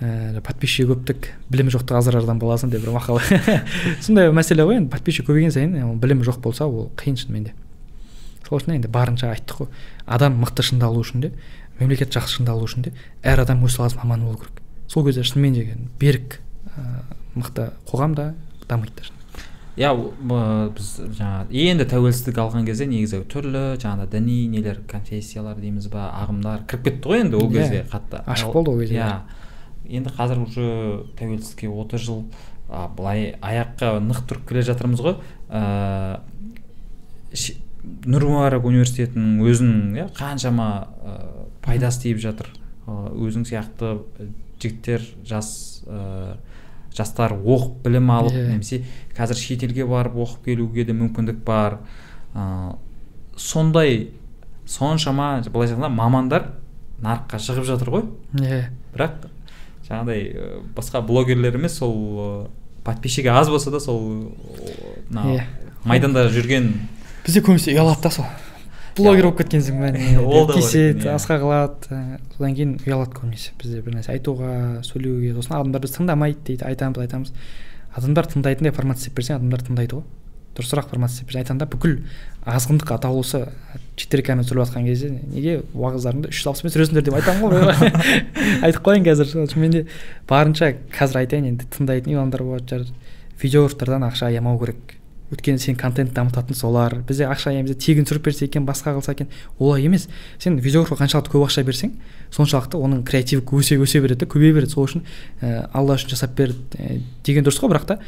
ә, 0.01 0.41
подписчигі 0.43 0.89
көптік 0.93 1.29
білімі 1.51 1.71
жоқтық 1.75 1.99
азырардан 1.99 2.39
боласың 2.41 2.71
деп 2.73 2.83
бір 2.85 2.95
мақал 2.97 3.19
сондай 4.05 4.31
мәселе 4.35 4.65
ғой 4.67 4.81
енді 4.81 4.91
подписчик 4.91 5.29
көбейген 5.29 5.53
сайын 5.55 5.77
ол 5.87 5.95
білімі 6.01 6.25
жоқ 6.27 6.41
болса 6.43 6.67
ол 6.67 6.89
қиын 6.99 7.15
шынымен 7.21 7.47
де 7.49 7.53
сол 8.47 8.59
үшін 8.59 8.75
енді 8.77 8.91
барынша 8.93 9.31
айттық 9.33 9.63
қой. 9.63 9.67
Адам 10.05 10.35
мықты 10.43 10.61
шыңдалу 10.67 11.01
үшін 11.01 11.23
де 11.25 11.31
мемлекет 11.79 12.13
жақсы 12.13 12.37
шыңдалу 12.39 12.67
үшін 12.67 12.85
де 12.89 12.93
әр 13.23 13.41
адам 13.41 13.63
өз 13.65 13.79
саласының 13.79 14.03
маманы 14.03 14.27
болу 14.27 14.37
керек. 14.43 14.61
Сол 14.87 15.05
кезде 15.07 15.23
шынымен 15.25 15.53
де 15.57 15.77
берік 15.99 16.39
ә, 16.75 17.01
мықты 17.33 17.71
қоғам 17.89 18.13
да 18.15 18.33
дамиды 18.69 19.09
иә 19.75 19.89
біз 20.71 20.91
жаңағы 21.17 21.51
енді 21.65 21.85
тәуелсіздік 21.91 22.37
алған 22.39 22.63
кезде 22.67 22.85
негізі 22.87 23.23
түрлі 23.27 23.63
жаңағыдай 23.81 24.21
діни 24.21 24.37
нелер 24.53 24.77
конфессиялар 24.87 25.57
дейміз 25.59 25.89
ба 25.91 26.05
ағымдар 26.21 26.63
кіріп 26.69 26.85
кетті 26.87 27.11
ғой 27.11 27.23
енді 27.25 27.35
ол 27.41 27.49
Иә, 27.49 27.57
кезде 27.57 27.81
қатты. 27.91 28.21
ашық 28.23 28.53
болды 28.53 28.71
ол 28.71 28.79
кезде. 28.79 28.95
иә. 28.95 29.09
Енді 29.89 30.09
қазір 30.17 30.41
уже 30.45 30.65
тәуелсіздікке 31.19 31.69
отыз 31.69 32.01
жыл 32.07 32.23
а, 32.69 32.87
былай 32.95 33.35
аяққа 33.41 33.99
нық 34.01 34.23
тұрып 34.29 34.47
келе 34.49 34.61
жатырмыз 34.65 35.01
ғой. 35.05 35.17
Ыыы 35.49 36.17
ши- 37.35 37.57
нұр 38.09 38.25
мүбарак 38.31 38.65
университетінің 38.65 39.43
өзінің 39.45 39.97
иә 39.99 40.07
қаншама 40.17 40.67
ыыы 41.03 41.45
пайдасы 41.65 42.01
тиіп 42.07 42.19
жатыр. 42.23 42.49
Өзің 42.87 43.45
сияқты 43.49 43.95
жігіттер 44.61 45.01
жас 45.25 45.83
ыыы 45.85 46.35
жастар 46.95 47.33
оқып 47.35 47.81
білім 47.83 48.09
алып 48.13 48.31
Иә. 48.33 48.47
немесе 48.53 48.83
қазір 49.17 49.35
шетелге 49.35 49.85
барып 49.85 50.15
оқып 50.15 50.45
келуге 50.45 50.85
де 50.85 50.93
мүмкіндік 50.95 51.41
бар. 51.45 51.79
Ыыы 52.33 52.75
сондай 53.37 54.11
соншама 54.65 55.41
былайша 55.51 55.75
айтқанда 55.75 55.89
мамандар 55.93 56.45
нарыққа 57.03 57.37
шығып 57.41 57.65
жатыр 57.67 57.89
ғой. 57.91 58.05
Иә. 58.39 58.69
Бірақ 58.95 59.27
жаңағыдай 59.89 60.21
басқа 60.75 61.01
блогерлер 61.05 61.55
емес 61.59 61.77
сол 61.79 62.47
подписчигі 62.85 63.29
аз 63.33 63.49
болса 63.49 63.71
да 63.71 63.79
сол 63.79 64.01
мына 65.09 65.23
Иә. 65.35 65.43
майданда 65.85 66.27
жүрген 66.33 66.71
бізде 67.25 67.41
көбінесе 67.41 67.73
ұялады 67.75 68.01
да 68.05 68.11
сол 68.11 68.25
блогер 68.97 69.27
болып 69.29 69.41
кеткен 69.43 69.61
соң 69.65 69.81
бәріне 69.83 70.19
Ол 70.25 70.47
да 70.47 70.57
тиіседі 70.57 71.05
иә. 71.07 71.15
асқа 71.17 71.39
қылады 71.41 72.01
содан 72.37 72.55
кейін 72.55 72.75
ұялады 72.85 73.13
көбінесе 73.17 73.53
бізде 73.61 73.81
бір 73.85 73.97
нәрсе 73.99 74.13
айтуға 74.15 74.83
сөйлеуге 74.87 75.33
сосын 75.37 75.57
адамдар 75.59 75.81
бізді 75.85 75.99
тыңдамайды 76.01 76.43
дейді 76.51 76.65
айтамыз 76.69 77.01
айтамыз 77.05 77.33
адамдар 77.95 78.29
тыңдайтындай 78.31 78.73
формат 78.75 78.97
істеп 79.01 79.17
берсең 79.19 79.37
адамдар 79.39 79.65
тыңдайды 79.67 79.99
ғой 79.99 80.03
дұрысырақ 80.55 80.93
істеп 80.95 81.27
берсең 81.29 81.43
айтқанда 81.43 81.67
бүкіл 81.71 81.97
азғындық 82.45 82.91
атаулысы 82.95 83.45
мен 83.95 84.43
түсіріліп 84.43 84.59
жатқан 84.59 84.85
кезде 84.85 85.09
неге 85.31 85.61
уағыздарыңды 85.73 86.29
үш 86.29 86.41
жүз 86.41 86.49
алпыспен 86.51 86.73
түсіресіңдер 86.73 87.05
деп 87.07 87.15
айтамын 87.15 87.53
ғой. 87.53 87.61
Айтып 88.67 88.83
қояйын 88.85 89.05
қазір. 89.07 89.31
Шынымен 89.31 89.71
де 89.71 89.85
барынша 90.29 90.73
қазір 90.93 91.21
айтайын 91.23 91.47
енді 91.53 91.67
тыңдайтын 91.71 92.17
адамдар 92.19 92.43
болатын 92.43 92.83
шығар. 92.83 92.91
Видеографтардан 93.41 94.05
ақша 94.09 94.29
аямау 94.29 94.59
керек. 94.59 94.97
Өйткені 95.31 95.63
сен 95.63 95.79
контент 95.79 96.13
дамытатын 96.13 96.59
солар. 96.59 96.99
Бізде 97.07 97.25
ақша 97.31 97.55
аямыз 97.55 97.79
тегін 97.81 98.05
түсіріп 98.05 98.27
берсе 98.27 98.45
екен 98.45 98.67
басқа 98.67 98.93
қылса 98.99 99.15
екен. 99.15 99.31
Олай 99.57 99.87
емес. 99.87 100.09
Сен 100.37 100.59
видеографқа 100.59 100.99
қаншалықты 101.01 101.33
көп 101.33 101.47
ақша 101.47 101.63
берсең 101.65 101.95
соншалықты 102.35 102.77
оның 102.77 103.01
креативі 103.07 103.41
өсе 103.57 103.79
өсе 103.81 104.03
береді 104.03 104.25
да 104.25 104.29
көбейе 104.29 104.53
береді. 104.53 104.75
Сол 104.75 104.85
үшін 104.85 105.05
ә, 105.41 105.65
алла 105.73 105.97
үшін 105.97 106.13
жасап 106.13 106.35
бер 106.37 106.53
ә, 106.77 106.99
деген 107.25 107.47
дұрыс 107.47 107.57
қой. 107.57 107.71
Бірақ 107.73 107.87
та 107.89 107.99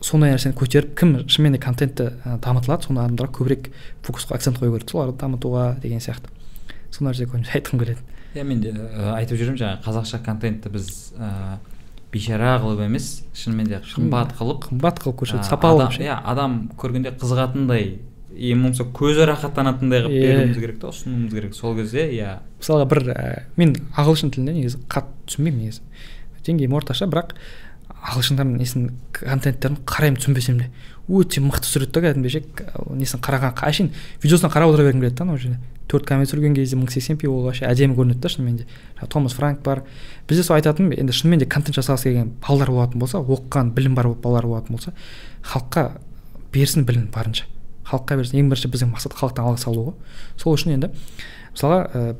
сондай 0.00 0.34
нәрсені 0.34 0.56
көтеріп 0.56 0.94
кім 0.98 1.16
шынымен 1.28 1.56
де 1.56 1.62
контентті 1.62 2.10
ә, 2.24 2.36
дамытылады 2.42 2.88
сондай 2.88 3.08
адамдарға 3.08 3.34
көбірек 3.36 3.70
фокус 4.02 4.26
акцент 4.30 4.60
қою 4.60 4.76
керек. 4.76 4.90
Соларды 4.90 5.18
дамытуға 5.20 5.80
деген 5.82 6.00
сияқты. 6.00 6.32
Сол 6.90 7.08
нәрсе 7.08 7.28
көбінесе 7.28 7.58
айтқым 7.58 7.82
келеді. 7.82 8.00
Иә 8.34 8.44
мен 8.44 8.62
де 8.62 8.72
ы, 8.72 9.10
айтып 9.16 9.40
жүремін 9.40 9.60
жаңағы 9.60 9.84
қазақша 9.84 10.22
контентті 10.24 10.72
біз 10.72 10.90
ыыы 11.18 11.58
бейшара 12.10 12.56
қылып 12.62 12.84
емес 12.86 13.24
шынымен 13.38 13.68
де 13.70 13.80
қымбат 13.86 14.32
қылып 14.38 14.64
қымбат 14.66 15.02
қылып 15.02 15.14
а, 15.14 15.20
көрсетіп 15.20 15.46
сапалы 15.46 15.86
иә 16.02 16.16
адам 16.26 16.56
көргенде 16.80 17.12
қызығатындай 17.20 18.00
ең 18.34 18.64
болмаса 18.64 18.86
көзі 18.96 19.26
рахаттанатындай 19.30 20.02
қылып 20.06 20.24
беруіміз 20.26 20.58
керек 20.58 20.80
та 20.82 20.90
ұсынуымыз 20.90 21.34
керек. 21.34 21.54
Сол 21.54 21.76
кезде 21.78 22.06
иә. 22.10 22.38
Мысалға 22.58 22.88
бір 22.90 23.06
мен 23.60 23.76
ағылшын 23.98 24.32
тілінде 24.34 24.56
негізі 24.58 24.82
қатты 24.90 25.30
түсінбеймін 25.30 25.66
негізі. 25.66 25.82
Деңгейім 26.46 26.76
орташа 26.78 27.06
бірақ 27.10 27.34
ағылшындардың 28.00 28.56
несін 28.60 28.86
контенттерін 29.12 29.76
қараймын 29.84 30.20
түсінбесем 30.20 30.58
де. 30.60 30.70
Өте 31.10 31.42
мықты 31.44 31.66
түсіреді 31.66 32.00
да 32.00 32.30
ше 32.30 32.42
несін 32.96 33.20
қараған 33.20 33.58
әшейін 33.66 33.90
видеосына 34.22 34.50
қарап 34.52 34.72
отыра 34.72 34.86
бергім 34.88 35.02
келеді 35.02 35.16
да 35.18 35.24
анау 35.26 35.36
жерде. 35.36 35.58
Төрт 35.90 36.06
камера 36.06 36.28
түсірген 36.30 36.54
кезде 36.54 36.78
мың 36.78 36.90
сексен 36.92 37.18
пи 37.18 37.26
ол 37.28 37.42
вообще 37.44 37.66
әдемі 37.66 37.96
көрінеді 37.98 38.20
да 38.22 38.30
шынымен 38.30 38.56
де. 38.62 38.66
Томас 39.10 39.34
франк 39.34 39.60
бар. 39.66 39.82
Бізде 40.28 40.44
сол 40.46 40.56
айтатыным 40.56 40.94
енді 40.94 41.12
шынымен 41.12 41.42
де 41.42 41.48
контент 41.50 41.76
жасағысы 41.76 42.08
келген 42.08 42.30
балалар 42.46 42.70
болатын 42.70 43.02
болса 43.02 43.18
оқыған 43.18 43.74
білім 43.74 43.98
бар 43.98 44.08
балалар 44.14 44.46
болатын 44.46 44.76
болса 44.76 44.94
халыққа 45.42 45.98
берсін 46.54 46.86
білім 46.86 47.10
барынша. 47.10 47.44
Халыққа 47.90 48.16
берсін. 48.22 48.38
ең 48.38 48.54
бірінші 48.54 48.70
біздің 48.70 48.94
мақсат 48.94 49.18
халықтан 49.18 49.50
алғыс 49.50 49.66
алу 49.66 49.90
ғой. 49.90 49.94
Сол 50.38 50.54
үшін 50.54 50.76
енді 50.78 50.92
мысалға 51.56 52.14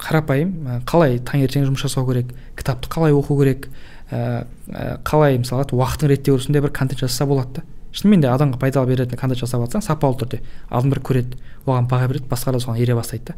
қарапайым 0.00 0.80
қалай 0.88 1.20
таңертең 1.20 1.68
жұмыс 1.68 1.84
жасау 1.84 2.08
керек 2.08 2.32
кітапты 2.56 2.88
қалай 2.88 3.12
оқу 3.12 3.36
керек 3.38 3.68
ә, 4.12 4.98
қалай 5.06 5.38
мысалға 5.40 5.72
уақытын 5.72 6.12
реттеу 6.12 6.38
сондай 6.38 6.62
бір 6.62 6.72
контент 6.76 7.00
жасаса 7.00 7.26
болады 7.26 7.60
да. 7.60 7.64
Шынымен 7.92 8.22
де 8.22 8.28
адамға 8.28 8.60
пайдалы 8.60 8.92
беретін 8.92 9.18
контент 9.20 9.40
жасап 9.40 9.64
жатсаң 9.64 9.84
сапалы 9.84 10.16
түрде. 10.20 10.40
Адамдар 10.68 11.00
көреді 11.00 11.40
оған 11.66 11.88
баға 11.90 12.08
береді 12.08 12.28
басқалар 12.30 12.60
соған 12.60 12.80
ере 12.80 12.94
бастайды 12.96 13.32
да. 13.32 13.36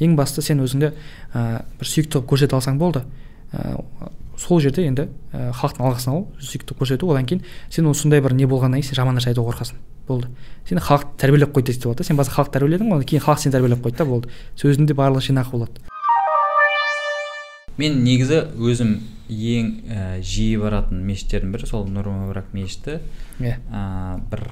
Ең 0.00 0.16
бастысы 0.16 0.50
сен 0.50 0.60
өзіңді 0.64 0.92
ә, 1.32 1.62
бір 1.78 1.92
сүйікті 1.92 2.18
қылып 2.18 2.30
көрсете 2.32 2.56
алсаң 2.56 2.80
болды. 2.80 3.04
Ә, 3.52 3.78
сол 4.36 4.60
жерде 4.60 4.84
енді 4.84 5.08
халықтың 5.32 5.86
алғысын 5.88 6.12
алу 6.12 6.26
сүйікті 6.44 6.76
көрсету 6.76 7.08
одан 7.08 7.24
кейін 7.24 7.44
сен 7.72 7.88
сондай 7.94 8.20
бір 8.20 8.34
не 8.36 8.44
болғаннан 8.44 8.82
кейін 8.82 8.90
сен 8.90 9.00
жаман 9.00 9.16
нәрсе 9.16 9.32
айтуға 9.32 9.54
қорқасың. 9.54 9.80
Болды. 10.06 10.28
Сен 10.68 10.78
халықты 10.78 11.16
тәрбиелеп 11.22 11.56
қойды 11.56 11.72
десе 11.72 11.88
болады 11.88 12.04
да. 12.04 12.04
Сен 12.04 12.20
басқа 12.20 12.42
халықты 12.42 12.58
тәрбиеледің 12.58 12.92
ғой 12.92 13.06
кейін 13.08 13.24
халық 13.24 13.40
сені 13.40 13.56
тәрбиелеп 13.56 13.80
қойды 13.80 13.96
да 13.96 14.04
болды. 14.04 14.28
Сөзінде 14.60 14.94
барлығы 14.94 15.30
жинақы 15.30 15.56
болады. 15.56 15.80
Мен 17.78 18.02
негізі 18.04 18.42
өзім 18.56 18.96
ең 19.28 19.70
ә, 19.90 20.02
жиі 20.22 20.56
баратын 20.62 21.02
мешіттердің 21.06 21.52
бірі 21.54 21.66
сол 21.68 21.86
нұр 21.90 22.08
мүбарак 22.12 22.52
мешіті. 22.54 23.00
Иә. 23.40 23.56
Ә, 23.70 24.20
бір 24.30 24.46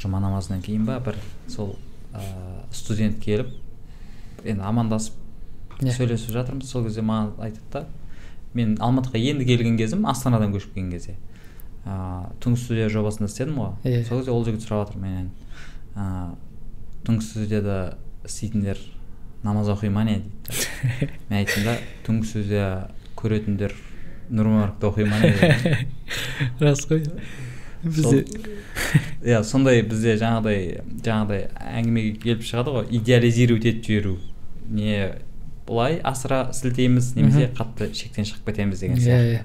жұма 0.00 0.20
намазынан 0.22 0.62
кейін 0.64 0.86
ба 0.88 0.98
бір 1.04 1.18
сол 1.48 1.76
ә, 2.12 2.22
студент 2.74 3.20
келіп 3.22 3.52
енді 4.44 4.64
амандасып 4.66 5.20
Иә. 5.82 5.90
сөйлесіп 5.96 6.30
жатырмыз 6.34 6.68
сол 6.70 6.84
кезде 6.86 7.02
маған 7.02 7.32
айтады 7.42 7.70
да 7.72 7.86
мен 8.54 8.76
алматыға 8.78 9.18
енді 9.18 9.46
келген 9.48 9.78
кезім 9.78 10.04
астанадан 10.06 10.52
көшіп 10.54 10.74
келген 10.76 10.92
кезде. 10.92 11.16
Ыыы 11.84 12.30
түнгі 12.40 12.60
студия 12.62 12.88
жобасында 12.88 13.26
істедім 13.28 13.56
ғой. 13.58 13.72
Иә. 13.82 14.04
сол 14.06 14.20
кезде 14.20 14.30
ол 14.30 14.44
жігіт 14.46 14.62
сұрап 14.62 14.86
жатыр 14.86 15.00
менен. 15.02 15.30
Ыыы 15.96 16.36
түнгі 17.04 17.26
студияда 17.26 17.78
істейтіндер 18.24 18.78
намаз 19.44 19.68
оқи 19.74 19.90
ма 19.92 20.04
не 20.04 20.18
дейді 20.48 21.08
мен 21.30 21.38
айттым 21.40 21.64
да 21.68 21.76
түнгі 22.06 22.26
студия 22.28 22.68
көретіндер 23.20 23.72
нұр 24.32 24.48
мүбаракта 24.50 24.88
оқи 24.90 25.04
ма 25.08 25.20
не 25.20 25.86
рас 26.64 26.86
қой. 26.88 27.04
Бізде 27.84 28.24
иә 29.24 29.42
сондай 29.44 29.82
бізде 29.84 30.14
жаңағыдай 30.20 30.80
жаңағыдай 31.04 31.42
әңгімеге 31.80 32.14
келіп 32.22 32.46
шығады 32.48 32.72
ғой 32.78 32.86
идеализировать 32.96 33.66
етіп 33.68 33.84
жіберу. 33.90 34.14
Не 34.72 35.10
былай 35.68 35.98
асыра 36.04 36.46
сілтейміз 36.56 37.10
немесе 37.18 37.50
қатты 37.56 37.90
шектен 37.96 38.24
шығып 38.28 38.48
кетеміз 38.48 38.80
деген 38.80 38.96
Иә, 38.96 39.04
сияқты. 39.04 39.44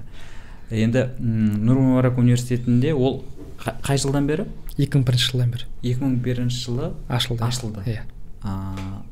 енді 0.84 1.04
м, 1.20 1.60
нұр 1.68 1.80
мүбарак 1.84 2.18
университетінде 2.20 2.94
ол 2.96 3.22
қа- 3.60 3.76
қай 3.84 4.00
жылдан 4.00 4.26
бері? 4.28 4.46
Екі 4.78 4.96
мың 4.96 5.04
бірінші 5.04 5.30
жылдан 5.34 5.52
бері. 5.52 5.68
2001 5.84 6.48
жылы 6.56 6.92
ашылды. 7.08 7.44
ашылды. 7.44 7.80
Иә. 7.84 8.04
Иә, 8.40 9.02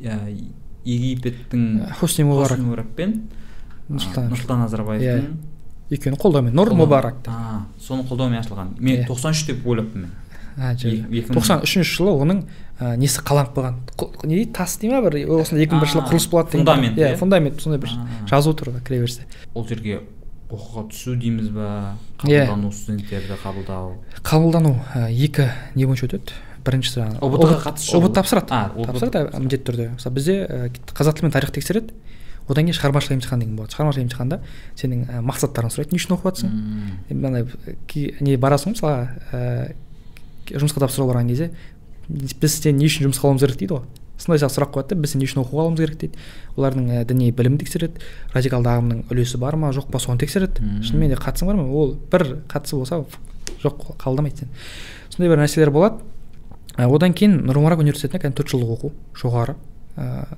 египеттің 0.00 1.92
хусни 2.00 2.24
мубарак 2.24 2.56
хосни 2.58 2.66
мубарак. 2.66 2.90
Пен 2.96 3.14
а, 3.90 3.92
Нұрсұлтан 3.92 4.62
назарбаевтың 4.64 5.36
екеуінің 5.90 6.20
қолдауымен 6.22 6.54
нұр 6.54 6.70
а, 7.26 7.66
соның 7.82 8.06
қолдауымен 8.08 8.40
ашылған. 8.40 8.74
Мен 8.78 9.02
Иә. 9.02 9.06
93 9.08 9.46
деп 9.50 9.66
ойлаппын 9.66 10.06
мен. 10.06 10.12
Тоқсан 10.60 11.62
үшінші 11.64 11.96
жылы 11.96 12.12
оның 12.20 12.42
несі 13.00 13.22
қаланып 13.24 13.54
қойған 13.56 13.76
Қо- 13.96 14.26
не 14.26 14.36
дейді? 14.36 14.52
тас 14.52 14.78
дей 14.78 14.90
ма 14.90 15.00
бір? 15.02 15.16
Осындай 15.40 15.64
екі 15.66 15.74
мың 15.74 15.80
бірінші 15.82 15.94
жылы 15.96 16.06
құрылыс 16.08 16.28
болады 16.30 16.50
деген 16.52 16.66
фундамент, 16.66 16.98
иә 16.98 17.12
иә? 17.12 17.16
фундамент 17.16 17.60
сондай 17.60 17.80
бір 17.80 17.90
жазу 18.28 18.52
тұр 18.52 18.72
кіре 18.84 19.00
берсе. 19.00 19.26
Ол 19.54 19.66
жерге 19.68 20.00
оқуға 20.50 20.88
түсу 20.90 21.16
дейміз 21.16 21.48
ба? 21.54 21.96
Иә. 22.24 22.46
қабылдану 22.46 22.72
студенттерді 22.72 23.38
қабылдау. 23.42 23.94
Қабылдану 24.22 24.74
екі 25.08 25.48
не 25.74 25.86
бойынша 25.86 26.06
өтеді? 26.10 26.34
Біріншісі 26.64 27.00
жаңағы 27.00 27.20
ұбт 27.26 27.44
ға 27.64 27.72
ұбт 27.98 28.14
тапсырады. 28.16 28.52
А, 28.54 28.70
ұбт 28.74 28.90
тапсырады 28.90 29.22
ә, 29.24 29.40
міндетті 29.40 29.66
түрде. 29.68 29.88
Мысалы 29.96 30.14
бізде 30.16 30.36
ә, 30.44 30.70
қазақ 30.96 31.18
тілі 31.18 31.28
мен 31.28 31.34
тарих 31.34 31.52
тексереді. 31.54 31.94
Одан 32.50 32.66
кейін 32.66 32.76
шығармашылық 32.78 33.14
емтихан 33.18 33.42
деген 33.42 33.56
болады. 33.56 33.74
Шығармашылық 33.76 34.04
емтиханда 34.06 34.40
сенің 34.80 35.04
ә, 35.06 35.20
мақсаттарыңды 35.22 35.76
сұрайды 35.76 35.94
не 35.94 36.00
үшін 36.00 36.16
оқып 36.16 36.26
жатрсың 36.30 36.50
мынандай 37.14 37.46
не 38.26 38.36
барасың 38.40 38.74
ғой 38.74 38.74
мысалға 38.74 38.96
ә, 39.30 39.74
жұмысқа 40.50 40.82
тапсыруға 40.82 41.14
барған 41.14 41.30
кезде 41.30 41.50
біз 42.10 42.58
сені 42.58 42.82
не 42.82 42.90
үшін 42.90 43.06
жұмысқа 43.06 43.28
алуымыз 43.28 43.44
керек 43.46 43.60
дейді 43.60 43.76
ғой. 43.76 43.86
Сондай 44.18 44.42
сияқты 44.42 44.58
сұрақ 44.58 44.74
қояды 44.74 44.96
да 44.96 45.00
біз 45.04 45.14
не 45.14 45.28
үшін 45.28 45.44
оқуға 45.44 45.68
алуымыз 45.68 45.80
керек 45.84 46.00
дейді. 46.02 46.24
Олардың 46.58 46.90
ә, 46.90 47.04
діни 47.06 47.30
білімін 47.30 47.60
тексереді 47.62 48.02
радикалды 48.34 48.72
ағымның 48.72 49.04
үлесі 49.14 49.38
бар 49.40 49.56
ма 49.56 49.70
жоқ 49.72 49.92
па 49.94 50.02
соны 50.02 50.18
тексереді. 50.20 50.60
Шынымен 50.84 51.14
де 51.14 51.20
қатысың 51.20 51.48
бар 51.48 51.60
ма? 51.60 51.68
Ол 51.70 51.94
бір 52.10 52.42
қатысы 52.50 52.76
болса 52.76 53.04
жоқ 53.62 53.94
қабылдамайды 54.02 54.42
сені 54.42 54.50
сондай 55.14 55.30
бір 55.32 55.44
нәрселер 55.44 55.70
болады. 55.72 56.02
Одан 56.76 57.14
кейін 57.16 57.40
нұр 57.46 57.60
мүбарак 57.60 57.82
университетінде 57.82 58.22
кәдімгі 58.22 58.38
төрт 58.38 58.52
жылдық 58.52 58.70
оқу 58.76 58.92
жоғары. 59.18 59.56
Ә, 59.96 60.36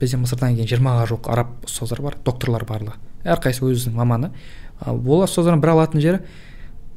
бізде 0.00 0.18
мысырдан 0.20 0.54
келген 0.54 0.70
жиырмаға 0.70 1.08
жуық 1.10 1.28
араб 1.32 1.52
ұстаздар 1.66 2.02
бар 2.02 2.16
докторлар 2.24 2.64
барлығы. 2.68 2.96
Әрқайсысы 3.24 3.66
өзінің 3.66 3.98
маманы. 3.98 4.30
Ә, 4.80 4.94
ол 4.94 5.24
ұстаздардың 5.26 5.62
бір 5.62 5.74
алатын 5.74 6.02
жері 6.02 6.22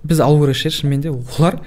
біз 0.05 0.21
алу 0.21 0.41
керек 0.43 0.59
шығар 0.59 0.77
шынымен 0.79 1.01
де 1.01 1.11
олар 1.11 1.59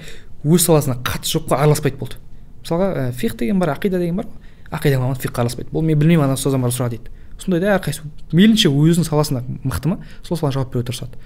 өз 0.43 0.65
саласына 0.65 0.99
қатысы 1.03 1.37
жоқ 1.37 1.49
қой 1.51 1.59
араласпайды 1.59 1.99
болды. 1.99 2.19
Мысалға 2.63 2.89
ә, 2.95 3.11
фих 3.11 3.35
деген 3.37 3.59
бар 3.59 3.75
ақида 3.75 3.99
деген 3.99 4.21
бар. 4.21 4.27
Ақида 4.71 4.99
маманы 4.99 5.19
фиққа 5.19 5.43
араласпайды. 5.43 5.71
Бұл 5.73 5.83
мен 5.83 5.99
білмеймін 5.99 6.29
ана 6.29 6.37
ұстаздан 6.39 6.63
барып 6.63 6.75
сұра 6.75 6.89
дейді. 6.93 7.11
Сондайда 7.39 7.75
әрқайсысы 7.77 8.07
мейлінше 8.35 8.69
өзінің 8.69 9.07
саласына 9.07 9.43
мықты 9.63 9.91
ма 9.91 9.99
сол 10.27 10.37
салаға 10.37 10.57
жауап 10.57 10.73
беруге 10.73 10.89
тырысады. 10.91 11.19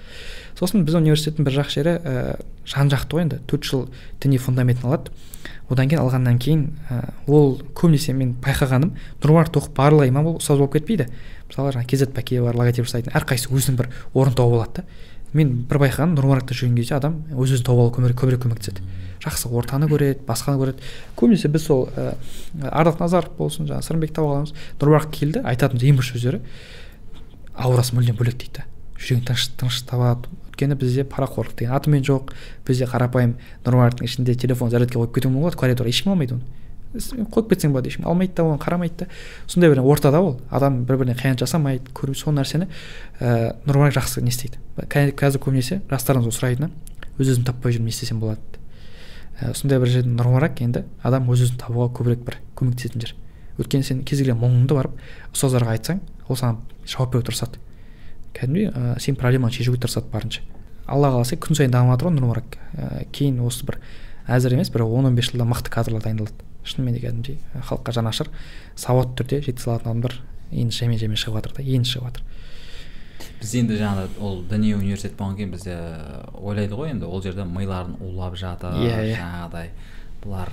Сосын 0.59 0.85
біздің 0.85 1.07
университеттің 1.07 1.47
бір 1.47 1.55
жақсы 1.57 1.79
жері 1.79 1.95
ә, 1.97 2.35
жан 2.69 2.91
жақты 2.93 3.17
ғой 3.17 3.25
енді. 3.25 3.39
Төрт 3.49 3.65
жыл 3.65 3.87
діни 4.21 4.37
фундаментін 4.37 4.91
алады. 4.91 5.13
Одан 5.69 5.89
кейін 5.89 6.01
алғаннан 6.03 6.39
кейін 6.41 6.65
ә, 6.89 7.13
ол 7.27 7.59
көбінесе 7.77 8.13
мен 8.17 8.35
байқағаным 8.43 8.91
нұрмаркт 9.23 9.57
оқып 9.59 9.77
барлығы 9.77 10.09
имам 10.09 10.33
ұстаз 10.35 10.59
болып 10.59 10.75
кетпейді. 10.77 11.07
Мысалы 11.47 11.71
жаңағы 11.75 11.89
кезет 11.89 12.13
бәкеева 12.15 12.51
бар 12.51 12.59
логотип 12.59 12.87
жасайтын 12.89 13.15
әрқайсысы 13.15 13.53
өзінің 13.53 13.79
бір 13.79 13.89
орнын 14.13 14.37
тауып 14.37 14.57
алады 14.59 14.81
да. 14.81 14.85
Мен 15.33 15.55
бір 15.69 15.79
байқағаным 15.85 16.17
нұрмаркетте 16.19 16.59
жүрген 16.59 16.75
кезде 16.77 16.97
адам 16.99 17.23
өз 17.31 17.55
өзін 17.55 17.65
тауып 17.69 17.97
алуға 17.97 18.13
көбірек 18.19 18.43
көмектеседі 18.43 18.83
жақсы 19.23 19.49
ортаны 19.49 19.87
көреді 19.87 20.25
басқаны 20.27 20.59
көреді. 20.59 20.83
Көбінесе 21.17 21.49
біз 21.49 21.65
сол 21.65 21.87
ә, 21.95 22.13
ардақ 22.69 22.99
назаров 22.99 23.33
болсын 23.37 23.65
жаңағы 23.69 23.87
сырымбек 23.87 24.19
ағамыз 24.19 24.53
нұрмаркет 24.81 25.15
келді 25.15 25.43
айтатын 25.47 25.79
ең 25.79 25.97
бір 26.01 26.09
сөздері 26.11 26.41
аурасы 27.55 27.95
мүлдем 27.95 28.19
бөлек 28.19 28.37
дейді 28.43 28.67
жүрегін 28.99 29.25
тыныш 29.29 29.47
тыныш 29.57 29.81
табады 29.87 30.29
өйткені 30.53 30.77
бізде 30.77 31.03
парақорлық 31.09 31.57
деген 31.57 31.73
атымен 31.73 32.05
жоқ. 32.05 32.33
Бізде 32.67 32.85
қарапайым 32.85 33.35
нұрмаркеттің 33.65 34.05
ішінде 34.05 34.35
телефон 34.37 34.69
зарядке 34.69 34.99
қойып 35.01 35.17
кетуге 35.17 35.41
болады 35.41 35.57
коридорға 35.57 35.89
ешкім 35.89 36.13
алмайды 36.13 36.37
оны. 36.37 36.45
Қойып 36.93 37.49
кетсең 37.49 37.73
болады 37.73 37.89
ешкім 37.89 38.05
алмайды 38.05 38.37
да 38.37 38.45
оған 38.45 38.61
қарамайды 38.61 39.03
да. 39.03 39.07
Сондай 39.47 39.73
бір 39.73 39.81
ортада 39.81 40.21
ол 40.21 40.39
адам 40.51 40.83
бір 40.85 41.01
біріне 41.01 41.17
қиянат 41.17 41.41
жасамайды 41.41 41.89
көріп 41.97 42.15
сол 42.15 42.37
нәрсені 42.37 42.69
ә, 43.19 43.57
нұрмарк 43.65 43.97
жақсы 43.97 44.21
не 44.21 44.29
істейді. 44.29 44.61
Қазір 44.93 45.41
көбінесе 45.41 45.81
жастарымыз 45.89 46.37
сұрайтыны 46.37 46.69
өз 47.17 47.33
өзімді 47.33 47.49
таппай 47.49 47.73
жүрмін 47.73 47.89
не 47.89 47.93
істесем 47.93 48.21
болады 48.21 48.41
ә, 49.39 49.53
сондай 49.53 49.79
бір 49.81 49.91
жерде 49.91 50.09
нұрмарак 50.13 50.61
енді 50.65 50.83
адам 51.05 51.29
өз 51.29 51.45
өзін 51.45 51.59
табуға 51.61 51.91
көбірек 51.97 52.23
бір 52.25 52.39
көмектесетін 52.57 53.03
жер 53.03 53.13
өйткені 53.59 53.85
сен 53.85 54.01
кез 54.07 54.23
келген 54.23 54.39
мұңыңды 54.41 54.77
барып 54.77 54.97
ұстаздарға 55.33 55.75
айтсаң 55.77 56.01
ол 56.27 56.39
саған 56.39 56.61
жауап 56.89 57.13
беруге 57.13 57.29
тырысады. 57.29 57.61
Кәдімгідей 58.37 58.69
ә, 58.71 58.95
сенің 58.99 59.19
проблемаңды 59.19 59.59
шешуге 59.59 59.81
тырысады 59.83 60.11
барынша. 60.13 60.41
Алла 60.87 61.11
қаласа 61.13 61.37
күн 61.39 61.57
сайын 61.57 61.71
дамып 61.73 61.95
жатыр 61.95 62.09
ғой 62.09 62.17
нұрмарак 62.17 62.57
ә, 62.73 63.05
кейін 63.13 63.39
осы 63.45 63.65
бір 63.67 63.79
әзір 64.27 64.57
емес 64.57 64.71
бір 64.73 64.85
он 64.87 65.05
он 65.05 65.15
бес 65.15 65.31
жылда 65.31 65.47
мықты 65.47 65.71
кадрлар 65.71 66.03
дайындалады. 66.03 66.35
Шынымен 66.63 66.95
де 66.95 67.03
кәдімгідей 67.03 67.39
халыққа 67.69 67.95
жанашыр 67.99 68.29
сауатты 68.75 69.23
түрде 69.23 69.41
жете 69.43 69.63
салатын 69.63 69.91
адамдар 69.91 70.19
енді 70.51 70.75
жаймен 70.75 70.99
жаймен 70.99 71.19
шығып 71.19 71.41
жатыр 71.41 71.57
да 71.57 71.63
енді 71.63 71.89
шығып 71.91 72.07
жатыр. 72.07 72.23
Біз 73.39 73.55
енді 73.59 73.79
жаңағы 73.79 74.05
ол 74.23 74.37
діни 74.49 74.73
университет 74.77 75.17
болғаннан 75.19 75.37
кейін 75.37 75.51
біз 75.51 75.67
ойлайды 76.39 76.77
ғой 76.79 76.93
енді 76.93 77.07
ол 77.07 77.23
жерде 77.23 77.43
миларын 77.43 77.97
улап 77.99 78.37
жатыр 78.39 78.79
иә 78.79 78.95
yeah, 78.95 79.17
жаңағыдай 79.19 79.73
бұлар 80.23 80.51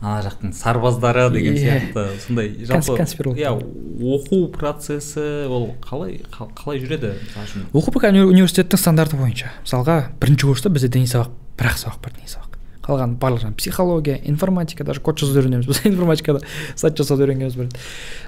ана 0.00 0.20
жақтың 0.24 0.52
сарбаздары 0.56 1.28
деген 1.32 1.56
сияқты. 1.60 2.06
Сондай 2.24 2.54
жалпы 2.64 3.34
иә 3.36 3.52
оқу 4.00 4.46
процесі 4.54 5.46
ол 5.46 5.74
қалай 5.84 6.22
қалай 6.30 6.80
жүреді 6.80 7.12
мысалы 7.20 7.44
үшін? 7.46 7.66
Оқу 7.76 7.92
университеттің 8.00 8.80
стандарты 8.80 9.20
бойынша. 9.20 9.52
Мысалға 9.66 9.98
бірінші 10.22 10.48
курста 10.48 10.72
бізде 10.72 10.88
діни 10.88 11.10
сабақ 11.10 11.34
бір 11.60 11.72
ақ 11.72 11.82
сабақ 11.84 12.00
бар 12.00 12.16
діни 12.16 12.32
сабақ. 12.32 12.56
Қалған 12.80 13.18
барлық 13.20 13.44
жаңағы 13.44 13.60
психология 13.60 14.18
информатика 14.24 14.84
даже 14.84 15.00
код 15.04 15.20
жазуды 15.20 15.44
үйренеміз 15.44 15.68
біз. 15.68 15.82
Информатикада 15.92 16.40
сайт 16.74 16.96
жасауды 16.96 17.26
үйренгенбіз 17.26 17.58
бір 17.60 17.68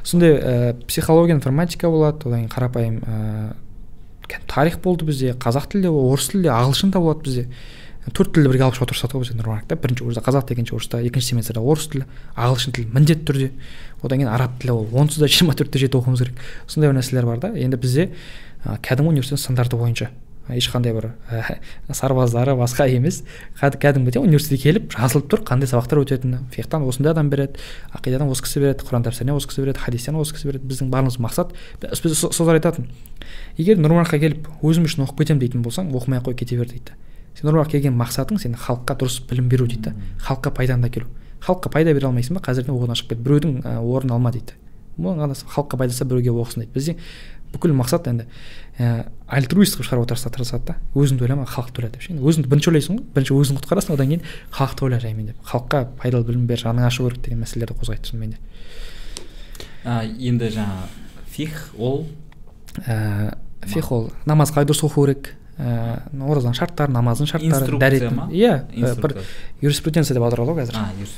сондай 0.04 0.36
ә, 0.36 0.74
психология 0.86 1.34
информатика 1.34 1.88
болады 1.88 2.28
одан 2.28 2.44
кейін 2.44 2.52
қарапайым 2.52 3.00
ә, 3.00 3.54
тарих 4.46 4.78
болды 4.84 5.08
бізде 5.08 5.32
қазақ 5.32 5.72
тілде 5.72 5.88
орыс 5.88 6.28
тілде 6.28 6.52
ағылшын 6.52 6.92
да 6.92 7.00
болады 7.00 7.24
бізде. 7.24 7.46
Төрт 8.10 8.32
тілді 8.34 8.50
бірге 8.50 8.64
алып 8.66 8.74
шығуға 8.74 8.90
тырысады 8.90 9.14
ғой 9.14 9.22
бізде 9.22 9.36
нұрмаркта 9.38 9.76
бірінші 9.78 10.02
курста 10.02 10.22
қазақ 10.26 10.50
екінші 10.50 10.74
курста 10.74 10.98
екінші 11.06 11.28
семестрде 11.36 11.62
орыс 11.62 11.86
тілі 11.92 12.08
ағылшын 12.34 12.74
тілі 12.74 12.88
міндетті 12.96 13.26
түрде. 13.28 13.50
Одан 14.02 14.18
кейін 14.18 14.32
араб 14.32 14.56
тілі 14.58 14.74
ол 14.74 14.88
онсыз 14.90 15.22
да 15.22 15.28
жиырма 15.30 15.54
төртте 15.54 15.78
жеті 15.78 16.00
оқуымыз 16.00 16.24
керек. 16.24 16.42
Сондай 16.66 16.90
бір 16.90 16.98
нәрселер 16.98 17.28
бар 17.30 17.38
да. 17.38 17.52
Енді 17.54 17.78
бізде 17.78 18.10
кәдімгі 18.66 19.14
университет 19.14 19.38
стандарты 19.38 19.78
бойынша 19.78 20.10
ешқандай 20.50 20.90
бір 20.96 21.12
ә, 21.30 21.58
сарбаздары 21.94 22.56
басқа 22.58 22.88
емес. 22.90 23.22
Кәдімгідей 23.60 24.18
университетке 24.18 24.72
келіп 24.72 24.96
жазылып 24.96 25.30
тұр 25.30 25.44
қандай 25.46 25.70
сабақтар 25.70 26.02
өтетіні. 26.02 26.42
Фихтан 26.50 26.82
осындай 26.82 27.14
адам 27.14 27.30
береді 27.30 27.62
ақидадан 27.94 28.26
осы 28.34 28.42
кісі 28.42 28.64
береді 28.64 28.88
құран 28.88 29.06
тәпсірінен 29.06 29.38
осы 29.38 29.48
кісі 29.48 29.62
береді 29.62 29.84
хадистен 29.84 30.18
осы 30.18 30.34
кісі 30.34 30.50
береді. 30.50 30.66
Біздің 30.66 30.90
барлығымыз 30.90 31.20
мақсат. 31.22 31.54
Біз 31.78 32.26
ұстаздар 32.26 32.58
айтатын. 32.58 32.90
Егер 33.56 33.78
нұрмараққа 33.78 34.18
келіп 34.18 34.50
өзім 34.66 34.90
үшін 34.90 35.06
оқып 35.06 35.22
кетемін 35.22 35.44
дейтін 35.46 35.62
болсаң 35.62 35.94
оқымай 35.94 36.18
ақ 36.18 36.32
қой 36.32 36.40
кете 36.42 36.58
бер 36.58 36.68
дейді. 36.74 36.98
Сен 37.38 37.48
нұрмараққа 37.48 37.78
келген 37.78 37.96
мақсатың 37.98 38.40
сен 38.42 38.54
халыққа 38.58 38.98
дұрыс 39.00 39.20
білім 39.30 39.48
беру 39.52 39.66
дейді 39.70 39.94
халыққа 40.26 40.54
пайдаңды 40.58 40.90
әкелу 40.90 41.10
халыққа 41.42 41.72
пайда 41.72 41.94
бере 41.94 42.06
алмайсың 42.06 42.38
ба? 42.38 42.42
Қазірден 42.44 42.74
одан 42.76 42.98
шығып 42.98 43.16
кет 43.16 43.22
біреудің 43.24 43.62
орнын 43.82 44.14
алма 44.14 44.32
дейді. 44.34 44.54
Халыққа 44.98 45.78
пайдасы 45.80 46.06
біреуге 46.06 46.30
оқысын 46.30 46.62
дейді. 46.62 46.72
Бізде 46.74 46.96
бүкіл 47.52 47.74
мақсат 47.76 48.06
енді 48.08 48.26
ә, 48.78 49.08
альтруист 49.26 49.76
қылып 49.76 49.88
шығаруға 49.88 50.12
тырысады 50.12 50.36
тырысады 50.38 50.64
да. 50.70 50.76
Өзіңді 50.94 51.26
ойлама 51.26 51.46
халықты 51.50 51.82
ойла 51.82 51.90
деп 51.92 52.06
ше 52.06 52.14
өзіңді 52.14 52.48
бірінші 52.48 52.70
ойлайсың 52.70 52.96
ғой. 52.96 53.04
Бірінші 53.16 53.36
өзіңді 53.36 53.64
құтқарасың 53.64 53.96
одан 53.96 54.12
кейін 54.12 54.22
халықты 54.54 54.86
ойла 54.86 55.00
жаймен 55.02 55.32
деп. 55.32 55.42
Халыққа 55.50 55.82
пайдалы 56.00 56.24
білім 56.30 56.46
бер 56.46 56.62
жаның 56.62 56.86
ашу 56.86 57.08
керек 57.10 57.26
деген 57.26 57.42
мәселелерді 57.42 57.76
қозғайды 57.76 58.08
шынымен 58.08 58.32
де. 58.32 58.40
Енді 60.30 60.48
жаңа 60.54 60.86
фих 61.34 61.74
ол? 61.76 62.06
Ә, 62.86 63.36
фих 63.66 63.92
ол 63.92 64.08
намаз 64.24 64.54
қалай 64.54 64.70
дұрыс 64.70 64.86
оқу 64.86 65.04
керек. 65.04 65.34
Ә, 65.58 66.00
оразаның 66.12 66.56
шарттары 66.56 66.92
намаздың 66.92 67.28
шарттары 67.30 68.10
иә 68.32 68.54
бір 69.02 69.16
юриспруденция 69.60 70.14
деп 70.16 70.24
аударады 70.24 70.52
ғой 70.52 70.64
қазір. 70.64 71.12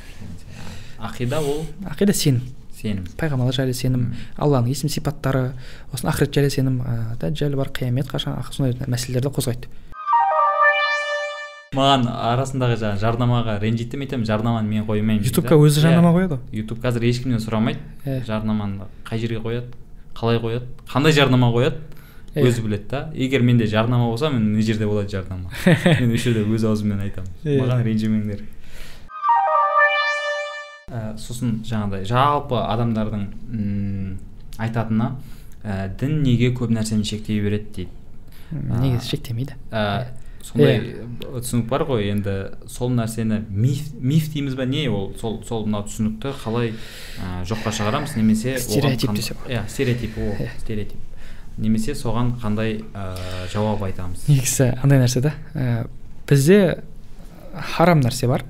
Ақида 1.05 1.41
ол? 1.41 1.65
Ақида 1.91 2.15
сенім. 2.17 2.43
Сенім. 2.75 3.07
Пайғамбарлар 3.21 3.55
жайлы 3.55 3.75
сенім 3.77 4.11
алланың 4.37 4.73
есім 4.73 4.91
сипаттары 4.93 5.53
осыны 5.93 6.11
ақырет 6.13 6.35
жайлы 6.35 6.51
сенім 6.51 6.81
ә, 6.83 7.17
дәжжәл 7.21 7.57
бар 7.57 7.71
қиямет 7.73 8.11
қашан 8.11 8.41
сондай 8.51 8.77
мәселелерді 8.89 9.33
қозғайды. 9.33 9.71
Маған 11.75 12.05
арасындағы 12.07 12.77
жаңағы 12.79 13.01
жарнамаға 13.03 13.57
ренжиді 13.63 13.97
деп 13.97 14.05
айтамын? 14.05 14.27
Жарнаманы 14.29 14.69
мен 14.69 14.85
қоймаймын 14.87 15.25
ютубқа 15.27 15.57
өзі 15.59 15.83
жарнама 15.83 16.13
қояды? 16.15 16.37
Ғой 16.39 16.61
ютуб 16.61 16.79
қазір 16.85 17.09
ешкімнен 17.09 17.43
сұрамайды. 17.43 17.81
Жарнаманы 18.29 18.87
қай 19.09 19.19
жерге 19.19 19.41
қояды? 19.43 19.73
Қалай 20.15 20.39
қояды? 20.39 20.69
Қандай 20.87 21.17
жарнама 21.17 21.51
қояды. 21.51 21.83
Өзі 22.35 22.65
біледі 22.65 22.89
да. 22.91 23.01
Егер 23.15 23.43
менде 23.43 23.67
жарнама 23.67 24.09
болса 24.11 24.31
мен 24.31 24.51
мына 24.51 24.63
жерде 24.63 24.87
болады 24.87 25.11
жарнама. 25.11 25.51
Мен 26.01 26.15
осы 26.15 26.31
жерде 26.31 26.43
өз 26.45 26.65
аузыммен 26.67 27.01
айтамын. 27.05 27.31
Маған 27.45 27.85
ренжімеңдер. 27.87 28.43
Ә, 30.91 31.15
сосын 31.19 31.61
жаңағыдай 31.67 32.05
жалпы 32.09 32.59
адамдардың 32.59 33.23
м 33.55 34.19
айтатыны 34.59 35.15
ә, 35.63 35.89
дін 36.01 36.21
неге 36.23 36.53
көп 36.55 36.75
нәрсені 36.75 37.07
шектей 37.07 37.41
береді? 37.43 37.71
дейді. 37.77 37.91
Негізі 38.53 39.17
шектемейді? 39.17 39.57
ә, 39.71 40.13
сондай 40.45 40.77
yeah. 40.79 41.39
түсінік 41.39 41.67
бар 41.71 41.87
ғой. 41.89 42.11
Енді 42.13 42.35
сол 42.71 42.93
нәрсені 42.95 43.41
миф 43.49 43.89
миф 43.99 44.29
дейміз 44.35 44.59
ба 44.59 44.67
не 44.69 44.87
ол? 44.91 45.13
Сол 45.21 45.41
сол 45.49 45.67
мына 45.67 45.83
түсінікті 45.89 46.35
қалай 46.45 46.75
ә, 46.75 47.43
жоққа 47.49 47.73
шығарамыз? 47.81 48.15
Немесе 48.21 48.59
стереотип 48.61 49.17
десе 49.17 49.39
иә 49.49 49.65
стереотип 49.73 50.19
о 50.19 50.31
стереотип. 50.61 51.04
Немесе 51.59 51.95
соған 51.95 52.35
қандай 52.43 52.81
ә, 52.95 53.13
жауап 53.53 53.83
айтамыз? 53.87 54.27
Негізі 54.29 54.73
андай 54.83 55.03
нәрсе 55.05 55.23
да 55.25 55.35
ә, 55.55 55.87
бізде 56.29 56.83
харам 57.77 58.03
нәрсе 58.03 58.29
бар 58.29 58.45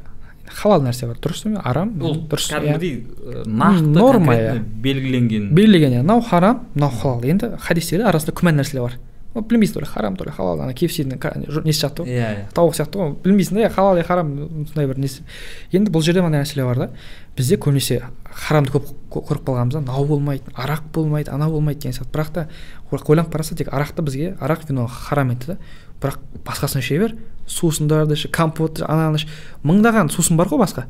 халал 0.54 0.82
нәрсе 0.84 1.08
бар. 1.08 1.18
Дұрыс 1.22 1.44
па 1.46 1.62
арам 1.66 1.94
ол 2.04 2.16
дұрыс 2.30 2.48
кәдімгідей 2.52 3.44
нақты 3.46 3.90
норма 3.94 4.36
иә. 4.36 4.54
белгіленген. 4.84 5.50
Белгіленген. 5.54 6.00
Иә 6.00 6.04
мынау 6.04 6.22
харам 6.22 6.66
мынау 6.74 6.90
халал. 7.00 7.24
Енді 7.24 7.54
хадистерде 7.60 8.06
арасында 8.08 8.36
күмән 8.38 8.60
нәрселер 8.60 8.86
бар. 8.86 8.98
Ол 9.34 9.42
білмейсің 9.42 9.74
то 9.74 9.80
ли 9.80 9.86
харам 9.86 10.16
то 10.16 10.24
ли 10.24 10.30
халал 10.30 10.60
ана 10.62 10.74
кфсидің 10.74 11.18
несі 11.66 11.80
сияқты 11.84 12.04
ғой 12.04 12.14
иә 12.14 12.28
иә 12.34 12.44
тауық 12.54 12.76
сияқты 12.78 13.00
ғой 13.00 13.14
білмейсің 13.24 13.58
да 13.58 13.70
халал 13.74 13.98
иә 13.98 14.06
харам 14.06 14.30
сондай 14.68 14.86
бір 14.86 15.00
несі 15.02 15.24
енді 15.72 15.90
бұл 15.90 16.04
жерде 16.06 16.22
мынандай 16.22 16.44
мәселе 16.44 16.64
бар 16.64 16.78
да? 16.78 16.90
Бізде 17.36 17.58
көбінесе 17.58 18.02
харамды 18.30 18.70
көп 18.74 18.92
көріп 19.10 19.46
қалғанбыз 19.48 19.74
да. 19.74 19.80
Мынау 19.80 20.06
болмайды 20.06 20.54
арақ 20.54 20.84
болмайды 20.94 21.32
анау 21.34 21.56
болмайды 21.56 21.80
деген 21.80 21.96
сияқты. 21.96 22.12
Бірақ 22.14 22.30
та 22.30 22.48
ойланып 22.92 23.34
қараса 23.34 23.56
тек 23.58 23.72
арақты 23.74 24.02
бізге 24.02 24.36
арақ 24.40 24.68
вино 24.68 24.86
харам 24.86 25.32
етті 25.34 25.54
да. 25.54 25.58
Бірақ 26.00 26.20
басқасын 26.46 26.78
іше 26.78 26.98
бер 26.98 27.16
сусындарды 27.46 28.14
іш 28.14 28.28
компот 28.30 28.82
ананы 28.86 29.18
іш 29.18 29.26
мыңдаған 29.64 30.12
сусын 30.14 30.38
бар 30.38 30.46
ғой 30.52 30.62
басқа. 30.62 30.86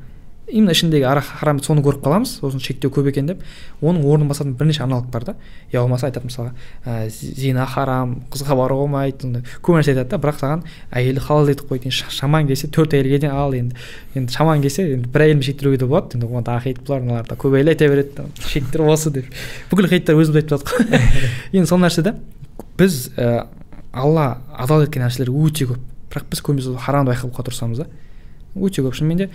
Именно 0.49 0.73
ішіндегі 0.75 1.07
арақ 1.09 1.29
харам 1.41 1.61
соны 1.65 1.81
көріп 1.85 2.03
қаламыз 2.05 2.35
сосын 2.41 2.61
шектеу 2.61 2.91
көп 2.93 3.09
екен 3.09 3.27
деп 3.31 3.41
оның 3.81 4.05
орнын 4.05 4.29
басатын 4.29 4.53
бірнеше 4.59 4.83
аналог 4.85 5.07
бар 5.11 5.25
да. 5.25 5.35
Я 5.73 5.81
болмаса 5.81 6.09
айтады 6.11 6.29
мысалға 6.29 6.53
ә, 6.85 7.09
зина 7.09 7.65
харам 7.66 8.19
қызға 8.33 8.57
баруға 8.59 8.85
болмайды 8.85 9.25
сондай 9.25 9.43
көп 9.62 9.79
нәрсе 9.79 9.95
айтады 9.95 10.11
да 10.12 10.21
бірақ 10.21 10.41
саған 10.43 10.65
әйелді 10.93 11.25
халал 11.25 11.49
етіп 11.49 11.73
қойды 11.73 11.89
енді 11.89 12.12
шамаң 12.19 12.51
келсе 12.51 12.69
төрт 12.69 12.93
әйелге 12.99 13.23
дейін 13.25 13.35
ал 13.35 13.57
енді. 13.57 13.77
Енді 14.15 14.37
шамаң 14.37 14.62
келсе 14.65 14.85
енді 14.85 15.09
бір 15.09 15.27
әйелмен 15.29 15.49
шектелуге 15.49 15.81
де 15.81 15.89
болады 15.89 16.19
енді 16.19 16.29
оған 16.29 16.47
тағы 16.47 16.65
хейт 16.69 16.85
бұлар 16.85 17.05
мыналар 17.05 17.29
да 17.29 17.41
көп 17.41 17.57
әйел 17.57 17.73
айта 17.73 17.89
береді 17.89 18.29
шектер 18.45 18.85
осы 18.85 19.11
деп. 19.16 19.33
Бүкіл 19.73 19.89
хейттер 19.89 20.21
өзіміз 20.21 20.43
айтып 20.43 20.59
жатырмық 20.59 20.93
қой 20.93 21.29
енді 21.57 21.69
сол 21.73 21.81
нәрсе 21.81 22.05
да 22.05 22.15
біз 22.79 23.09
ә, 23.16 23.47
алла 23.93 24.39
адал 24.53 24.85
еткен 24.85 25.07
нәрселер 25.07 25.33
өте 25.33 25.69
көп. 25.73 25.83
Бірақ 26.12 26.31
біз 26.31 26.43
көбінесе 26.47 26.77
харамды 26.79 27.11
байқауға 27.12 27.47
тырысамыз 27.49 27.83
да. 27.83 27.87
Өте 28.55 28.85
көп. 28.85 28.95
Шынымен 28.95 29.25
де 29.25 29.31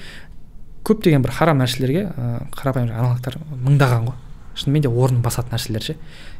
көптеген 0.88 1.24
бір 1.24 1.34
харам 1.36 1.60
нәрселерге 1.62 2.06
ә, 2.10 2.30
қарапайым 2.56 2.92
аналогтар 2.94 3.38
мыңдаған 3.52 4.10
ғой. 4.10 4.18
Шынымен 4.60 4.84
де 4.84 4.90
орнын 4.90 5.22
басатын 5.24 5.56
нәрселер 5.56 5.84
ше. 5.84 5.96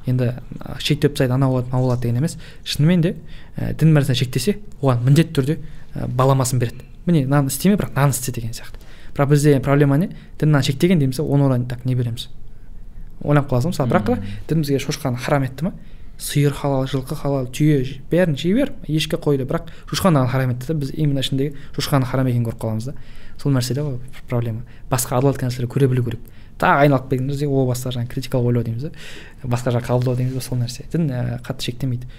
Енді 0.06 0.34
шектеп 0.80 1.16
тастайды 1.16 1.34
анау 1.34 1.54
болады 1.54 1.70
мынау 1.70 1.88
болады 1.88 2.02
деген 2.08 2.22
емес. 2.22 2.38
Шынымен 2.64 3.02
де 3.02 3.16
ә, 3.58 3.74
дін 3.74 3.94
бір 3.96 4.08
шектесе 4.16 4.58
оған 4.82 5.06
міндетті 5.06 5.36
түрде 5.40 5.58
ә, 5.96 6.08
баламасын 6.08 6.60
береді. 6.60 6.84
Міне 7.06 7.26
мынаны 7.26 7.54
істеме 7.54 7.78
бірақ 7.78 7.96
мынаны 7.96 8.16
істе 8.16 8.32
деген 8.32 8.52
сияқты. 8.52 8.82
Бірақ 9.16 9.30
бізде 9.30 9.60
проблема 9.60 9.98
не? 9.98 10.10
Дін 10.40 10.50
мынаны 10.52 10.68
шектеген 10.68 11.00
дейміз 11.00 11.22
оған 11.24 11.46
орай 11.48 11.64
так 11.70 11.86
не 11.86 11.96
береміз. 11.96 12.28
Ойланып 13.24 13.50
қаласың 13.52 13.74
мысалы. 13.74 13.92
Бірақ 13.92 14.06
та 14.06 14.20
дін 14.50 14.64
бізге 14.64 14.80
шошқаны 14.84 15.18
харам 15.18 15.48
етті 15.48 15.70
ма 15.70 15.74
сиыр 16.20 16.54
халал 16.54 16.84
жылқы 16.88 17.16
халал 17.16 17.48
түйе 17.48 18.02
бәрін 18.12 18.36
жей 18.38 18.54
бер 18.54 18.74
ешкі 18.88 19.16
қойды. 19.16 19.48
Бірақ 19.48 19.72
шошқаны 19.88 20.28
харам 20.28 20.52
етті 20.52 20.68
да 20.68 20.74
біз 20.74 20.92
именно 20.94 21.24
ішіндегі 21.24 21.56
шошқаны 21.78 22.06
харам 22.06 22.28
екенін 22.28 22.46
көріп 22.50 22.60
қаламыз 22.60 22.92
да. 22.92 22.96
Сол 23.40 23.54
мәселе 23.56 23.84
ғой 23.86 23.98
проблема. 24.30 24.66
Басқа 24.92 25.20
еткен 25.24 25.50
нәрселерді 25.50 25.72
көре 25.72 25.88
білу 25.88 26.04
керек. 26.04 26.20
Тағы 26.60 26.84
айналып 26.84 27.10
келген 27.10 27.30
кезде 27.30 27.48
о 27.48 27.66
баста 27.66 27.94
жаңағы 27.96 28.12
критикалық 28.12 28.50
ойлау 28.52 28.64
дейміз 28.68 28.84
да 28.84 28.92
басқа 29.48 29.72
жақ 29.78 29.86
қабылдау 29.88 30.16
дейміз 30.20 30.36
ба 30.36 30.42
сол 30.44 30.60
нәрсе. 30.60 30.84
Дін 30.92 31.08
ә, 31.08 31.40
қатты 31.40 31.70
шектемейді. 31.70 32.10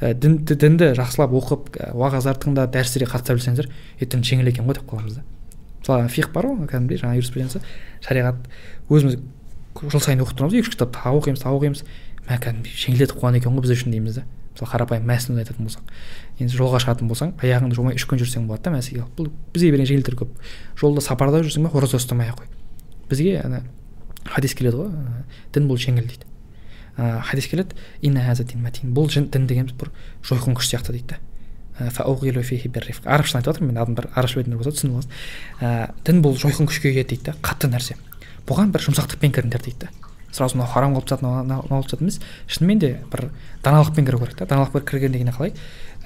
Ә, 0.00 0.14
дін, 0.18 0.40
дінді 0.44 0.90
жақсылап 0.98 1.30
оқып 1.38 1.78
уағыздарды 1.94 2.48
тыңдап 2.48 2.74
дәрістерге 2.74 3.06
қатыса 3.12 3.36
білсеңіздер 3.38 3.70
е 4.00 4.08
дін 4.10 4.26
жеңіл 4.26 4.50
екен 4.50 4.66
ғой 4.66 4.80
деп 4.80 4.90
қаламыз 4.90 5.20
да. 5.20 5.22
Мысалы 5.78 6.08
фих 6.10 6.32
бар 6.34 6.50
ғой 6.50 6.66
кәдімгідей 6.66 7.04
жаңағы 7.04 7.22
юриспруденция 7.22 7.62
шариғат 8.02 8.42
өзіміз 8.90 9.20
жыл 9.78 10.02
сайын 10.02 10.24
оқып 10.26 10.40
тұрамыз 10.40 10.58
екі 10.58 10.66
үш 10.66 10.74
кітап 10.74 10.96
тағы 10.96 11.20
оқимыз 11.20 11.44
тағы 11.44 11.60
оқимыз. 11.60 11.84
Мә 12.26 12.40
кәдімгідей 12.42 12.74
жеңілдетіп 12.82 13.20
қойған 13.20 13.38
екен 13.38 13.54
ғой 13.54 13.66
біз 13.68 13.76
үшін 13.76 13.94
дейміз 13.94 14.18
да 14.18 14.24
мысалы 14.54 14.70
қарапайым 14.70 15.06
мәсінуді 15.08 15.42
айтатын 15.42 15.66
болсақ 15.66 15.82
енді 16.38 16.54
жолға 16.54 16.78
шығатын 16.84 17.10
болсаң 17.10 17.32
аяғыңды 17.42 17.74
жумай 17.74 17.98
үш 17.98 18.06
күн 18.06 18.20
жүрсең 18.22 18.46
болады 18.46 18.68
да 18.68 18.74
мәселе 18.74 19.04
бұл 19.18 19.30
бізге 19.54 19.70
берген 19.74 19.88
жеңілдіктер 19.90 20.16
көп. 20.20 20.30
Жолда 20.78 21.02
сапарда 21.02 21.42
жүрсің 21.42 21.66
ба 21.66 21.74
ораза 21.74 21.98
ұстамай 21.98 22.30
ақ 22.30 22.44
қой. 22.44 22.48
Бізге 23.10 23.40
ана 23.42 23.64
хадис 24.24 24.54
келеді 24.54 24.76
ғой 24.78 24.90
дін 25.54 25.68
бұл 25.68 25.78
жеңіл 25.82 26.06
дейді. 26.06 26.26
Хадис 26.96 27.50
келеді 27.50 27.74
бұл 28.94 29.10
дін 29.10 29.46
дегеніміз 29.50 29.74
бір 29.74 29.90
жойқын 30.22 30.54
күш 30.54 30.70
сияқты 30.70 30.94
дейді 30.94 31.16
да. 31.16 31.18
Арабшаны 33.04 33.42
айтып 33.42 33.56
жатырмын 33.56 33.72
мен 33.72 33.80
адамдар 33.82 34.06
арабша 34.14 34.38
білетіндер 34.38 34.60
болса 34.60 34.70
түсініп 34.78 34.94
аласыз 34.94 35.10
ә, 35.58 35.90
дін 36.06 36.20
бұл 36.22 36.38
жойқын 36.38 36.68
күшке 36.70 36.92
келеді 36.94 37.16
дейді 37.16 37.32
да 37.32 37.34
қатты 37.42 37.66
нәрсе. 37.72 37.96
Бұған 38.46 38.70
бір 38.70 38.84
жұмсақтықпен 38.86 39.34
кіріңдер 39.34 39.64
дейді 39.66 39.88
да. 39.88 40.13
Сразу 40.34 40.58
мынау 40.58 40.72
харам 40.72 40.94
қылып 40.94 41.08
тастады 41.08 41.30
мынау 41.30 41.62
қылып 41.62 41.88
тастады 41.88 42.04
емес. 42.04 42.20
Шынымен 42.46 42.78
де 42.82 42.90
бір 43.12 43.30
даналықпен 43.62 44.04
кіру 44.04 44.18
керек 44.18 44.36
та. 44.38 44.46
Даналықпен 44.50 44.84
кірген 44.84 45.12
дегені 45.14 45.32
қалай? 45.32 45.54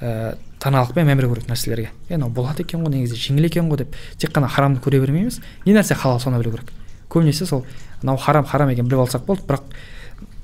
Ә, 0.00 0.36
даналықпен 0.62 1.08
мән 1.08 1.16
беру 1.18 1.32
керек 1.34 1.48
нәрселерге. 1.48 1.90
Е 2.08 2.16
мынау 2.16 2.30
болады 2.30 2.62
екен 2.62 2.84
ғой 2.84 2.92
негізі 2.94 3.16
жеңіл 3.16 3.48
екен 3.48 3.70
ғой 3.70 3.84
деп 3.84 3.96
тек 4.18 4.32
қана 4.36 4.48
харамды 4.48 4.80
көре 4.84 5.00
бермейміз 5.00 5.40
не 5.66 5.74
нәрсе 5.74 5.96
халал 5.96 6.20
соны 6.20 6.38
білу 6.42 6.52
керек. 6.56 6.72
Көбінесе 7.08 7.46
сол 7.46 7.64
мынау 8.02 8.16
харам 8.20 8.44
харам 8.44 8.68
екенін 8.68 8.88
біліп 8.88 9.06
алсақ 9.08 9.24
болды 9.26 9.42
бірақ 9.48 9.62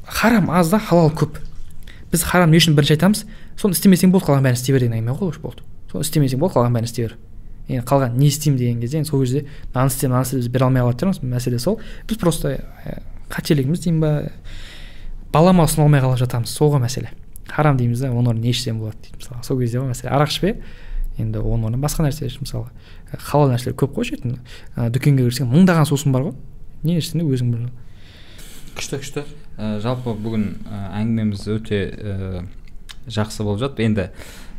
харам 0.06 0.50
аз 0.50 0.70
да 0.70 0.78
халал 0.78 1.12
көп. 1.12 1.38
Біз 2.10 2.24
харам 2.24 2.50
не 2.50 2.58
үшін 2.58 2.74
бірінші 2.74 2.96
айтамыз? 2.96 3.24
Соны 3.58 3.76
істемесең 3.76 4.10
болды 4.10 4.26
қалған 4.26 4.44
бәрін 4.46 4.58
істей 4.58 4.74
бер 4.74 4.80
деген 4.84 4.98
әңгіме 4.98 5.18
ғой 5.18 5.38
болды. 5.42 5.62
Соны 5.90 6.04
істемесең 6.06 6.38
болды 6.38 6.54
қалған 6.54 6.76
бәрін 6.76 6.88
істей 6.88 7.08
бер. 7.08 7.16
Енді 7.68 7.86
қалған 7.88 8.18
не 8.18 8.28
істеймін 8.28 8.58
деген 8.58 8.80
кезде 8.80 9.04
сол 9.04 9.22
кезде 9.24 9.46
мынаны 9.72 9.90
істе 9.90 10.08
мынаны 10.08 10.26
істе 10.26 10.36
біз 10.36 10.48
бере 10.52 10.64
алмай 10.66 10.82
қалатын 10.84 11.14
шығармыз 11.14 11.34
мәселе 11.34 11.58
сол. 11.58 11.80
Біз 12.08 12.18
просто 12.18 12.58
қателігіміз 13.32 13.84
деймін 13.84 14.00
ба 14.00 14.12
балама 15.32 15.66
ұсына 15.68 15.86
алмай 15.86 16.02
қалып 16.04 16.20
жатамыз 16.24 16.52
сол 16.52 16.72
ғой 16.74 16.84
мәселе. 16.84 17.12
Харам 17.48 17.78
дейміз 17.78 18.00
да 18.00 18.10
оның 18.10 18.34
орнына 18.34 18.46
не 18.46 18.50
ішсем 18.54 18.80
болады 18.80 18.98
дейді 19.02 19.20
мысалы. 19.20 19.44
Сол 19.44 19.60
кезде 19.60 19.80
ғой 19.80 19.92
мәселе. 19.92 20.12
Арақ 20.14 20.32
ішпе 20.32 20.56
енді 21.18 21.40
оның 21.40 21.70
орнына 21.70 21.82
басқа 21.84 22.06
нәрсе 22.06 22.28
іш 22.28 22.40
мысалы. 22.40 22.70
Халал 23.12 23.52
нәрселер 23.52 23.76
көп 23.78 23.96
қой 23.96 24.08
ішетін 24.08 24.38
дүкенге 24.94 25.26
кірсең 25.28 25.50
мыңдаған 25.52 25.88
сусын 25.90 26.14
бар 26.14 26.28
ғой. 26.28 26.36
Не 26.82 26.98
ішсең 26.98 27.22
де 27.22 27.28
өзің 27.28 27.52
біл 27.54 27.68
күшті 28.74 28.98
күшті. 29.02 29.24
Ә, 29.54 29.78
жалпы 29.82 30.16
бүгін 30.18 30.48
ә, 30.66 30.78
әңгімеміз 30.98 31.44
өте 31.54 31.78
ә, 31.94 32.40
жақсы 33.06 33.44
болып 33.46 33.60
жатыр 33.62 33.84
енді 33.86 34.08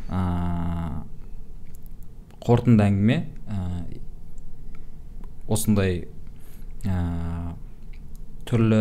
ә, 0.08 0.22
қорытынды 2.40 2.86
әңгіме 2.86 3.18
ә, 3.44 3.58
осындай 5.52 6.06
ә, 6.88 6.96
түрлі 8.48 8.80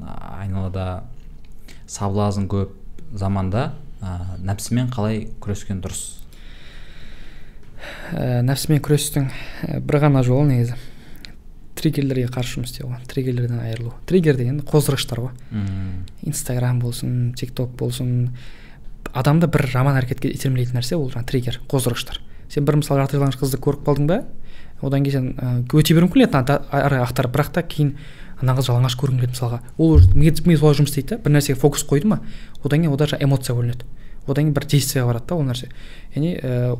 айналада 0.00 1.02
саблазың 1.90 2.46
көп 2.50 2.76
заманда 3.16 3.72
ә, 4.00 4.38
нәпсімен 4.44 4.90
қалай 4.94 5.26
күрескен 5.42 5.80
дұрыс? 5.82 6.04
Ә, 8.14 8.40
нәпсімен 8.46 8.82
күрестің 8.84 9.28
бір 9.86 10.00
ғана 10.04 10.22
жолы 10.26 10.52
негізі. 10.52 10.78
Триггерлерге 11.80 12.28
қарсы 12.28 12.58
жұмыс 12.58 12.74
істеу 12.74 12.90
ғой 12.90 13.04
триггерлерден 13.08 13.60
айырылу. 13.64 13.94
Триггер 14.06 14.36
деген 14.36 14.60
қоздырғыштар 14.68 15.22
ғой. 15.22 15.30
Инстаграм 16.28 16.80
болсын 16.82 17.32
тик 17.38 17.54
ток 17.56 17.72
болсын 17.80 18.34
адамды 19.16 19.48
бір 19.48 19.64
жаман 19.72 19.96
әрекетке 19.96 20.28
итермелейтін 20.34 20.76
нәрсе 20.76 20.98
ол 20.98 21.08
жаңағы 21.08 21.30
триггер 21.32 21.60
қоздырғыштар. 21.72 22.20
Сен 22.52 22.66
бір 22.68 22.82
мысалы 22.82 23.00
жарты 23.00 23.16
қызды 23.16 23.62
көріп 23.64 23.86
қалдың 23.88 24.10
ба? 24.10 24.20
Одан 24.82 25.04
кейін 25.04 25.32
сен 25.38 25.64
өте 25.72 25.96
беруің 25.96 26.10
мүмкін 26.10 26.26
еді 26.26 26.58
ары 26.72 27.00
ақтарып 27.04 27.34
бірақ 27.34 27.52
та 27.56 27.62
кейін 27.62 27.94
ана 28.40 28.56
қыз 28.56 28.68
жалаңаш 28.70 28.96
көргің 29.00 29.20
келеді 29.20 29.34
мысалға. 29.34 29.60
Ол 29.78 29.96
уже 29.96 30.10
ми 30.14 30.56
солай 30.56 30.78
жұмыс 30.78 30.92
істейді 30.92 31.16
да 31.16 31.18
бір 31.24 31.36
нәрсеге 31.36 31.58
фокус 31.60 31.84
қойды 31.84 32.08
ма 32.08 32.20
одан 32.64 32.82
кейін 32.82 32.94
ода 32.94 33.06
жаңағы 33.10 33.24
эмоция 33.24 33.56
бөлінеді. 33.56 33.84
Одан 34.26 34.44
кейін 34.44 34.54
бір 34.54 34.66
действиеға 34.70 35.06
барады 35.10 35.26
да 35.28 35.34
ол 35.34 35.44
нәрсе. 35.48 35.68
Яғни 36.14 36.36
ә, 36.40 36.76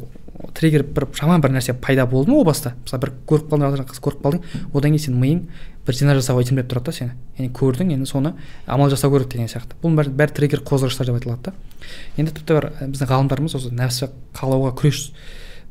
триггер 0.54 0.84
бір 0.84 1.08
жаман 1.16 1.40
бір 1.40 1.54
нәрсе 1.56 1.74
пайда 1.74 2.06
болды 2.06 2.30
ма 2.30 2.40
о 2.40 2.44
баста? 2.44 2.74
Мысалы 2.84 3.02
бір 3.04 3.12
көріп 3.26 3.50
қалдың 3.50 3.88
қыз 3.90 4.00
көріп 4.04 4.24
қалдың 4.24 4.44
одан 4.74 4.94
кейін 4.94 5.04
сенің 5.06 5.20
миың 5.20 5.42
бір 5.86 5.96
зина 5.96 6.14
жасауға 6.14 6.44
итермелеп 6.44 6.70
тұрады 6.70 6.90
да 6.90 6.92
сені. 6.92 7.16
Яғни 7.38 7.52
көрдің 7.56 7.92
енді 7.96 8.06
соны 8.06 8.34
амал 8.66 8.90
жасау 8.92 9.12
керек 9.14 9.32
деген 9.32 9.48
сияқты. 9.48 9.76
Бұл 9.82 9.96
бәрі, 9.96 10.12
бәрі 10.12 10.36
триггер 10.36 10.62
қоздырғыштар 10.68 11.08
деп 11.08 11.18
айтылады 11.18 11.50
да. 11.50 11.54
Енді 12.20 12.34
тіпті 12.36 12.58
бір 12.58 12.68
біздің 12.80 13.10
ғалымдарымыз 13.10 13.56
осы 13.56 13.72
нәпсі 13.74 14.10
қалауға 14.36 14.74
күрес 14.78 15.10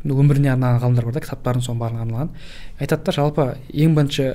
өміріне 0.04 0.54
арналған 0.54 0.80
ғалымдар 0.84 1.06
бар 1.10 1.18
да 1.18 1.24
кітаптарын 1.24 1.64
соның 1.64 1.82
барлығына 1.84 2.06
арналған 2.06 2.30
айтады 2.80 3.04
да 3.06 3.16
жалпы 3.16 3.48
ең 3.74 3.98
бірінші 3.98 4.28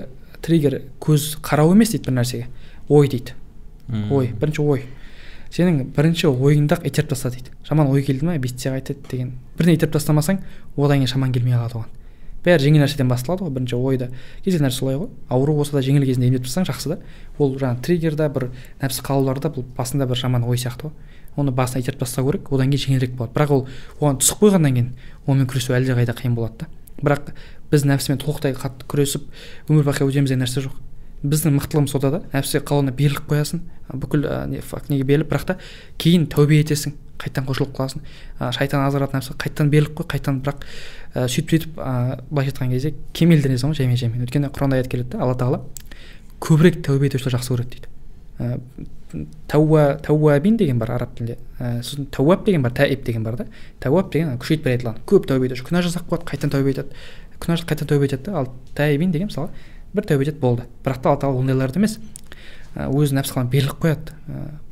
триггер 0.45 0.81
көз 1.01 1.35
қарау 1.45 1.73
емес 1.73 1.95
дейді 1.95 2.11
бір 2.11 2.19
нәрсеге. 2.21 2.47
Ой 2.89 3.09
дейді. 3.09 3.35
Ой 4.13 4.31
бірінші 4.41 4.63
ой. 4.63 4.85
Сенің 5.55 5.91
бірінші 5.97 6.29
ойыңды 6.29 6.77
ақ 6.77 6.87
итеріп 6.89 7.13
таста 7.13 7.31
дейді. 7.31 7.53
Жаман 7.67 7.89
ой 7.93 8.03
келді 8.05 8.27
ма 8.29 8.37
бүйтсе 8.37 8.73
қайтеді 8.75 9.09
деген. 9.11 9.35
Бірдеңе 9.59 9.79
итеріп 9.79 9.95
тастамасаң 9.97 10.41
одан 10.77 11.01
кейін 11.01 11.13
шаман 11.13 11.33
келмей 11.33 11.55
қалады 11.55 11.79
оған. 11.79 11.93
Бәрі 12.45 12.67
жеңіл 12.67 12.83
нәрседен 12.85 13.09
басталады 13.09 13.47
ғой 13.47 13.55
бірінші 13.55 13.79
ойда. 13.79 14.11
Кез 14.45 14.61
нәрсе 14.61 14.83
солай 14.83 14.99
ғой. 14.99 15.09
Ауру 15.33 15.55
болса 15.57 15.79
да 15.79 15.83
жеңіл 15.87 16.05
кезінде 16.05 16.29
емдеп 16.29 16.45
тастасаң 16.45 16.67
жақсы 16.69 16.91
да. 16.91 16.99
Ол 17.39 17.55
жаңағы 17.57 17.81
триггерда 17.87 18.29
бір 18.35 18.51
нәпсі 18.83 19.05
қалауларда 19.07 19.49
бұл 19.55 19.65
басында 19.79 20.05
бір 20.11 20.21
жаман 20.21 20.45
ой 20.45 20.59
сияқты 20.61 20.91
ғой. 20.91 20.93
Оны 21.41 21.55
басына 21.57 21.81
итеріп 21.81 22.03
тастау 22.03 22.29
керек 22.29 22.53
одан 22.53 22.69
кейін 22.69 22.85
жеңілірек 22.85 23.17
болады. 23.17 23.33
Бірақ 23.33 23.55
ол 23.55 23.65
оған 24.01 24.21
түсіп 24.21 24.45
қойғаннан 24.45 24.77
кейін 24.77 24.91
онымен 25.27 25.49
күресу 25.49 25.73
әлдеқайда 25.73 26.19
қиын 26.21 26.37
болады 26.37 26.67
да. 26.67 26.69
Бірақ 27.03 27.33
біз 27.71 27.87
нәпсімен 27.89 28.21
толықтай 28.23 28.55
қатты 28.59 28.87
күресіп 28.91 29.25
өмір 29.71 29.87
бақи 29.89 30.07
өтеміз 30.07 30.31
деген 30.31 30.45
нәрсе 30.45 30.65
жоқ. 30.67 30.77
Біздің 31.25 31.57
мықтылығымыз 31.57 31.95
сода 31.95 32.11
да. 32.13 32.21
Нәпсіге 32.35 32.61
қалауына 32.69 32.93
беріліп 32.95 33.31
қоясың 33.31 33.63
бүкіл 33.93 34.27
ә, 34.29 34.45
не, 34.49 34.61
неге 34.91 35.05
беріліп 35.05 35.31
бірақ 35.33 35.47
та 35.49 35.57
кейін 36.01 36.27
тәубе 36.33 36.61
етесің 36.63 36.95
қайтадан 37.21 37.47
құлшылық 37.49 37.73
қыласың 37.77 38.05
ә, 38.41 38.51
шайтан 38.57 38.85
азғыратын 38.85 39.21
нәпсі 39.21 39.37
қайтадан 39.41 39.71
беріліп 39.73 39.97
қой 40.01 40.09
қайтадан 40.15 40.41
бірақ 40.45 40.65
ә, 41.15 41.27
сөйтіп 41.29 41.55
сөйтіп 41.55 41.81
ә, 41.81 42.21
былайша 42.31 42.55
айтқан 42.55 42.73
кезде 42.75 42.95
кемелденесің 43.17 43.73
ғой 43.73 43.81
жаймен 43.81 44.01
жаймен 44.01 44.25
өйткені 44.25 44.53
құранда 44.53 44.81
аят 44.81 44.91
келеді 44.93 45.15
да 45.15 45.25
алла 45.25 45.37
тағала 45.39 45.61
көбірек 46.45 46.81
тәубе 46.85 47.09
етушілерді 47.09 47.39
жақсы 47.39 47.55
көреді 47.55 47.77
дейді. 47.77 47.94
Тәуа 48.39 49.85
тәуабин 50.03 50.57
деген 50.59 50.79
бар 50.79 50.95
араб 50.97 51.15
тілінде 51.15 51.37
ә, 51.61 51.83
сосын 51.83 52.09
тәуап 52.11 52.45
деген 52.47 52.63
бар 52.63 52.73
тәиб 52.75 53.05
деген 53.07 53.23
бар 53.23 53.37
да. 53.39 53.47
тәуап 53.81 54.11
деген 54.13 54.39
күшейтіп 54.43 54.67
айтылған 54.73 54.99
көп 55.07 55.29
тәубе 55.31 55.51
етуші 55.51 55.67
күнә 55.69 55.83
жасап 55.87 56.09
қояды 56.11 56.27
қайтадан 56.33 56.55
тәубе 56.57 56.75
етеді. 56.75 56.97
күнә 57.39 57.61
қайтадан 57.63 57.93
тәубе 57.93 58.09
етеді. 58.09 58.23
да 58.27 58.39
ал 58.41 58.51
тәйбин 58.75 59.13
деген 59.15 59.31
мысалы 59.31 59.51
бір 59.95 60.09
тәубе 60.11 60.27
етеді 60.27 60.41
болды. 60.41 60.67
бірақ 60.85 61.03
та 61.03 61.11
алла 61.11 61.21
тағала 61.21 61.45
ондайларды 61.45 61.79
емес. 61.79 61.99
өз 62.75 63.15
нәпсі 63.15 63.47
беріліп 63.51 63.79
қояды. 63.79 64.19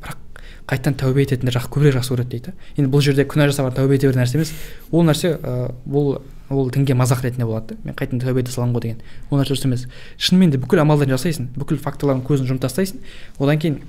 бірақ 0.03 0.22
қайтадан 0.67 0.95
тәубе 0.95 1.25
ететіндер 1.25 1.57
жақ 1.57 1.67
көбірек 1.73 1.97
жақсы 1.97 2.13
көреді 2.13 2.29
дейді. 2.31 2.53
Енді 2.77 2.91
бұл 2.91 3.01
жерде 3.03 3.25
күнә 3.27 3.49
жасап 3.49 3.73
тәубе 3.75 3.97
ете 3.97 4.07
бер 4.07 4.15
нәрсе 4.15 4.37
емес. 4.37 4.53
Ол 4.91 5.03
нәрсе 5.03 5.35
бұл 5.83 6.21
ол 6.49 6.69
дінге 6.71 6.95
мазақ 6.95 7.23
ретінде 7.25 7.45
болады 7.45 7.73
да. 7.73 7.79
Мен 7.83 7.97
қайтадан 7.99 8.21
тәубе 8.23 8.43
ете 8.43 8.51
саламын 8.51 8.75
ғой 8.77 8.81
деген. 8.85 9.01
Ол 9.29 9.41
нәрсе 9.41 9.51
дұрыс 9.51 9.65
емес. 9.67 9.87
Шынымен 10.17 10.53
де 10.53 10.61
бүкіл 10.61 10.79
амалдарын 10.85 11.17
жасайсың 11.17 11.49
бүкіл 11.57 11.81
факторлардың 11.83 12.23
көзін 12.27 12.47
жұмып 12.47 12.63
тастайсың. 12.63 13.03
Одан 13.39 13.59
кейін 13.59 13.81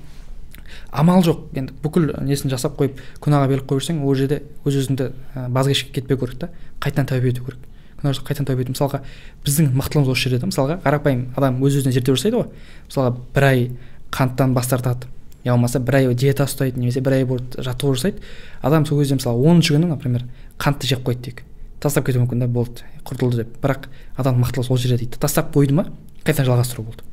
амал 0.91 1.23
жоқ. 1.23 1.47
Енді 1.55 1.77
бүкіл 1.83 2.11
несін 2.27 2.51
жасап 2.51 2.75
қойып 2.79 2.99
күнәға 3.23 3.47
беріліп 3.51 3.69
қойып 3.71 3.85
жүрсең 3.85 4.03
ол 4.03 4.15
жерде 4.19 4.41
өз 4.65 4.81
өзіңді 4.81 5.09
баз 5.55 5.71
кешке 5.71 5.95
кетпеу 5.95 6.19
керек 6.19 6.39
та. 6.43 6.49
Қайтадан 6.83 7.07
тәубе 7.07 7.31
ету 7.31 7.45
керек. 7.45 7.59
Күнә 8.01 8.15
қайтадан 8.19 8.49
тәубе 8.49 8.65
ету. 8.65 8.75
Мысалға 8.75 9.03
біздің 9.45 9.75
мықтылығымыз 9.77 10.11
осы 10.11 10.27
жерде 10.27 10.41
да. 10.41 10.49
Мысалға 10.49 10.79
қарапайым 10.83 11.27
адам 11.37 11.61
өз 11.63 11.79
өзіне 11.79 11.95
зерттеу 11.95 12.17
жасайды 12.17 12.41
ғой. 12.41 12.49
Мысалға 12.89 13.15
бір 13.35 13.47
ай 13.51 13.69
қанттан 14.11 14.55
бас 14.57 14.67
тартады. 14.71 15.07
Я 15.45 15.53
болмаса 15.53 15.79
бір 15.79 16.01
ай 16.01 16.13
диета 16.13 16.49
ұстайды 16.49 16.81
немесе 16.81 17.01
бір 17.05 17.19
ай 17.19 17.25
бойы 17.29 17.45
жаттығу 17.55 17.95
жасайды. 17.95 18.21
Адам 18.61 18.85
сол 18.85 18.99
кезде 18.99 19.15
мысалы 19.15 19.45
оныншы 19.45 19.77
күні 19.77 19.91
например 19.93 20.25
қантты 20.57 20.89
жеп 20.89 21.05
қойды 21.05 21.29
дейік 21.29 21.43
тастап 21.85 22.07
кетуі 22.07 22.25
мүмкін 22.25 22.41
да 22.41 22.47
болды 22.49 22.81
құртылды 23.05 23.43
деп. 23.43 23.57
Бірақ 23.61 23.89
адамның 24.17 24.41
мықтылығы 24.41 24.65
сол 24.65 24.79
жерде 24.81 25.03
дейді. 25.03 25.19
Тастап 25.21 25.53
қойды 25.53 25.75
ма 25.77 25.91
қайтадан 26.25 26.49
жалғастыру 26.49 26.87
болды. 26.87 27.05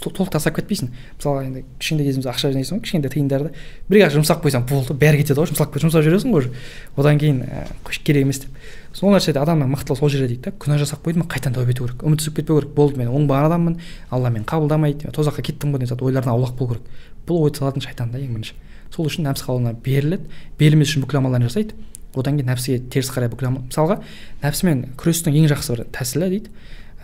Толық 0.00 0.30
тастап 0.32 0.56
кетпейсің. 0.56 0.88
Мысалы 1.18 1.44
енді 1.44 1.62
кішкентай 1.78 2.06
кезімізде 2.08 2.30
ақша 2.32 2.50
жинайсың 2.54 2.78
ғой 2.78 2.84
кішкентай 2.86 3.12
тиындарды 3.12 3.50
бір 3.90 4.06
ақ 4.06 4.14
жұмсап 4.16 4.40
қойсаң 4.42 4.64
болды 4.70 4.96
бәрі 4.96 5.20
кетеді 5.20 5.42
ғой 5.42 5.50
жұмсап 5.50 5.76
жұмсап 5.76 6.06
жүресің 6.06 6.32
ғой 6.32 6.46
уже. 6.46 6.52
Одан 6.96 7.20
кейін 7.20 7.44
керек 7.84 8.24
емес 8.24 8.40
деп. 8.46 8.56
Сол 8.96 9.12
нәрседе 9.12 9.42
адамның 9.42 9.68
мықтылығы 9.74 10.00
сол 10.00 10.08
жерде 10.08 10.30
дейді 10.32 10.48
да 10.48 10.54
күнә 10.56 10.78
жасап 10.80 11.04
қойдым 11.04 11.28
қайтадан 11.28 11.58
тәубе 11.58 11.76
ету 11.76 11.84
керек. 11.84 12.02
Үміт 12.02 12.24
кетпеу 12.24 12.62
керек 12.62 12.72
болды 12.72 13.02
мен 13.02 13.12
оңбаған 13.12 13.50
адаммын 13.50 13.76
алла 14.08 14.32
мені 14.32 14.48
қабылдамайды 14.48 15.12
тозаққа 15.12 15.44
кеттім 15.44 15.76
ғой 15.76 15.84
деген 15.84 15.92
сияқты 15.92 16.08
ойлардан 16.08 16.32
аулақ 16.32 16.56
болу 16.56 16.78
керек. 16.78 16.88
Бұл 17.28 17.44
ойды 17.46 17.60
салатын 17.60 17.84
шайтан 17.84 18.10
да 18.12 18.18
ең 18.18 18.34
бірінші. 18.34 18.56
Сол 18.94 19.08
үшін 19.08 19.28
нәпсі 19.28 19.44
қалауына 19.46 19.74
беріледі. 19.84 20.28
Берілмес 20.58 20.90
үшін 20.90 21.04
бүкіл 21.04 21.20
амалдарын 21.20 21.48
жасайды. 21.48 21.76
Одан 22.16 22.38
кейін 22.38 22.48
нәпсіге 22.48 22.80
теріс 22.88 23.10
қарай 23.12 23.28
бүкіл 23.28 23.50
амал 23.50 23.66
мысалға 23.68 23.98
нәпсімен 24.42 24.84
күрестің 24.98 25.36
ең 25.36 25.48
жақсы 25.52 25.74
бір 25.74 25.84
тәсілі 25.92 26.30
дейді. 26.32 26.52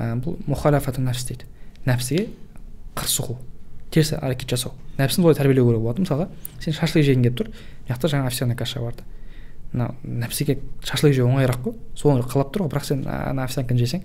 Ә, 0.01 0.15
бұл 0.25 0.39
мұхалафату 0.49 1.05
нәпс 1.05 1.27
дейді. 1.29 1.49
Нәпсіге 1.85 2.31
қарсы 2.97 3.21
соғу 3.21 3.37
теріс 3.95 4.15
әрекет 4.17 4.57
жасау. 4.57 4.73
Нәпсіні 4.99 5.27
былай 5.27 5.37
тәрбиелеу 5.39 5.69
керек 5.69 5.85
болады. 5.85 6.05
Мысалға 6.07 6.29
сен 6.65 6.75
шашлык 6.75 7.05
жегің 7.07 7.27
келіп 7.29 7.39
тұр. 7.39 7.51
Мына 7.85 7.93
жақта 7.93 8.11
жаңа 8.11 8.31
овсяный 8.31 8.59
каша 8.59 8.83
барды. 8.83 9.05
Мына 9.73 9.91
нәпсіге 10.03 10.59
шашлык 10.83 11.15
жеу 11.15 11.29
оңайырақ 11.29 11.61
қой. 11.69 11.77
Соны 11.95 12.25
қалап 12.27 12.51
тұр 12.55 12.65
ғой. 12.65 12.73
Бірақ 12.75 12.89
сен 12.89 13.05
ана 13.07 13.47
овсянканы 13.47 13.85
жесең 13.85 14.03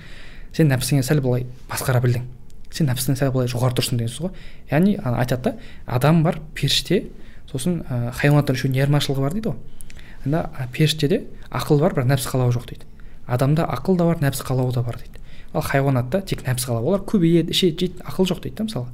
сен 0.53 0.69
нәпсіңе 0.69 1.05
сәл 1.05 1.23
былай 1.25 1.47
басқара 1.71 2.03
білдің. 2.05 2.27
Сен 2.71 2.89
нәпсіңнен 2.89 3.19
сәл 3.19 3.33
былай 3.33 3.49
жоғары 3.49 3.77
тұрсың 3.77 3.99
деген 3.99 4.13
сөз 4.13 4.27
ғой. 4.27 4.31
Яғни 4.71 4.95
айтады 5.03 5.51
да 5.51 5.55
адам 5.85 6.23
бар 6.23 6.39
періште 6.53 7.05
сосын 7.49 7.81
ә, 7.89 8.11
хайуанаттар 8.13 8.57
үшеуінің 8.57 8.83
айырмашылығы 8.83 9.25
бар 9.25 9.37
дейді 9.37 9.53
ғой. 9.53 9.57
Анда 10.25 10.67
періштеде 10.73 11.23
ақыл 11.49 11.79
бар 11.81 11.95
бірақ 11.95 12.09
нәпсі 12.11 12.29
қалауы 12.29 12.53
жоқ 12.53 12.67
дейді. 12.69 12.85
Адамда 13.25 13.65
ақыл 13.65 13.97
да 13.97 14.05
бар 14.09 14.21
нәпсі 14.21 14.45
қалауы 14.45 14.73
да 14.75 14.83
бар 14.83 14.99
дейді. 14.99 15.21
Ал 15.53 15.63
хайуанатта 15.65 16.21
тек 16.21 16.43
нәпсі 16.45 16.69
қалауы. 16.69 16.91
Олар 16.93 17.05
көбейеді 17.07 17.55
ішеді 17.55 17.87
жейді 17.87 18.03
ақыл 18.03 18.27
жоқ 18.29 18.43
дейді 18.43 18.57
да 18.59 18.67
мысалы. 18.67 18.87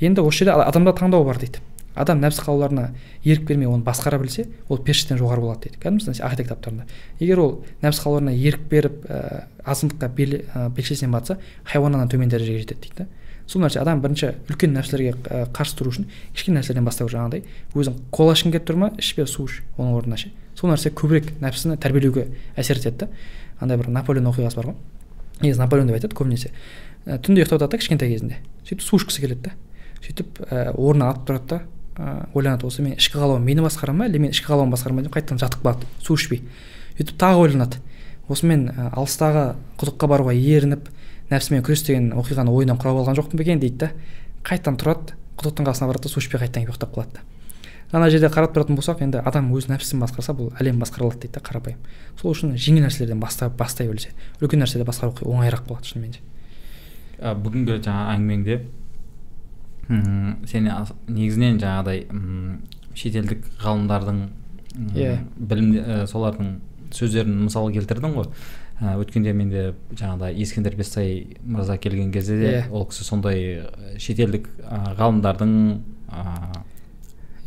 Енді 0.00 0.22
осы 0.22 0.44
жерде 0.44 0.56
адамда 0.62 0.94
таңдау 0.96 1.26
бар 1.26 1.40
дейді. 1.42 1.60
Адам 1.98 2.20
нәпсі 2.22 2.44
қалауларына 2.46 2.92
ерік 3.24 3.42
бермей 3.48 3.66
оны 3.66 3.82
басқара 3.82 4.20
білсе 4.22 4.46
ол 4.68 4.78
періштеден 4.78 5.18
жоғары 5.18 5.42
болады 5.42 5.66
дейді. 5.66 5.80
Кәдімгісі 5.82 6.22
ақида 6.22 6.44
кітаптарында 6.46 6.86
егер 7.18 7.40
ол 7.42 7.54
нәпсі 7.82 8.04
қалауларына 8.04 8.34
ерік 8.38 8.68
беріп 8.70 9.02
ә, 9.10 9.48
азғындыққа 9.66 10.08
бел, 10.14 10.36
ә, 10.54 10.68
белшесінен 10.70 11.16
батса 11.16 11.40
хайуаннан 11.66 12.08
төмен 12.08 12.30
дәрежеге 12.30 12.62
жетеді 12.62 12.86
дейді 12.86 13.02
да. 13.02 13.08
Сол 13.48 13.62
нәрсе 13.64 13.80
адам 13.80 14.02
бірінші 14.04 14.34
үлкен 14.52 14.74
нәрселерге 14.76 15.14
қарсы 15.56 15.76
тұру 15.78 15.92
үшін 15.92 16.04
кішкене 16.36 16.58
нәрселерден 16.60 16.84
бастау 16.84 17.08
жаңағыдай. 17.08 17.46
Өзің 17.72 17.96
кола 18.12 18.34
ішкің 18.36 18.52
келіп 18.52 18.66
тұр 18.68 18.76
ма 18.82 18.90
ішпе 19.00 19.24
су 19.24 19.46
іш 19.48 19.62
оның 19.78 19.94
орнына 19.96 20.18
ше. 20.20 20.32
Сол 20.58 20.68
нәрсе 20.68 20.92
көбірек 20.92 21.32
нәпсіні 21.40 21.78
тәрбиелеуге 21.80 22.26
әсер 22.60 22.76
етеді 22.76 23.06
да. 23.06 23.08
Андай 23.58 23.80
бір 23.80 23.88
наполеон 23.88 24.28
оқиғасы 24.28 24.60
бар 24.60 24.70
ғой. 24.70 24.76
Негізі 25.40 25.62
наполеон 25.62 25.88
деп 25.88 25.96
айтады 25.96 26.18
көбінесе. 26.18 26.52
Түнде 27.08 27.40
ұйықтап 27.40 27.62
жатады 27.62 27.72
да 27.72 27.80
кішкентай 27.80 28.12
кезінде. 28.12 28.40
Сөйтіп 28.68 28.84
су 28.84 29.00
ішкісі 29.00 29.24
келеді 29.24 29.48
да. 29.48 29.54
Сөйтіп 30.04 30.42
ә, 30.44 30.74
орнынан 30.74 31.14
атып 31.14 31.30
тұрады 31.30 31.48
да. 31.48 32.26
Ойланады 32.34 32.66
осы 32.68 32.82
мен 32.84 32.98
ішкі 32.98 33.18
қалауым 33.18 33.46
мені 33.46 33.64
басқара 33.64 33.94
ма 33.94 34.06
әлде 34.06 34.20
мен 34.22 34.34
ішкі 34.34 34.50
қалауым 34.50 34.74
басқара 34.74 34.94
ма 34.94 35.02
деп 35.06 35.14
қайтадан 35.14 35.40
жатып 35.40 35.64
қалады 35.64 35.88
су 36.02 36.14
ішпей. 36.18 36.44
Сөйтіп 36.98 37.16
тағы 37.18 37.42
ойланады. 37.46 37.80
Осы 38.28 38.46
мен 38.46 38.68
ә, 38.70 38.90
алыстағы 38.92 39.56
құдыққа 39.80 40.10
баруға 40.10 40.34
ерініп 40.36 40.90
нәпсімен 41.30 41.64
күрес 41.66 41.84
деген 41.86 42.12
оқиғаны 42.18 42.52
ойынан 42.52 42.78
құрап 42.80 43.02
алған 43.02 43.18
жоқпын 43.18 43.40
ба 43.40 43.44
екен 43.44 43.60
дейді 43.60 43.78
да 43.84 43.90
қайтадан 44.46 44.78
тұрады 44.80 45.16
құдықтың 45.38 45.68
қасына 45.68 45.90
барады 45.90 46.08
да 46.08 46.12
су 46.12 46.22
ішпей 46.22 46.40
қайтадан 46.40 46.68
ұйықтап 46.68 46.94
қалады 46.94 47.18
да. 47.18 47.26
Ана 47.92 48.10
жерде 48.12 48.28
қарап 48.28 48.52
тұратын 48.52 48.76
болсақ 48.76 49.00
енді 49.04 49.22
адам 49.24 49.48
өз 49.56 49.68
нәпсісін 49.70 50.02
басқарса 50.02 50.34
бұл 50.36 50.50
әлем 50.60 50.80
басқарылады 50.82 51.22
дейді 51.22 51.38
да 51.38 51.44
қарапайым. 51.46 51.78
Сол 52.20 52.34
үшін 52.34 52.52
жеңіл 52.52 52.84
нәрселерден 52.84 53.20
баста, 53.20 53.48
бастай 53.48 53.88
білсе 53.88 54.12
үлкен 54.42 54.60
нәрседе 54.60 54.84
басқару 54.84 55.14
оңайырақ 55.24 55.64
болады 55.68 55.88
шынымен 55.88 56.12
де. 56.12 56.20
Ә, 57.16 57.32
бүгінгі 57.32 57.78
жаңа 57.86 58.12
әңгімеңде 58.12 58.58
сен 59.88 60.68
негізінен 61.08 61.62
жаңағыдай 61.62 62.04
шетелдік 62.92 63.46
ғалымдардың 63.62 64.20
иә. 64.92 65.00
yeah. 65.00 65.22
білім 65.40 65.72
ә, 65.80 66.02
солардың 66.10 66.58
сөздерін 66.92 67.46
мысал 67.46 67.70
келтірдің 67.72 68.18
ғой. 68.18 68.28
Өткенде 68.78 69.32
менде 69.34 69.62
жаңағыдай 69.90 70.38
ескендір 70.42 70.76
бестай 70.78 71.36
мырза 71.42 71.78
келген 71.82 72.12
кезде 72.14 72.38
де 72.38 72.46
yeah. 72.46 72.66
Иә. 72.68 72.70
ол 72.70 72.86
кісі 72.86 73.04
сондай 73.04 73.62
шетелдік 73.98 74.48
ә, 74.62 74.94
ғалымдардың 74.98 75.54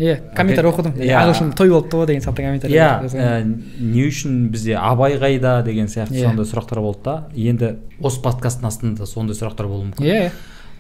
иә 0.02 0.18
комментарий 0.36 0.72
оқыдым. 0.72 0.95
Иә. 0.99 1.16
Ағылшын 1.22 1.53
той 1.56 1.72
болыпты 1.72 2.02
ғой 2.02 2.08
деген 2.10 2.26
сияқты 2.26 2.44
комментарий 2.44 2.76
иә 2.76 3.44
не 3.45 4.08
үшін 4.10 4.49
бізде 4.52 4.76
абай 4.76 5.16
қайда 5.22 5.62
деген 5.64 5.88
сияқты 5.88 6.20
yeah. 6.20 6.28
сондай 6.28 6.49
сұрақтар 6.49 6.82
болды 6.84 7.06
да. 7.06 7.16
Енді 7.36 7.78
осы 8.02 8.20
подкасттың 8.26 8.68
астында 8.68 9.08
сондай 9.08 9.38
сұрақтар 9.38 9.70
болуы 9.72 9.91
мүмкін. 9.91 10.08
Иә 10.08 10.32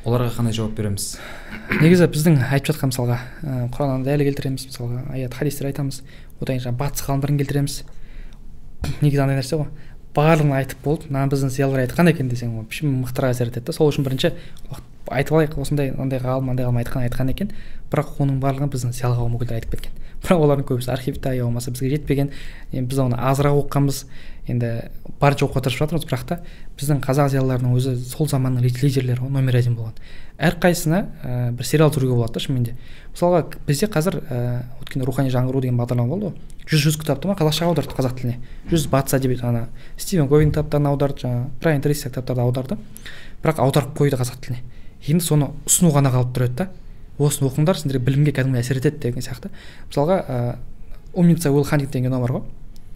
оларға 0.03 0.31
қандай 0.39 0.55
жауап 0.57 0.73
береміз? 0.75 1.13
Негізі 1.77 2.07
біздің 2.09 2.39
айтып 2.41 2.73
жатқан 2.73 2.89
мысалға 2.89 3.19
құраннан 3.75 4.05
дәлел 4.07 4.25
келтіреміз 4.31 4.65
мысалға 4.71 5.03
аят 5.13 5.35
хадистер 5.37 5.69
айтамыз. 5.69 6.01
Одан 6.41 6.57
кейін 6.57 6.63
жаңағы 6.65 6.79
батыс 6.79 7.05
ғалымдарын 7.05 7.37
келтіреміз. 7.37 7.75
Негізі 9.03 9.21
андай 9.21 9.37
нәрсе 9.37 9.59
ғой. 9.61 9.69
Барлығын 10.15 10.55
айтып 10.57 10.83
болды. 10.83 11.09
Мына 11.09 11.27
біздің 11.31 11.51
зиялылар 11.55 11.85
айтқан 11.85 12.09
екен 12.11 12.29
десең 12.31 12.57
ол 12.59 12.65
мықтырақ 12.67 13.35
әсер 13.35 13.51
етеді 13.51 13.69
да 13.69 13.75
сол 13.75 13.91
үшін 13.91 14.05
бірінші 14.07 14.33
айтып 15.11 15.35
алайық 15.37 15.57
осындай 15.61 15.93
андай 15.97 16.19
ғалым 16.23 16.51
андай 16.51 16.67
ғалым 16.67 16.81
айтқан 16.81 17.07
айтқан 17.07 17.31
екен. 17.31 17.51
Бірақ 17.91 18.19
оның 18.23 18.39
барлығын 18.43 18.71
біздің 18.71 18.95
зиялы 18.95 19.17
қауым 19.19 19.37
өкілдері 19.39 19.61
айтып 19.61 19.75
кеткен. 19.75 19.95
Бірақ 20.21 20.43
олардың 20.45 20.67
көбісі 20.69 20.91
архивта 20.93 21.33
я 21.35 21.45
болмаса 21.47 21.71
бізге 21.71 21.89
жетпеген. 21.95 22.29
Енді 22.71 22.91
біз 22.91 22.99
оны 23.03 23.17
азырақ 23.17 23.57
оқығанбыз. 23.63 24.03
Енді 24.49 24.69
барынша 25.21 25.45
оқуға 25.45 25.61
тырысып 25.65 25.83
жатырмыз 25.83 26.05
бірақ 26.07 26.23
та 26.29 26.37
біздің 26.79 27.01
қазақ 27.05 27.29
зиялыларының 27.33 27.75
өзі 27.77 27.93
сол 28.09 28.29
заманның 28.29 28.65
лидерлері 28.65 29.21
ғой 29.21 29.29
номер 29.29 29.57
один 29.59 29.75
болған. 29.77 29.93
Әрқайсысына 30.41 31.01
ә, 31.21 31.51
бір 31.53 31.67
сериал 31.67 31.91
түсіруге 31.93 32.15
болады 32.17 32.33
да 32.33 32.41
шынымен 32.41 32.63
де. 32.65 32.75
Мысалға 33.13 33.43
бізде 33.67 33.89
қазір 33.93 34.17
ә, 34.25 34.39
өткенде 34.81 35.05
рухани 35.05 35.29
жаңғыру 35.29 35.61
деген 35.61 35.77
бағдарлама 35.77 36.09
болды 36.09 36.31
ғой. 36.31 36.65
Жүз 36.71 36.85
жүз 36.87 36.97
кітапты 37.03 37.29
ма 37.29 37.35
қазақшаға 37.37 37.69
аударды 37.69 37.93
қазақ 37.93 38.15
тіліне. 38.17 38.39
Жүз 38.71 38.87
батыс 38.89 39.17
әдебиеті 39.19 39.45
ана. 39.45 39.67
Стивен 39.97 40.29
говин 40.31 40.49
кітаптарын 40.49 40.89
аударды 40.89 41.27
жаңағы 41.27 41.49
брайан 41.61 41.85
трейси 41.85 42.09
кітаптарды 42.09 42.41
аударды. 42.41 42.77
Бірақ 43.43 43.61
аударып 43.61 43.93
қойды 43.97 44.17
қазақ 44.17 44.41
тіліне. 44.41 44.63
Енді 45.05 45.25
соны 45.25 45.51
ұсыну 45.67 45.93
ғана 45.93 46.13
қалып 46.13 46.33
тұр 46.33 46.47
еді 46.47 46.63
да. 46.63 46.69
Осыны 47.21 47.49
оқыңдар 47.51 47.77
сендерге 47.77 48.05
білімге 48.05 48.33
кәдімгі 48.37 48.61
әсер 48.61 48.79
етеді 48.81 49.01
деген 49.03 49.25
сияқты. 49.25 49.51
Мысалға 49.89 50.17
ә, 50.21 50.55
умница 51.13 51.51
уилл 51.51 51.67
деген 51.67 52.09
кино 52.09 52.21
бар 52.21 52.37
ғой. 52.37 52.43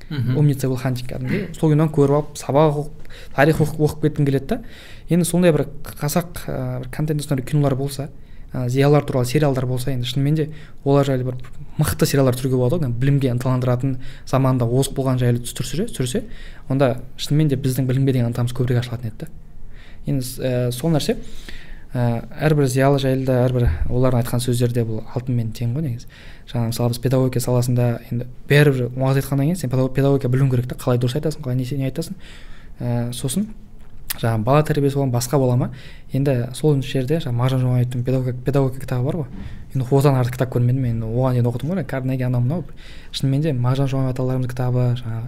Умница 0.09 0.67
уилл 0.67 0.77
хантинг 0.77 1.09
кәдімгідей. 1.09 1.47
Сол 1.57 1.71
киноны 1.73 1.91
көріп 1.91 2.15
алып 2.19 2.37
сабақ 2.37 2.77
оқып 2.81 3.33
тарих 3.35 3.61
оқып, 3.61 4.01
кеткім 4.01 4.25
келеді 4.25 4.45
да. 4.45 4.61
Енді 5.09 5.25
сондай 5.25 5.51
бір 5.51 5.67
қазақ 5.83 6.45
бір 6.45 6.89
контент 6.91 7.23
сондай 7.23 7.45
кинолар 7.45 7.75
болса 7.75 8.09
ә, 8.53 8.67
зиялылар 8.69 9.03
туралы 9.03 9.25
сериалдар 9.25 9.65
болса 9.65 9.91
енді 9.91 10.07
шынымен 10.07 10.35
де 10.35 10.49
олар 10.83 11.05
жайлы 11.05 11.23
бір 11.23 11.35
мықты 11.77 12.05
сериалдар 12.05 12.35
түсіруге 12.35 12.55
болады 12.55 12.85
ғой. 12.85 12.93
Білімге 12.93 13.31
ынталандыратын 13.33 13.97
заманында 14.25 14.65
озық 14.65 14.95
болған 14.95 15.19
жайлы 15.19 15.41
түсірсе 15.43 15.89
түсірсе 15.89 16.23
онда 16.69 17.01
шынымен 17.17 17.49
де 17.49 17.57
біздің 17.57 17.89
білімге 17.89 18.13
деген 18.13 18.31
ынтамыз 18.31 18.53
көбірек 18.55 18.83
ашылатын 18.83 19.11
еді 19.11 19.25
да. 19.25 19.27
Енді 20.05 20.25
ә, 20.39 20.71
сол 20.71 20.93
нәрсе. 20.93 21.17
Ә, 21.95 22.25
әрбір 22.43 22.67
зиялы 22.67 22.99
жайлы 22.99 23.25
да 23.27 23.39
әрбір 23.45 23.67
олардың 23.87 24.21
айтқан 24.21 24.43
сөздері 24.43 24.83
бұл 24.87 25.03
алтын 25.15 25.37
мен 25.37 25.51
тең 25.55 25.75
ғой 25.75 25.85
негізі. 25.87 26.09
Жаңағы 26.51 26.71
мысалы 26.73 26.91
біз 26.91 27.01
педагогика 27.05 27.41
саласында 27.43 27.85
енді 28.11 28.27
бәрібір 28.49 28.89
уағыз 28.91 29.21
айтқаннан 29.21 29.47
кейін 29.47 29.61
сен 29.61 29.71
педагогика 29.71 30.31
білуің 30.31 30.51
керек 30.51 30.67
та 30.67 30.75
қалай 30.75 30.99
дұрыс 30.99 31.15
айтасың 31.15 31.45
қалай 31.45 31.55
не 31.55 31.87
айтасың. 31.87 32.19
Ә, 32.79 33.13
сосын 33.15 33.47
жаңағы 34.19 34.43
бала 34.43 34.63
тәрбиесі 34.67 34.99
болған 34.99 35.13
басқа 35.15 35.39
бола 35.39 35.55
ма? 35.55 35.71
Енді 36.11 36.49
сол 36.55 36.81
жерде 36.81 37.19
жаңағы 37.23 37.39
мағжан 37.39 37.63
жұмабаевтың 37.63 38.03
педагогика, 38.03 38.43
педагогика 38.45 38.83
кітабы 38.83 39.05
бар 39.05 39.17
ғой. 39.21 39.27
Енді 39.73 39.87
одан 39.91 40.19
артық 40.19 40.37
кітап 40.37 40.53
көрмедім 40.55 40.85
енді 40.87 41.09
оған 41.09 41.35
дейін 41.35 41.49
оқыдым 41.51 41.73
ғой 41.73 41.83
карнеги 41.83 42.23
анау 42.23 42.41
мынау 42.41 42.63
шынымен 43.11 43.43
де 43.43 43.51
мағжан 43.51 43.91
жұмабаев 43.91 44.15
аталарымыздың 44.15 44.53
кітабы 44.53 44.85
жаңағы 45.01 45.27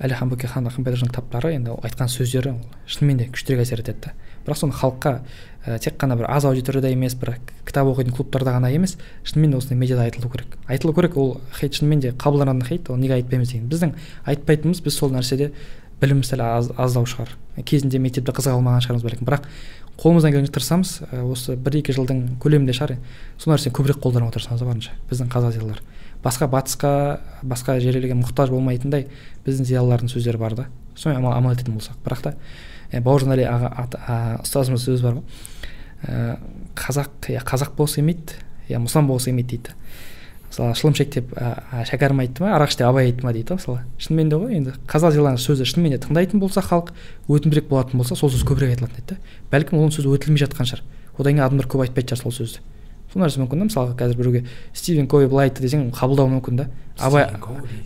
әлихан 0.00 0.32
бөкейхан 0.32 0.68
ахметжановтың 0.70 1.12
кітаптары 1.12 1.52
енді 1.58 1.76
айтқан 1.76 2.08
сөздері 2.08 2.56
шынымен 2.86 3.20
де 3.20 3.28
күштірек 3.34 3.66
әсер 3.66 3.84
етеді 3.84 4.08
да 4.08 4.14
бірақ 4.46 4.58
соны 4.58 4.74
халыққа 4.76 5.12
ә, 5.66 5.78
тек 5.78 5.98
қана 6.00 6.16
бір 6.16 6.28
аз 6.30 6.44
аудиторияда 6.44 6.90
емес 6.92 7.14
бір 7.14 7.36
кітап 7.66 7.88
оқитын 7.90 8.14
клубтарда 8.16 8.56
ғана 8.56 8.72
емес 8.72 8.96
шынымен 9.24 9.52
де 9.52 9.56
осындай 9.58 9.78
медиада 9.78 10.04
айтылу 10.04 10.30
керек. 10.30 10.56
Айтылу 10.66 10.94
керек 10.94 11.16
ол 11.16 11.40
хейт 11.58 11.74
шынымен 11.74 12.00
де 12.00 12.10
қабылданатын 12.12 12.66
хейт 12.66 12.90
ол 12.90 12.96
неге 12.96 13.14
айтпаймыз 13.20 13.52
деген. 13.52 13.68
Біздің 13.68 13.94
айтпайтынымыз 14.26 14.82
біз 14.82 14.98
сол 14.98 15.12
нәрседе 15.14 15.52
біліміміз 16.00 16.32
сәл 16.32 16.42
аз, 16.42 16.72
аздау 16.76 17.06
шығар. 17.06 17.36
Кезінде 17.64 17.98
мектепте 18.02 18.32
қызыға 18.32 18.58
алмаған 18.58 18.82
шығармыз 18.82 19.06
бәлкім 19.06 19.28
бірақ 19.28 19.46
қолымыздан 20.02 20.32
келгенше 20.34 20.52
тырысамыз 20.56 20.92
осы 21.30 21.54
бір 21.54 21.78
екі 21.78 21.94
жылдың 21.94 22.40
көлемінде 22.42 22.74
шығар. 22.74 22.96
Сол 23.38 23.54
нәрсені 23.54 23.76
көбірек 23.76 24.02
қолдануға 24.02 24.34
тырысамыз 24.34 24.64
барынша 24.66 24.96
біздің 25.12 25.30
қазақ 25.30 25.54
зиялылар 25.54 25.82
басқа 26.22 26.48
батысқа 26.50 26.92
басқа 27.42 27.78
жерлерге 27.82 28.14
мұқтаж 28.18 28.52
болмайтындай 28.54 29.08
біздің 29.46 29.66
зиялылардың 29.66 30.12
сөздері 30.12 30.38
бар 30.38 30.54
да. 30.54 30.66
Соны 30.94 31.16
амал, 31.18 31.52
ететін 31.52 31.74
болсақ. 31.78 31.98
Бірақ 32.04 32.22
та 32.22 32.30
ә, 32.30 32.36
бауыржан 33.00 33.32
әли 33.32 33.46
аға 33.48 33.70
ұстазымыз 34.42 34.84
сөзі 34.84 35.06
бар 35.06 35.14
ғой. 35.16 35.24
Қазақ 36.76 37.30
иә 37.32 37.44
қазақ 37.46 37.72
болғысы 37.78 38.02
келмейді 38.02 38.40
иә 38.68 38.80
мұсылман 38.82 39.08
болғысы 39.08 39.30
келмейді 39.30 39.56
дейді. 39.56 39.76
Мысалы 40.52 40.74
шылымшек 40.76 41.12
деп 41.14 41.30
ә, 41.32 41.84
шәкәрім 41.88 42.20
айтты 42.20 42.44
ма 42.44 42.50
арақ 42.58 42.74
іште 42.74 42.84
абай 42.84 43.08
айтты 43.08 43.24
ма 43.24 43.32
дейді 43.32 43.56
мысалы. 43.56 43.86
Шынымен 43.96 44.28
де 44.28 44.36
ғой 44.36 44.58
енді 44.58 44.74
қазақ 44.84 45.14
зеланд 45.16 45.40
сөзі 45.40 45.64
шынымен 45.64 45.94
де 45.94 46.00
тыңдайтын 46.04 46.42
болса 46.42 46.60
халық 46.60 46.92
өтімдірек 47.32 47.70
болатын 47.70 48.02
болса 48.02 48.18
сол 48.18 48.28
сөз 48.28 48.44
көбірек 48.44 48.74
айтылатын 48.74 49.00
еді 49.00 49.14
да. 49.14 49.32
Бәлкім 49.48 49.80
оның 49.80 49.94
сөзі 49.96 50.12
өтілмей 50.12 50.44
жатқан 50.44 50.68
шығар. 50.68 50.84
Одан 51.16 51.38
кейін 51.38 51.46
адамдар 51.46 51.70
көп 51.72 51.86
айтпайтын 51.86 52.20
шығар 52.20 52.28
сол 52.28 52.36
сөзді. 52.36 52.60
Сол 53.12 53.22
нәрсе 53.22 53.42
мүмкін 53.42 53.62
да 53.62 53.66
мысалға 53.68 53.96
қазір 53.98 54.16
біреуге 54.18 54.42
стивен 54.72 55.08
кови 55.08 55.28
былай 55.28 55.50
айтты 55.50 55.62
десең 55.64 55.90
қабылдауы 55.92 56.32
мүмкін 56.38 56.60
да. 56.62 56.66
Абай 56.98 57.26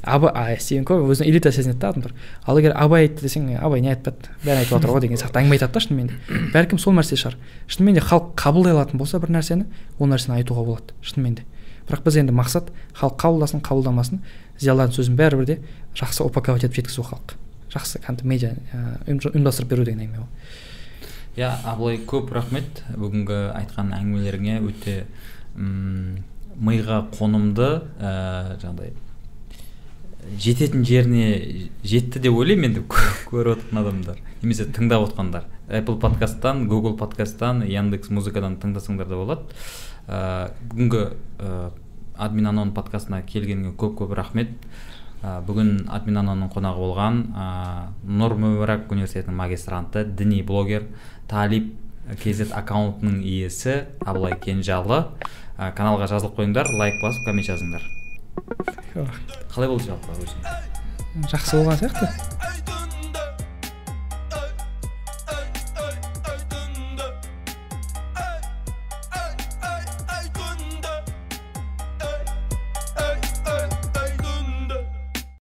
абай 0.02 0.58
стивен 0.60 0.84
кови 0.86 1.10
өзін 1.12 1.26
элита 1.26 1.52
сезінеді 1.52 1.78
да 1.78 1.90
адамдар. 1.90 2.14
Ал 2.46 2.58
егер 2.58 2.74
абай 2.76 3.06
айтты 3.06 3.26
десең 3.26 3.48
абай 3.58 3.80
не 3.80 3.90
айтпады? 3.94 4.30
Бәрін 4.44 4.62
айтып 4.62 4.76
жатыр 4.76 4.94
ғой 4.94 5.02
деген 5.04 5.18
сияқты 5.18 5.42
әңгіме 5.42 5.58
айтады 5.58 5.72
да 5.72 5.82
шынымен 5.82 6.10
де. 6.10 6.18
Бәлкім 6.54 6.78
сол 6.78 6.94
нәрсе 6.94 7.18
шығар. 7.18 7.38
Шынымен 7.66 7.98
де 7.98 8.04
халық 8.06 8.34
қабылдай 8.38 8.76
алатын 8.76 8.98
болса 8.98 9.18
бір 9.22 9.34
нәрсені 9.34 9.66
ол 9.98 10.10
нәрсені 10.10 10.38
айтуға 10.40 10.66
болады 10.66 10.94
шынымен 11.02 11.40
де. 11.40 11.46
Бірақ 11.86 12.02
біз 12.06 12.20
енді 12.22 12.34
мақсат 12.34 12.70
халық 12.98 13.18
қабылдасын 13.22 13.62
қабылдамасын 13.66 14.22
зиялылардың 14.58 14.96
сөзін 14.96 15.18
бәрібір 15.18 15.46
де 15.46 15.58
жақсы 15.96 16.26
упаковать 16.26 16.66
етіп 16.66 16.80
жеткізу 16.80 17.06
халыққа 17.06 17.38
жақсы 17.76 18.00
медиа 18.24 18.54
ұйымдастырып 19.06 19.70
беру 19.70 19.84
деген 19.86 20.06
әңгіме 20.06 20.22
ғой 20.22 20.28
иә 21.36 21.50
абылай 21.64 21.98
көп 22.08 22.32
рахмет. 22.32 22.82
Бүгінгі 22.96 23.40
айтқан 23.56 23.92
әңгімелеріңе 23.96 24.60
өте 24.64 25.06
м 25.56 26.22
миға 26.56 27.02
қонымды 27.12 27.68
ә, 28.00 28.56
жаңағыдай 28.62 28.94
жететін 30.40 30.84
жеріне 30.88 31.26
жетті 31.84 32.22
деп 32.24 32.34
ойлаймын 32.34 32.70
енді 32.70 32.82
көріп 32.88 33.52
отырған 33.52 33.82
адамдар. 33.82 34.18
Немесе 34.42 34.64
тыңдап 34.64 35.04
отқандар 35.10 35.44
apple 35.68 35.98
подкасттан 36.00 36.66
google 36.68 36.96
подкасттан 36.96 37.62
яндекс 37.68 38.10
музыкадан 38.10 38.56
тыңдасаңдар 38.62 39.08
да 39.10 39.20
болады. 39.20 39.56
Ә, 40.08 40.50
бүгінгі 40.72 41.02
ә, 41.38 41.70
админ 42.16 42.46
анон 42.52 42.72
подкастына 42.74 43.22
келгеніңе 43.26 43.74
көп 43.76 43.96
көп 44.00 44.14
рахмет. 44.16 44.54
Ә, 45.22 45.40
бүгін 45.46 45.88
админ 45.90 46.20
анонның 46.22 46.52
қонағы 46.54 46.82
болған 46.84 47.22
ә, 47.34 47.46
нұр 48.06 48.36
мүбарак 48.38 48.90
университетінің 48.92 49.36
магистранты 49.36 50.04
діни 50.04 50.42
блогер 50.46 50.86
талип 51.30 51.72
kz 52.22 52.52
аккаунтының 52.54 53.20
иесі 53.26 53.84
абылай 54.06 54.38
кенжалы. 54.42 55.04
Ә, 55.56 55.72
каналға 55.74 56.06
жазылып 56.12 56.36
қойыңдар 56.38 56.70
лайк 56.78 57.00
басып 57.02 57.24
коммент 57.26 57.48
жазыңдар. 57.48 57.82
Қалай 59.52 59.68
болды 59.70 59.88
жалпы 59.88 60.12
өзің 60.20 60.66
жақсы 61.32 61.56
болған 61.56 61.78
сияқты. 61.80 62.08